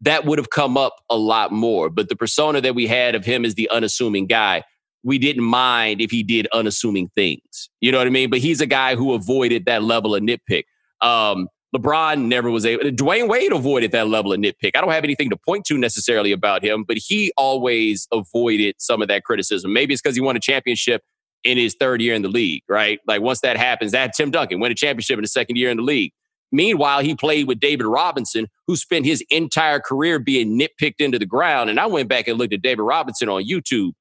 that 0.01 0.25
would 0.25 0.37
have 0.37 0.49
come 0.49 0.77
up 0.77 0.95
a 1.09 1.17
lot 1.17 1.51
more. 1.51 1.89
But 1.89 2.09
the 2.09 2.15
persona 2.15 2.61
that 2.61 2.75
we 2.75 2.87
had 2.87 3.15
of 3.15 3.25
him 3.25 3.45
as 3.45 3.55
the 3.55 3.69
unassuming 3.69 4.27
guy, 4.27 4.63
we 5.03 5.17
didn't 5.17 5.43
mind 5.43 6.01
if 6.01 6.11
he 6.11 6.23
did 6.23 6.47
unassuming 6.53 7.09
things. 7.15 7.69
You 7.81 7.91
know 7.91 7.97
what 7.97 8.07
I 8.07 8.11
mean? 8.11 8.29
But 8.29 8.39
he's 8.39 8.61
a 8.61 8.65
guy 8.65 8.95
who 8.95 9.13
avoided 9.13 9.65
that 9.65 9.83
level 9.83 10.15
of 10.15 10.21
nitpick. 10.21 10.63
Um, 11.01 11.47
LeBron 11.75 12.25
never 12.25 12.49
was 12.49 12.65
able. 12.65 12.83
Dwyane 12.85 13.29
Wade 13.29 13.51
avoided 13.51 13.91
that 13.91 14.07
level 14.07 14.33
of 14.33 14.39
nitpick. 14.39 14.71
I 14.75 14.81
don't 14.81 14.91
have 14.91 15.03
anything 15.03 15.29
to 15.29 15.37
point 15.37 15.65
to 15.65 15.77
necessarily 15.77 16.31
about 16.31 16.63
him, 16.63 16.83
but 16.83 16.97
he 16.97 17.31
always 17.37 18.07
avoided 18.11 18.75
some 18.79 19.01
of 19.01 19.07
that 19.07 19.23
criticism. 19.23 19.71
Maybe 19.71 19.93
it's 19.93 20.01
because 20.01 20.15
he 20.15 20.21
won 20.21 20.35
a 20.35 20.39
championship 20.39 21.03
in 21.43 21.57
his 21.57 21.75
third 21.79 22.01
year 22.01 22.15
in 22.15 22.21
the 22.21 22.27
league, 22.27 22.63
right? 22.67 22.99
Like 23.07 23.21
once 23.21 23.41
that 23.41 23.55
happens, 23.55 23.91
that 23.91 24.13
Tim 24.15 24.31
Duncan 24.31 24.59
win 24.59 24.71
a 24.71 24.75
championship 24.75 25.17
in 25.17 25.21
the 25.21 25.27
second 25.27 25.57
year 25.57 25.69
in 25.69 25.77
the 25.77 25.83
league. 25.83 26.11
Meanwhile, 26.51 27.01
he 27.01 27.15
played 27.15 27.47
with 27.47 27.59
David 27.59 27.85
Robinson, 27.85 28.47
who 28.67 28.75
spent 28.75 29.05
his 29.05 29.23
entire 29.29 29.79
career 29.79 30.19
being 30.19 30.59
nitpicked 30.59 30.99
into 30.99 31.19
the 31.19 31.25
ground. 31.25 31.69
And 31.69 31.79
I 31.79 31.85
went 31.85 32.09
back 32.09 32.27
and 32.27 32.37
looked 32.37 32.53
at 32.53 32.61
David 32.61 32.83
Robinson 32.83 33.29
on 33.29 33.43
YouTube. 33.43 33.91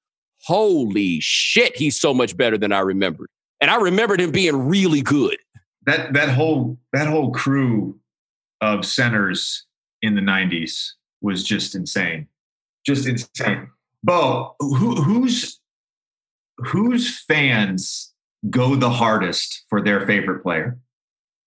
Holy 0.44 1.18
shit, 1.20 1.76
he's 1.76 2.00
so 2.00 2.14
much 2.14 2.36
better 2.36 2.56
than 2.56 2.72
I 2.72 2.80
remembered. 2.80 3.28
And 3.60 3.70
I 3.70 3.76
remembered 3.76 4.20
him 4.20 4.30
being 4.30 4.68
really 4.68 5.02
good. 5.02 5.36
That 5.84 6.12
that 6.12 6.28
whole 6.28 6.78
that 6.92 7.08
whole 7.08 7.32
crew 7.32 7.98
of 8.60 8.84
centers 8.84 9.66
in 10.02 10.14
the 10.14 10.20
90s 10.20 10.90
was 11.20 11.42
just 11.42 11.74
insane. 11.74 12.28
Just 12.86 13.06
insane. 13.06 13.68
Bo, 14.04 14.54
who, 14.60 15.02
who's 15.02 15.60
whose 16.58 17.20
fans 17.20 18.12
go 18.50 18.76
the 18.76 18.90
hardest 18.90 19.64
for 19.68 19.82
their 19.82 20.06
favorite 20.06 20.42
player? 20.42 20.78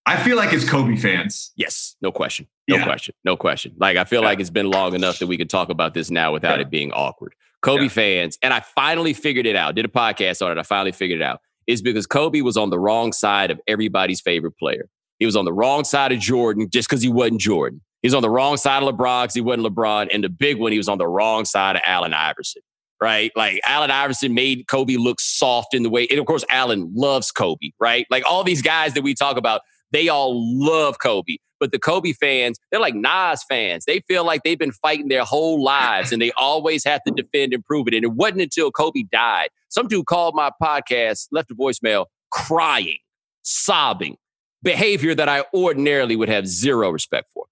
I 0.05 0.17
feel 0.17 0.35
like 0.35 0.51
it's 0.51 0.67
Kobe 0.67 0.95
fans. 0.95 1.51
Yes, 1.55 1.95
no 2.01 2.11
question. 2.11 2.47
No 2.67 2.77
yeah. 2.77 2.83
question. 2.83 3.13
No 3.23 3.37
question. 3.37 3.73
Like 3.77 3.97
I 3.97 4.03
feel 4.03 4.21
yeah. 4.21 4.27
like 4.27 4.39
it's 4.39 4.49
been 4.49 4.69
long 4.69 4.95
enough 4.95 5.19
that 5.19 5.27
we 5.27 5.37
can 5.37 5.47
talk 5.47 5.69
about 5.69 5.93
this 5.93 6.09
now 6.09 6.33
without 6.33 6.57
yeah. 6.57 6.63
it 6.63 6.69
being 6.71 6.91
awkward. 6.91 7.33
Kobe 7.61 7.89
fans, 7.89 8.39
and 8.41 8.53
I 8.53 8.61
finally 8.61 9.13
figured 9.13 9.45
it 9.45 9.55
out. 9.55 9.75
Did 9.75 9.85
a 9.85 9.89
podcast 9.89 10.43
on 10.43 10.51
it. 10.51 10.59
I 10.59 10.63
finally 10.63 10.91
figured 10.91 11.21
it 11.21 11.23
out. 11.23 11.41
Is 11.67 11.83
because 11.83 12.07
Kobe 12.07 12.41
was 12.41 12.57
on 12.57 12.71
the 12.71 12.79
wrong 12.79 13.13
side 13.13 13.51
of 13.51 13.61
everybody's 13.67 14.19
favorite 14.19 14.57
player. 14.57 14.89
He 15.19 15.27
was 15.27 15.35
on 15.35 15.45
the 15.45 15.53
wrong 15.53 15.83
side 15.83 16.11
of 16.11 16.19
Jordan 16.19 16.67
just 16.71 16.89
because 16.89 17.03
he 17.03 17.09
wasn't 17.09 17.39
Jordan. 17.39 17.81
He 18.01 18.07
was 18.07 18.15
on 18.15 18.23
the 18.23 18.31
wrong 18.31 18.57
side 18.57 18.81
of 18.81 18.95
LeBron 18.95 19.25
because 19.25 19.35
he 19.35 19.41
wasn't 19.41 19.67
LeBron. 19.67 20.07
And 20.11 20.23
the 20.23 20.29
big 20.29 20.57
one, 20.57 20.71
he 20.71 20.79
was 20.79 20.89
on 20.89 20.97
the 20.97 21.07
wrong 21.07 21.45
side 21.45 21.75
of 21.75 21.83
Allen 21.85 22.13
Iverson 22.13 22.63
right? 23.01 23.31
Like 23.35 23.59
Allen 23.65 23.89
Iverson 23.89 24.33
made 24.33 24.67
Kobe 24.67 24.95
look 24.95 25.19
soft 25.19 25.73
in 25.73 25.83
the 25.83 25.89
way, 25.89 26.07
and 26.09 26.19
of 26.19 26.25
course, 26.27 26.45
Allen 26.49 26.91
loves 26.95 27.31
Kobe, 27.31 27.71
right? 27.79 28.05
Like 28.11 28.23
all 28.25 28.43
these 28.43 28.61
guys 28.61 28.93
that 28.93 29.01
we 29.01 29.15
talk 29.15 29.37
about, 29.37 29.61
they 29.91 30.09
all 30.09 30.33
love 30.35 30.99
Kobe. 30.99 31.37
But 31.59 31.71
the 31.71 31.79
Kobe 31.79 32.13
fans, 32.13 32.57
they're 32.71 32.79
like 32.79 32.95
Nas 32.95 33.43
fans. 33.47 33.85
They 33.85 33.99
feel 34.07 34.25
like 34.25 34.41
they've 34.43 34.57
been 34.57 34.71
fighting 34.71 35.09
their 35.09 35.23
whole 35.23 35.63
lives 35.63 36.11
and 36.11 36.19
they 36.19 36.31
always 36.31 36.83
have 36.85 37.03
to 37.03 37.13
defend 37.13 37.53
and 37.53 37.63
prove 37.63 37.87
it. 37.87 37.93
And 37.93 38.03
it 38.03 38.13
wasn't 38.13 38.41
until 38.41 38.71
Kobe 38.71 39.03
died. 39.11 39.49
Some 39.69 39.87
dude 39.87 40.07
called 40.07 40.33
my 40.33 40.49
podcast, 40.61 41.27
left 41.31 41.51
a 41.51 41.55
voicemail, 41.55 42.07
crying, 42.31 42.97
sobbing, 43.43 44.17
behavior 44.63 45.13
that 45.13 45.29
I 45.29 45.45
ordinarily 45.53 46.15
would 46.15 46.29
have 46.29 46.47
zero 46.47 46.89
respect 46.89 47.29
for. 47.31 47.45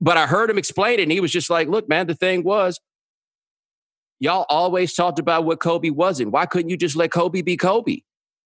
But 0.00 0.16
I 0.16 0.26
heard 0.26 0.48
him 0.48 0.56
explain 0.56 0.98
it 0.98 1.02
and 1.02 1.12
he 1.12 1.20
was 1.20 1.30
just 1.30 1.50
like, 1.50 1.68
look, 1.68 1.86
man, 1.86 2.06
the 2.06 2.14
thing 2.14 2.42
was, 2.42 2.80
y'all 4.20 4.46
always 4.48 4.94
talked 4.94 5.18
about 5.18 5.44
what 5.44 5.60
Kobe 5.60 5.90
wasn't. 5.90 6.30
Why 6.30 6.46
couldn't 6.46 6.70
you 6.70 6.78
just 6.78 6.96
let 6.96 7.10
Kobe 7.10 7.42
be 7.42 7.58
Kobe? 7.58 7.98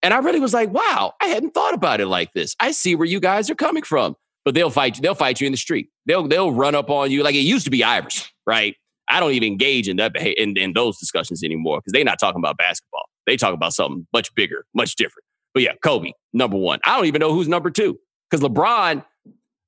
And 0.04 0.12
I 0.12 0.18
really 0.18 0.38
was 0.38 0.52
like, 0.52 0.70
wow, 0.70 1.14
I 1.22 1.28
hadn't 1.28 1.54
thought 1.54 1.72
about 1.72 1.98
it 1.98 2.06
like 2.06 2.34
this. 2.34 2.54
I 2.60 2.72
see 2.72 2.94
where 2.94 3.06
you 3.06 3.20
guys 3.20 3.48
are 3.48 3.54
coming 3.54 3.82
from. 3.82 4.14
But 4.44 4.54
they'll 4.54 4.68
fight 4.68 4.96
you. 4.96 5.02
They'll 5.02 5.14
fight 5.14 5.40
you 5.40 5.46
in 5.46 5.52
the 5.54 5.56
street. 5.56 5.88
They'll 6.04 6.28
they'll 6.28 6.52
run 6.52 6.74
up 6.74 6.90
on 6.90 7.10
you 7.10 7.22
like 7.22 7.34
it 7.34 7.38
used 7.38 7.64
to 7.64 7.70
be 7.70 7.82
Irish, 7.82 8.30
right? 8.46 8.76
I 9.08 9.18
don't 9.18 9.32
even 9.32 9.46
engage 9.46 9.88
in 9.88 9.96
that 9.96 10.14
in, 10.14 10.58
in 10.58 10.74
those 10.74 10.98
discussions 10.98 11.42
anymore 11.42 11.78
because 11.78 11.94
they're 11.94 12.04
not 12.04 12.18
talking 12.18 12.38
about 12.38 12.58
basketball. 12.58 13.04
They 13.26 13.38
talk 13.38 13.54
about 13.54 13.72
something 13.72 14.06
much 14.12 14.34
bigger, 14.34 14.66
much 14.74 14.96
different. 14.96 15.24
But 15.54 15.62
yeah, 15.62 15.72
Kobe, 15.82 16.12
number 16.34 16.58
one. 16.58 16.78
I 16.84 16.94
don't 16.94 17.06
even 17.06 17.20
know 17.20 17.32
who's 17.32 17.48
number 17.48 17.70
two 17.70 17.98
because 18.30 18.46
LeBron, 18.46 19.02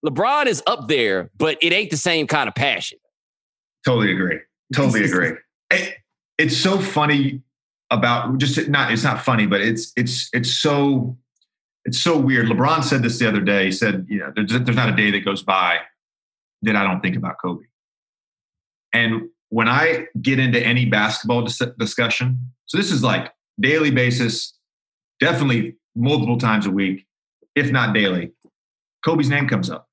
LeBron 0.05 0.45
is 0.45 0.63
up 0.67 0.89
there, 0.89 1.31
but 1.39 1.57
it 1.63 1.73
ain't 1.73 1.91
the 1.91 1.97
same 1.97 2.27
kind 2.27 2.47
of 2.47 2.55
passion. 2.55 2.99
Totally 3.87 4.13
agree. 4.13 4.41
Totally 4.75 5.05
agree. 5.07 5.33
It, 5.71 5.95
it's 6.37 6.57
so 6.59 6.79
funny 6.79 7.41
about 7.91 8.39
just 8.39 8.69
not 8.69 8.93
it's 8.93 9.05
not 9.05 9.23
funny, 9.23 9.47
but 9.47 9.61
it's 9.61 9.93
it's 9.97 10.29
it's 10.33 10.51
so 10.51 11.17
it's 11.85 12.03
so 12.03 12.19
weird. 12.19 12.47
LeBron 12.47 12.83
said 12.83 13.03
this 13.03 13.19
the 13.19 13.29
other 13.29 13.41
day. 13.41 13.67
He 13.67 13.73
said, 13.73 14.07
you 14.09 14.19
know, 14.19 14.33
there's, 14.35 14.51
there's 14.51 14.77
not 14.77 14.89
a 14.89 14.97
day 14.97 15.13
that 15.13 15.25
goes 15.25 15.43
by 15.43 15.79
that 16.63 16.75
I 16.75 16.83
don't 16.83 17.01
think 17.01 17.17
about 17.17 17.37
Kobe. 17.41 17.65
And 18.93 19.29
when 19.51 19.69
I 19.69 20.07
get 20.21 20.41
into 20.41 20.61
any 20.61 20.87
basketball 20.87 21.43
dis- 21.43 21.63
discussion, 21.79 22.53
so 22.65 22.77
this 22.77 22.91
is 22.91 23.05
like 23.05 23.33
daily 23.61 23.93
basis, 23.93 24.55
definitely 25.21 25.77
multiple 25.95 26.39
times 26.39 26.67
a 26.67 26.71
week, 26.71 27.07
if 27.55 27.71
not 27.71 27.95
daily, 27.95 28.33
Kobe's 29.05 29.31
name 29.31 29.49
comes 29.49 29.71
up. 29.71 29.89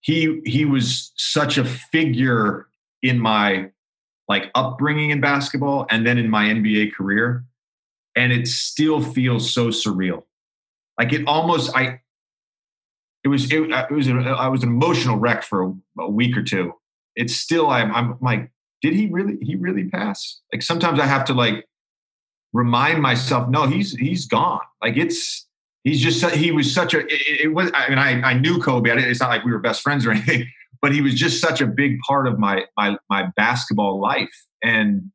He 0.00 0.40
he 0.44 0.64
was 0.64 1.12
such 1.16 1.58
a 1.58 1.64
figure 1.64 2.66
in 3.02 3.18
my 3.20 3.70
like 4.30 4.48
upbringing 4.54 5.10
in 5.10 5.20
basketball 5.20 5.86
and 5.90 6.06
then 6.06 6.16
in 6.16 6.30
my 6.30 6.44
NBA 6.44 6.94
career. 6.94 7.44
And 8.14 8.32
it 8.32 8.46
still 8.46 9.02
feels 9.02 9.52
so 9.52 9.68
surreal. 9.68 10.22
Like 10.96 11.12
it 11.12 11.26
almost, 11.26 11.76
I, 11.76 12.00
it 13.24 13.28
was, 13.28 13.50
it, 13.52 13.72
uh, 13.72 13.86
it 13.90 13.92
was, 13.92 14.06
a, 14.06 14.16
uh, 14.16 14.36
I 14.36 14.46
was 14.46 14.62
an 14.62 14.68
emotional 14.68 15.16
wreck 15.16 15.42
for 15.42 15.64
a, 15.64 15.74
a 15.98 16.08
week 16.08 16.36
or 16.36 16.44
two. 16.44 16.74
It's 17.16 17.34
still, 17.34 17.68
I'm, 17.68 17.92
I'm 17.92 18.18
like, 18.20 18.52
did 18.82 18.94
he 18.94 19.08
really, 19.08 19.36
he 19.42 19.56
really 19.56 19.88
pass? 19.88 20.40
Like 20.52 20.62
sometimes 20.62 21.00
I 21.00 21.06
have 21.06 21.24
to 21.24 21.34
like 21.34 21.66
remind 22.52 23.02
myself, 23.02 23.48
no, 23.48 23.66
he's, 23.66 23.96
he's 23.96 24.26
gone. 24.26 24.60
Like 24.80 24.96
it's, 24.96 25.48
he's 25.82 26.00
just, 26.00 26.24
he 26.36 26.52
was 26.52 26.72
such 26.72 26.94
a, 26.94 27.00
it, 27.00 27.40
it 27.46 27.52
was, 27.52 27.72
I 27.74 27.88
mean, 27.88 27.98
I, 27.98 28.22
I 28.22 28.34
knew 28.34 28.60
Kobe. 28.60 28.90
It's 28.90 29.18
not 29.18 29.30
like 29.30 29.44
we 29.44 29.50
were 29.50 29.58
best 29.58 29.82
friends 29.82 30.06
or 30.06 30.10
anything, 30.12 30.46
but 30.82 30.92
he 30.92 31.00
was 31.00 31.14
just 31.14 31.40
such 31.40 31.60
a 31.60 31.66
big 31.66 31.98
part 32.00 32.26
of 32.26 32.38
my 32.38 32.64
my 32.76 32.96
my 33.08 33.28
basketball 33.36 34.00
life, 34.00 34.34
and 34.62 35.10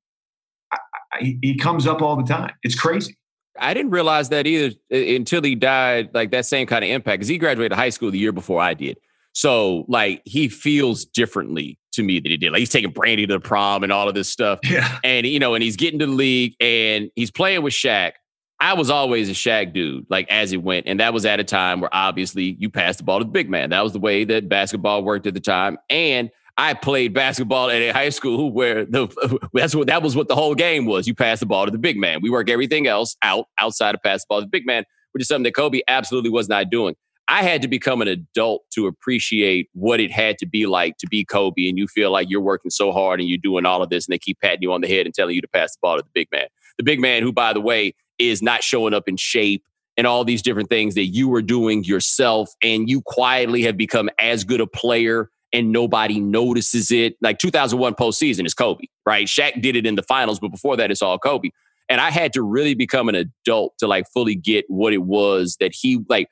I, 0.72 0.78
I, 1.14 1.38
he 1.42 1.58
comes 1.58 1.88
up 1.88 2.02
all 2.02 2.16
the 2.16 2.24
time. 2.24 2.54
It's 2.64 2.80
crazy. 2.80 3.18
I 3.60 3.74
didn't 3.74 3.92
realize 3.92 4.30
that 4.30 4.48
either 4.48 4.76
uh, 4.92 4.98
until 4.98 5.42
he 5.42 5.56
died. 5.56 6.10
Like 6.14 6.32
that 6.32 6.46
same 6.46 6.68
kind 6.68 6.84
of 6.84 6.90
impact, 6.90 7.20
because 7.20 7.28
he 7.28 7.38
graduated 7.38 7.78
high 7.78 7.90
school 7.90 8.12
the 8.12 8.20
year 8.20 8.32
before 8.32 8.62
I 8.62 8.74
did. 8.74 8.98
So 9.34 9.86
like 9.88 10.22
he 10.26 10.48
feels 10.48 11.06
differently 11.06 11.78
to 11.94 12.04
me 12.04 12.20
that 12.20 12.30
he 12.30 12.38
did. 12.38 12.52
Like 12.52 12.60
he's 12.60 12.70
taking 12.70 12.92
Brandy 12.92 13.28
to 13.28 13.34
the 13.34 13.40
prom 13.40 13.84
and 13.84 13.92
all 13.92 14.08
of 14.08 14.16
this 14.16 14.30
stuff. 14.30 14.60
Yeah. 14.64 15.00
And 15.04 15.26
you 15.26 15.40
know, 15.40 15.56
and 15.56 15.64
he's 15.64 15.76
getting 15.76 16.00
to 16.00 16.06
the 16.06 16.12
league 16.12 16.56
and 16.60 17.10
he's 17.16 17.32
playing 17.32 17.62
with 17.62 17.74
Shaq. 17.74 18.14
I 18.60 18.74
was 18.74 18.90
always 18.90 19.30
a 19.30 19.34
Shaq 19.34 19.74
dude, 19.74 20.06
like 20.10 20.30
as 20.30 20.54
it 20.54 20.64
went. 20.64 20.88
And 20.88 21.00
that 21.00 21.14
was 21.14 21.26
at 21.26 21.40
a 21.40 21.44
time 21.44 21.82
where 21.82 21.94
obviously 21.94 22.56
you 22.60 22.70
passed 22.70 23.00
the 23.00 23.04
ball 23.04 23.20
to 23.20 23.26
the 23.26 23.32
big 23.32 23.50
man. 23.50 23.70
That 23.70 23.84
was 23.84 23.94
the 23.94 24.00
way 24.00 24.24
that 24.24 24.48
basketball 24.48 25.04
worked 25.04 25.28
at 25.28 25.34
the 25.34 25.42
time. 25.42 25.78
And 25.90 26.30
I 26.58 26.74
played 26.74 27.14
basketball 27.14 27.70
at 27.70 27.82
a 27.82 27.92
high 27.92 28.10
school 28.10 28.52
where 28.54 28.86
the 28.86 29.08
that's 29.54 29.76
what 29.76 29.88
that 29.88 30.02
was 30.02 30.16
what 30.16 30.28
the 30.28 30.36
whole 30.36 30.56
game 30.56 30.86
was. 30.86 31.08
You 31.08 31.14
pass 31.14 31.40
the 31.40 31.46
ball 31.46 31.66
to 31.66 31.72
the 31.72 31.78
big 31.78 31.98
man. 31.98 32.20
We 32.22 32.30
work 32.30 32.50
everything 32.50 32.88
else 32.88 33.16
out 33.22 33.48
outside 33.58 33.96
of 33.96 34.02
pass 34.02 34.22
the 34.22 34.28
ball 34.30 34.40
to 34.40 34.46
the 34.46 34.50
big 34.50 34.66
man, 34.66 34.84
which 35.12 35.22
is 35.22 35.28
something 35.28 35.44
that 35.44 35.56
Kobe 35.56 35.82
absolutely 35.88 36.30
was 36.30 36.48
not 36.48 36.70
doing. 36.70 36.96
I 37.28 37.42
had 37.42 37.64
to 37.64 37.68
become 37.68 38.02
an 38.02 38.08
adult 38.08 38.64
to 38.76 38.86
appreciate 38.86 39.68
what 39.74 40.00
it 40.00 40.12
had 40.12 40.38
to 40.38 40.46
be 40.46 40.68
like 40.68 40.98
to 40.98 41.08
be 41.08 41.26
Kobe, 41.26 41.68
and 41.68 41.78
you 41.78 41.88
feel 41.88 42.12
like 42.12 42.30
you're 42.30 42.42
working 42.42 42.70
so 42.70 42.92
hard 42.92 43.20
and 43.20 43.28
you're 43.28 43.40
doing 43.40 43.66
all 43.66 43.82
of 43.82 43.90
this, 43.90 44.06
and 44.06 44.14
they 44.14 44.20
keep 44.20 44.40
patting 44.42 44.62
you 44.62 44.72
on 44.72 44.82
the 44.82 44.88
head 44.88 45.08
and 45.08 45.14
telling 45.14 45.36
you 45.36 45.42
to 45.42 45.48
pass 45.48 45.74
the 45.74 45.80
ball 45.82 45.98
to 45.98 46.04
the 46.04 46.10
big 46.14 46.28
man. 46.32 46.46
The 46.78 46.84
big 46.84 47.00
man, 47.00 47.24
who, 47.24 47.34
by 47.34 47.54
the 47.54 47.62
way, 47.62 47.94
is 48.20 48.42
not 48.42 48.64
showing 48.64 48.94
up 48.94 49.08
in 49.08 49.18
shape 49.18 49.64
and 49.98 50.06
all 50.06 50.26
these 50.26 50.42
different 50.42 50.70
things 50.70 50.96
that 50.96 51.06
you 51.06 51.28
were 51.28 51.42
doing 51.42 51.84
yourself 51.84 52.50
and 52.62 52.90
you 52.90 53.02
quietly 53.02 53.62
have 53.64 53.78
become 53.78 54.10
as 54.20 54.44
good 54.44 54.62
a 54.62 54.68
player 54.68 55.30
and 55.54 55.72
nobody 55.72 56.20
notices 56.20 56.92
it. 56.92 57.16
Like 57.22 57.40
2001 57.40 57.96
postseason 57.96 58.46
is 58.46 58.54
Kobe, 58.54 58.86
right? 59.06 59.26
Shaq 59.26 59.62
did 59.62 59.76
it 59.76 59.86
in 59.86 59.96
the 59.96 60.04
finals, 60.04 60.40
but 60.40 60.50
before 60.50 60.76
that, 60.78 60.92
it's 60.92 61.02
all 61.02 61.18
Kobe. 61.18 61.50
And 61.88 62.02
I 62.02 62.10
had 62.10 62.34
to 62.34 62.42
really 62.42 62.74
become 62.74 63.08
an 63.10 63.16
adult 63.16 63.78
to 63.78 63.88
like 63.88 64.06
fully 64.12 64.36
get 64.36 64.66
what 64.68 64.92
it 64.92 65.04
was 65.04 65.56
that 65.60 65.74
he 65.74 66.00
like, 66.10 66.28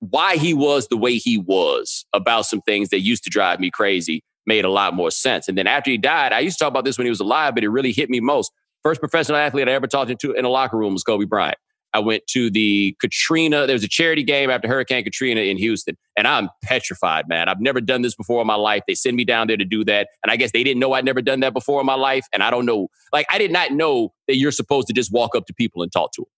why 0.00 0.36
he 0.36 0.54
was 0.54 0.88
the 0.88 0.96
way 0.96 1.16
he 1.16 1.38
was 1.38 2.04
about 2.12 2.46
some 2.46 2.60
things 2.62 2.88
that 2.88 3.00
used 3.00 3.24
to 3.24 3.30
drive 3.30 3.60
me 3.60 3.70
crazy 3.70 4.22
made 4.46 4.64
a 4.64 4.70
lot 4.70 4.94
more 4.94 5.10
sense. 5.10 5.46
And 5.46 5.58
then 5.58 5.66
after 5.66 5.90
he 5.90 5.98
died, 5.98 6.32
I 6.32 6.40
used 6.40 6.58
to 6.58 6.64
talk 6.64 6.70
about 6.70 6.84
this 6.84 6.98
when 6.98 7.04
he 7.04 7.10
was 7.10 7.20
alive, 7.20 7.54
but 7.54 7.62
it 7.62 7.68
really 7.68 7.92
hit 7.92 8.08
me 8.08 8.18
most. 8.20 8.50
First 8.82 9.00
professional 9.00 9.38
athlete 9.38 9.68
I 9.68 9.72
ever 9.72 9.86
talked 9.86 10.18
to 10.18 10.32
in 10.32 10.44
a 10.44 10.48
locker 10.48 10.76
room 10.76 10.92
was 10.92 11.02
Kobe 11.02 11.24
Bryant. 11.24 11.58
I 11.94 12.00
went 12.00 12.26
to 12.28 12.50
the 12.50 12.94
Katrina. 13.00 13.66
There 13.66 13.74
was 13.74 13.82
a 13.82 13.88
charity 13.88 14.22
game 14.22 14.50
after 14.50 14.68
Hurricane 14.68 15.04
Katrina 15.04 15.40
in 15.40 15.56
Houston, 15.56 15.96
and 16.16 16.28
I'm 16.28 16.50
petrified, 16.62 17.28
man. 17.28 17.48
I've 17.48 17.60
never 17.60 17.80
done 17.80 18.02
this 18.02 18.14
before 18.14 18.40
in 18.40 18.46
my 18.46 18.56
life. 18.56 18.82
They 18.86 18.94
send 18.94 19.16
me 19.16 19.24
down 19.24 19.46
there 19.46 19.56
to 19.56 19.64
do 19.64 19.84
that, 19.84 20.08
and 20.22 20.30
I 20.30 20.36
guess 20.36 20.52
they 20.52 20.62
didn't 20.62 20.80
know 20.80 20.92
I'd 20.92 21.04
never 21.04 21.22
done 21.22 21.40
that 21.40 21.54
before 21.54 21.80
in 21.80 21.86
my 21.86 21.94
life. 21.94 22.26
And 22.32 22.42
I 22.42 22.50
don't 22.50 22.66
know, 22.66 22.88
like 23.12 23.26
I 23.30 23.38
did 23.38 23.50
not 23.50 23.72
know 23.72 24.12
that 24.26 24.36
you're 24.36 24.52
supposed 24.52 24.86
to 24.88 24.92
just 24.92 25.12
walk 25.12 25.34
up 25.34 25.46
to 25.46 25.54
people 25.54 25.82
and 25.82 25.90
talk 25.90 26.12
to 26.12 26.22
them. 26.22 26.30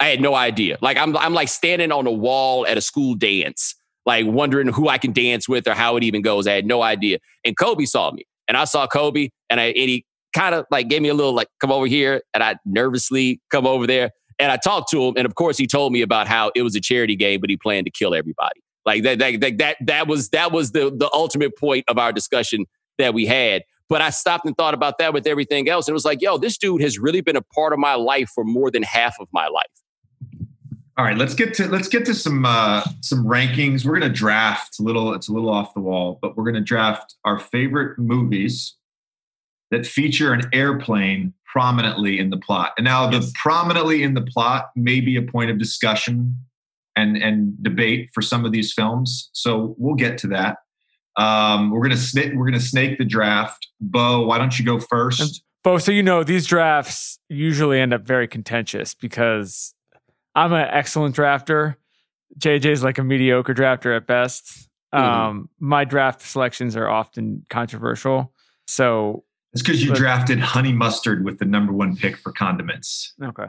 I 0.00 0.06
had 0.06 0.20
no 0.20 0.34
idea. 0.34 0.78
Like 0.80 0.96
I'm, 0.96 1.16
I'm 1.16 1.34
like 1.34 1.48
standing 1.48 1.92
on 1.92 2.06
a 2.06 2.12
wall 2.12 2.66
at 2.66 2.76
a 2.76 2.80
school 2.80 3.14
dance, 3.14 3.74
like 4.06 4.26
wondering 4.26 4.68
who 4.68 4.88
I 4.88 4.98
can 4.98 5.12
dance 5.12 5.48
with 5.48 5.66
or 5.66 5.74
how 5.74 5.96
it 5.96 6.04
even 6.04 6.22
goes. 6.22 6.46
I 6.46 6.52
had 6.52 6.66
no 6.66 6.82
idea. 6.82 7.18
And 7.44 7.56
Kobe 7.56 7.84
saw 7.86 8.12
me, 8.12 8.24
and 8.46 8.56
I 8.56 8.64
saw 8.64 8.86
Kobe, 8.86 9.30
and 9.50 9.60
I, 9.60 9.66
and 9.66 9.90
he 9.90 10.06
kind 10.32 10.54
of 10.54 10.66
like 10.70 10.88
gave 10.88 11.02
me 11.02 11.08
a 11.08 11.14
little 11.14 11.34
like, 11.34 11.48
come 11.60 11.72
over 11.72 11.86
here. 11.86 12.22
And 12.34 12.42
I 12.42 12.56
nervously 12.64 13.40
come 13.50 13.66
over 13.66 13.86
there 13.86 14.10
and 14.38 14.50
I 14.50 14.56
talked 14.56 14.90
to 14.90 15.02
him. 15.04 15.14
And 15.16 15.26
of 15.26 15.34
course, 15.34 15.56
he 15.56 15.66
told 15.66 15.92
me 15.92 16.02
about 16.02 16.26
how 16.26 16.50
it 16.54 16.62
was 16.62 16.74
a 16.74 16.80
charity 16.80 17.16
game, 17.16 17.40
but 17.40 17.50
he 17.50 17.56
planned 17.56 17.86
to 17.86 17.90
kill 17.90 18.14
everybody. 18.14 18.60
Like 18.84 19.04
that, 19.04 19.18
that, 19.18 19.58
that, 19.58 19.76
that, 19.80 20.08
was, 20.08 20.30
that 20.30 20.52
was 20.52 20.72
the, 20.72 20.90
the 20.90 21.08
ultimate 21.12 21.56
point 21.56 21.84
of 21.88 21.98
our 21.98 22.12
discussion 22.12 22.66
that 22.98 23.14
we 23.14 23.26
had. 23.26 23.62
But 23.88 24.00
I 24.00 24.10
stopped 24.10 24.46
and 24.46 24.56
thought 24.56 24.74
about 24.74 24.98
that 24.98 25.12
with 25.12 25.26
everything 25.26 25.68
else. 25.68 25.86
And 25.86 25.92
it 25.92 25.94
was 25.94 26.04
like, 26.04 26.22
yo, 26.22 26.38
this 26.38 26.56
dude 26.56 26.80
has 26.80 26.98
really 26.98 27.20
been 27.20 27.36
a 27.36 27.42
part 27.42 27.72
of 27.72 27.78
my 27.78 27.94
life 27.94 28.30
for 28.34 28.42
more 28.42 28.70
than 28.70 28.82
half 28.82 29.16
of 29.20 29.28
my 29.32 29.48
life. 29.48 29.66
All 30.98 31.04
right, 31.06 31.16
let's 31.16 31.34
get 31.34 31.54
to 31.54 31.68
let's 31.68 31.88
get 31.88 32.04
to 32.04 32.14
some 32.14 32.44
uh, 32.44 32.84
some 33.00 33.24
rankings. 33.24 33.86
We're 33.86 33.98
gonna 33.98 34.12
draft 34.12 34.78
a 34.78 34.82
little. 34.82 35.14
It's 35.14 35.26
a 35.26 35.32
little 35.32 35.48
off 35.48 35.72
the 35.72 35.80
wall, 35.80 36.18
but 36.20 36.36
we're 36.36 36.44
gonna 36.44 36.60
draft 36.60 37.16
our 37.24 37.38
favorite 37.38 37.98
movies 37.98 38.76
that 39.72 39.86
feature 39.86 40.32
an 40.32 40.42
airplane 40.52 41.32
prominently 41.46 42.20
in 42.20 42.30
the 42.30 42.36
plot. 42.36 42.72
And 42.76 42.84
now 42.84 43.10
yes. 43.10 43.26
the 43.26 43.32
prominently 43.34 44.02
in 44.02 44.14
the 44.14 44.22
plot 44.22 44.70
may 44.76 45.00
be 45.00 45.16
a 45.16 45.22
point 45.22 45.50
of 45.50 45.58
discussion 45.58 46.36
and 46.94 47.16
and 47.16 47.60
debate 47.62 48.10
for 48.14 48.22
some 48.22 48.44
of 48.44 48.52
these 48.52 48.72
films. 48.72 49.30
So 49.32 49.74
we'll 49.78 49.96
get 49.96 50.18
to 50.18 50.28
that. 50.28 50.58
Um, 51.16 51.70
we're 51.70 51.82
gonna 51.82 51.96
snake 51.96 52.32
we're 52.34 52.44
gonna 52.44 52.60
snake 52.60 52.98
the 52.98 53.04
draft. 53.04 53.66
Bo, 53.80 54.24
why 54.24 54.38
don't 54.38 54.58
you 54.58 54.64
go 54.64 54.78
first? 54.78 55.20
And 55.20 55.30
Bo, 55.64 55.78
so 55.78 55.90
you 55.90 56.02
know 56.02 56.22
these 56.22 56.46
drafts 56.46 57.18
usually 57.28 57.80
end 57.80 57.92
up 57.92 58.02
very 58.02 58.28
contentious 58.28 58.94
because 58.94 59.74
I'm 60.34 60.52
an 60.52 60.68
excellent 60.70 61.16
drafter. 61.16 61.76
JJ's 62.38 62.82
like 62.82 62.98
a 62.98 63.04
mediocre 63.04 63.54
drafter 63.54 63.96
at 63.96 64.06
best. 64.06 64.68
Mm-hmm. 64.94 65.04
Um, 65.04 65.48
my 65.58 65.84
draft 65.84 66.22
selections 66.22 66.76
are 66.76 66.88
often 66.88 67.46
controversial. 67.48 68.32
So 68.66 69.24
it's 69.52 69.62
because 69.62 69.82
you 69.82 69.90
but, 69.90 69.98
drafted 69.98 70.40
honey 70.40 70.72
mustard 70.72 71.24
with 71.24 71.38
the 71.38 71.44
number 71.44 71.72
one 71.72 71.96
pick 71.96 72.16
for 72.16 72.32
condiments. 72.32 73.12
Okay. 73.22 73.46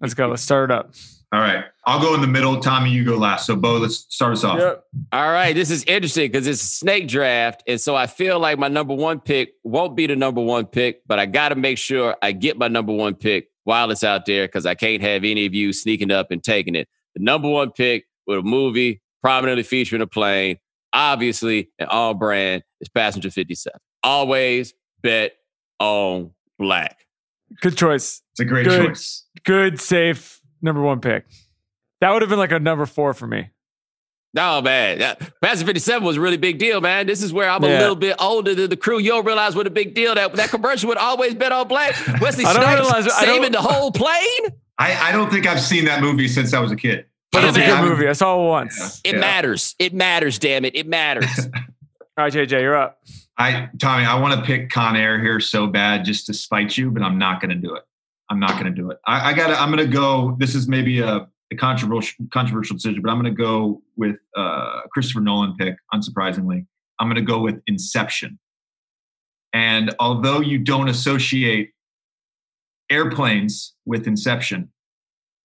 Let's 0.00 0.14
go. 0.14 0.28
Let's 0.28 0.42
start 0.42 0.70
it 0.70 0.74
up. 0.74 0.92
All 1.32 1.40
right. 1.40 1.64
I'll 1.86 2.00
go 2.00 2.14
in 2.14 2.20
the 2.20 2.26
middle. 2.26 2.60
Tommy, 2.60 2.90
you 2.90 3.04
go 3.04 3.16
last. 3.16 3.46
So, 3.46 3.56
Bo, 3.56 3.78
let's 3.78 4.06
start 4.10 4.32
us 4.32 4.44
off. 4.44 4.58
Yep. 4.58 4.84
All 5.12 5.32
right. 5.32 5.54
This 5.54 5.70
is 5.70 5.82
interesting 5.84 6.30
because 6.30 6.46
it's 6.46 6.62
a 6.62 6.66
snake 6.66 7.08
draft. 7.08 7.62
And 7.66 7.80
so 7.80 7.96
I 7.96 8.06
feel 8.06 8.38
like 8.38 8.58
my 8.58 8.68
number 8.68 8.94
one 8.94 9.18
pick 9.18 9.54
won't 9.64 9.96
be 9.96 10.06
the 10.06 10.14
number 10.14 10.40
one 10.40 10.66
pick, 10.66 11.00
but 11.06 11.18
I 11.18 11.26
got 11.26 11.48
to 11.48 11.54
make 11.54 11.78
sure 11.78 12.16
I 12.22 12.32
get 12.32 12.58
my 12.58 12.68
number 12.68 12.92
one 12.92 13.14
pick 13.14 13.48
while 13.64 13.90
it's 13.90 14.04
out 14.04 14.26
there 14.26 14.46
because 14.46 14.66
I 14.66 14.74
can't 14.74 15.02
have 15.02 15.24
any 15.24 15.46
of 15.46 15.54
you 15.54 15.72
sneaking 15.72 16.10
up 16.10 16.30
and 16.30 16.42
taking 16.44 16.74
it. 16.74 16.88
The 17.14 17.22
number 17.22 17.48
one 17.48 17.72
pick 17.72 18.04
with 18.26 18.38
a 18.38 18.42
movie 18.42 19.00
prominently 19.22 19.62
featuring 19.62 20.02
a 20.02 20.06
plane, 20.06 20.58
obviously 20.92 21.70
an 21.78 21.88
all 21.88 22.14
brand, 22.14 22.62
is 22.80 22.88
Passenger 22.88 23.30
57. 23.30 23.78
Always 24.04 24.74
bet 25.02 25.32
on 25.78 26.32
black. 26.58 27.06
Good 27.60 27.76
choice. 27.76 28.22
It's 28.32 28.40
a 28.40 28.44
great 28.44 28.66
good, 28.66 28.88
choice. 28.88 29.24
Good, 29.44 29.80
safe 29.80 30.40
number 30.62 30.82
one 30.82 31.00
pick. 31.00 31.26
That 32.00 32.12
would 32.12 32.22
have 32.22 32.28
been 32.28 32.38
like 32.38 32.52
a 32.52 32.58
number 32.58 32.86
four 32.86 33.14
for 33.14 33.26
me. 33.26 33.50
No, 34.34 34.60
man. 34.60 35.00
Yeah. 35.00 35.14
57 35.42 36.04
was 36.04 36.16
a 36.18 36.20
really 36.20 36.36
big 36.36 36.58
deal, 36.58 36.82
man. 36.82 37.06
This 37.06 37.22
is 37.22 37.32
where 37.32 37.48
I'm 37.48 37.64
yeah. 37.64 37.78
a 37.78 37.80
little 37.80 37.96
bit 37.96 38.16
older 38.18 38.54
than 38.54 38.68
the 38.68 38.76
crew. 38.76 38.98
You'll 38.98 39.22
realize 39.22 39.56
what 39.56 39.66
a 39.66 39.70
big 39.70 39.94
deal 39.94 40.14
that 40.14 40.34
that 40.34 40.50
commercial 40.50 40.88
would 40.88 40.98
always 40.98 41.34
bet 41.34 41.52
on 41.52 41.68
black. 41.68 41.94
Wesley 42.20 42.44
Snipes 42.52 43.14
saving 43.18 43.52
the 43.52 43.62
whole 43.62 43.90
plane. 43.90 44.52
I, 44.78 45.08
I 45.08 45.12
don't 45.12 45.30
think 45.30 45.46
I've 45.46 45.60
seen 45.60 45.86
that 45.86 46.02
movie 46.02 46.28
since 46.28 46.52
I 46.52 46.60
was 46.60 46.70
a 46.70 46.76
kid. 46.76 47.06
But 47.32 47.44
it's 47.44 47.56
a 47.56 47.64
good 47.64 47.82
movie. 47.82 48.08
I 48.08 48.12
saw 48.12 48.38
it 48.38 48.46
once. 48.46 49.00
Yeah. 49.04 49.10
It 49.10 49.14
yeah. 49.14 49.20
matters. 49.20 49.74
It 49.78 49.94
matters, 49.94 50.38
damn 50.38 50.66
it. 50.66 50.76
It 50.76 50.86
matters. 50.86 51.48
All 52.18 52.24
right, 52.24 52.32
JJ, 52.32 52.60
you're 52.60 52.76
up. 52.76 52.98
I 53.38 53.68
Tommy, 53.78 54.04
I 54.04 54.18
want 54.18 54.38
to 54.38 54.46
pick 54.46 54.70
Con 54.70 54.96
Air 54.96 55.20
here 55.20 55.40
so 55.40 55.66
bad 55.66 56.04
just 56.04 56.26
to 56.26 56.34
spite 56.34 56.76
you, 56.76 56.90
but 56.90 57.02
I'm 57.02 57.18
not 57.18 57.40
going 57.40 57.50
to 57.50 57.56
do 57.56 57.74
it. 57.74 57.82
I'm 58.30 58.40
not 58.40 58.52
going 58.52 58.64
to 58.64 58.70
do 58.70 58.90
it. 58.90 58.98
I, 59.06 59.30
I 59.30 59.32
got. 59.34 59.50
I'm 59.50 59.70
going 59.70 59.86
to 59.86 59.92
go. 59.92 60.36
This 60.38 60.54
is 60.54 60.66
maybe 60.66 61.00
a, 61.00 61.28
a, 61.52 61.56
controversial 61.56 62.26
controversial 62.32 62.76
decision, 62.76 63.02
but 63.02 63.10
I'm 63.10 63.20
going 63.20 63.34
to 63.34 63.42
go 63.42 63.82
with 63.96 64.16
uh, 64.36 64.80
Christopher 64.90 65.20
Nolan 65.20 65.54
pick. 65.56 65.76
Unsurprisingly, 65.92 66.66
I'm 66.98 67.08
going 67.08 67.16
to 67.16 67.22
go 67.22 67.40
with 67.40 67.60
Inception. 67.66 68.38
And 69.52 69.94
although 70.00 70.40
you 70.40 70.58
don't 70.58 70.88
associate 70.88 71.72
airplanes 72.90 73.74
with 73.84 74.06
Inception, 74.06 74.70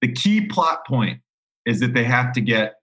the 0.01 0.11
key 0.11 0.47
plot 0.47 0.85
point 0.88 1.19
is 1.65 1.80
that 1.81 1.93
they 1.93 2.03
have 2.03 2.34
to 2.34 2.41
get 2.41 2.76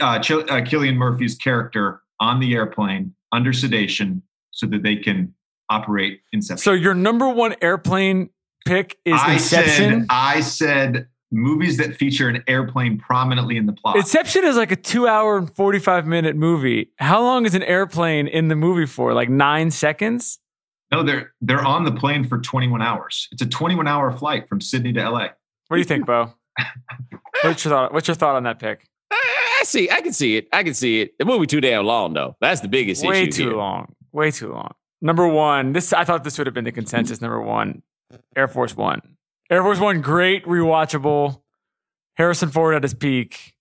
uh, 0.00 0.18
Ch- 0.20 0.32
uh, 0.32 0.60
Cillian 0.62 0.96
Murphy's 0.96 1.34
character 1.34 2.02
on 2.20 2.38
the 2.38 2.54
airplane 2.54 3.14
under 3.32 3.52
sedation 3.52 4.22
so 4.50 4.66
that 4.66 4.82
they 4.82 4.96
can 4.96 5.34
operate 5.68 6.20
Inception. 6.32 6.62
So 6.62 6.72
your 6.72 6.94
number 6.94 7.28
one 7.28 7.54
airplane 7.62 8.30
pick 8.66 8.98
is 9.04 9.14
I 9.16 9.34
Inception. 9.34 10.00
Said, 10.00 10.06
I 10.10 10.40
said 10.40 11.08
movies 11.32 11.76
that 11.76 11.94
feature 11.94 12.28
an 12.28 12.42
airplane 12.48 12.98
prominently 12.98 13.56
in 13.56 13.66
the 13.66 13.72
plot. 13.72 13.96
Inception 13.96 14.44
is 14.44 14.56
like 14.56 14.72
a 14.72 14.76
two 14.76 15.06
hour 15.06 15.38
and 15.38 15.54
45 15.54 16.06
minute 16.06 16.36
movie. 16.36 16.90
How 16.98 17.22
long 17.22 17.46
is 17.46 17.54
an 17.54 17.62
airplane 17.62 18.26
in 18.26 18.48
the 18.48 18.56
movie 18.56 18.86
for? 18.86 19.14
Like 19.14 19.28
nine 19.28 19.70
seconds? 19.70 20.38
no, 20.92 21.02
they're 21.02 21.32
they're 21.40 21.64
on 21.64 21.84
the 21.84 21.92
plane 21.92 22.24
for 22.24 22.38
21 22.38 22.82
hours. 22.82 23.28
It's 23.32 23.42
a 23.42 23.46
21 23.46 23.86
hour 23.86 24.10
flight 24.10 24.48
from 24.48 24.60
Sydney 24.60 24.92
to 24.94 25.08
LA. 25.08 25.28
What 25.68 25.76
do 25.76 25.78
you 25.78 25.84
think, 25.84 26.06
Bo? 26.06 26.32
what's 27.42 27.64
your 27.64 27.72
thought? 27.72 27.92
What's 27.92 28.08
your 28.08 28.16
thought 28.16 28.34
on 28.34 28.42
that 28.44 28.58
pick? 28.58 28.86
I, 29.60 29.62
I 29.62 29.64
see. 29.64 29.90
I 29.90 30.00
can 30.00 30.12
see 30.12 30.36
it. 30.36 30.48
I 30.52 30.62
can 30.62 30.74
see 30.74 31.02
it. 31.02 31.18
The 31.18 31.24
movie 31.24 31.46
too 31.46 31.60
damn 31.60 31.84
long 31.84 32.14
though. 32.14 32.36
That's 32.40 32.60
the 32.60 32.68
biggest 32.68 33.04
Way 33.04 33.22
issue 33.22 33.26
Way 33.26 33.30
too 33.30 33.48
here. 33.50 33.56
long. 33.56 33.94
Way 34.12 34.30
too 34.30 34.52
long. 34.52 34.72
Number 35.00 35.26
one. 35.28 35.72
This 35.72 35.92
I 35.92 36.04
thought 36.04 36.24
this 36.24 36.38
would 36.38 36.46
have 36.46 36.54
been 36.54 36.64
the 36.64 36.72
consensus. 36.72 37.20
Number 37.20 37.40
one, 37.40 37.82
Air 38.36 38.48
Force 38.48 38.76
One. 38.76 39.00
Air 39.50 39.62
Force 39.62 39.78
One, 39.78 40.00
great, 40.00 40.44
rewatchable. 40.44 41.42
Harrison 42.14 42.50
Ford 42.50 42.74
at 42.74 42.82
his 42.82 42.94
peak. 42.94 43.54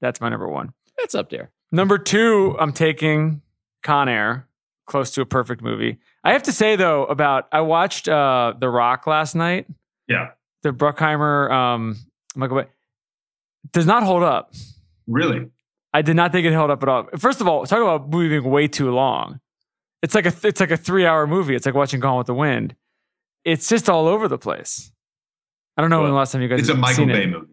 That's 0.00 0.20
my 0.20 0.28
number 0.28 0.48
one. 0.48 0.72
That's 0.98 1.14
up 1.14 1.30
there. 1.30 1.50
Number 1.72 1.98
two, 1.98 2.56
I'm 2.60 2.72
taking 2.72 3.42
Con 3.82 4.08
Air, 4.08 4.48
close 4.86 5.10
to 5.12 5.20
a 5.20 5.26
perfect 5.26 5.62
movie. 5.62 5.98
I 6.22 6.32
have 6.32 6.42
to 6.44 6.52
say 6.52 6.76
though, 6.76 7.04
about 7.06 7.48
I 7.52 7.60
watched 7.62 8.08
uh 8.08 8.54
The 8.58 8.68
Rock 8.68 9.06
last 9.06 9.34
night. 9.34 9.66
Yeah, 10.08 10.30
The 10.62 10.70
Bruckheimer 10.70 11.50
um 11.50 11.96
Michael 12.36 12.62
Bay 12.62 12.68
does 13.72 13.86
not 13.86 14.02
hold 14.02 14.22
up. 14.22 14.52
really. 15.06 15.48
I 15.92 16.02
did 16.02 16.16
not 16.16 16.32
think 16.32 16.44
it 16.44 16.52
held 16.52 16.70
up 16.72 16.82
at 16.82 16.88
all. 16.88 17.06
First 17.18 17.40
of 17.40 17.46
all, 17.46 17.64
talk 17.66 17.80
about 17.80 18.10
movie 18.10 18.28
being 18.28 18.50
way 18.50 18.66
too 18.66 18.90
long. 18.90 19.38
It's 20.02 20.12
like 20.14 20.26
a 20.26 20.34
it's 20.42 20.58
like 20.60 20.72
a 20.72 20.76
three 20.76 21.06
hour 21.06 21.26
movie. 21.26 21.54
It's 21.54 21.66
like 21.66 21.74
watching 21.76 22.00
Gone 22.00 22.18
with 22.18 22.26
the 22.26 22.34
Wind. 22.34 22.74
It's 23.44 23.68
just 23.68 23.88
all 23.88 24.08
over 24.08 24.26
the 24.26 24.38
place. 24.38 24.90
I 25.76 25.80
don't 25.82 25.90
know 25.90 26.00
when 26.02 26.10
the 26.10 26.16
last 26.16 26.32
time 26.32 26.42
you 26.42 26.48
guys 26.48 26.60
It's 26.60 26.68
a 26.68 26.74
Michael 26.74 26.96
seen 26.96 27.08
Bay 27.08 27.22
it. 27.24 27.30
movie. 27.30 27.46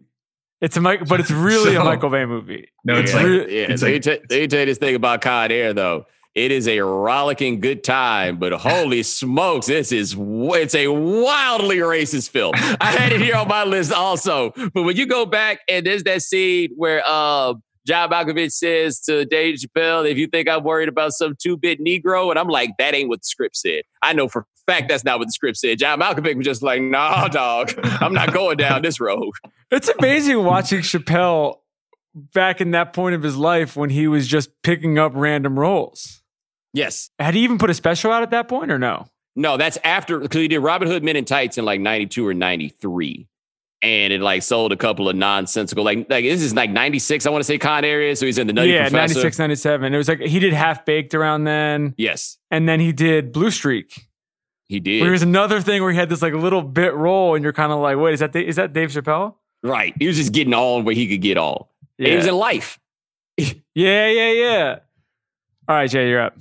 It's 0.60 0.76
a 0.76 0.80
Mike, 0.80 1.06
but 1.08 1.20
it's 1.20 1.30
really 1.48 1.74
a 1.76 1.84
Michael 1.84 2.10
Bay 2.10 2.24
movie. 2.24 2.68
No, 2.84 2.96
it's 2.98 3.12
yeah, 3.12 3.16
like 3.16 3.26
re- 3.26 3.60
yeah. 3.60 3.66
it's 3.70 3.82
let, 3.82 3.92
like- 3.92 4.02
tell, 4.02 4.12
let 4.14 4.30
me 4.30 4.46
tell 4.48 4.60
you 4.60 4.66
this 4.66 4.78
thing 4.78 4.94
about 4.96 5.20
Con 5.20 5.50
Air 5.52 5.72
though. 5.72 6.06
It 6.34 6.50
is 6.50 6.66
a 6.66 6.80
rollicking 6.80 7.60
good 7.60 7.84
time, 7.84 8.38
but 8.38 8.54
holy 8.54 9.02
smokes, 9.02 9.66
this 9.66 9.92
is 9.92 10.16
it's 10.18 10.74
a 10.74 10.88
wildly 10.88 11.78
racist 11.78 12.30
film. 12.30 12.52
I 12.56 12.92
had 12.98 13.12
it 13.12 13.20
here 13.20 13.36
on 13.36 13.48
my 13.48 13.64
list 13.64 13.92
also. 13.92 14.52
But 14.72 14.84
when 14.84 14.96
you 14.96 15.04
go 15.06 15.26
back 15.26 15.60
and 15.68 15.84
there's 15.84 16.04
that 16.04 16.22
scene 16.22 16.70
where 16.74 17.02
uh, 17.04 17.54
John 17.86 18.10
Malkovich 18.10 18.52
says 18.52 19.00
to 19.00 19.26
Dave 19.26 19.58
Chappelle, 19.58 20.10
"If 20.10 20.16
you 20.16 20.26
think 20.26 20.48
I'm 20.48 20.64
worried 20.64 20.88
about 20.88 21.12
some 21.12 21.34
two-bit 21.38 21.80
Negro," 21.84 22.30
and 22.30 22.38
I'm 22.38 22.48
like, 22.48 22.70
"That 22.78 22.94
ain't 22.94 23.10
what 23.10 23.20
the 23.20 23.26
script 23.26 23.56
said." 23.56 23.82
I 24.00 24.14
know 24.14 24.26
for 24.26 24.42
a 24.42 24.72
fact 24.72 24.88
that's 24.88 25.04
not 25.04 25.18
what 25.18 25.28
the 25.28 25.32
script 25.32 25.58
said. 25.58 25.78
John 25.78 26.00
Malkovich 26.00 26.36
was 26.36 26.46
just 26.46 26.62
like, 26.62 26.80
"Nah, 26.80 27.28
dog, 27.28 27.74
I'm 27.82 28.14
not 28.14 28.32
going 28.32 28.56
down 28.56 28.80
this 28.80 29.00
road." 29.00 29.32
It's 29.70 29.90
amazing 29.98 30.42
watching 30.44 30.80
Chappelle 30.80 31.58
back 32.14 32.62
in 32.62 32.70
that 32.70 32.94
point 32.94 33.14
of 33.14 33.22
his 33.22 33.36
life 33.36 33.76
when 33.76 33.90
he 33.90 34.06
was 34.08 34.26
just 34.28 34.50
picking 34.62 34.98
up 34.98 35.12
random 35.14 35.58
roles. 35.58 36.21
Yes. 36.72 37.10
Had 37.18 37.34
he 37.34 37.40
even 37.44 37.58
put 37.58 37.70
a 37.70 37.74
special 37.74 38.12
out 38.12 38.22
at 38.22 38.30
that 38.30 38.48
point 38.48 38.70
or 38.70 38.78
no? 38.78 39.06
No, 39.34 39.56
that's 39.56 39.78
after 39.84 40.18
because 40.18 40.40
he 40.40 40.48
did 40.48 40.58
Robin 40.60 40.88
Hood 40.88 41.02
Men 41.02 41.16
in 41.16 41.24
Tights 41.24 41.58
in 41.58 41.64
like 41.64 41.80
92 41.80 42.26
or 42.26 42.34
93. 42.34 43.26
And 43.84 44.12
it 44.12 44.20
like 44.20 44.42
sold 44.44 44.70
a 44.70 44.76
couple 44.76 45.08
of 45.08 45.16
nonsensical, 45.16 45.82
like 45.82 46.08
like 46.08 46.24
this 46.24 46.40
is 46.40 46.54
like 46.54 46.70
96, 46.70 47.26
I 47.26 47.30
want 47.30 47.40
to 47.40 47.46
say 47.46 47.58
Con 47.58 47.84
Air. 47.84 48.14
So 48.14 48.26
he's 48.26 48.38
in 48.38 48.46
the 48.46 48.52
Nutty 48.52 48.70
yeah, 48.70 48.88
Professor. 48.88 49.14
96, 49.14 49.38
97. 49.40 49.94
It 49.94 49.96
was 49.96 50.08
like 50.08 50.20
he 50.20 50.38
did 50.38 50.52
Half 50.52 50.84
Baked 50.84 51.14
around 51.14 51.44
then. 51.44 51.94
Yes, 51.96 52.38
And 52.50 52.68
then 52.68 52.78
he 52.78 52.92
did 52.92 53.32
Blue 53.32 53.50
Streak. 53.50 54.06
he 54.68 54.78
did. 54.78 55.02
There 55.02 55.10
was 55.10 55.22
another 55.22 55.60
thing 55.60 55.82
where 55.82 55.90
he 55.90 55.98
had 55.98 56.08
this 56.08 56.22
like 56.22 56.32
little 56.32 56.62
bit 56.62 56.94
role, 56.94 57.34
and 57.34 57.42
you're 57.42 57.52
kind 57.52 57.72
of 57.72 57.80
like, 57.80 57.96
wait, 57.96 58.14
is 58.14 58.20
that 58.20 58.36
is 58.36 58.54
that 58.56 58.72
Dave 58.72 58.90
Chappelle? 58.90 59.34
right. 59.64 59.94
He 59.98 60.06
was 60.06 60.16
just 60.16 60.32
getting 60.32 60.54
all 60.54 60.80
where 60.82 60.94
he 60.94 61.08
could 61.08 61.20
get 61.22 61.36
on. 61.36 61.64
And 61.98 62.06
He 62.08 62.14
was 62.14 62.26
in 62.26 62.34
life. 62.36 62.78
yeah, 63.36 63.52
yeah, 63.74 64.30
yeah. 64.30 64.78
All 65.68 65.74
right, 65.76 65.90
Jay, 65.90 66.08
you're 66.08 66.20
up. 66.20 66.36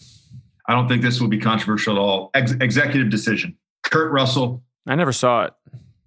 I 0.72 0.74
don't 0.74 0.88
think 0.88 1.02
this 1.02 1.20
will 1.20 1.28
be 1.28 1.38
controversial 1.38 1.98
at 1.98 2.00
all. 2.00 2.30
Ex- 2.34 2.54
executive 2.62 3.10
decision. 3.10 3.58
Kurt 3.84 4.10
Russell. 4.14 4.64
I 4.88 4.96
never 4.96 5.12
saw 5.12 5.44
it. 5.44 5.54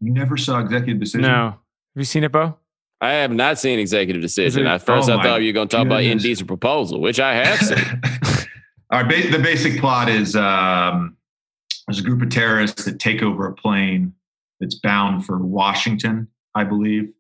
You 0.01 0.11
never 0.11 0.39
saw 0.39 0.59
executive 0.61 1.01
decision. 1.01 1.21
No, 1.23 1.45
have 1.51 1.57
you 1.97 2.05
seen 2.05 2.25
it, 2.25 2.33
Bo? 2.33 2.57
I 3.03 3.11
have 3.13 3.31
not 3.31 3.59
seen 3.59 3.79
Executive 3.79 4.23
Decision. 4.23 4.65
it- 4.67 4.71
At 4.71 4.83
first, 4.87 5.11
Oh 5.11 5.19
I 5.19 5.23
thought 5.23 5.43
you 5.43 5.49
were 5.49 5.53
going 5.53 5.69
to 5.69 5.77
talk 5.77 5.85
about 5.85 5.99
goodness. 6.01 6.25
Indecent 6.25 6.49
Proposal, 6.49 7.01
which 7.03 7.21
I 7.21 7.35
have 7.35 7.59
seen. 7.59 7.77
All 8.91 9.03
right. 9.03 9.09
Ba- 9.09 9.31
the 9.37 9.43
basic 9.43 9.79
plot 9.81 10.09
is 10.09 10.35
um, 10.35 11.19
there's 11.87 11.99
a 11.99 12.03
group 12.03 12.23
of 12.23 12.31
terrorists 12.31 12.87
that 12.87 12.99
take 12.99 13.23
over 13.23 13.47
a 13.47 13.53
plane 13.53 14.15
that's 14.61 14.77
bound 14.77 15.27
for 15.27 15.37
Washington, 15.37 16.29
I 16.55 16.65
believe, 16.65 17.13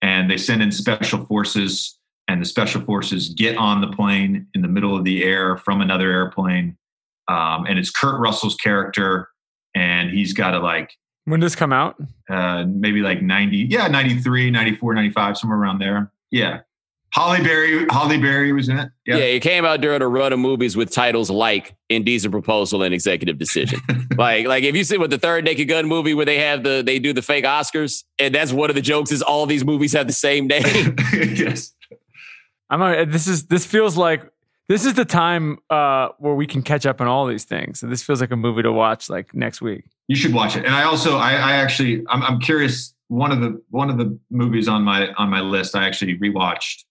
and 0.00 0.30
they 0.30 0.38
send 0.38 0.62
in 0.62 0.72
special 0.72 1.26
forces, 1.26 1.98
and 2.28 2.40
the 2.40 2.46
special 2.46 2.80
forces 2.80 3.28
get 3.30 3.56
on 3.58 3.82
the 3.82 3.88
plane 3.88 4.46
in 4.54 4.62
the 4.62 4.68
middle 4.68 4.96
of 4.96 5.04
the 5.04 5.22
air 5.24 5.58
from 5.58 5.82
another 5.82 6.10
airplane, 6.10 6.78
um, 7.28 7.66
and 7.66 7.78
it's 7.78 7.90
Kurt 7.90 8.20
Russell's 8.20 8.54
character, 8.56 9.28
and 9.74 10.10
he's 10.10 10.32
got 10.32 10.52
to 10.52 10.58
like 10.60 10.92
When 11.24 11.40
does 11.40 11.52
this 11.52 11.56
come 11.56 11.72
out? 11.72 11.96
uh, 12.30 12.64
maybe 12.68 13.00
like 13.00 13.22
90, 13.22 13.56
yeah, 13.70 13.88
93, 13.88 14.50
94, 14.50 14.94
95, 14.94 15.38
somewhere 15.38 15.58
around 15.58 15.78
there. 15.80 16.10
Yeah. 16.30 16.60
Halle 17.12 17.42
Berry, 17.42 17.86
Halle 17.88 18.18
Berry 18.20 18.52
was 18.52 18.68
in 18.68 18.78
it. 18.78 18.90
yeah. 19.06 19.16
Yeah. 19.16 19.24
it 19.24 19.40
came 19.40 19.64
out 19.64 19.80
during 19.80 20.02
a 20.02 20.08
run 20.08 20.32
of 20.34 20.38
movies 20.38 20.76
with 20.76 20.90
titles 20.90 21.30
like 21.30 21.74
Indecent 21.88 22.32
Proposal 22.32 22.82
and 22.82 22.92
Executive 22.92 23.38
Decision. 23.38 23.80
like, 24.18 24.46
like 24.46 24.64
if 24.64 24.74
you 24.76 24.84
see 24.84 24.98
what 24.98 25.08
the 25.10 25.16
third 25.18 25.44
Naked 25.44 25.68
Gun 25.68 25.86
movie 25.86 26.12
where 26.14 26.26
they 26.26 26.38
have 26.38 26.62
the 26.62 26.82
they 26.84 26.98
do 26.98 27.12
the 27.14 27.22
fake 27.22 27.44
Oscars, 27.44 28.02
and 28.18 28.34
that's 28.34 28.52
one 28.52 28.68
of 28.70 28.76
the 28.76 28.82
jokes 28.82 29.12
is 29.12 29.22
all 29.22 29.46
these 29.46 29.64
movies 29.64 29.92
have 29.94 30.08
the 30.08 30.12
same 30.12 30.46
name. 30.48 30.96
yes. 31.12 31.72
I'm. 32.68 32.82
A, 32.82 33.06
this 33.06 33.28
is. 33.28 33.46
This 33.46 33.64
feels 33.64 33.96
like. 33.96 34.22
This 34.68 34.84
is 34.84 34.94
the 34.94 35.04
time 35.04 35.58
uh, 35.70 36.08
where 36.18 36.34
we 36.34 36.46
can 36.46 36.62
catch 36.62 36.86
up 36.86 37.00
on 37.00 37.06
all 37.06 37.26
these 37.26 37.44
things. 37.44 37.78
So 37.80 37.86
this 37.86 38.02
feels 38.02 38.20
like 38.20 38.32
a 38.32 38.36
movie 38.36 38.62
to 38.62 38.72
watch 38.72 39.08
like 39.08 39.32
next 39.34 39.60
week. 39.62 39.84
You 40.08 40.16
should 40.16 40.34
watch 40.34 40.56
it. 40.56 40.64
And 40.64 40.74
I 40.74 40.82
also, 40.84 41.16
I, 41.16 41.32
I 41.34 41.52
actually, 41.54 42.04
I'm, 42.08 42.22
I'm 42.22 42.40
curious. 42.40 42.92
One 43.08 43.30
of 43.30 43.40
the 43.40 43.62
one 43.70 43.88
of 43.88 43.98
the 43.98 44.18
movies 44.30 44.66
on 44.66 44.82
my 44.82 45.12
on 45.12 45.30
my 45.30 45.40
list, 45.40 45.76
I 45.76 45.86
actually 45.86 46.18
rewatched 46.18 46.82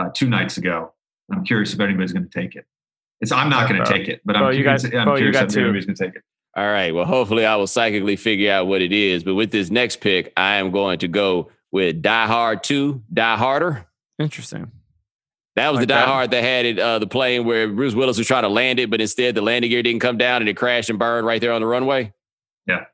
uh, 0.00 0.08
two 0.14 0.30
nights 0.30 0.56
ago. 0.56 0.94
I'm 1.30 1.44
curious 1.44 1.74
if 1.74 1.80
anybody's 1.80 2.12
going 2.14 2.26
to 2.26 2.40
take 2.40 2.56
it. 2.56 2.64
It's 3.20 3.32
I'm 3.32 3.50
not 3.50 3.68
going 3.68 3.84
to 3.84 3.90
take 3.90 4.08
it, 4.08 4.22
but 4.24 4.34
I'm 4.34 4.44
Bo, 4.44 4.48
you 4.50 4.62
curious, 4.62 4.84
got- 4.86 4.98
I'm 4.98 5.04
Bo, 5.04 5.12
you 5.12 5.18
curious 5.18 5.36
got 5.36 5.44
if 5.48 5.52
two. 5.52 5.60
anybody's 5.60 5.84
going 5.84 5.96
to 5.96 6.04
take 6.06 6.14
it. 6.16 6.22
All 6.56 6.64
right. 6.66 6.94
Well, 6.94 7.04
hopefully 7.04 7.44
I 7.44 7.56
will 7.56 7.66
psychically 7.66 8.16
figure 8.16 8.50
out 8.50 8.66
what 8.66 8.80
it 8.80 8.92
is. 8.92 9.24
But 9.24 9.34
with 9.34 9.50
this 9.50 9.70
next 9.70 10.00
pick, 10.00 10.32
I 10.36 10.54
am 10.56 10.70
going 10.70 10.98
to 11.00 11.08
go 11.08 11.50
with 11.70 12.00
Die 12.02 12.26
Hard 12.26 12.62
2, 12.64 13.02
Die 13.12 13.36
Harder. 13.36 13.86
Interesting. 14.18 14.70
That 15.56 15.68
was 15.70 15.78
Like 15.78 15.88
the 15.88 15.94
Die 15.94 16.00
that? 16.00 16.08
Hard 16.08 16.30
that 16.30 16.42
had 16.42 16.64
it, 16.64 16.78
uh, 16.78 16.98
the 16.98 17.06
plane 17.06 17.44
where 17.44 17.68
Bruce 17.68 17.94
Willis 17.94 18.16
was 18.16 18.26
trying 18.26 18.42
to 18.42 18.48
land 18.48 18.78
it, 18.78 18.90
but 18.90 19.00
instead 19.00 19.34
the 19.34 19.42
landing 19.42 19.70
gear 19.70 19.82
didn't 19.82 20.00
come 20.00 20.16
down 20.16 20.40
and 20.40 20.48
it 20.48 20.56
crashed 20.56 20.88
and 20.90 20.98
burned 20.98 21.26
right 21.26 21.40
there 21.40 21.52
on 21.52 21.60
the 21.60 21.66
runway. 21.66 22.12
Yeah. 22.66 22.84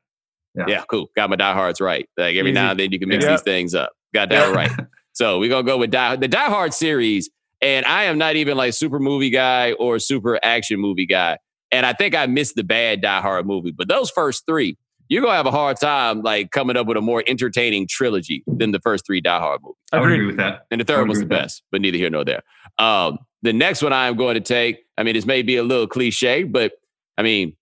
Yeah. 0.55 0.65
Yeah, 0.67 0.83
cool. 0.89 1.09
Got 1.15 1.29
my 1.29 1.35
Die 1.37 1.53
Hards 1.53 1.79
right. 1.79 2.09
Like 2.17 2.35
every 2.35 2.51
Easy. 2.51 2.55
now 2.55 2.71
and 2.71 2.79
then 2.79 2.91
you 2.91 2.99
can 2.99 3.07
mix 3.07 3.25
these 3.25 3.41
things 3.41 3.73
up. 3.75 3.91
Got 4.13 4.29
that 4.29 4.53
right. 4.55 4.71
So 5.13 5.39
we're 5.39 5.49
gonna 5.49 5.63
go 5.63 5.77
with 5.77 5.91
Die 5.91 6.15
the 6.15 6.27
Die 6.29 6.49
Hard 6.49 6.73
series. 6.73 7.29
And 7.61 7.85
I 7.85 8.05
am 8.05 8.17
not 8.17 8.37
even 8.37 8.55
like 8.55 8.73
super 8.73 8.99
movie 8.99 9.31
guy 9.31 9.73
or 9.73 9.99
super 9.99 10.39
action 10.41 10.79
movie 10.79 11.05
guy. 11.07 11.37
And 11.71 11.85
I 11.85 11.91
think 11.91 12.15
I 12.15 12.25
missed 12.27 12.55
the 12.55 12.63
bad 12.63 13.01
Die 13.01 13.21
Hard 13.21 13.45
movie. 13.45 13.71
But 13.71 13.89
those 13.89 14.09
first 14.11 14.45
three, 14.47 14.77
you're 15.09 15.21
gonna 15.21 15.35
have 15.35 15.45
a 15.45 15.51
hard 15.51 15.77
time 15.77 16.21
like 16.21 16.51
coming 16.51 16.77
up 16.77 16.87
with 16.87 16.95
a 16.97 17.01
more 17.01 17.23
entertaining 17.27 17.87
trilogy 17.89 18.43
than 18.47 18.71
the 18.71 18.79
first 18.79 19.05
three 19.05 19.19
Die 19.21 19.39
Hard 19.39 19.61
movies. 19.61 19.75
I 19.91 19.99
would 19.99 20.11
agree 20.11 20.25
with 20.27 20.37
that. 20.37 20.61
And 20.71 20.79
the 20.79 20.85
third 20.85 20.99
would 20.99 21.09
one's 21.09 21.19
the 21.19 21.25
agree 21.25 21.35
with 21.35 21.39
that. 21.41 21.43
best, 21.45 21.63
but 21.71 21.81
neither 21.81 21.97
here 21.97 22.09
nor 22.09 22.23
there. 22.23 22.43
Um, 22.77 23.17
the 23.41 23.51
next 23.53 23.81
one 23.81 23.91
I 23.93 24.07
am 24.07 24.15
going 24.15 24.35
to 24.35 24.41
take, 24.41 24.79
I 24.97 25.03
mean, 25.03 25.15
this 25.15 25.25
may 25.25 25.41
be 25.41 25.55
a 25.57 25.63
little 25.63 25.87
cliche, 25.87 26.43
but 26.43 26.73
I 27.17 27.23
mean, 27.23 27.55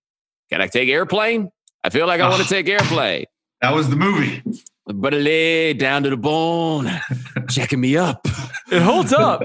can 0.50 0.60
I 0.60 0.66
take 0.66 0.88
airplane? 0.88 1.50
I 1.84 1.90
feel 1.90 2.06
like 2.06 2.20
I 2.20 2.28
want 2.28 2.42
to 2.42 2.48
take 2.48 2.68
airplane. 2.68 3.24
That 3.60 3.74
was 3.74 3.88
the 3.88 3.96
movie. 3.96 4.42
But 4.86 5.14
a 5.14 5.18
leg 5.18 5.78
down 5.78 6.02
to 6.04 6.10
the 6.10 6.16
bone, 6.16 6.88
checking 7.48 7.80
me 7.80 7.96
up. 7.96 8.26
It 8.70 8.82
holds 8.82 9.12
up. 9.12 9.42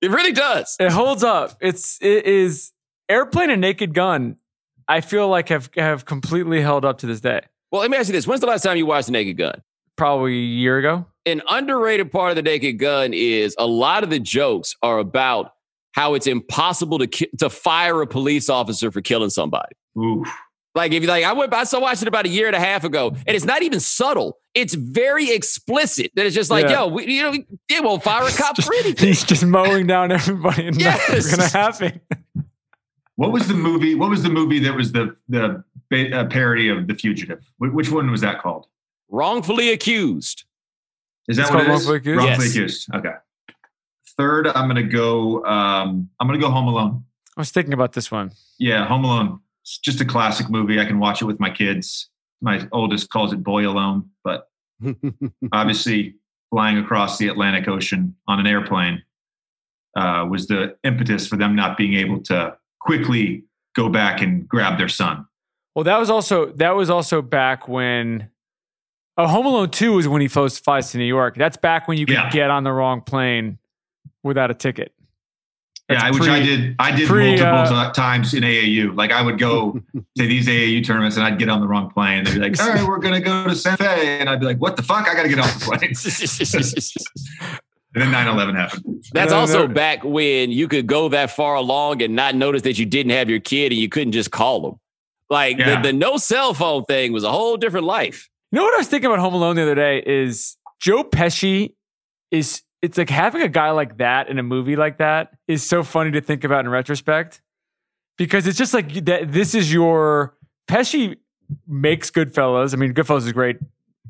It 0.00 0.10
really 0.10 0.32
does. 0.32 0.76
it 0.78 0.92
holds 0.92 1.24
up. 1.24 1.56
It's 1.60 1.98
it 2.02 2.24
is 2.26 2.72
airplane 3.08 3.50
and 3.50 3.60
Naked 3.60 3.94
Gun. 3.94 4.36
I 4.88 5.00
feel 5.02 5.28
like 5.28 5.48
have 5.50 5.70
have 5.76 6.04
completely 6.04 6.60
held 6.60 6.84
up 6.84 6.98
to 6.98 7.06
this 7.06 7.20
day. 7.20 7.40
Well, 7.70 7.82
let 7.82 7.90
me 7.90 7.96
ask 7.96 8.08
you 8.08 8.12
this: 8.12 8.26
When's 8.26 8.40
the 8.40 8.46
last 8.46 8.62
time 8.62 8.76
you 8.76 8.86
watched 8.86 9.06
The 9.06 9.12
Naked 9.12 9.36
Gun? 9.36 9.62
Probably 9.96 10.32
a 10.32 10.36
year 10.36 10.78
ago. 10.78 11.06
An 11.26 11.42
underrated 11.50 12.10
part 12.10 12.30
of 12.30 12.36
The 12.36 12.42
Naked 12.42 12.78
Gun 12.78 13.12
is 13.12 13.54
a 13.58 13.66
lot 13.66 14.02
of 14.04 14.10
the 14.10 14.18
jokes 14.20 14.74
are 14.82 14.98
about 14.98 15.52
how 15.92 16.14
it's 16.14 16.26
impossible 16.26 16.98
to 17.00 17.06
ki- 17.06 17.28
to 17.38 17.50
fire 17.50 18.00
a 18.00 18.06
police 18.06 18.48
officer 18.48 18.90
for 18.90 19.00
killing 19.02 19.30
somebody. 19.30 19.74
Ooh. 19.98 20.24
Like 20.74 20.92
if 20.92 21.02
you 21.02 21.08
like, 21.08 21.24
I 21.24 21.32
went, 21.32 21.52
I 21.52 21.64
saw 21.64 21.80
watched 21.80 22.02
it 22.02 22.08
about 22.08 22.24
a 22.24 22.28
year 22.28 22.46
and 22.46 22.54
a 22.54 22.60
half 22.60 22.84
ago, 22.84 23.08
and 23.26 23.34
it's 23.36 23.44
not 23.44 23.62
even 23.62 23.80
subtle. 23.80 24.38
It's 24.54 24.74
very 24.74 25.30
explicit. 25.30 26.12
That 26.14 26.24
it's 26.26 26.36
just 26.36 26.50
like, 26.50 26.66
Yeah. 26.68 26.82
yo, 26.82 26.86
we, 26.88 27.06
you 27.12 27.22
know, 27.22 27.32
they 27.68 27.80
won't 27.80 28.02
fire 28.04 28.22
a 28.26 28.30
cop 28.36 28.54
Just- 28.54 28.68
for 28.68 28.74
anything. 28.74 29.08
He's 29.08 29.24
just 29.24 29.44
mowing 29.44 29.86
down 29.88 30.12
everybody, 30.12 30.66
and 30.68 30.78
nothing's 30.78 31.30
Yes. 31.32 31.34
gonna 31.36 31.48
happen. 31.48 32.00
What 33.18 33.32
was 33.32 33.48
the 33.48 33.54
movie? 33.54 33.96
What 33.96 34.10
was 34.10 34.22
the 34.22 34.28
movie 34.30 34.60
that 34.60 34.76
was 34.76 34.92
the 34.92 35.16
the 35.28 35.64
uh, 35.90 36.24
parody 36.26 36.68
of 36.68 36.86
The 36.86 36.94
Fugitive? 36.94 37.44
Which 37.58 37.90
one 37.90 38.08
was 38.12 38.20
that 38.20 38.38
called? 38.40 38.68
Wrongfully 39.08 39.72
accused. 39.72 40.44
Is 41.26 41.36
that 41.36 41.42
It's 41.42 41.50
what 41.50 41.66
called 41.66 41.68
it 41.68 41.80
is? 41.80 41.86
Wrongfully 41.88 41.96
Accused? 41.98 42.18
Wrongfully 42.18 42.46
Yes. 42.46 42.54
accused. 42.54 42.94
Okay. 42.94 43.14
Third, 44.16 44.46
I'm 44.46 44.68
gonna 44.68 44.84
go. 44.84 45.44
Um, 45.44 46.08
I'm 46.20 46.28
gonna 46.28 46.38
go 46.38 46.48
Home 46.48 46.68
Alone. 46.68 47.04
I 47.36 47.40
was 47.40 47.50
thinking 47.50 47.72
about 47.72 47.92
this 47.94 48.08
one. 48.12 48.30
Yeah, 48.60 48.86
Home 48.86 49.04
Alone. 49.04 49.40
It's 49.62 49.78
just 49.78 50.00
a 50.00 50.04
classic 50.04 50.48
movie. 50.48 50.80
I 50.80 50.84
can 50.84 51.00
watch 51.00 51.20
it 51.20 51.24
with 51.24 51.40
my 51.40 51.50
kids. 51.50 52.10
My 52.40 52.68
oldest 52.70 53.10
calls 53.10 53.32
it 53.32 53.42
Boy 53.42 53.68
Alone, 53.68 54.10
but 54.22 54.48
obviously 55.52 56.14
flying 56.50 56.78
across 56.78 57.18
the 57.18 57.26
Atlantic 57.26 57.66
Ocean 57.66 58.14
on 58.28 58.38
an 58.38 58.46
airplane 58.46 59.02
uh, 59.96 60.24
was 60.30 60.46
the 60.46 60.76
impetus 60.84 61.26
for 61.26 61.36
them 61.36 61.56
not 61.56 61.76
being 61.76 61.94
able 61.94 62.22
to 62.22 62.56
quickly 62.80 63.44
go 63.74 63.88
back 63.88 64.20
and 64.22 64.48
grab 64.48 64.78
their 64.78 64.88
son. 64.88 65.26
Well, 65.74 65.84
that 65.84 65.98
was 65.98 66.10
also 66.10 66.46
that 66.52 66.74
was 66.74 66.90
also 66.90 67.22
back 67.22 67.68
when 67.68 68.30
Oh, 69.20 69.26
Home 69.26 69.46
Alone 69.46 69.70
2 69.70 69.94
was 69.94 70.06
when 70.06 70.22
he 70.22 70.28
flies, 70.28 70.60
flies 70.60 70.92
to 70.92 70.98
New 70.98 71.04
York. 71.04 71.34
That's 71.36 71.56
back 71.56 71.88
when 71.88 71.98
you 71.98 72.06
could 72.06 72.14
Yeah. 72.14 72.30
get 72.30 72.50
on 72.50 72.62
the 72.62 72.70
wrong 72.72 73.00
plane 73.00 73.58
without 74.22 74.52
a 74.52 74.54
ticket. 74.54 74.92
yeah, 75.90 76.02
That's 76.02 76.20
which 76.20 76.28
I 76.28 76.38
did. 76.38 76.76
I 76.78 76.92
did 76.94 77.08
pre, 77.08 77.36
multiple 77.40 77.78
uh, 77.78 77.90
times 77.92 78.32
in 78.32 78.44
AAU. 78.44 78.94
Like 78.96 79.10
I 79.10 79.20
would 79.22 79.38
go 79.38 79.72
to 79.94 80.02
these 80.16 80.46
AAU 80.46 80.84
tournaments 80.84 81.16
and 81.16 81.26
I'd 81.26 81.36
get 81.38 81.48
on 81.48 81.60
the 81.60 81.66
wrong 81.66 81.90
plane. 81.90 82.22
They'd 82.24 82.34
be 82.34 82.40
like, 82.40 82.60
"All 82.60 82.68
right, 82.68 82.86
we're 82.86 82.98
gonna 82.98 83.20
go 83.20 83.48
to 83.48 83.54
Santa 83.56 83.78
Fe," 83.82 84.20
and 84.20 84.28
I'd 84.28 84.38
be 84.38 84.46
like, 84.46 84.58
"What 84.58 84.76
the 84.76 84.82
fuck? 84.84 85.08
I 85.08 85.14
gotta 85.14 85.28
get 85.28 85.40
off 85.40 85.58
the 85.58 85.64
plane." 85.64 85.94
And 88.00 88.14
then 88.14 88.26
9/11 88.26 88.54
happened. 88.56 89.04
That's 89.12 89.32
also 89.32 89.66
back 89.68 90.04
when 90.04 90.50
you 90.50 90.68
could 90.68 90.86
go 90.86 91.08
that 91.08 91.30
far 91.30 91.54
along 91.56 92.02
and 92.02 92.14
not 92.14 92.34
notice 92.34 92.62
that 92.62 92.78
you 92.78 92.86
didn't 92.86 93.12
have 93.12 93.28
your 93.30 93.40
kid 93.40 93.72
and 93.72 93.80
you 93.80 93.88
couldn't 93.88 94.12
just 94.12 94.30
call 94.30 94.60
them. 94.60 94.80
Like 95.30 95.58
Yeah. 95.58 95.80
the, 95.82 95.88
the 95.88 95.92
no 95.92 96.16
cell 96.16 96.54
phone 96.54 96.84
thing 96.84 97.12
was 97.12 97.24
a 97.24 97.30
whole 97.32 97.56
different 97.56 97.86
life. 97.86 98.28
You 98.52 98.56
know 98.56 98.64
what 98.64 98.74
I 98.74 98.78
was 98.78 98.88
thinking 98.88 99.06
about 99.10 99.18
Home 99.20 99.34
Alone 99.34 99.56
the 99.56 99.62
other 99.62 99.74
day 99.74 100.02
is 100.06 100.56
Joe 100.80 101.04
Pesci 101.04 101.74
is 102.30 102.62
it's 102.80 102.96
like 102.96 103.10
having 103.10 103.42
a 103.42 103.48
guy 103.48 103.70
like 103.70 103.98
that 103.98 104.28
in 104.28 104.38
a 104.38 104.42
movie 104.42 104.76
like 104.76 104.98
that 104.98 105.32
is 105.48 105.66
so 105.66 105.82
funny 105.82 106.10
to 106.12 106.20
think 106.20 106.44
about 106.44 106.64
in 106.64 106.70
retrospect 106.70 107.42
because 108.16 108.46
it's 108.46 108.56
just 108.58 108.72
like 108.72 108.92
that 109.06 109.32
this 109.32 109.54
is 109.54 109.72
your 109.72 110.34
Pesci 110.68 111.16
makes 111.66 112.10
Goodfellas. 112.10 112.72
I 112.72 112.76
mean 112.76 112.94
Goodfellas 112.94 113.26
is 113.26 113.32
great. 113.32 113.56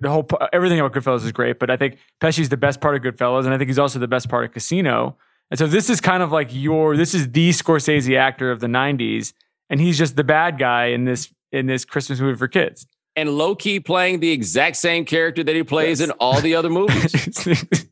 The 0.00 0.10
whole 0.10 0.26
everything 0.52 0.78
about 0.80 0.92
Goodfellas 0.92 1.24
is 1.24 1.32
great, 1.32 1.58
but 1.58 1.70
I 1.70 1.76
think 1.76 1.98
Pesci's 2.20 2.48
the 2.48 2.56
best 2.56 2.80
part 2.80 2.94
of 2.94 3.02
Goodfellas 3.02 3.44
and 3.44 3.54
I 3.54 3.58
think 3.58 3.68
he's 3.68 3.78
also 3.78 3.98
the 3.98 4.08
best 4.08 4.28
part 4.28 4.44
of 4.44 4.52
Casino. 4.52 5.16
And 5.50 5.58
so 5.58 5.66
this 5.66 5.88
is 5.90 6.00
kind 6.00 6.22
of 6.22 6.30
like 6.30 6.48
your 6.52 6.96
this 6.96 7.14
is 7.14 7.30
the 7.32 7.50
Scorsese 7.50 8.16
actor 8.16 8.50
of 8.50 8.60
the 8.60 8.66
90s 8.66 9.32
and 9.70 9.80
he's 9.80 9.98
just 9.98 10.14
the 10.16 10.24
bad 10.24 10.58
guy 10.58 10.86
in 10.86 11.04
this 11.04 11.32
in 11.52 11.66
this 11.66 11.84
Christmas 11.84 12.20
movie 12.20 12.36
for 12.38 12.48
kids. 12.48 12.86
And 13.16 13.30
low 13.30 13.56
key 13.56 13.80
playing 13.80 14.20
the 14.20 14.30
exact 14.30 14.76
same 14.76 15.04
character 15.04 15.42
that 15.42 15.56
he 15.56 15.62
plays 15.64 15.98
Yes. 16.00 16.10
in 16.10 16.12
all 16.20 16.40
the 16.40 16.54
other 16.54 16.70
movies. 16.70 17.46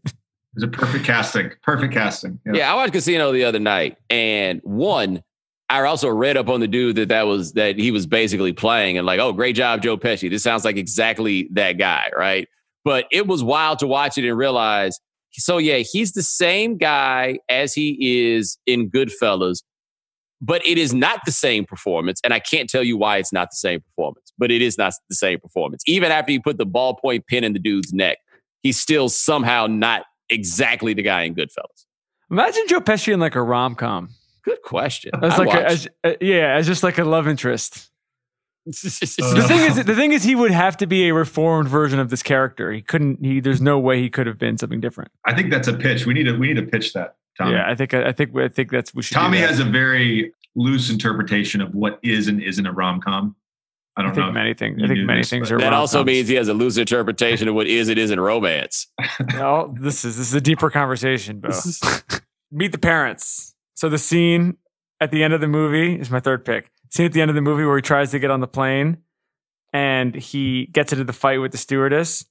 It 0.59 0.61
was 0.63 0.63
a 0.65 0.69
perfect 0.69 1.05
casting. 1.05 1.51
Perfect 1.63 1.93
casting. 1.93 2.41
Yeah, 2.51 2.73
I 2.73 2.77
watched 2.77 2.95
Casino 2.95 3.31
the 3.31 3.45
other 3.45 3.59
night, 3.59 3.99
and 4.09 4.63
one, 4.65 5.23
I 5.69 5.83
also 5.83 6.09
read 6.09 6.37
up 6.37 6.49
on 6.49 6.61
the 6.61 6.69
dude 6.69 6.97
that 6.97 7.09
that 7.09 7.27
was 7.27 7.53
that 7.55 7.77
he 7.77 7.91
was 7.91 8.07
basically 8.07 8.53
playing, 8.53 8.99
and 8.99 9.07
like, 9.07 9.19
oh, 9.19 9.33
great 9.33 9.57
job, 9.57 9.83
Joe 9.83 9.97
Pesci. 9.97 10.31
This 10.31 10.43
sounds 10.43 10.65
like 10.65 10.77
exactly 10.77 11.49
that 11.53 11.73
guy, 11.73 12.11
right? 12.17 12.49
But 12.85 13.07
it 13.11 13.27
was 13.27 13.43
wild 13.43 13.81
to 13.81 13.87
watch 13.87 14.17
it 14.17 14.29
and 14.29 14.39
realize. 14.39 14.99
So 15.33 15.59
yeah, 15.59 15.79
he's 15.79 16.13
the 16.13 16.23
same 16.23 16.79
guy 16.79 17.39
as 17.49 17.75
he 17.75 18.29
is 18.29 18.59
in 18.65 18.91
Goodfellas, 18.91 19.63
but 20.41 20.65
it 20.65 20.79
is 20.79 20.95
not 20.95 21.21
the 21.27 21.33
same 21.33 21.65
performance, 21.65 22.21
and 22.23 22.33
I 22.33 22.39
can't 22.39 22.71
tell 22.71 22.85
you 22.85 22.97
why 22.97 23.17
it's 23.19 23.33
not 23.33 23.49
the 23.51 23.57
same 23.57 23.81
performance. 23.81 24.33
But 24.39 24.51
it 24.51 24.63
is 24.63 24.79
not 24.79 24.93
the 25.09 25.17
same 25.17 25.41
performance. 25.41 25.83
Even 25.87 26.13
after 26.13 26.31
you 26.31 26.41
put 26.41 26.59
the 26.59 26.67
ballpoint 26.67 27.27
pin 27.27 27.43
in 27.43 27.55
the 27.55 27.59
dude's 27.59 27.93
neck, 27.93 28.19
he's 28.63 28.79
still 28.79 29.09
somehow 29.09 29.67
not 29.67 30.05
exactly 30.31 30.95
the 30.95 31.03
guy 31.03 31.23
in 31.23 31.35
Goodfellas. 31.35 31.87
Imagine 32.31 32.63
Joe 32.69 32.81
Pesci 32.81 33.13
in 33.13 33.21
like 33.21 33.35
a 33.35 33.43
rom 33.43 33.75
com. 33.75 34.11
Good 34.47 34.63
question. 34.63 35.11
As 35.23 35.35
I 35.35 35.37
like 35.45 35.55
a, 35.55 35.67
as, 35.67 35.89
uh, 36.05 36.13
yeah, 36.21 36.55
as 36.55 36.67
just 36.67 36.83
like 36.83 36.99
a 36.99 37.05
love 37.05 37.29
interest. 37.29 37.91
The 38.67 39.45
thing 39.47 39.61
is, 39.61 39.85
the 39.85 39.95
thing 39.95 40.13
is, 40.13 40.25
he 40.25 40.35
would 40.35 40.51
have 40.51 40.77
to 40.79 40.89
be 40.89 41.09
a 41.09 41.15
reformed 41.15 41.69
version 41.69 42.01
of 42.01 42.11
this 42.11 42.23
character. 42.23 42.73
He 42.73 42.83
couldn't. 42.83 43.25
He 43.25 43.39
there's 43.39 43.61
no 43.61 43.79
way 43.79 44.01
he 44.01 44.11
could 44.11 44.27
have 44.27 44.39
been 44.39 44.59
something 44.59 44.81
different. 44.81 45.13
I 45.25 45.35
think 45.35 45.51
that's 45.51 45.69
a 45.69 45.73
pitch. 45.73 46.05
We 46.05 46.15
need 46.15 46.25
to 46.25 46.33
we 46.37 46.49
need 46.49 46.57
to 46.57 46.67
pitch 46.67 46.93
that. 46.95 47.15
Tommy. 47.39 47.53
Yeah, 47.53 47.71
I 47.71 47.77
think 47.77 47.95
I 47.95 48.11
think 48.11 48.37
I 48.37 48.49
think 48.49 48.73
that's 48.73 48.93
we 48.93 49.03
should. 49.03 49.15
Tommy 49.15 49.39
that. 49.39 49.51
has 49.51 49.61
a 49.61 49.65
very 49.65 50.33
loose 50.57 50.91
interpretation 50.91 51.61
of 51.61 51.75
what 51.75 52.01
is 52.03 52.27
and 52.27 52.43
isn't 52.43 52.67
a 52.67 52.73
rom 52.73 53.01
com. 53.01 53.37
I 53.97 54.01
I 54.01 54.05
don't 54.05 54.15
think 54.15 54.27
know. 54.27 54.33
many 54.33 54.53
things. 54.55 54.83
I 54.83 54.89
think 54.89 55.01
many 55.07 55.21
this, 55.21 55.31
things 55.31 55.51
are. 55.51 55.59
that 55.59 55.73
also 55.73 55.99
rom-coms. 55.99 56.07
means 56.15 56.29
he 56.29 56.35
has 56.35 56.49
a 56.49 56.55
loose 56.55 56.77
interpretation 56.77 57.49
of 57.49 57.55
what 57.55 57.67
is 57.67 57.89
and 57.89 57.99
isn't 57.99 58.19
romance. 58.21 58.89
No, 59.33 59.75
this 59.81 60.05
is 60.05 60.19
this 60.19 60.29
is 60.29 60.35
a 60.35 60.41
deeper 60.41 60.71
conversation, 60.71 61.41
Bo. 61.41 61.51
Meet 62.51 62.73
the 62.73 62.79
parents. 62.79 63.55
So 63.77 63.89
the 63.89 63.99
scene 63.99 64.57
at 65.01 65.11
the 65.11 65.23
end 65.23 65.35
of 65.35 65.41
the 65.41 65.47
movie 65.47 65.95
is 65.95 66.11
my 66.11 66.19
third 66.19 66.45
pick. 66.45 66.71
Scene 66.91 67.07
at 67.07 67.13
the 67.13 67.21
end 67.21 67.31
of 67.31 67.35
the 67.35 67.43
movie 67.43 67.65
where 67.65 67.77
he 67.77 67.83
tries 67.83 68.11
to 68.11 68.19
get 68.19 68.31
on 68.31 68.41
the 68.41 68.49
plane 68.49 68.99
and 69.73 70.15
he 70.15 70.67
gets 70.67 70.93
into 70.93 71.05
the 71.05 71.13
fight 71.13 71.39
with 71.39 71.53
the 71.53 71.59
stewardess 71.59 72.25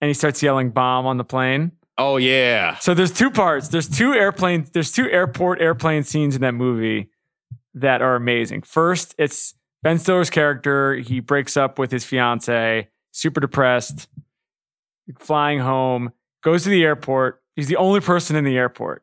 and 0.00 0.08
he 0.08 0.14
starts 0.14 0.42
yelling 0.42 0.70
bomb 0.70 1.06
on 1.06 1.18
the 1.18 1.24
plane. 1.24 1.72
Oh 1.98 2.16
yeah. 2.16 2.78
So 2.78 2.94
there's 2.94 3.12
two 3.12 3.30
parts. 3.30 3.68
There's 3.68 3.88
two 3.88 4.14
airplanes. 4.14 4.70
There's 4.70 4.90
two 4.90 5.10
airport 5.10 5.60
airplane 5.60 6.02
scenes 6.02 6.34
in 6.34 6.40
that 6.40 6.54
movie 6.54 7.10
that 7.74 8.00
are 8.00 8.16
amazing. 8.16 8.62
First, 8.62 9.14
it's 9.18 9.54
Ben 9.82 9.98
Stiller's 9.98 10.30
character. 10.30 10.94
He 10.94 11.20
breaks 11.20 11.58
up 11.58 11.78
with 11.78 11.90
his 11.90 12.04
fiance, 12.04 12.88
super 13.12 13.40
depressed, 13.40 14.08
flying 15.18 15.58
home, 15.58 16.12
goes 16.42 16.64
to 16.64 16.70
the 16.70 16.84
airport. 16.84 17.42
He's 17.54 17.68
the 17.68 17.76
only 17.76 18.00
person 18.00 18.34
in 18.34 18.44
the 18.44 18.56
airport. 18.56 19.02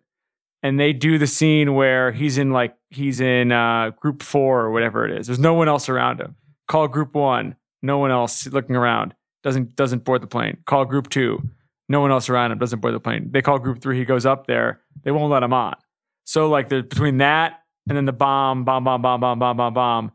And 0.67 0.79
they 0.79 0.93
do 0.93 1.17
the 1.17 1.27
scene 1.27 1.75
where 1.75 2.11
he's 2.11 2.37
in 2.37 2.51
like 2.51 2.75
he's 2.89 3.19
in 3.21 3.51
uh, 3.51 3.91
group 4.01 4.23
four 4.23 4.61
or 4.61 4.71
whatever 4.71 5.07
it 5.07 5.17
is. 5.17 5.27
There's 5.27 5.39
no 5.39 5.53
one 5.53 5.67
else 5.67 5.87
around 5.89 6.19
him. 6.19 6.35
Call 6.67 6.87
group 6.87 7.13
one. 7.15 7.55
No 7.81 7.99
one 7.99 8.11
else 8.11 8.47
looking 8.47 8.75
around. 8.75 9.13
Doesn't 9.43 9.75
doesn't 9.75 10.03
board 10.03 10.21
the 10.21 10.27
plane. 10.27 10.57
Call 10.65 10.85
group 10.85 11.09
two 11.09 11.41
no 11.89 12.01
one 12.01 12.11
else 12.11 12.29
around 12.29 12.51
him 12.51 12.57
doesn't 12.57 12.79
board 12.79 12.93
the 12.93 12.99
plane. 12.99 13.29
They 13.31 13.41
call 13.41 13.59
group 13.59 13.81
three. 13.81 13.97
He 13.97 14.05
goes 14.05 14.25
up 14.25 14.47
there. 14.47 14.81
They 15.03 15.11
won't 15.11 15.31
let 15.31 15.43
him 15.43 15.53
on. 15.53 15.75
So 16.25 16.49
like 16.49 16.69
there's 16.69 16.83
between 16.83 17.17
that 17.19 17.61
and 17.87 17.95
then 17.97 18.05
the 18.05 18.13
bomb, 18.13 18.65
bomb, 18.65 18.83
bomb, 18.83 19.01
bomb, 19.01 19.21
bomb, 19.21 19.39
bomb, 19.39 19.57
bomb, 19.57 19.73
bomb. 19.73 20.11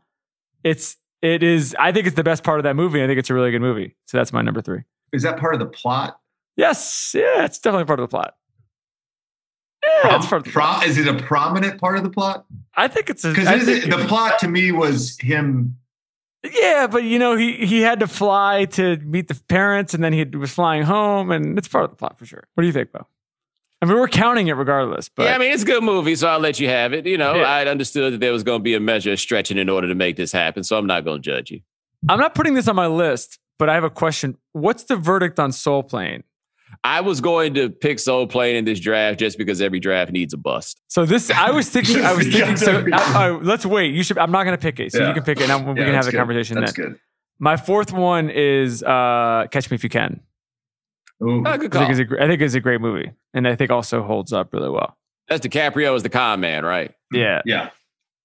It's 0.63 0.97
it 1.21 1.41
is. 1.41 1.75
I 1.79 1.91
think 1.91 2.05
it's 2.05 2.15
the 2.15 2.23
best 2.23 2.43
part 2.43 2.59
of 2.59 2.63
that 2.63 2.75
movie. 2.75 3.03
I 3.03 3.07
think 3.07 3.17
it's 3.17 3.29
a 3.29 3.33
really 3.33 3.51
good 3.51 3.61
movie. 3.61 3.95
So 4.05 4.17
that's 4.17 4.31
my 4.31 4.41
number 4.41 4.61
three. 4.61 4.83
Is 5.11 5.23
that 5.23 5.39
part 5.39 5.53
of 5.53 5.59
the 5.59 5.65
plot? 5.65 6.19
Yes, 6.55 7.13
yeah, 7.15 7.45
it's 7.45 7.57
definitely 7.57 7.85
part 7.85 7.99
of 7.99 8.03
the 8.03 8.09
plot. 8.09 8.35
Yeah, 10.03 10.15
it's 10.17 10.25
part 10.27 10.39
of 10.41 10.43
the 10.45 10.51
Pro- 10.51 10.81
is 10.81 10.97
it 10.97 11.07
a 11.07 11.13
prominent 11.15 11.79
part 11.79 11.97
of 11.97 12.03
the 12.03 12.09
plot? 12.09 12.45
I 12.75 12.87
think 12.87 13.09
it's 13.09 13.23
a. 13.25 13.29
I 13.29 13.33
Because 13.33 13.63
think- 13.65 13.85
the 13.89 14.05
plot 14.07 14.39
to 14.39 14.47
me 14.47 14.71
was 14.71 15.17
him. 15.19 15.77
yeah, 16.53 16.87
but 16.87 17.03
you 17.03 17.19
know 17.19 17.35
he 17.37 17.65
he 17.65 17.81
had 17.81 17.99
to 18.01 18.07
fly 18.07 18.65
to 18.65 18.97
meet 18.97 19.27
the 19.27 19.35
parents, 19.47 19.93
and 19.93 20.03
then 20.03 20.13
he 20.13 20.23
was 20.25 20.51
flying 20.51 20.83
home, 20.83 21.31
and 21.31 21.57
it's 21.57 21.67
part 21.67 21.83
of 21.85 21.89
the 21.91 21.95
plot 21.95 22.17
for 22.19 22.25
sure. 22.25 22.43
What 22.53 22.61
do 22.61 22.67
you 22.67 22.73
think, 22.73 22.91
Bo? 22.91 23.07
I 23.81 23.85
mean, 23.85 23.95
we're 23.95 24.07
counting 24.07 24.47
it 24.47 24.53
regardless, 24.53 25.09
but 25.09 25.23
yeah, 25.23 25.35
I 25.35 25.37
mean 25.37 25.51
it's 25.51 25.63
a 25.63 25.65
good 25.65 25.83
movie, 25.83 26.15
so 26.15 26.27
I'll 26.29 26.39
let 26.39 26.57
you 26.59 26.69
have 26.69 26.93
it. 26.93 27.05
You 27.05 27.17
know, 27.17 27.35
Yeah. 27.35 27.51
I'd 27.51 27.67
understood 27.67 28.13
that 28.13 28.19
there 28.21 28.31
was 28.31 28.43
going 28.43 28.59
to 28.59 28.63
be 28.63 28.75
a 28.75 28.79
measure 28.79 29.11
of 29.11 29.19
stretching 29.19 29.57
in 29.57 29.67
order 29.69 29.87
to 29.89 29.95
make 29.95 30.15
this 30.15 30.31
happen, 30.31 30.63
so 30.63 30.77
I'm 30.77 30.87
not 30.87 31.03
going 31.03 31.21
to 31.21 31.29
judge 31.31 31.51
you. 31.51 31.59
I'm 32.07 32.19
not 32.19 32.33
putting 32.33 32.53
this 32.53 32.67
on 32.69 32.75
my 32.77 32.87
list, 32.87 33.39
but 33.59 33.69
I 33.69 33.73
have 33.73 33.83
a 33.83 33.89
question. 33.89 34.37
What's 34.53 34.83
the 34.83 34.95
verdict 34.95 35.37
on 35.39 35.51
Soul 35.51 35.83
Plane? 35.83 36.23
I 36.85 36.99
was 37.01 37.21
going 37.21 37.53
to 37.53 37.69
pick 37.69 37.97
Soul 37.99 38.27
Plane 38.27 38.55
in 38.57 38.65
this 38.65 38.79
draft 38.79 39.17
just 39.19 39.37
because 39.37 39.61
every 39.61 39.79
draft 39.79 40.11
needs 40.11 40.33
a 40.33 40.37
bust. 40.37 40.81
So 40.89 41.05
this, 41.05 41.31
I 41.31 41.49
was 41.51 41.69
thinking, 41.69 42.03
I 42.03 42.13
was 42.13 42.27
thinking. 42.31 42.57
So 42.57 42.85
Yeah. 42.85 42.97
uh, 42.97 43.19
uh, 43.35 43.39
let's 43.41 43.65
wait. 43.65 43.93
You 43.93 44.03
should. 44.03 44.17
I'm 44.17 44.31
not 44.31 44.43
going 44.43 44.57
to 44.57 44.61
pick 44.61 44.79
it. 44.79 44.91
So 44.91 44.99
Yeah. 44.99 45.07
you 45.07 45.13
can 45.13 45.23
pick 45.23 45.39
it, 45.39 45.49
and 45.49 45.65
we 45.65 45.79
Yeah, 45.79 45.85
can 45.85 45.85
have 45.85 45.93
that's 45.93 46.05
the 46.07 46.11
good. 46.11 46.17
conversation 46.17 46.59
That's 46.59 46.73
then. 46.73 46.85
good. 46.89 46.99
My 47.39 47.55
fourth 47.57 47.91
one 47.93 48.29
is 48.29 48.83
uh, 48.83 49.47
Catch 49.51 49.71
Me 49.71 49.75
If 49.75 49.83
You 49.83 49.89
Can. 49.89 50.19
Ooh. 51.23 51.41
Oh, 51.45 51.57
good 51.57 51.73
I 51.73 51.79
call. 51.79 51.87
think, 51.87 51.99
it's 51.99 52.11
a, 52.11 52.23
I 52.23 52.27
think 52.27 52.41
it's 52.41 52.53
a 52.53 52.59
great 52.59 52.81
movie, 52.81 53.11
and 53.33 53.47
I 53.47 53.55
think 53.55 53.71
also 53.71 54.03
holds 54.03 54.33
up 54.33 54.51
really 54.53 54.69
well. 54.69 54.97
That's 55.29 55.45
DiCaprio 55.45 55.95
as 55.95 56.03
the 56.03 56.09
con 56.09 56.41
man, 56.41 56.65
right? 56.65 56.91
Yeah, 57.13 57.41
Yeah. 57.45 57.69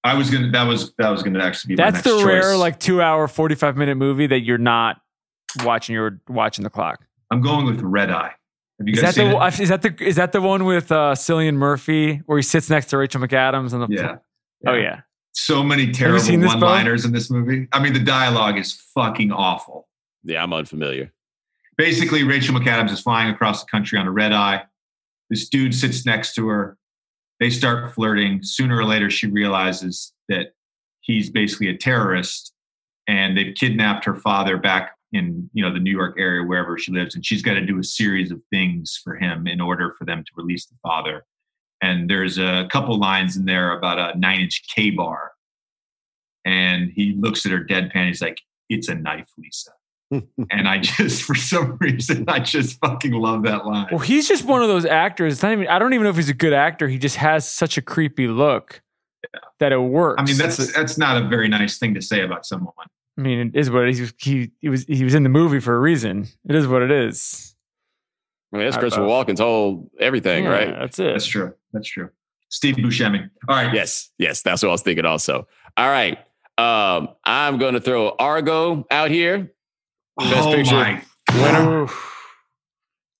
I 0.03 0.15
was 0.15 0.29
gonna. 0.29 0.51
That 0.51 0.63
was 0.63 0.93
that 0.97 1.09
was 1.09 1.23
gonna 1.23 1.43
actually 1.43 1.75
be. 1.75 1.81
my 1.81 1.91
that's 1.91 2.05
next 2.05 2.17
the 2.19 2.25
rare 2.25 2.41
choice. 2.53 2.57
like 2.57 2.79
two 2.79 3.01
hour, 3.01 3.27
forty 3.27 3.55
five 3.55 3.75
minute 3.77 3.95
movie 3.95 4.27
that 4.27 4.41
you're 4.41 4.57
not 4.57 4.97
watching. 5.63 5.93
You're 5.93 6.21
watching 6.29 6.63
the 6.63 6.69
clock. 6.69 6.99
I'm 7.31 7.41
going 7.41 7.65
with 7.65 7.81
Red 7.81 8.09
Eye. 8.09 8.31
Have 8.79 8.87
you 8.87 8.93
Is 8.93 9.01
guys 9.01 9.15
that 9.15 9.21
seen 9.21 9.29
the 9.31 9.45
it? 9.45 9.59
is 9.59 9.69
that 9.69 9.81
the 9.81 10.03
is 10.03 10.15
that 10.15 10.31
the 10.31 10.41
one 10.41 10.65
with 10.65 10.91
uh, 10.91 11.13
Cillian 11.13 11.55
Murphy 11.55 12.17
where 12.25 12.37
he 12.37 12.41
sits 12.43 12.69
next 12.69 12.87
to 12.87 12.97
Rachel 12.97 13.21
McAdams 13.21 13.73
on 13.73 13.81
the 13.81 13.87
Yeah. 13.89 14.15
Oh 14.65 14.73
yeah. 14.75 15.01
So 15.33 15.63
many 15.63 15.91
terrible 15.91 16.19
seen 16.19 16.39
this, 16.39 16.53
Bo? 16.53 16.61
one-liners 16.61 17.05
in 17.05 17.11
this 17.11 17.29
movie. 17.29 17.67
I 17.71 17.81
mean, 17.81 17.93
the 17.93 17.99
dialogue 17.99 18.57
is 18.57 18.73
fucking 18.95 19.31
awful. 19.31 19.87
Yeah, 20.23 20.43
I'm 20.43 20.51
unfamiliar. 20.53 21.13
Basically, 21.77 22.23
Rachel 22.23 22.55
McAdams 22.55 22.91
is 22.91 22.99
flying 22.99 23.29
across 23.29 23.63
the 23.63 23.69
country 23.69 23.97
on 23.99 24.07
a 24.07 24.11
red 24.11 24.33
eye. 24.33 24.63
This 25.29 25.47
dude 25.47 25.73
sits 25.75 26.05
next 26.05 26.33
to 26.35 26.47
her. 26.47 26.77
They 27.39 27.49
start 27.49 27.93
flirting. 27.93 28.43
Sooner 28.43 28.77
or 28.77 28.85
later, 28.85 29.09
she 29.09 29.27
realizes 29.27 30.11
that 30.27 30.47
he's 31.01 31.29
basically 31.29 31.67
a 31.69 31.77
terrorist 31.77 32.53
and 33.07 33.37
they've 33.37 33.55
kidnapped 33.55 34.03
her 34.05 34.15
father 34.15 34.57
back 34.57 34.95
in 35.13 35.49
you 35.53 35.63
know 35.63 35.73
the 35.73 35.79
New 35.79 35.91
York 35.91 36.15
area, 36.19 36.43
wherever 36.43 36.77
she 36.77 36.91
lives, 36.91 37.15
and 37.15 37.25
she's 37.25 37.41
got 37.41 37.53
to 37.53 37.65
do 37.65 37.79
a 37.79 37.83
series 37.83 38.31
of 38.31 38.41
things 38.51 38.99
for 39.03 39.15
him 39.15 39.47
in 39.47 39.61
order 39.61 39.93
for 39.97 40.05
them 40.05 40.23
to 40.23 40.31
release 40.35 40.65
the 40.65 40.75
father. 40.83 41.25
And 41.81 42.09
there's 42.09 42.37
a 42.37 42.67
couple 42.71 42.97
lines 42.99 43.37
in 43.37 43.45
there 43.45 43.77
about 43.77 43.97
a 43.97 44.17
nine 44.17 44.41
inch 44.41 44.63
KA-BAR, 44.75 45.31
and 46.45 46.91
he 46.93 47.15
looks 47.17 47.45
at 47.45 47.51
her 47.51 47.63
deadpan. 47.63 48.07
He's 48.07 48.21
like, 48.21 48.39
"It's 48.69 48.87
a 48.87 48.95
knife, 48.95 49.29
Lisa." 49.37 49.71
and 50.11 50.67
I 50.67 50.79
just, 50.79 51.21
for 51.21 51.35
some 51.35 51.77
reason, 51.79 52.25
I 52.27 52.39
just 52.39 52.79
fucking 52.79 53.13
love 53.13 53.43
that 53.43 53.65
line. 53.65 53.87
Well, 53.91 53.99
he's 53.99 54.27
just 54.27 54.43
one 54.43 54.63
of 54.63 54.67
those 54.67 54.85
actors. 54.85 55.33
It's 55.33 55.43
not 55.43 55.51
even, 55.51 55.67
I 55.67 55.77
don't 55.77 55.93
even 55.93 56.03
know 56.03 56.09
if 56.09 56.15
he's 56.15 56.29
a 56.29 56.33
good 56.33 56.53
actor. 56.53 56.87
He 56.87 56.97
just 56.97 57.17
has 57.17 57.47
such 57.47 57.77
a 57.77 57.81
creepy 57.81 58.27
look 58.27 58.81
yeah. 59.23 59.39
that 59.59 59.71
it 59.71 59.77
works. 59.77 60.19
I 60.19 60.25
mean, 60.25 60.37
that's 60.37 60.73
that's 60.73 60.97
not 60.97 61.21
a 61.21 61.27
very 61.27 61.47
nice 61.47 61.77
thing 61.77 61.93
to 61.93 62.01
say 62.01 62.21
about 62.21 62.45
someone. 62.45 62.73
I 63.19 63.21
mean, 63.21 63.49
it 63.49 63.59
is 63.59 63.69
what 63.69 63.83
it 63.83 63.89
is. 63.89 64.13
He, 64.17 64.51
he 64.61 64.69
was 64.69 64.85
he 64.85 65.03
was 65.03 65.13
in 65.13 65.23
the 65.23 65.29
movie 65.29 65.59
for 65.59 65.75
a 65.75 65.79
reason. 65.79 66.25
It 66.47 66.55
is 66.55 66.67
what 66.67 66.81
it 66.81 66.89
is. 66.89 67.53
I 68.53 68.57
mean, 68.57 68.65
that's 68.65 68.77
Christopher 68.77 69.05
Walken's 69.05 69.41
whole 69.41 69.91
everything, 69.99 70.45
yeah, 70.45 70.49
right? 70.49 70.75
That's 70.79 70.99
it. 70.99 71.11
That's 71.11 71.25
true. 71.25 71.53
That's 71.73 71.87
true. 71.87 72.09
Steve 72.47 72.75
Buscemi. 72.75 73.29
All 73.49 73.57
right. 73.57 73.73
Yes, 73.73 74.09
yes, 74.17 74.41
that's 74.41 74.63
what 74.63 74.69
I 74.69 74.71
was 74.71 74.83
thinking. 74.83 75.05
Also, 75.05 75.45
all 75.75 75.89
right. 75.89 76.17
Um, 76.57 77.09
I'm 77.25 77.57
going 77.57 77.73
to 77.73 77.81
throw 77.81 78.15
Argo 78.17 78.87
out 78.89 79.11
here. 79.11 79.51
Best 80.17 80.47
oh 80.47 80.55
picture 80.55 80.75
my 80.75 81.03
winner. 81.33 81.87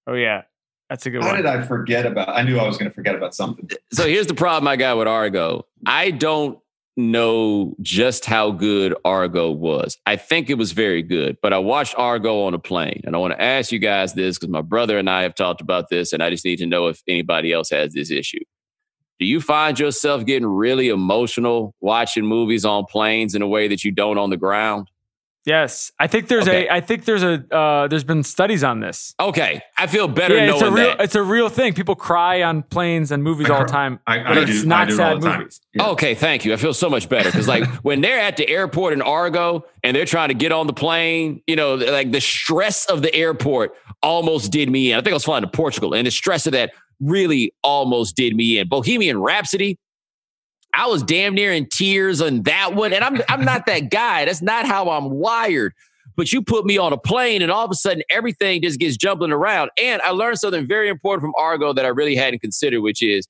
Oh 0.08 0.14
yeah, 0.14 0.44
that's 0.90 1.06
a 1.06 1.10
good 1.10 1.22
How 1.22 1.28
one. 1.28 1.36
How 1.36 1.42
did 1.42 1.62
I 1.62 1.68
forget 1.68 2.06
about? 2.06 2.30
I 2.30 2.44
knew 2.44 2.58
I 2.58 2.66
was 2.66 2.78
going 2.78 2.90
to 2.90 2.96
forget 2.96 3.16
about 3.16 3.36
something. 3.36 3.70
So 3.92 4.08
here's 4.08 4.28
the 4.28 4.34
problem 4.34 4.66
I 4.70 4.78
got 4.78 4.98
with 4.98 5.10
Argo. 5.10 5.66
I 5.86 6.12
don't 6.12 6.58
know 7.00 7.76
just 7.82 8.26
how 8.26 8.52
good 8.52 8.96
Argo 9.04 9.52
was. 9.52 9.98
I 10.06 10.16
think 10.16 10.50
it 10.50 10.58
was 10.58 10.74
very 10.74 11.02
good, 11.02 11.38
but 11.42 11.54
I 11.54 11.58
watched 11.58 11.96
Argo 11.98 12.44
on 12.44 12.54
a 12.54 12.60
plane. 12.60 13.02
And 13.06 13.16
I 13.16 13.20
want 13.20 13.34
to 13.34 13.42
ask 13.42 13.72
you 13.72 13.80
guys 13.80 14.14
this 14.14 14.38
because 14.38 14.50
my 14.50 14.62
brother 14.62 14.98
and 14.98 15.10
I 15.10 15.24
have 15.24 15.36
talked 15.36 15.62
about 15.62 15.90
this, 15.90 16.14
and 16.14 16.22
I 16.22 16.30
just 16.30 16.46
need 16.46 16.58
to 16.58 16.66
know 16.66 16.88
if 16.88 17.02
anybody 17.08 17.52
else 17.52 17.70
has 17.72 17.94
this 17.94 18.12
issue. 18.12 18.44
Do 19.20 19.26
you 19.26 19.42
find 19.42 19.78
yourself 19.78 20.26
getting 20.26 20.48
really 20.48 20.88
emotional 20.88 21.74
watching 21.82 22.26
movies 22.26 22.64
on 22.64 22.86
planes 22.86 23.36
in 23.36 23.42
a 23.42 23.48
way 23.48 23.68
that 23.68 23.84
you 23.84 23.92
don't 23.92 24.18
on 24.18 24.30
the 24.30 24.38
ground? 24.38 24.90
Yes, 25.50 25.92
I 26.00 26.06
think 26.06 26.28
there's 26.28 26.48
okay. 26.48 26.68
a. 26.68 26.74
I 26.76 26.80
think 26.80 27.06
there's 27.06 27.24
a. 27.24 27.44
Uh, 27.52 27.88
there's 27.88 28.04
been 28.04 28.22
studies 28.22 28.64
on 28.64 28.82
this. 28.82 29.16
Okay, 29.20 29.64
I 29.76 29.88
feel 29.88 30.08
better 30.08 30.36
yeah, 30.36 30.46
knowing 30.46 30.62
it's 30.62 30.62
a 30.62 30.72
real, 30.72 30.88
that. 30.90 31.02
It's 31.02 31.16
a 31.16 31.24
real 31.24 31.50
thing. 31.50 31.74
People 31.74 31.96
cry 31.96 32.44
on 32.44 32.62
planes 32.62 33.12
and 33.12 33.24
movies 33.24 33.50
I 33.50 33.56
all 33.56 33.66
the 33.66 33.72
time. 33.72 34.00
I, 34.06 34.20
but 34.20 34.38
I 34.38 34.42
it's 34.44 34.62
do, 34.62 34.68
not 34.68 34.92
sad 34.92 35.24
movies. 35.24 35.60
Yeah. 35.74 35.88
Okay, 35.88 36.14
thank 36.14 36.46
you. 36.46 36.54
I 36.54 36.58
feel 36.58 36.76
so 36.76 36.88
much 36.88 37.10
better 37.10 37.32
because 37.32 37.48
like 37.48 37.66
when 37.84 38.02
they're 38.02 38.20
at 38.20 38.38
the 38.38 38.48
airport 38.48 38.94
in 38.94 39.02
Argo 39.02 39.66
and 39.84 39.98
they're 39.98 40.06
trying 40.06 40.28
to 40.28 40.36
get 40.36 40.52
on 40.52 40.68
the 40.68 40.74
plane, 40.74 41.42
you 41.48 41.56
know, 41.56 41.74
like 41.74 42.12
the 42.12 42.22
stress 42.22 42.86
of 42.86 43.02
the 43.02 43.14
airport 43.16 43.74
almost 44.04 44.52
did 44.52 44.70
me 44.70 44.92
in. 44.92 45.00
I 45.00 45.02
think 45.02 45.14
I 45.14 45.16
was 45.16 45.26
flying 45.26 45.42
to 45.42 45.50
Portugal, 45.50 45.96
and 45.96 46.06
the 46.06 46.12
stress 46.12 46.46
of 46.46 46.54
that 46.54 46.74
really 47.00 47.56
almost 47.64 48.16
did 48.16 48.36
me 48.36 48.60
in. 48.60 48.68
Bohemian 48.68 49.20
Rhapsody. 49.20 49.80
I 50.74 50.88
was 50.88 51.04
damn 51.04 51.34
near 51.34 51.52
in 51.52 51.68
tears 51.68 52.22
on 52.22 52.44
that 52.44 52.76
one, 52.76 52.94
and 52.94 53.04
I'm 53.04 53.22
I'm 53.28 53.44
not 53.44 53.66
that 53.66 53.90
guy. 53.90 54.26
That's 54.26 54.42
not 54.42 54.66
how 54.66 54.90
I'm 54.90 55.10
wired 55.10 55.74
but 56.20 56.34
you 56.34 56.42
put 56.42 56.66
me 56.66 56.78
on 56.78 56.92
a 56.92 56.98
plane 56.98 57.42
and 57.42 57.50
all 57.50 57.64
of 57.64 57.72
a 57.72 57.76
sudden 57.76 58.04
everything 58.10 58.62
just 58.62 58.78
gets 58.78 58.98
jumbling 58.98 59.32
around. 59.32 59.72
And 59.82 60.02
I 60.02 60.10
learned 60.10 60.38
something 60.38 60.68
very 60.68 60.90
important 60.90 61.22
from 61.22 61.34
Argo 61.38 61.72
that 61.72 61.86
I 61.86 61.88
really 61.88 62.18
hadn't 62.18 62.40
considered, 62.40 62.82
which 62.82 63.02
is 63.02 63.26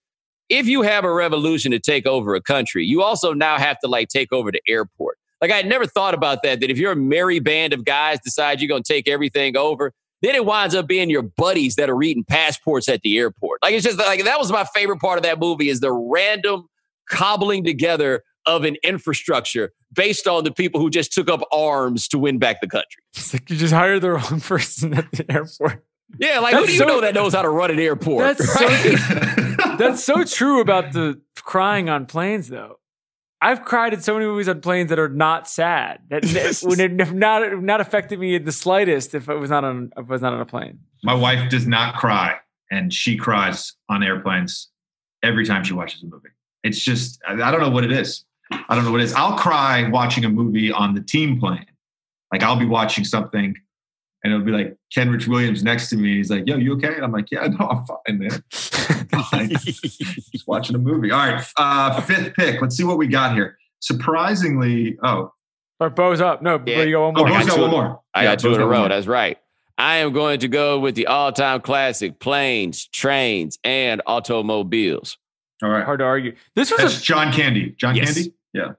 if 0.49 0.66
you 0.66 0.82
have 0.82 1.03
a 1.03 1.14
revolution 1.14 1.72
to 1.72 1.78
take 1.78 2.07
over 2.07 2.34
a 2.34 2.41
country, 2.41 2.84
you 2.84 3.03
also 3.03 3.32
now 3.32 3.60
have 3.60 3.78
to 3.82 3.88
like 3.88 4.07
take 4.07 4.34
over 4.34 4.52
the 4.52 4.60
airport. 4.68 5.20
Like 5.40 5.52
I 5.52 5.57
had 5.57 5.68
never 5.68 5.86
thought 5.86 6.16
about 6.16 6.41
that, 6.41 6.61
that 6.61 6.72
if 6.72 6.80
you're 6.80 6.94
a 6.94 6.95
merry 6.95 7.38
band 7.38 7.74
of 7.74 7.86
guys 7.86 8.20
decide 8.22 8.60
you're 8.60 8.68
going 8.68 8.82
to 8.82 8.91
take 8.91 9.07
everything 9.07 9.56
over, 9.56 9.94
then 10.24 10.34
it 10.34 10.44
winds 10.44 10.74
up 10.74 10.88
being 10.88 11.11
your 11.11 11.22
buddies 11.22 11.76
that 11.76 11.91
are 11.91 11.95
reading 11.95 12.24
passports 12.24 12.90
at 12.90 13.02
the 13.03 13.20
airport. 13.20 13.61
Like 13.61 13.76
it's 13.76 13.86
just 13.86 13.99
like 13.99 14.24
that 14.26 14.40
was 14.40 14.52
my 14.52 14.66
favorite 14.74 14.99
part 14.99 15.20
of 15.20 15.24
that 15.26 15.38
movie 15.38 15.70
is 15.70 15.80
the 15.80 15.91
random 15.91 16.68
cobbling 17.10 17.64
together 17.64 18.23
of 18.45 18.64
an 18.64 18.77
infrastructure 18.84 19.72
based 19.94 20.27
on 20.27 20.44
the 20.44 20.52
people 20.52 20.80
who 20.80 20.90
just 20.90 21.11
took 21.11 21.30
up 21.30 21.41
arms 21.52 22.07
to 22.07 22.18
win 22.18 22.40
back 22.40 22.61
the 22.61 22.68
country. 22.68 23.03
It's 23.15 23.34
like 23.34 23.49
you 23.49 23.57
just 23.57 23.73
hired 23.73 24.02
the 24.02 24.11
wrong 24.11 24.41
person 24.41 24.94
at 24.94 25.11
the 25.11 25.30
airport. 25.31 25.84
Yeah, 26.18 26.40
like 26.40 26.53
that's 26.53 26.61
who 26.61 26.68
do 26.68 26.73
you 26.73 26.80
so, 26.80 26.86
know 26.86 27.02
that 27.02 27.14
knows 27.14 27.34
how 27.34 27.44
to 27.44 27.49
run 27.49 27.69
an 27.69 27.80
airport? 27.80 28.38
That's, 28.38 28.56
right? 28.56 28.98
so, 28.98 29.76
that's 29.77 30.03
so 30.03 30.23
true 30.23 30.60
about 30.60 30.94
the 30.94 31.22
crying 31.36 31.90
on 31.90 32.07
planes, 32.07 32.48
though. 32.48 32.80
I've 33.41 33.64
cried 33.64 33.94
in 33.94 34.02
so 34.02 34.15
many 34.15 34.26
movies 34.26 34.49
on 34.49 34.60
planes 34.60 34.90
that 34.90 34.99
are 34.99 35.07
not 35.10 35.48
sad. 35.48 35.99
That 36.10 36.23
would 36.64 36.80
have 36.80 37.14
not 37.14 37.61
not 37.61 37.80
affected 37.80 38.19
me 38.19 38.36
in 38.36 38.44
the 38.44 38.52
slightest 38.52 39.14
if 39.14 39.30
it 39.30 39.36
was 39.36 39.49
not 39.49 39.64
on 39.64 39.91
if 39.95 40.03
it 40.03 40.10
was 40.10 40.22
not 40.22 40.34
on 40.34 40.41
a 40.41 40.45
plane. 40.45 40.80
My 41.03 41.14
wife 41.14 41.49
does 41.49 41.68
not 41.68 41.95
cry, 41.95 42.38
and 42.72 42.94
she 42.94 43.15
cries 43.15 43.76
on 43.88 44.03
airplanes 44.03 44.69
every 45.23 45.45
time 45.45 45.64
she 45.64 45.73
watches 45.73 46.02
a 46.03 46.06
movie. 46.07 46.30
It's 46.64 46.80
just 46.80 47.19
I 47.27 47.52
don't 47.52 47.61
know 47.61 47.69
what 47.69 47.84
it 47.84 47.91
is. 47.91 48.26
I 48.52 48.76
don't 48.76 48.84
know 48.84 48.91
what 48.91 49.02
it 49.02 49.06
is. 49.06 49.14
I'll 49.14 49.38
cry 49.38 49.88
watching 49.90 50.26
a 50.26 50.30
movie 50.30 50.72
on 50.72 50.94
the 50.94 51.02
team 51.02 51.40
plane. 51.40 51.65
Like 52.31 52.44
I'll 52.44 52.60
be 52.60 52.65
watching 52.65 53.03
something 53.03 53.56
and 54.23 54.34
it'll 54.34 54.45
be 54.45 54.52
like 54.52 54.76
Kenrich 54.95 55.27
Williams 55.27 55.64
next 55.64 55.90
to 55.90 55.98
me. 55.98 56.18
He's 56.18 56.30
like, 56.30 56.44
yo, 56.45 56.57
you 56.57 56.73
okay? 56.73 56.94
And 56.94 57.03
I'm 57.03 57.11
like, 57.11 57.31
yeah, 57.31 57.48
no, 57.48 57.68
I'm 57.68 57.86
fine, 57.86 58.19
man. 58.19 58.44
fine. 58.52 59.49
Just 59.60 60.48
watching 60.48 60.76
a 60.76 60.80
movie. 60.80 61.11
All 61.11 61.19
right. 61.19 61.45
Uh, 61.57 62.02
fifth 62.02 62.34
pick. 62.36 62.61
Let's 62.61 62.76
see 62.76 62.84
what 62.84 62.98
we 62.98 63.07
got 63.07 63.34
here. 63.34 63.57
Surprisingly, 63.80 64.98
oh. 65.03 65.31
But 65.80 65.95
Bo's 65.95 66.19
up. 66.19 66.41
No, 66.41 66.61
yeah. 66.65 66.84
you 66.84 66.91
go 66.91 67.06
one 67.10 67.14
more. 67.14 67.30
Oh, 67.30 67.34
Bo's 67.34 67.48
got 67.48 67.60
one 67.60 67.69
more. 67.69 68.02
I 68.14 68.23
yeah, 68.23 68.31
got 68.31 68.40
two 68.40 68.53
in 68.53 68.61
a 68.61 68.68
row. 68.68 68.90
That's 68.90 69.07
right. 69.07 69.38
I 69.77 69.98
am 69.98 70.11
going 70.11 70.41
to 70.41 70.49
go 70.49 70.77
with 70.77 70.95
the 70.95 71.07
all-time 71.07 71.61
classic 71.61 72.19
planes, 72.19 72.86
trains, 72.88 73.57
and 73.64 74.02
automobiles. 74.06 75.18
All 75.61 75.69
right. 75.69 75.84
Hard 75.84 75.99
to 75.99 76.06
argue. 76.06 76.36
This 76.56 76.72
was 76.72 76.80
That's 76.80 76.99
a, 76.99 77.02
John 77.02 77.31
Candy. 77.34 77.72
John 77.72 77.95
yes. 77.95 78.14
Candy? 78.14 78.34
Yeah. 78.53 78.73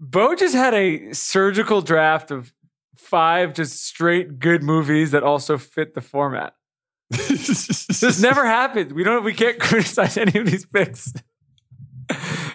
Bo 0.00 0.34
just 0.34 0.54
had 0.54 0.74
a 0.74 1.12
surgical 1.12 1.82
draft 1.82 2.30
of 2.30 2.52
five 2.96 3.54
just 3.54 3.84
straight 3.84 4.38
good 4.38 4.62
movies 4.62 5.10
that 5.10 5.22
also 5.22 5.58
fit 5.58 5.94
the 5.94 6.00
format. 6.00 6.54
this 7.10 8.20
never 8.22 8.46
happened. 8.46 8.92
We 8.92 9.04
don't. 9.04 9.22
We 9.22 9.34
can't 9.34 9.58
criticize 9.60 10.16
any 10.16 10.38
of 10.40 10.46
these 10.46 10.64
picks. 10.64 11.12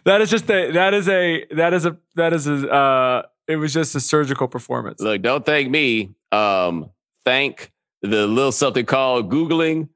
that 0.03 0.21
is 0.21 0.29
just 0.29 0.49
a. 0.49 0.71
That 0.71 0.93
is 0.93 1.07
a. 1.07 1.45
That 1.51 1.73
is 1.73 1.85
a. 1.85 1.97
That 2.15 2.33
is 2.33 2.47
a. 2.47 2.69
Uh, 2.69 3.21
it 3.47 3.57
was 3.57 3.73
just 3.73 3.95
a 3.95 3.99
surgical 3.99 4.47
performance. 4.47 4.99
Look, 4.99 5.21
don't 5.21 5.45
thank 5.45 5.69
me. 5.69 6.15
Um, 6.31 6.89
thank 7.23 7.71
the 8.01 8.27
little 8.27 8.51
something 8.51 8.85
called 8.85 9.31
googling 9.31 9.89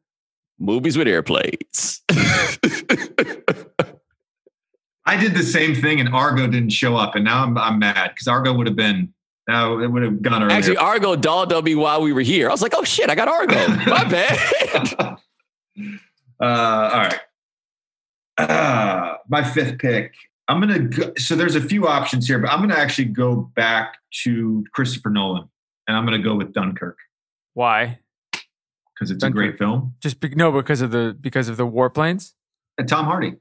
movies 0.60 0.98
with 0.98 1.08
airplanes. 1.08 2.02
I 5.06 5.18
did 5.18 5.34
the 5.34 5.44
same 5.44 5.74
thing, 5.76 6.00
and 6.00 6.10
Argo 6.10 6.48
didn't 6.48 6.70
show 6.72 6.96
up, 6.96 7.16
and 7.16 7.26
now 7.26 7.44
I'm 7.44 7.58
I'm 7.58 7.80
mad 7.80 8.12
because 8.14 8.28
Argo 8.28 8.54
would 8.54 8.68
have 8.68 8.76
been. 8.76 9.14
Now 9.48 9.80
it 9.80 9.88
would 9.88 10.04
have 10.04 10.22
gone 10.22 10.44
earlier. 10.44 10.56
Actually, 10.56 10.78
Argo 10.78 11.16
dolled 11.16 11.52
on 11.52 11.64
me 11.64 11.74
while 11.76 12.02
we 12.02 12.14
were 12.14 12.22
here. 12.22 12.48
I 12.48 12.52
was 12.52 12.62
like, 12.62 12.74
"Oh 12.76 12.84
shit, 12.84 13.10
I 13.10 13.16
got 13.16 13.28
Argo." 13.28 13.56
My 13.86 14.04
bad. 14.10 15.18
uh, 16.40 16.44
all 16.44 17.00
right. 17.00 17.20
Uh, 18.38 19.18
my 19.28 19.44
fifth 19.44 19.78
pick. 19.80 20.14
I'm 20.48 20.60
gonna 20.60 20.80
go, 20.80 21.14
so 21.18 21.36
there's 21.36 21.56
a 21.56 21.62
few 21.62 21.88
options 21.88 22.28
here, 22.28 22.38
but 22.40 22.52
I'm 22.52 22.60
gonna 22.60 22.76
actually 22.76 23.06
go 23.06 23.36
back 23.56 23.98
to 24.24 24.64
Christopher 24.74 25.10
Nolan, 25.10 25.50
and 25.88 25.98
I'm 25.98 26.06
gonna 26.06 26.20
go 26.20 26.36
with 26.36 26.54
Dunkirk. 26.54 26.98
Why? 27.54 28.00
Because 28.32 29.12
it's 29.12 29.22
Dunkirk. 29.22 29.44
a 29.44 29.48
great 29.48 29.58
film. 29.58 29.96
Just 30.02 30.20
be, 30.20 30.30
no, 30.30 30.52
because 30.52 30.82
of 30.82 30.92
the 30.92 31.18
because 31.20 31.50
of 31.50 31.58
the 31.58 31.66
warplanes. 31.66 32.34
And 32.78 32.88
Tom 32.88 33.06
Hardy. 33.06 33.36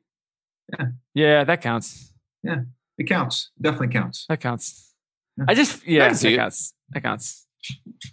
Yeah. 0.79 0.87
Yeah, 1.15 1.45
that 1.45 1.63
counts. 1.63 2.13
Yeah, 2.43 2.63
it 2.99 3.05
counts. 3.05 3.51
Definitely 3.61 3.89
counts. 3.89 4.27
That 4.29 4.41
counts. 4.41 4.95
Yeah. 5.37 5.45
I 5.49 5.55
just 5.55 5.87
yeah, 5.87 6.07
I 6.07 6.13
that 6.13 6.37
counts. 6.37 6.75
That 6.91 7.03
counts. 7.03 7.47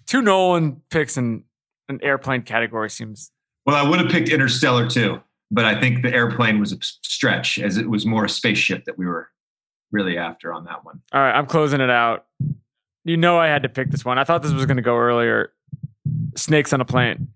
Two 0.05 0.21
Nolan 0.21 0.81
picks 0.89 1.17
in 1.17 1.43
an 1.89 1.99
airplane 2.01 2.41
category 2.41 2.89
seems. 2.89 3.31
Well, 3.65 3.75
I 3.75 3.87
would 3.87 3.99
have 3.99 4.09
picked 4.09 4.29
Interstellar 4.29 4.89
too, 4.89 5.21
but 5.51 5.65
I 5.65 5.79
think 5.79 6.01
the 6.01 6.13
airplane 6.13 6.59
was 6.59 6.71
a 6.73 6.77
stretch, 6.81 7.59
as 7.59 7.77
it 7.77 7.89
was 7.89 8.05
more 8.05 8.25
a 8.25 8.29
spaceship 8.29 8.85
that 8.85 8.97
we 8.97 9.05
were 9.05 9.29
really 9.91 10.17
after 10.17 10.53
on 10.53 10.65
that 10.65 10.83
one. 10.83 11.01
All 11.13 11.21
right, 11.21 11.33
I'm 11.33 11.45
closing 11.45 11.81
it 11.81 11.89
out. 11.89 12.25
You 13.03 13.17
know, 13.17 13.37
I 13.37 13.47
had 13.47 13.63
to 13.63 13.69
pick 13.69 13.89
this 13.89 14.03
one. 14.03 14.17
I 14.17 14.25
thought 14.25 14.41
this 14.43 14.51
was 14.51 14.65
going 14.65 14.77
to 14.77 14.83
go 14.83 14.97
earlier. 14.97 15.53
Snakes 16.35 16.73
on 16.73 16.81
a 16.81 16.85
plane. 16.85 17.29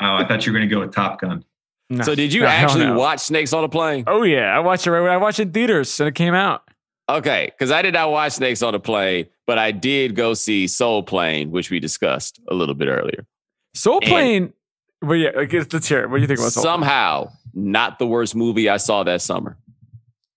Oh, 0.00 0.16
I 0.16 0.26
thought 0.26 0.46
you 0.46 0.52
were 0.52 0.58
going 0.58 0.68
to 0.68 0.74
go 0.74 0.80
with 0.80 0.94
Top 0.94 1.20
Gun. 1.20 1.44
No, 1.92 2.04
so 2.04 2.14
did 2.14 2.32
you 2.32 2.40
no, 2.42 2.46
actually 2.46 2.86
no. 2.86 2.98
watch 2.98 3.20
Snakes 3.20 3.52
on 3.52 3.64
a 3.64 3.68
Plane? 3.68 4.04
Oh 4.06 4.22
yeah, 4.22 4.54
I 4.56 4.60
watched 4.60 4.86
it. 4.86 4.90
Right 4.90 5.00
when 5.00 5.10
I 5.10 5.16
watched 5.18 5.38
it 5.38 5.42
in 5.42 5.52
theaters 5.52 5.98
and 6.00 6.08
it 6.08 6.14
came 6.14 6.34
out. 6.34 6.62
Okay, 7.08 7.50
because 7.52 7.70
I 7.70 7.82
did 7.82 7.94
not 7.94 8.10
watch 8.10 8.32
Snakes 8.32 8.62
on 8.62 8.74
a 8.74 8.78
Plane, 8.78 9.26
but 9.46 9.58
I 9.58 9.72
did 9.72 10.14
go 10.14 10.34
see 10.34 10.66
Soul 10.66 11.02
Plane, 11.02 11.50
which 11.50 11.70
we 11.70 11.80
discussed 11.80 12.40
a 12.48 12.54
little 12.54 12.74
bit 12.74 12.88
earlier. 12.88 13.26
Soul 13.74 14.00
Plane. 14.00 14.52
but 15.00 15.14
yeah, 15.14 15.30
let's 15.34 15.88
hear 15.88 16.04
it. 16.04 16.10
What 16.10 16.16
do 16.16 16.22
you 16.22 16.26
think 16.28 16.38
about 16.38 16.52
Soul 16.52 16.62
Somehow, 16.62 17.24
Plane? 17.24 17.36
not 17.72 17.98
the 17.98 18.06
worst 18.06 18.34
movie 18.34 18.68
I 18.68 18.76
saw 18.78 19.02
that 19.02 19.20
summer. 19.20 19.58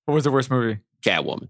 What 0.05 0.15
was 0.15 0.23
the 0.23 0.31
worst 0.31 0.49
movie? 0.51 0.79
Catwoman. 1.05 1.49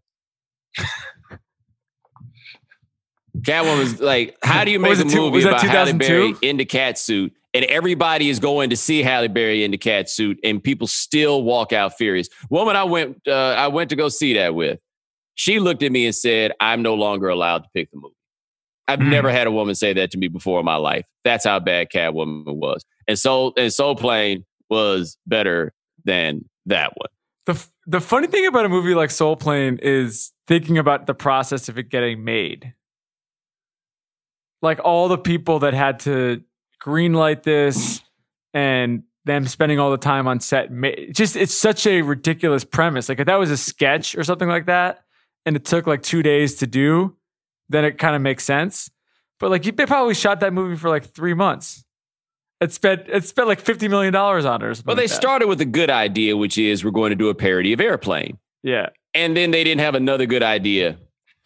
Catwoman 3.40 3.80
was 3.80 4.00
like, 4.00 4.38
how 4.44 4.64
do 4.64 4.72
you 4.72 4.80
make 4.82 4.98
a 5.00 5.04
two- 5.04 5.30
movie 5.32 5.44
about 5.48 5.62
Halle 5.62 5.94
Berry 5.94 6.34
in 6.42 6.58
the 6.58 6.66
cat 6.66 6.98
suit 6.98 7.34
and 7.56 7.66
everybody 7.66 8.30
is 8.30 8.40
going 8.40 8.70
to 8.70 8.78
see 8.78 9.02
Halle 9.02 9.28
Berry 9.30 9.64
in 9.64 9.72
the 9.72 9.78
cat 9.78 10.10
suit 10.10 10.38
and 10.44 10.64
people 10.64 10.86
still 10.86 11.42
walk 11.44 11.74
out 11.74 11.98
furious? 11.98 12.28
Woman, 12.52 12.76
I 12.76 12.84
went, 12.84 13.18
uh, 13.28 13.32
I 13.58 13.68
went 13.70 13.90
to 13.90 13.96
go 13.96 14.10
see 14.10 14.34
that 14.36 14.54
with. 14.54 14.80
She 15.34 15.60
looked 15.60 15.82
at 15.82 15.92
me 15.92 16.06
and 16.06 16.14
said, 16.16 16.52
"I'm 16.60 16.82
no 16.82 16.94
longer 16.94 17.28
allowed 17.30 17.64
to 17.64 17.70
pick 17.74 17.90
the 17.92 17.98
movie." 17.98 18.14
I've 18.88 19.00
Hmm. 19.00 19.10
never 19.10 19.32
had 19.32 19.48
a 19.48 19.52
woman 19.52 19.74
say 19.74 19.94
that 19.94 20.12
to 20.12 20.18
me 20.20 20.28
before 20.28 20.60
in 20.60 20.66
my 20.66 20.76
life. 20.76 21.06
That's 21.24 21.44
how 21.44 21.60
bad 21.60 21.90
Catwoman 21.90 22.56
was, 22.56 22.86
and 23.08 23.18
so 23.18 23.52
and 23.58 23.74
Soul 23.74 23.96
Plane 23.96 24.46
was 24.70 25.18
better 25.26 25.74
than 26.06 26.48
that 26.68 26.92
one. 26.96 27.10
The 27.48 27.54
f- 27.54 27.72
the 27.88 28.00
funny 28.00 28.28
thing 28.28 28.46
about 28.48 28.66
a 28.66 28.70
movie 28.70 28.94
like 28.94 29.10
Soul 29.12 29.36
Plane 29.36 29.80
is 29.82 30.32
thinking 30.48 30.78
about 30.78 31.06
the 31.08 31.14
process 31.16 31.68
of 31.68 31.78
it 31.78 31.90
getting 31.90 32.24
made. 32.24 32.74
Like 34.62 34.80
all 34.84 35.08
the 35.08 35.18
people 35.18 35.60
that 35.60 35.74
had 35.74 36.00
to 36.02 36.42
greenlight 36.86 37.44
this 37.44 38.02
and 38.54 39.04
them 39.26 39.48
spending 39.48 39.80
all 39.80 39.90
the 39.90 39.98
time 39.98 40.28
on 40.28 40.40
set. 40.40 40.70
Just 41.12 41.36
it's 41.36 41.54
such 41.54 41.88
a 41.88 42.04
ridiculous 42.04 42.64
premise. 42.64 43.10
Like 43.10 43.20
if 43.20 43.26
that 43.26 43.40
was 43.40 43.50
a 43.50 43.58
sketch 43.58 44.16
or 44.16 44.24
something 44.24 44.48
like 44.48 44.68
that, 44.68 45.04
and 45.46 45.56
it 45.56 45.66
took 45.66 45.88
like 45.88 46.04
two 46.04 46.22
days 46.22 46.56
to 46.56 46.68
do, 46.68 47.16
then 47.70 47.86
it 47.86 47.98
kind 47.98 48.16
of 48.16 48.22
makes 48.22 48.44
sense. 48.44 48.90
But 49.40 49.50
like 49.50 49.64
they 49.64 49.86
probably 49.86 50.14
shot 50.14 50.42
that 50.42 50.54
movie 50.54 50.76
for 50.76 50.90
like 50.90 51.06
three 51.06 51.34
months. 51.34 51.84
It 52.62 52.72
spent 52.72 53.08
it 53.10 53.26
spent 53.26 53.48
like 53.48 53.60
fifty 53.60 53.88
million 53.88 54.14
dollars 54.14 54.46
on 54.46 54.62
it. 54.62 54.66
Or 54.66 54.74
something 54.76 54.88
Well, 54.88 54.96
they 54.96 55.04
like 55.04 55.10
started 55.12 55.48
with 55.48 55.60
a 55.62 55.66
good 55.66 55.90
idea, 55.90 56.38
which 56.38 56.58
is 56.58 56.86
we're 56.86 56.92
going 56.92 57.10
to 57.10 57.16
do 57.16 57.30
a 57.30 57.36
parody 57.36 57.74
of 57.74 57.82
Airplane, 57.82 58.38
Yeah. 58.64 58.90
and 59.14 59.36
then 59.36 59.52
they 59.52 59.64
didn't 59.64 59.82
have 59.82 59.96
another 59.96 60.26
good 60.26 60.44
idea 60.44 60.98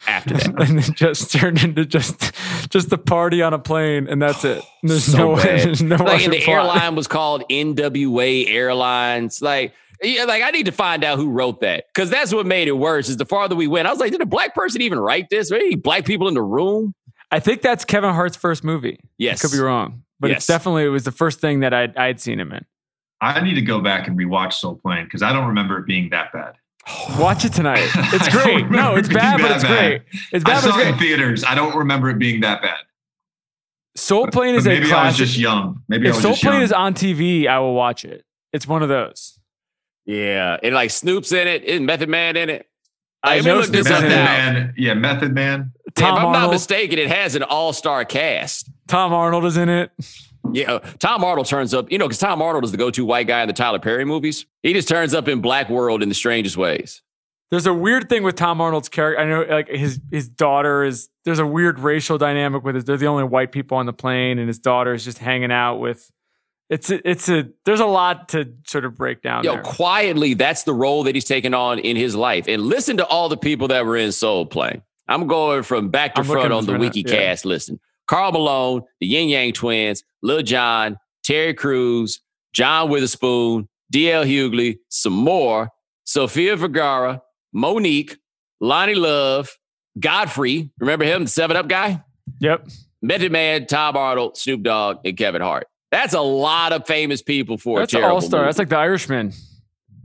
after 0.08 0.34
that. 0.36 0.62
and 0.70 0.80
it 0.80 0.96
just 0.96 1.32
turned 1.32 1.64
into 1.64 1.86
just 1.86 2.32
just 2.70 2.92
a 2.92 2.98
party 2.98 3.42
on 3.42 3.54
a 3.54 3.60
plane, 3.60 4.08
and 4.08 4.22
that's 4.22 4.44
it. 4.46 4.64
There's 4.84 5.04
So 5.06 5.18
no 5.18 5.36
bad. 5.36 5.60
there's 5.60 5.82
no 5.82 5.96
like, 5.98 6.24
and 6.24 6.34
the 6.34 6.42
plot. 6.42 6.56
airline 6.56 6.96
was 6.96 7.08
called 7.08 7.44
NWA 7.50 8.50
Airlines. 8.50 9.42
Like, 9.42 9.74
yeah, 10.02 10.24
like 10.26 10.44
I 10.44 10.52
need 10.52 10.66
to 10.68 10.72
find 10.72 11.04
out 11.04 11.18
who 11.18 11.30
wrote 11.30 11.62
that 11.62 11.86
because 11.94 12.10
that's 12.10 12.34
what 12.34 12.46
made 12.46 12.68
it 12.68 12.78
worse. 12.78 13.10
Is 13.10 13.18
the 13.18 13.26
farther 13.26 13.56
we 13.56 13.68
went, 13.68 13.88
I 13.88 13.92
was 13.92 14.00
like, 14.00 14.12
did 14.12 14.22
a 14.22 14.26
black 14.26 14.56
person 14.56 14.82
even 14.82 15.00
write 15.00 15.30
this? 15.30 15.52
Are 15.52 15.56
any 15.56 15.76
black 15.76 16.06
people 16.06 16.28
in 16.28 16.34
the 16.34 16.42
room? 16.44 16.94
I 17.32 17.40
think 17.40 17.62
that's 17.62 17.86
Kevin 17.86 18.14
Hart's 18.14 18.38
first 18.38 18.64
movie. 18.64 19.00
Yes, 19.18 19.44
I 19.44 19.48
could 19.48 19.56
be 19.56 19.62
wrong, 19.62 20.04
but 20.20 20.30
Yes. 20.30 20.38
it's 20.38 20.48
definitely 20.48 20.86
it 20.86 20.90
was 20.90 21.04
the 21.04 21.12
first 21.12 21.40
thing 21.42 21.60
that 21.60 21.74
I'd 21.74 21.96
I'd 21.98 22.20
seen 22.20 22.40
him 22.40 22.52
in. 22.54 22.66
I 23.22 23.42
need 23.42 23.56
to 23.56 23.62
go 23.62 23.82
back 23.82 24.08
and 24.08 24.18
rewatch 24.18 24.54
Soul 24.54 24.76
Plane 24.78 25.04
because 25.04 25.22
I 25.22 25.34
don't 25.34 25.48
remember 25.48 25.78
it 25.78 25.86
being 25.86 26.10
that 26.12 26.32
bad. 26.32 26.54
Watch 27.20 27.46
it 27.46 27.54
tonight. 27.54 27.90
It's 27.96 28.30
great. 28.30 28.70
No, 28.70 28.96
it's 28.96 29.10
bad, 29.10 29.38
being 29.38 29.48
but 29.48 29.56
it's 29.56 29.64
bad. 29.64 29.90
great. 29.90 30.02
It's 30.32 30.46
I 30.46 30.50
bad, 30.50 30.64
but 30.64 30.72
saw 30.72 30.80
it's 30.80 30.88
it 30.88 30.94
in 30.94 30.98
theaters. 31.00 31.44
I 31.44 31.56
don't 31.56 31.76
remember 31.76 32.10
it 32.10 32.20
being 32.20 32.42
that 32.42 32.62
bad. 32.62 32.78
Soul 33.96 34.28
Plane 34.28 34.56
But 34.56 34.60
is 34.60 34.66
a 34.66 34.70
maybe 34.70 34.92
I 34.94 35.08
was 35.08 35.18
just 35.18 35.38
young. 35.38 35.84
Maybe 35.88 36.08
I 36.08 36.10
if 36.10 36.16
was 36.16 36.24
Soul 36.24 36.32
just 36.34 36.44
Plane 36.44 36.54
young. 36.56 36.64
is 36.64 36.72
on 36.72 36.94
TV, 36.94 37.48
I 37.48 37.60
will 37.60 37.74
watch 37.74 38.06
it. 38.06 38.24
It's 38.54 38.66
one 38.68 38.82
of 38.82 38.90
those. 38.90 39.40
Yeah, 40.06 40.58
and 40.64 40.74
like 40.74 40.90
Snoop's 40.92 41.32
in 41.32 41.48
it, 41.48 41.64
is 41.64 41.82
Method 41.82 42.10
Man 42.10 42.36
in 42.38 42.50
it? 42.50 42.66
I 43.22 43.38
Let 43.38 43.46
know 43.46 43.56
look 43.58 43.68
this 43.68 43.86
Snoop's 43.88 43.92
up 43.92 44.04
in 44.04 44.10
Method 44.10 44.22
it. 44.22 44.26
Man. 44.26 44.74
Yeah, 44.78 44.94
Method 44.94 45.36
Man. 45.36 45.72
Tom 45.96 46.18
if 46.18 46.24
I'm 46.24 46.32
not 46.32 46.52
mistaken, 46.52 46.98
it 46.98 47.10
has 47.10 47.36
an 47.36 47.44
all-star 47.44 48.06
cast. 48.06 48.70
Tom 48.88 49.12
Arnold 49.14 49.46
is 49.46 49.58
in 49.58 49.68
it. 49.70 49.92
Yeah, 50.54 50.74
uh, 50.74 50.80
Tom 51.00 51.24
Arnold 51.24 51.48
turns 51.48 51.74
up, 51.74 51.92
you 51.92 51.98
know, 51.98 52.08
because 52.08 52.20
Tom 52.20 52.42
Arnold 52.42 52.64
is 52.64 52.72
the 52.72 52.78
go-to 52.78 53.06
white 53.06 53.28
guy 53.28 53.42
in 53.42 53.48
the 53.48 53.54
Tyler 53.54 53.80
Perry 53.80 54.06
movies. 54.06 54.46
He 54.64 54.74
just 54.74 54.88
turns 54.88 55.14
up 55.14 55.28
in 55.28 55.42
Black 55.42 55.70
World 55.70 56.04
in 56.04 56.10
the 56.10 56.16
strangest 56.16 56.58
ways. 56.58 57.02
There's 57.52 57.66
a 57.66 57.74
weird 57.74 58.10
thing 58.10 58.24
with 58.24 58.36
Tom 58.36 58.62
Arnold's 58.62 58.90
character. 58.90 59.22
I 59.22 59.26
know, 59.26 59.42
like 59.50 59.70
his 59.70 60.00
his 60.12 60.30
daughter 60.30 60.84
is. 60.84 61.10
There's 61.26 61.40
a 61.40 61.48
weird 61.48 61.80
racial 61.80 62.18
dynamic 62.18 62.64
with 62.64 62.76
it. 62.76 62.86
They're 62.86 62.98
the 62.98 63.08
only 63.08 63.24
white 63.24 63.52
people 63.52 63.78
on 63.78 63.86
the 63.86 63.94
plane, 63.94 64.38
and 64.38 64.48
his 64.48 64.60
daughter 64.60 64.94
is 64.94 65.04
just 65.04 65.18
hanging 65.18 65.52
out 65.52 65.78
with. 65.78 66.12
It's 66.70 66.92
a, 66.92 67.10
it's 67.10 67.28
a. 67.28 67.50
There's 67.66 67.80
a 67.80 67.88
lot 67.88 68.30
to 68.30 68.54
sort 68.68 68.86
of 68.86 68.96
break 68.96 69.24
down 69.24 69.44
Yo, 69.44 69.54
there. 69.54 69.64
quietly, 69.64 70.36
that's 70.36 70.64
the 70.64 70.74
role 70.74 71.04
that 71.04 71.16
he's 71.16 71.26
taken 71.26 71.56
on 71.56 71.80
in 71.80 71.96
his 71.96 72.16
life. 72.16 72.46
And 72.48 72.62
listen 72.62 72.98
to 72.98 73.06
all 73.08 73.30
the 73.30 73.38
people 73.38 73.70
that 73.70 73.84
were 73.84 73.98
in 73.98 74.12
Soul 74.12 74.46
Plane. 74.46 74.84
I'm 75.08 75.26
going 75.26 75.64
from 75.64 75.90
back 75.90 76.14
to 76.16 76.22
I'm 76.22 76.28
front 76.28 76.54
on 76.54 76.68
the 76.68 76.74
for 76.74 76.80
wiki 76.80 77.02
that, 77.02 77.12
yeah. 77.12 77.20
cast 77.20 77.46
listen. 77.46 77.80
Karl 78.10 78.32
Malone, 78.32 78.82
the 79.00 79.08
Ying 79.08 79.30
Yang 79.30 79.54
Twins, 79.54 80.04
Lil 80.24 80.42
Jon, 80.42 80.98
Terry 81.24 81.54
Crews, 81.54 82.20
John 82.54 82.90
Witherspoon, 82.90 83.70
DL 83.94 84.26
Hughley, 84.26 84.80
some 84.90 85.14
more, 85.14 85.70
Sofia 86.06 86.56
Vergara, 86.56 87.22
Mo'Nique, 87.56 88.18
Loni 88.62 88.96
Love, 88.96 89.56
Godfrey. 90.00 90.72
Remember 90.80 91.06
him, 91.06 91.26
the 91.26 91.30
7 91.30 91.56
Up 91.56 91.68
guy? 91.68 92.04
Yep. 92.40 92.68
Method 93.02 93.32
Man, 93.32 93.68
Tom 93.68 93.96
Arnold, 93.96 94.38
Snoop 94.38 94.64
Dogg, 94.64 94.98
and 95.06 95.16
Kevin 95.16 95.42
Hart. 95.42 95.68
That's 95.92 96.14
a 96.14 96.22
lot 96.22 96.74
of 96.74 96.86
famous 96.88 97.22
people 97.22 97.58
for 97.58 97.80
That's 97.80 97.94
a 97.94 97.98
terrible 97.98 98.16
all 98.16 98.22
star. 98.22 98.40
movie. 98.42 98.48
That's 98.48 98.60
like 98.60 98.70
the 98.70 98.78
Irishman. 98.78 99.34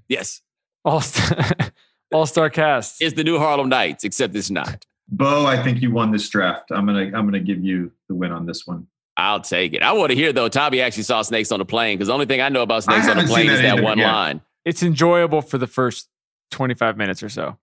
yes. 0.09 0.43
All 0.85 1.01
star. 1.01 1.55
all 2.13 2.27
star 2.27 2.51
cast. 2.51 3.01
It's 3.01 3.17
the 3.17 3.25
new 3.25 3.39
Harlem 3.39 3.71
Nights, 3.71 4.05
except 4.05 4.37
it's 4.37 4.51
not. 4.51 4.85
Bo, 5.09 5.47
I 5.47 5.63
think 5.63 5.83
you 5.83 5.91
won 5.91 6.11
this 6.11 6.29
draft. 6.29 6.71
I'm 6.71 6.87
gonna 6.87 7.05
I'm 7.05 7.27
gonna 7.27 7.41
give 7.41 7.63
you 7.63 7.93
the 8.09 8.15
win 8.15 8.33
on 8.33 8.47
this 8.47 8.67
one. 8.67 8.87
I'll 9.17 9.41
take 9.41 9.75
it. 9.75 9.83
I 9.83 9.93
want 9.93 10.11
to 10.11 10.17
hear 10.17 10.33
though. 10.33 10.49
Tommy 10.49 10.81
actually 10.81 11.05
saw 11.05 11.23
snakes 11.23 11.53
on 11.53 11.59
the 11.59 11.65
plane 11.65 11.97
because 11.97 12.09
the 12.09 12.15
only 12.15 12.27
thing 12.27 12.41
I 12.41 12.49
know 12.49 12.63
about 12.63 12.85
snakes 12.85 13.09
on 13.09 13.17
the 13.17 13.25
plane 13.25 13.47
seen 13.47 13.51
is 13.51 13.61
that 13.61 13.77
that 13.77 13.83
one 13.83 13.99
yeah. 13.99 14.13
line. 14.13 14.41
it's 14.65 14.83
enjoyable 14.83 15.41
for 15.41 15.59
the 15.59 15.67
first 15.67 16.09
25 16.51 16.97
minutes 16.97 17.23
or 17.23 17.29
so. 17.29 17.59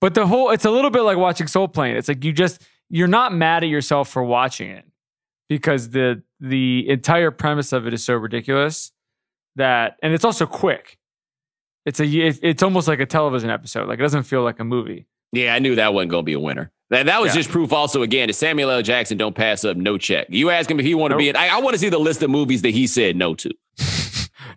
But 0.00 0.14
the 0.14 0.26
whole 0.26 0.50
it's 0.50 0.64
a 0.64 0.70
little 0.70 0.90
bit 0.90 1.02
like 1.02 1.16
watching 1.16 1.46
Soul 1.46 1.68
Plane. 1.68 1.96
It's 1.96 2.08
like 2.08 2.22
you 2.22 2.32
just 2.32 2.62
you're 2.88 3.08
not 3.08 3.34
mad 3.34 3.64
at 3.64 3.68
yourself 3.68 4.08
for 4.08 4.22
watching 4.22 4.70
it 4.70 4.84
because 5.48 5.90
the 5.90 6.22
the 6.38 6.88
entire 6.88 7.30
premise 7.30 7.72
of 7.72 7.86
it 7.86 7.94
is 7.94 8.04
so 8.04 8.14
ridiculous 8.14 8.92
that 9.56 9.96
and 10.02 10.12
it's 10.12 10.24
also 10.24 10.46
quick. 10.46 10.98
It's 11.84 11.98
a 12.00 12.06
it's 12.06 12.62
almost 12.62 12.86
like 12.86 13.00
a 13.00 13.06
television 13.06 13.50
episode. 13.50 13.88
Like 13.88 13.98
it 13.98 14.02
doesn't 14.02 14.24
feel 14.24 14.42
like 14.42 14.60
a 14.60 14.64
movie. 14.64 15.06
Yeah, 15.32 15.54
I 15.54 15.58
knew 15.58 15.74
that 15.76 15.92
wasn't 15.94 16.10
going 16.10 16.22
to 16.22 16.26
be 16.26 16.32
a 16.34 16.40
winner. 16.40 16.70
That, 16.90 17.06
that 17.06 17.20
was 17.20 17.30
Yeah. 17.34 17.40
just 17.40 17.50
proof 17.50 17.72
also 17.72 18.02
again 18.02 18.28
that 18.28 18.32
Samuel 18.34 18.70
L. 18.70 18.80
Jackson 18.82 19.18
don't 19.18 19.34
pass 19.34 19.64
up 19.64 19.76
no 19.76 19.98
check. 19.98 20.26
You 20.30 20.48
ask 20.50 20.70
him 20.70 20.80
if 20.80 20.86
he 20.86 20.94
want 20.94 21.10
to 21.12 21.18
be 21.18 21.28
in. 21.28 21.36
I, 21.36 21.48
I 21.48 21.60
want 21.60 21.74
to 21.74 21.78
see 21.78 21.90
the 21.90 21.98
list 21.98 22.22
of 22.22 22.30
movies 22.30 22.62
that 22.62 22.70
he 22.70 22.86
said 22.86 23.14
no 23.16 23.34
to. 23.34 23.50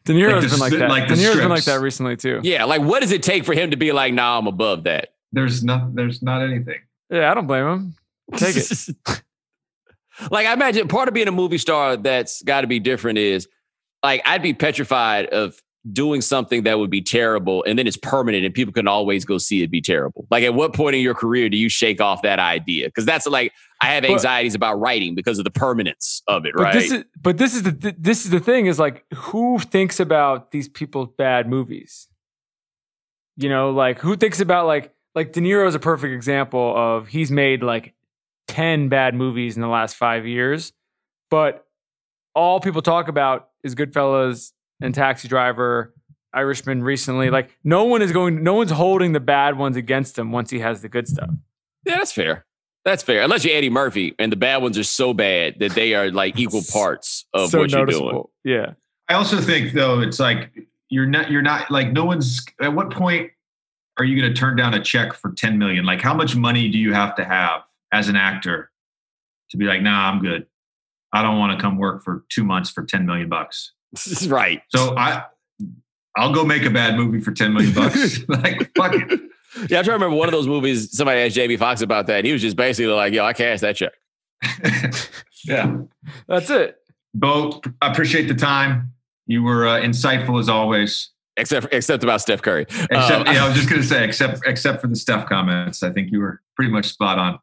De 0.03 0.13
Niro's 0.13 0.59
Like 0.59 0.71
the 0.71 0.77
been 0.79 0.89
like 0.89 0.89
that. 0.89 0.89
Like 0.89 1.07
De 1.09 1.15
Niro's 1.15 1.35
been 1.35 1.49
like 1.49 1.65
that 1.65 1.81
recently 1.81 2.15
too. 2.15 2.39
Yeah, 2.43 2.63
like 2.63 2.81
what 2.81 3.01
does 3.01 3.11
it 3.11 3.21
take 3.21 3.43
for 3.45 3.53
him 3.53 3.71
to 3.71 3.77
be 3.77 3.91
like, 3.91 4.13
nah, 4.13 4.37
I'm 4.37 4.47
above 4.47 4.85
that? 4.85 5.09
There's 5.33 5.63
not 5.63 5.93
there's 5.95 6.21
not 6.21 6.41
anything. 6.41 6.79
Yeah, 7.09 7.29
I 7.29 7.33
don't 7.33 7.47
blame 7.47 7.67
him. 7.67 7.95
Take 8.37 8.55
it. 8.55 8.89
like 10.31 10.47
I 10.47 10.53
imagine 10.53 10.87
part 10.87 11.07
of 11.07 11.13
being 11.13 11.27
a 11.27 11.31
movie 11.33 11.57
star 11.57 11.97
that's 11.97 12.41
got 12.43 12.61
to 12.61 12.67
be 12.67 12.79
different 12.79 13.17
is 13.17 13.47
like 14.03 14.21
I'd 14.25 14.41
be 14.41 14.53
petrified 14.53 15.27
of 15.27 15.61
doing 15.91 16.21
something 16.21 16.61
that 16.63 16.77
would 16.77 16.91
be 16.91 17.01
terrible 17.01 17.63
and 17.67 17.79
then 17.79 17.87
it's 17.87 17.97
permanent 17.97 18.45
and 18.45 18.53
people 18.53 18.71
can 18.71 18.87
always 18.87 19.25
go 19.25 19.37
see 19.39 19.63
it 19.63 19.71
be 19.71 19.81
terrible. 19.81 20.27
Like 20.29 20.43
at 20.43 20.53
what 20.53 20.73
point 20.73 20.95
in 20.95 21.01
your 21.01 21.15
career 21.15 21.49
do 21.49 21.57
you 21.57 21.69
shake 21.69 21.99
off 21.99 22.21
that 22.21 22.37
idea? 22.37 22.87
Because 22.87 23.05
that's 23.05 23.25
like 23.25 23.51
I 23.81 23.87
have 23.87 24.03
But- 24.03 24.11
anxieties 24.11 24.53
about 24.53 24.79
writing 24.79 25.15
because 25.15 25.39
of 25.39 25.43
the 25.43 25.49
permanence 25.51 26.21
of 26.27 26.45
it, 26.45 26.53
But 26.55 26.61
right? 26.63 26.73
this 26.75 26.91
is 26.91 27.03
but 27.19 27.37
this 27.39 27.55
is 27.55 27.63
the 27.63 27.95
this 27.97 28.25
is 28.25 28.29
the 28.31 28.39
thing 28.39 28.67
is 28.67 28.77
like 28.77 29.05
who 29.13 29.57
thinks 29.57 29.99
about 29.99 30.51
these 30.51 30.67
people's 30.69 31.09
bad 31.17 31.49
movies? 31.49 32.07
You 33.37 33.49
know, 33.49 33.71
like 33.71 33.97
who 33.99 34.15
thinks 34.15 34.39
about 34.39 34.67
like 34.67 34.93
like 35.15 35.33
De 35.33 35.41
Niro 35.41 35.67
is 35.67 35.73
a 35.73 35.79
perfect 35.79 36.13
example 36.13 36.73
of 36.77 37.07
he's 37.07 37.31
made 37.31 37.63
like 37.63 37.95
10 38.49 38.87
bad 38.89 39.15
movies 39.15 39.55
in 39.55 39.61
the 39.61 39.67
last 39.67 39.95
5 39.95 40.27
years, 40.27 40.73
but 41.31 41.65
all 42.35 42.59
people 42.59 42.81
talk 42.83 43.07
about 43.07 43.49
is 43.63 43.73
Goodfellas 43.75 44.51
and 44.81 44.93
Taxi 44.93 45.27
Driver, 45.27 45.93
Irishman 46.33 46.83
recently. 46.83 47.29
Like 47.29 47.57
no 47.63 47.83
one 47.83 48.01
is 48.01 48.11
going 48.11 48.43
no 48.43 48.53
one's 48.53 48.71
holding 48.71 49.13
the 49.13 49.19
bad 49.19 49.57
ones 49.57 49.77
against 49.77 50.17
him 50.17 50.31
once 50.31 50.49
he 50.49 50.59
has 50.59 50.81
the 50.81 50.89
good 50.89 51.07
stuff. 51.07 51.29
yeah, 51.85 51.97
that's 51.97 52.11
fair. 52.11 52.45
That's 52.83 53.03
fair. 53.03 53.21
Unless 53.21 53.45
you're 53.45 53.55
Eddie 53.55 53.69
Murphy 53.69 54.15
and 54.17 54.31
the 54.31 54.35
bad 54.37 54.61
ones 54.61 54.77
are 54.77 54.83
so 54.83 55.13
bad 55.13 55.59
that 55.59 55.73
they 55.73 55.93
are 55.93 56.11
like 56.11 56.39
equal 56.39 56.63
parts 56.71 57.25
of 57.33 57.49
so 57.49 57.59
what 57.59 57.71
you're 57.71 57.85
doing. 57.85 58.23
Yeah. 58.43 58.73
I 59.07 59.13
also 59.15 59.39
think 59.39 59.73
though 59.73 59.99
it's 59.99 60.19
like 60.19 60.51
you're 60.89 61.05
not 61.05 61.29
you're 61.29 61.41
not 61.41 61.69
like 61.69 61.91
no 61.91 62.05
one's 62.05 62.39
at 62.61 62.73
what 62.73 62.91
point 62.91 63.31
are 63.97 64.05
you 64.05 64.19
going 64.19 64.33
to 64.33 64.39
turn 64.39 64.55
down 64.55 64.73
a 64.73 64.81
check 64.81 65.13
for 65.13 65.31
10 65.31 65.57
million? 65.57 65.85
Like 65.85 66.01
how 66.01 66.13
much 66.13 66.35
money 66.35 66.69
do 66.69 66.77
you 66.77 66.93
have 66.93 67.13
to 67.15 67.25
have 67.25 67.61
as 67.91 68.07
an 68.07 68.15
actor 68.15 68.71
to 69.51 69.57
be 69.57 69.65
like, 69.65 69.81
nah, 69.81 70.09
I'm 70.09 70.21
good. 70.21 70.47
I 71.13 71.21
don't 71.21 71.37
want 71.37 71.57
to 71.57 71.61
come 71.61 71.77
work 71.77 72.03
for 72.03 72.23
two 72.29 72.43
months 72.43 72.69
for 72.69 72.83
10 72.83 73.05
million 73.05 73.29
bucks. 73.29 73.73
right. 74.27 74.61
So 74.69 74.95
I 74.97 75.25
I'll 76.17 76.33
go 76.33 76.43
make 76.43 76.63
a 76.63 76.69
bad 76.69 76.95
movie 76.95 77.21
for 77.21 77.31
10 77.31 77.53
million 77.53 77.73
bucks. 77.73 78.19
like 78.27 78.71
fuck 78.75 78.93
it. 78.93 79.19
Yeah, 79.69 79.79
I'm 79.79 79.83
trying 79.83 79.83
to 79.83 79.91
remember 79.93 80.15
one 80.15 80.27
of 80.27 80.31
those 80.33 80.47
movies. 80.47 80.95
Somebody 80.95 81.21
asked 81.21 81.35
Jamie 81.35 81.57
Foxx 81.57 81.81
about 81.81 82.07
that, 82.07 82.17
and 82.19 82.25
he 82.25 82.31
was 82.31 82.41
just 82.41 82.55
basically 82.55 82.91
like, 82.91 83.13
"Yo, 83.13 83.25
I 83.25 83.33
cashed 83.33 83.61
that 83.61 83.75
check." 83.75 83.91
yeah. 85.45 85.77
That's 86.27 86.49
it. 86.49 86.77
Bo, 87.13 87.61
I 87.81 87.91
appreciate 87.91 88.27
the 88.27 88.33
time. 88.33 88.93
You 89.27 89.43
were 89.43 89.67
uh, 89.67 89.81
insightful 89.81 90.39
as 90.39 90.47
always. 90.47 91.09
Except 91.37 91.67
except 91.73 92.03
about 92.03 92.21
Steph 92.21 92.41
Curry. 92.41 92.63
Except, 92.63 93.27
Um, 93.27 93.33
yeah, 93.33 93.43
I 93.43 93.47
was 93.47 93.55
just 93.55 93.69
gonna 93.69 93.83
say, 93.83 94.03
except 94.05 94.41
except 94.45 94.81
for 94.81 94.87
the 94.87 94.95
Steph 94.95 95.27
comments, 95.27 95.83
I 95.83 95.91
think 95.91 96.11
you 96.11 96.19
were 96.19 96.41
pretty 96.55 96.71
much 96.71 96.85
spot 96.85 97.19
on. 97.19 97.39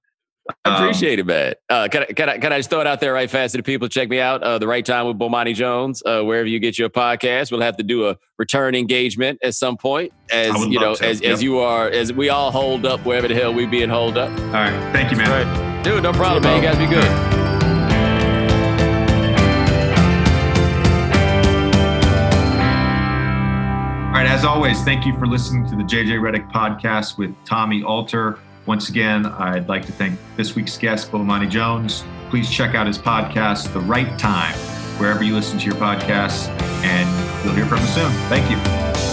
I 0.65 0.77
appreciate 0.77 1.21
um, 1.21 1.31
it, 1.31 1.33
man. 1.33 1.55
Uh, 1.69 1.89
can, 1.89 2.03
I, 2.03 2.07
can, 2.07 2.29
I, 2.29 2.39
can 2.39 2.53
I 2.53 2.59
just 2.59 2.71
throw 2.71 2.81
it 2.81 2.87
out 2.87 3.01
there 3.01 3.13
right 3.13 3.31
fast 3.31 3.53
to 3.53 3.59
the 3.59 3.63
people? 3.63 3.89
Check 3.89 4.09
me 4.09 4.19
out. 4.19 4.43
Uh, 4.43 4.59
the 4.59 4.67
right 4.67 4.85
time 4.85 5.07
with 5.07 5.19
Bomani 5.19 5.55
Jones, 5.55 6.03
uh, 6.07 6.23
wherever 6.23 6.47
you 6.47 6.59
get 6.59 6.79
your 6.79 6.89
podcast. 6.89 7.51
We'll 7.51 7.61
have 7.61 7.77
to 7.77 7.83
do 7.83 8.09
a 8.09 8.17
return 8.39 8.75
engagement 8.75 9.39
at 9.43 9.55
some 9.55 9.77
point, 9.77 10.13
as 10.31 10.55
you 10.67 10.81
know, 10.81 10.93
as, 10.93 11.21
yep. 11.21 11.33
as 11.33 11.43
you 11.43 11.59
are, 11.59 11.89
as 11.89 12.13
we 12.13 12.29
all 12.29 12.51
hold 12.51 12.87
up 12.87 13.05
wherever 13.05 13.29
the 13.29 13.35
hell 13.35 13.53
we 13.53 13.67
be 13.67 13.79
being 13.79 13.91
hold 13.91 14.17
up. 14.17 14.31
All 14.31 14.53
right, 14.53 14.93
thank 14.93 15.11
you, 15.11 15.17
man. 15.17 15.29
Right. 15.31 15.83
Dude, 15.85 16.03
no 16.03 16.13
problem, 16.13 16.43
man. 16.43 16.63
You 16.63 16.69
guys 16.69 16.79
be 16.79 16.87
good. 16.87 17.05
All 24.09 24.25
right, 24.25 24.27
as 24.27 24.45
always, 24.45 24.83
thank 24.83 25.07
you 25.07 25.17
for 25.19 25.27
listening 25.27 25.65
to 25.69 25.77
the 25.77 25.85
JJ 25.85 26.19
Redick 26.19 26.51
podcast 26.51 27.19
with 27.19 27.33
Tommy 27.45 27.83
Alter. 27.83 28.39
Once 28.69 28.91
again, 28.91 29.25
I'd 29.25 29.67
like 29.67 29.87
to 29.87 29.93
thank 29.93 30.21
this 30.37 30.55
week's 30.55 30.77
guest, 30.77 31.11
Bomani 31.11 31.49
Jones. 31.49 32.05
Please 32.29 32.51
check 32.51 32.75
out 32.75 32.87
his 32.87 32.99
podcast, 32.99 33.73
The 33.73 33.81
Right 33.81 34.19
Time, 34.19 34.55
wherever 34.99 35.25
you 35.25 35.35
listen 35.35 35.59
to 35.59 35.65
your 35.65 35.77
podcasts, 35.77 36.49
and 36.85 37.45
you'll 37.47 37.55
hear 37.55 37.65
from 37.65 37.79
him 37.79 37.87
soon. 37.87 38.13
Thank 38.29 38.51
you. 38.51 39.08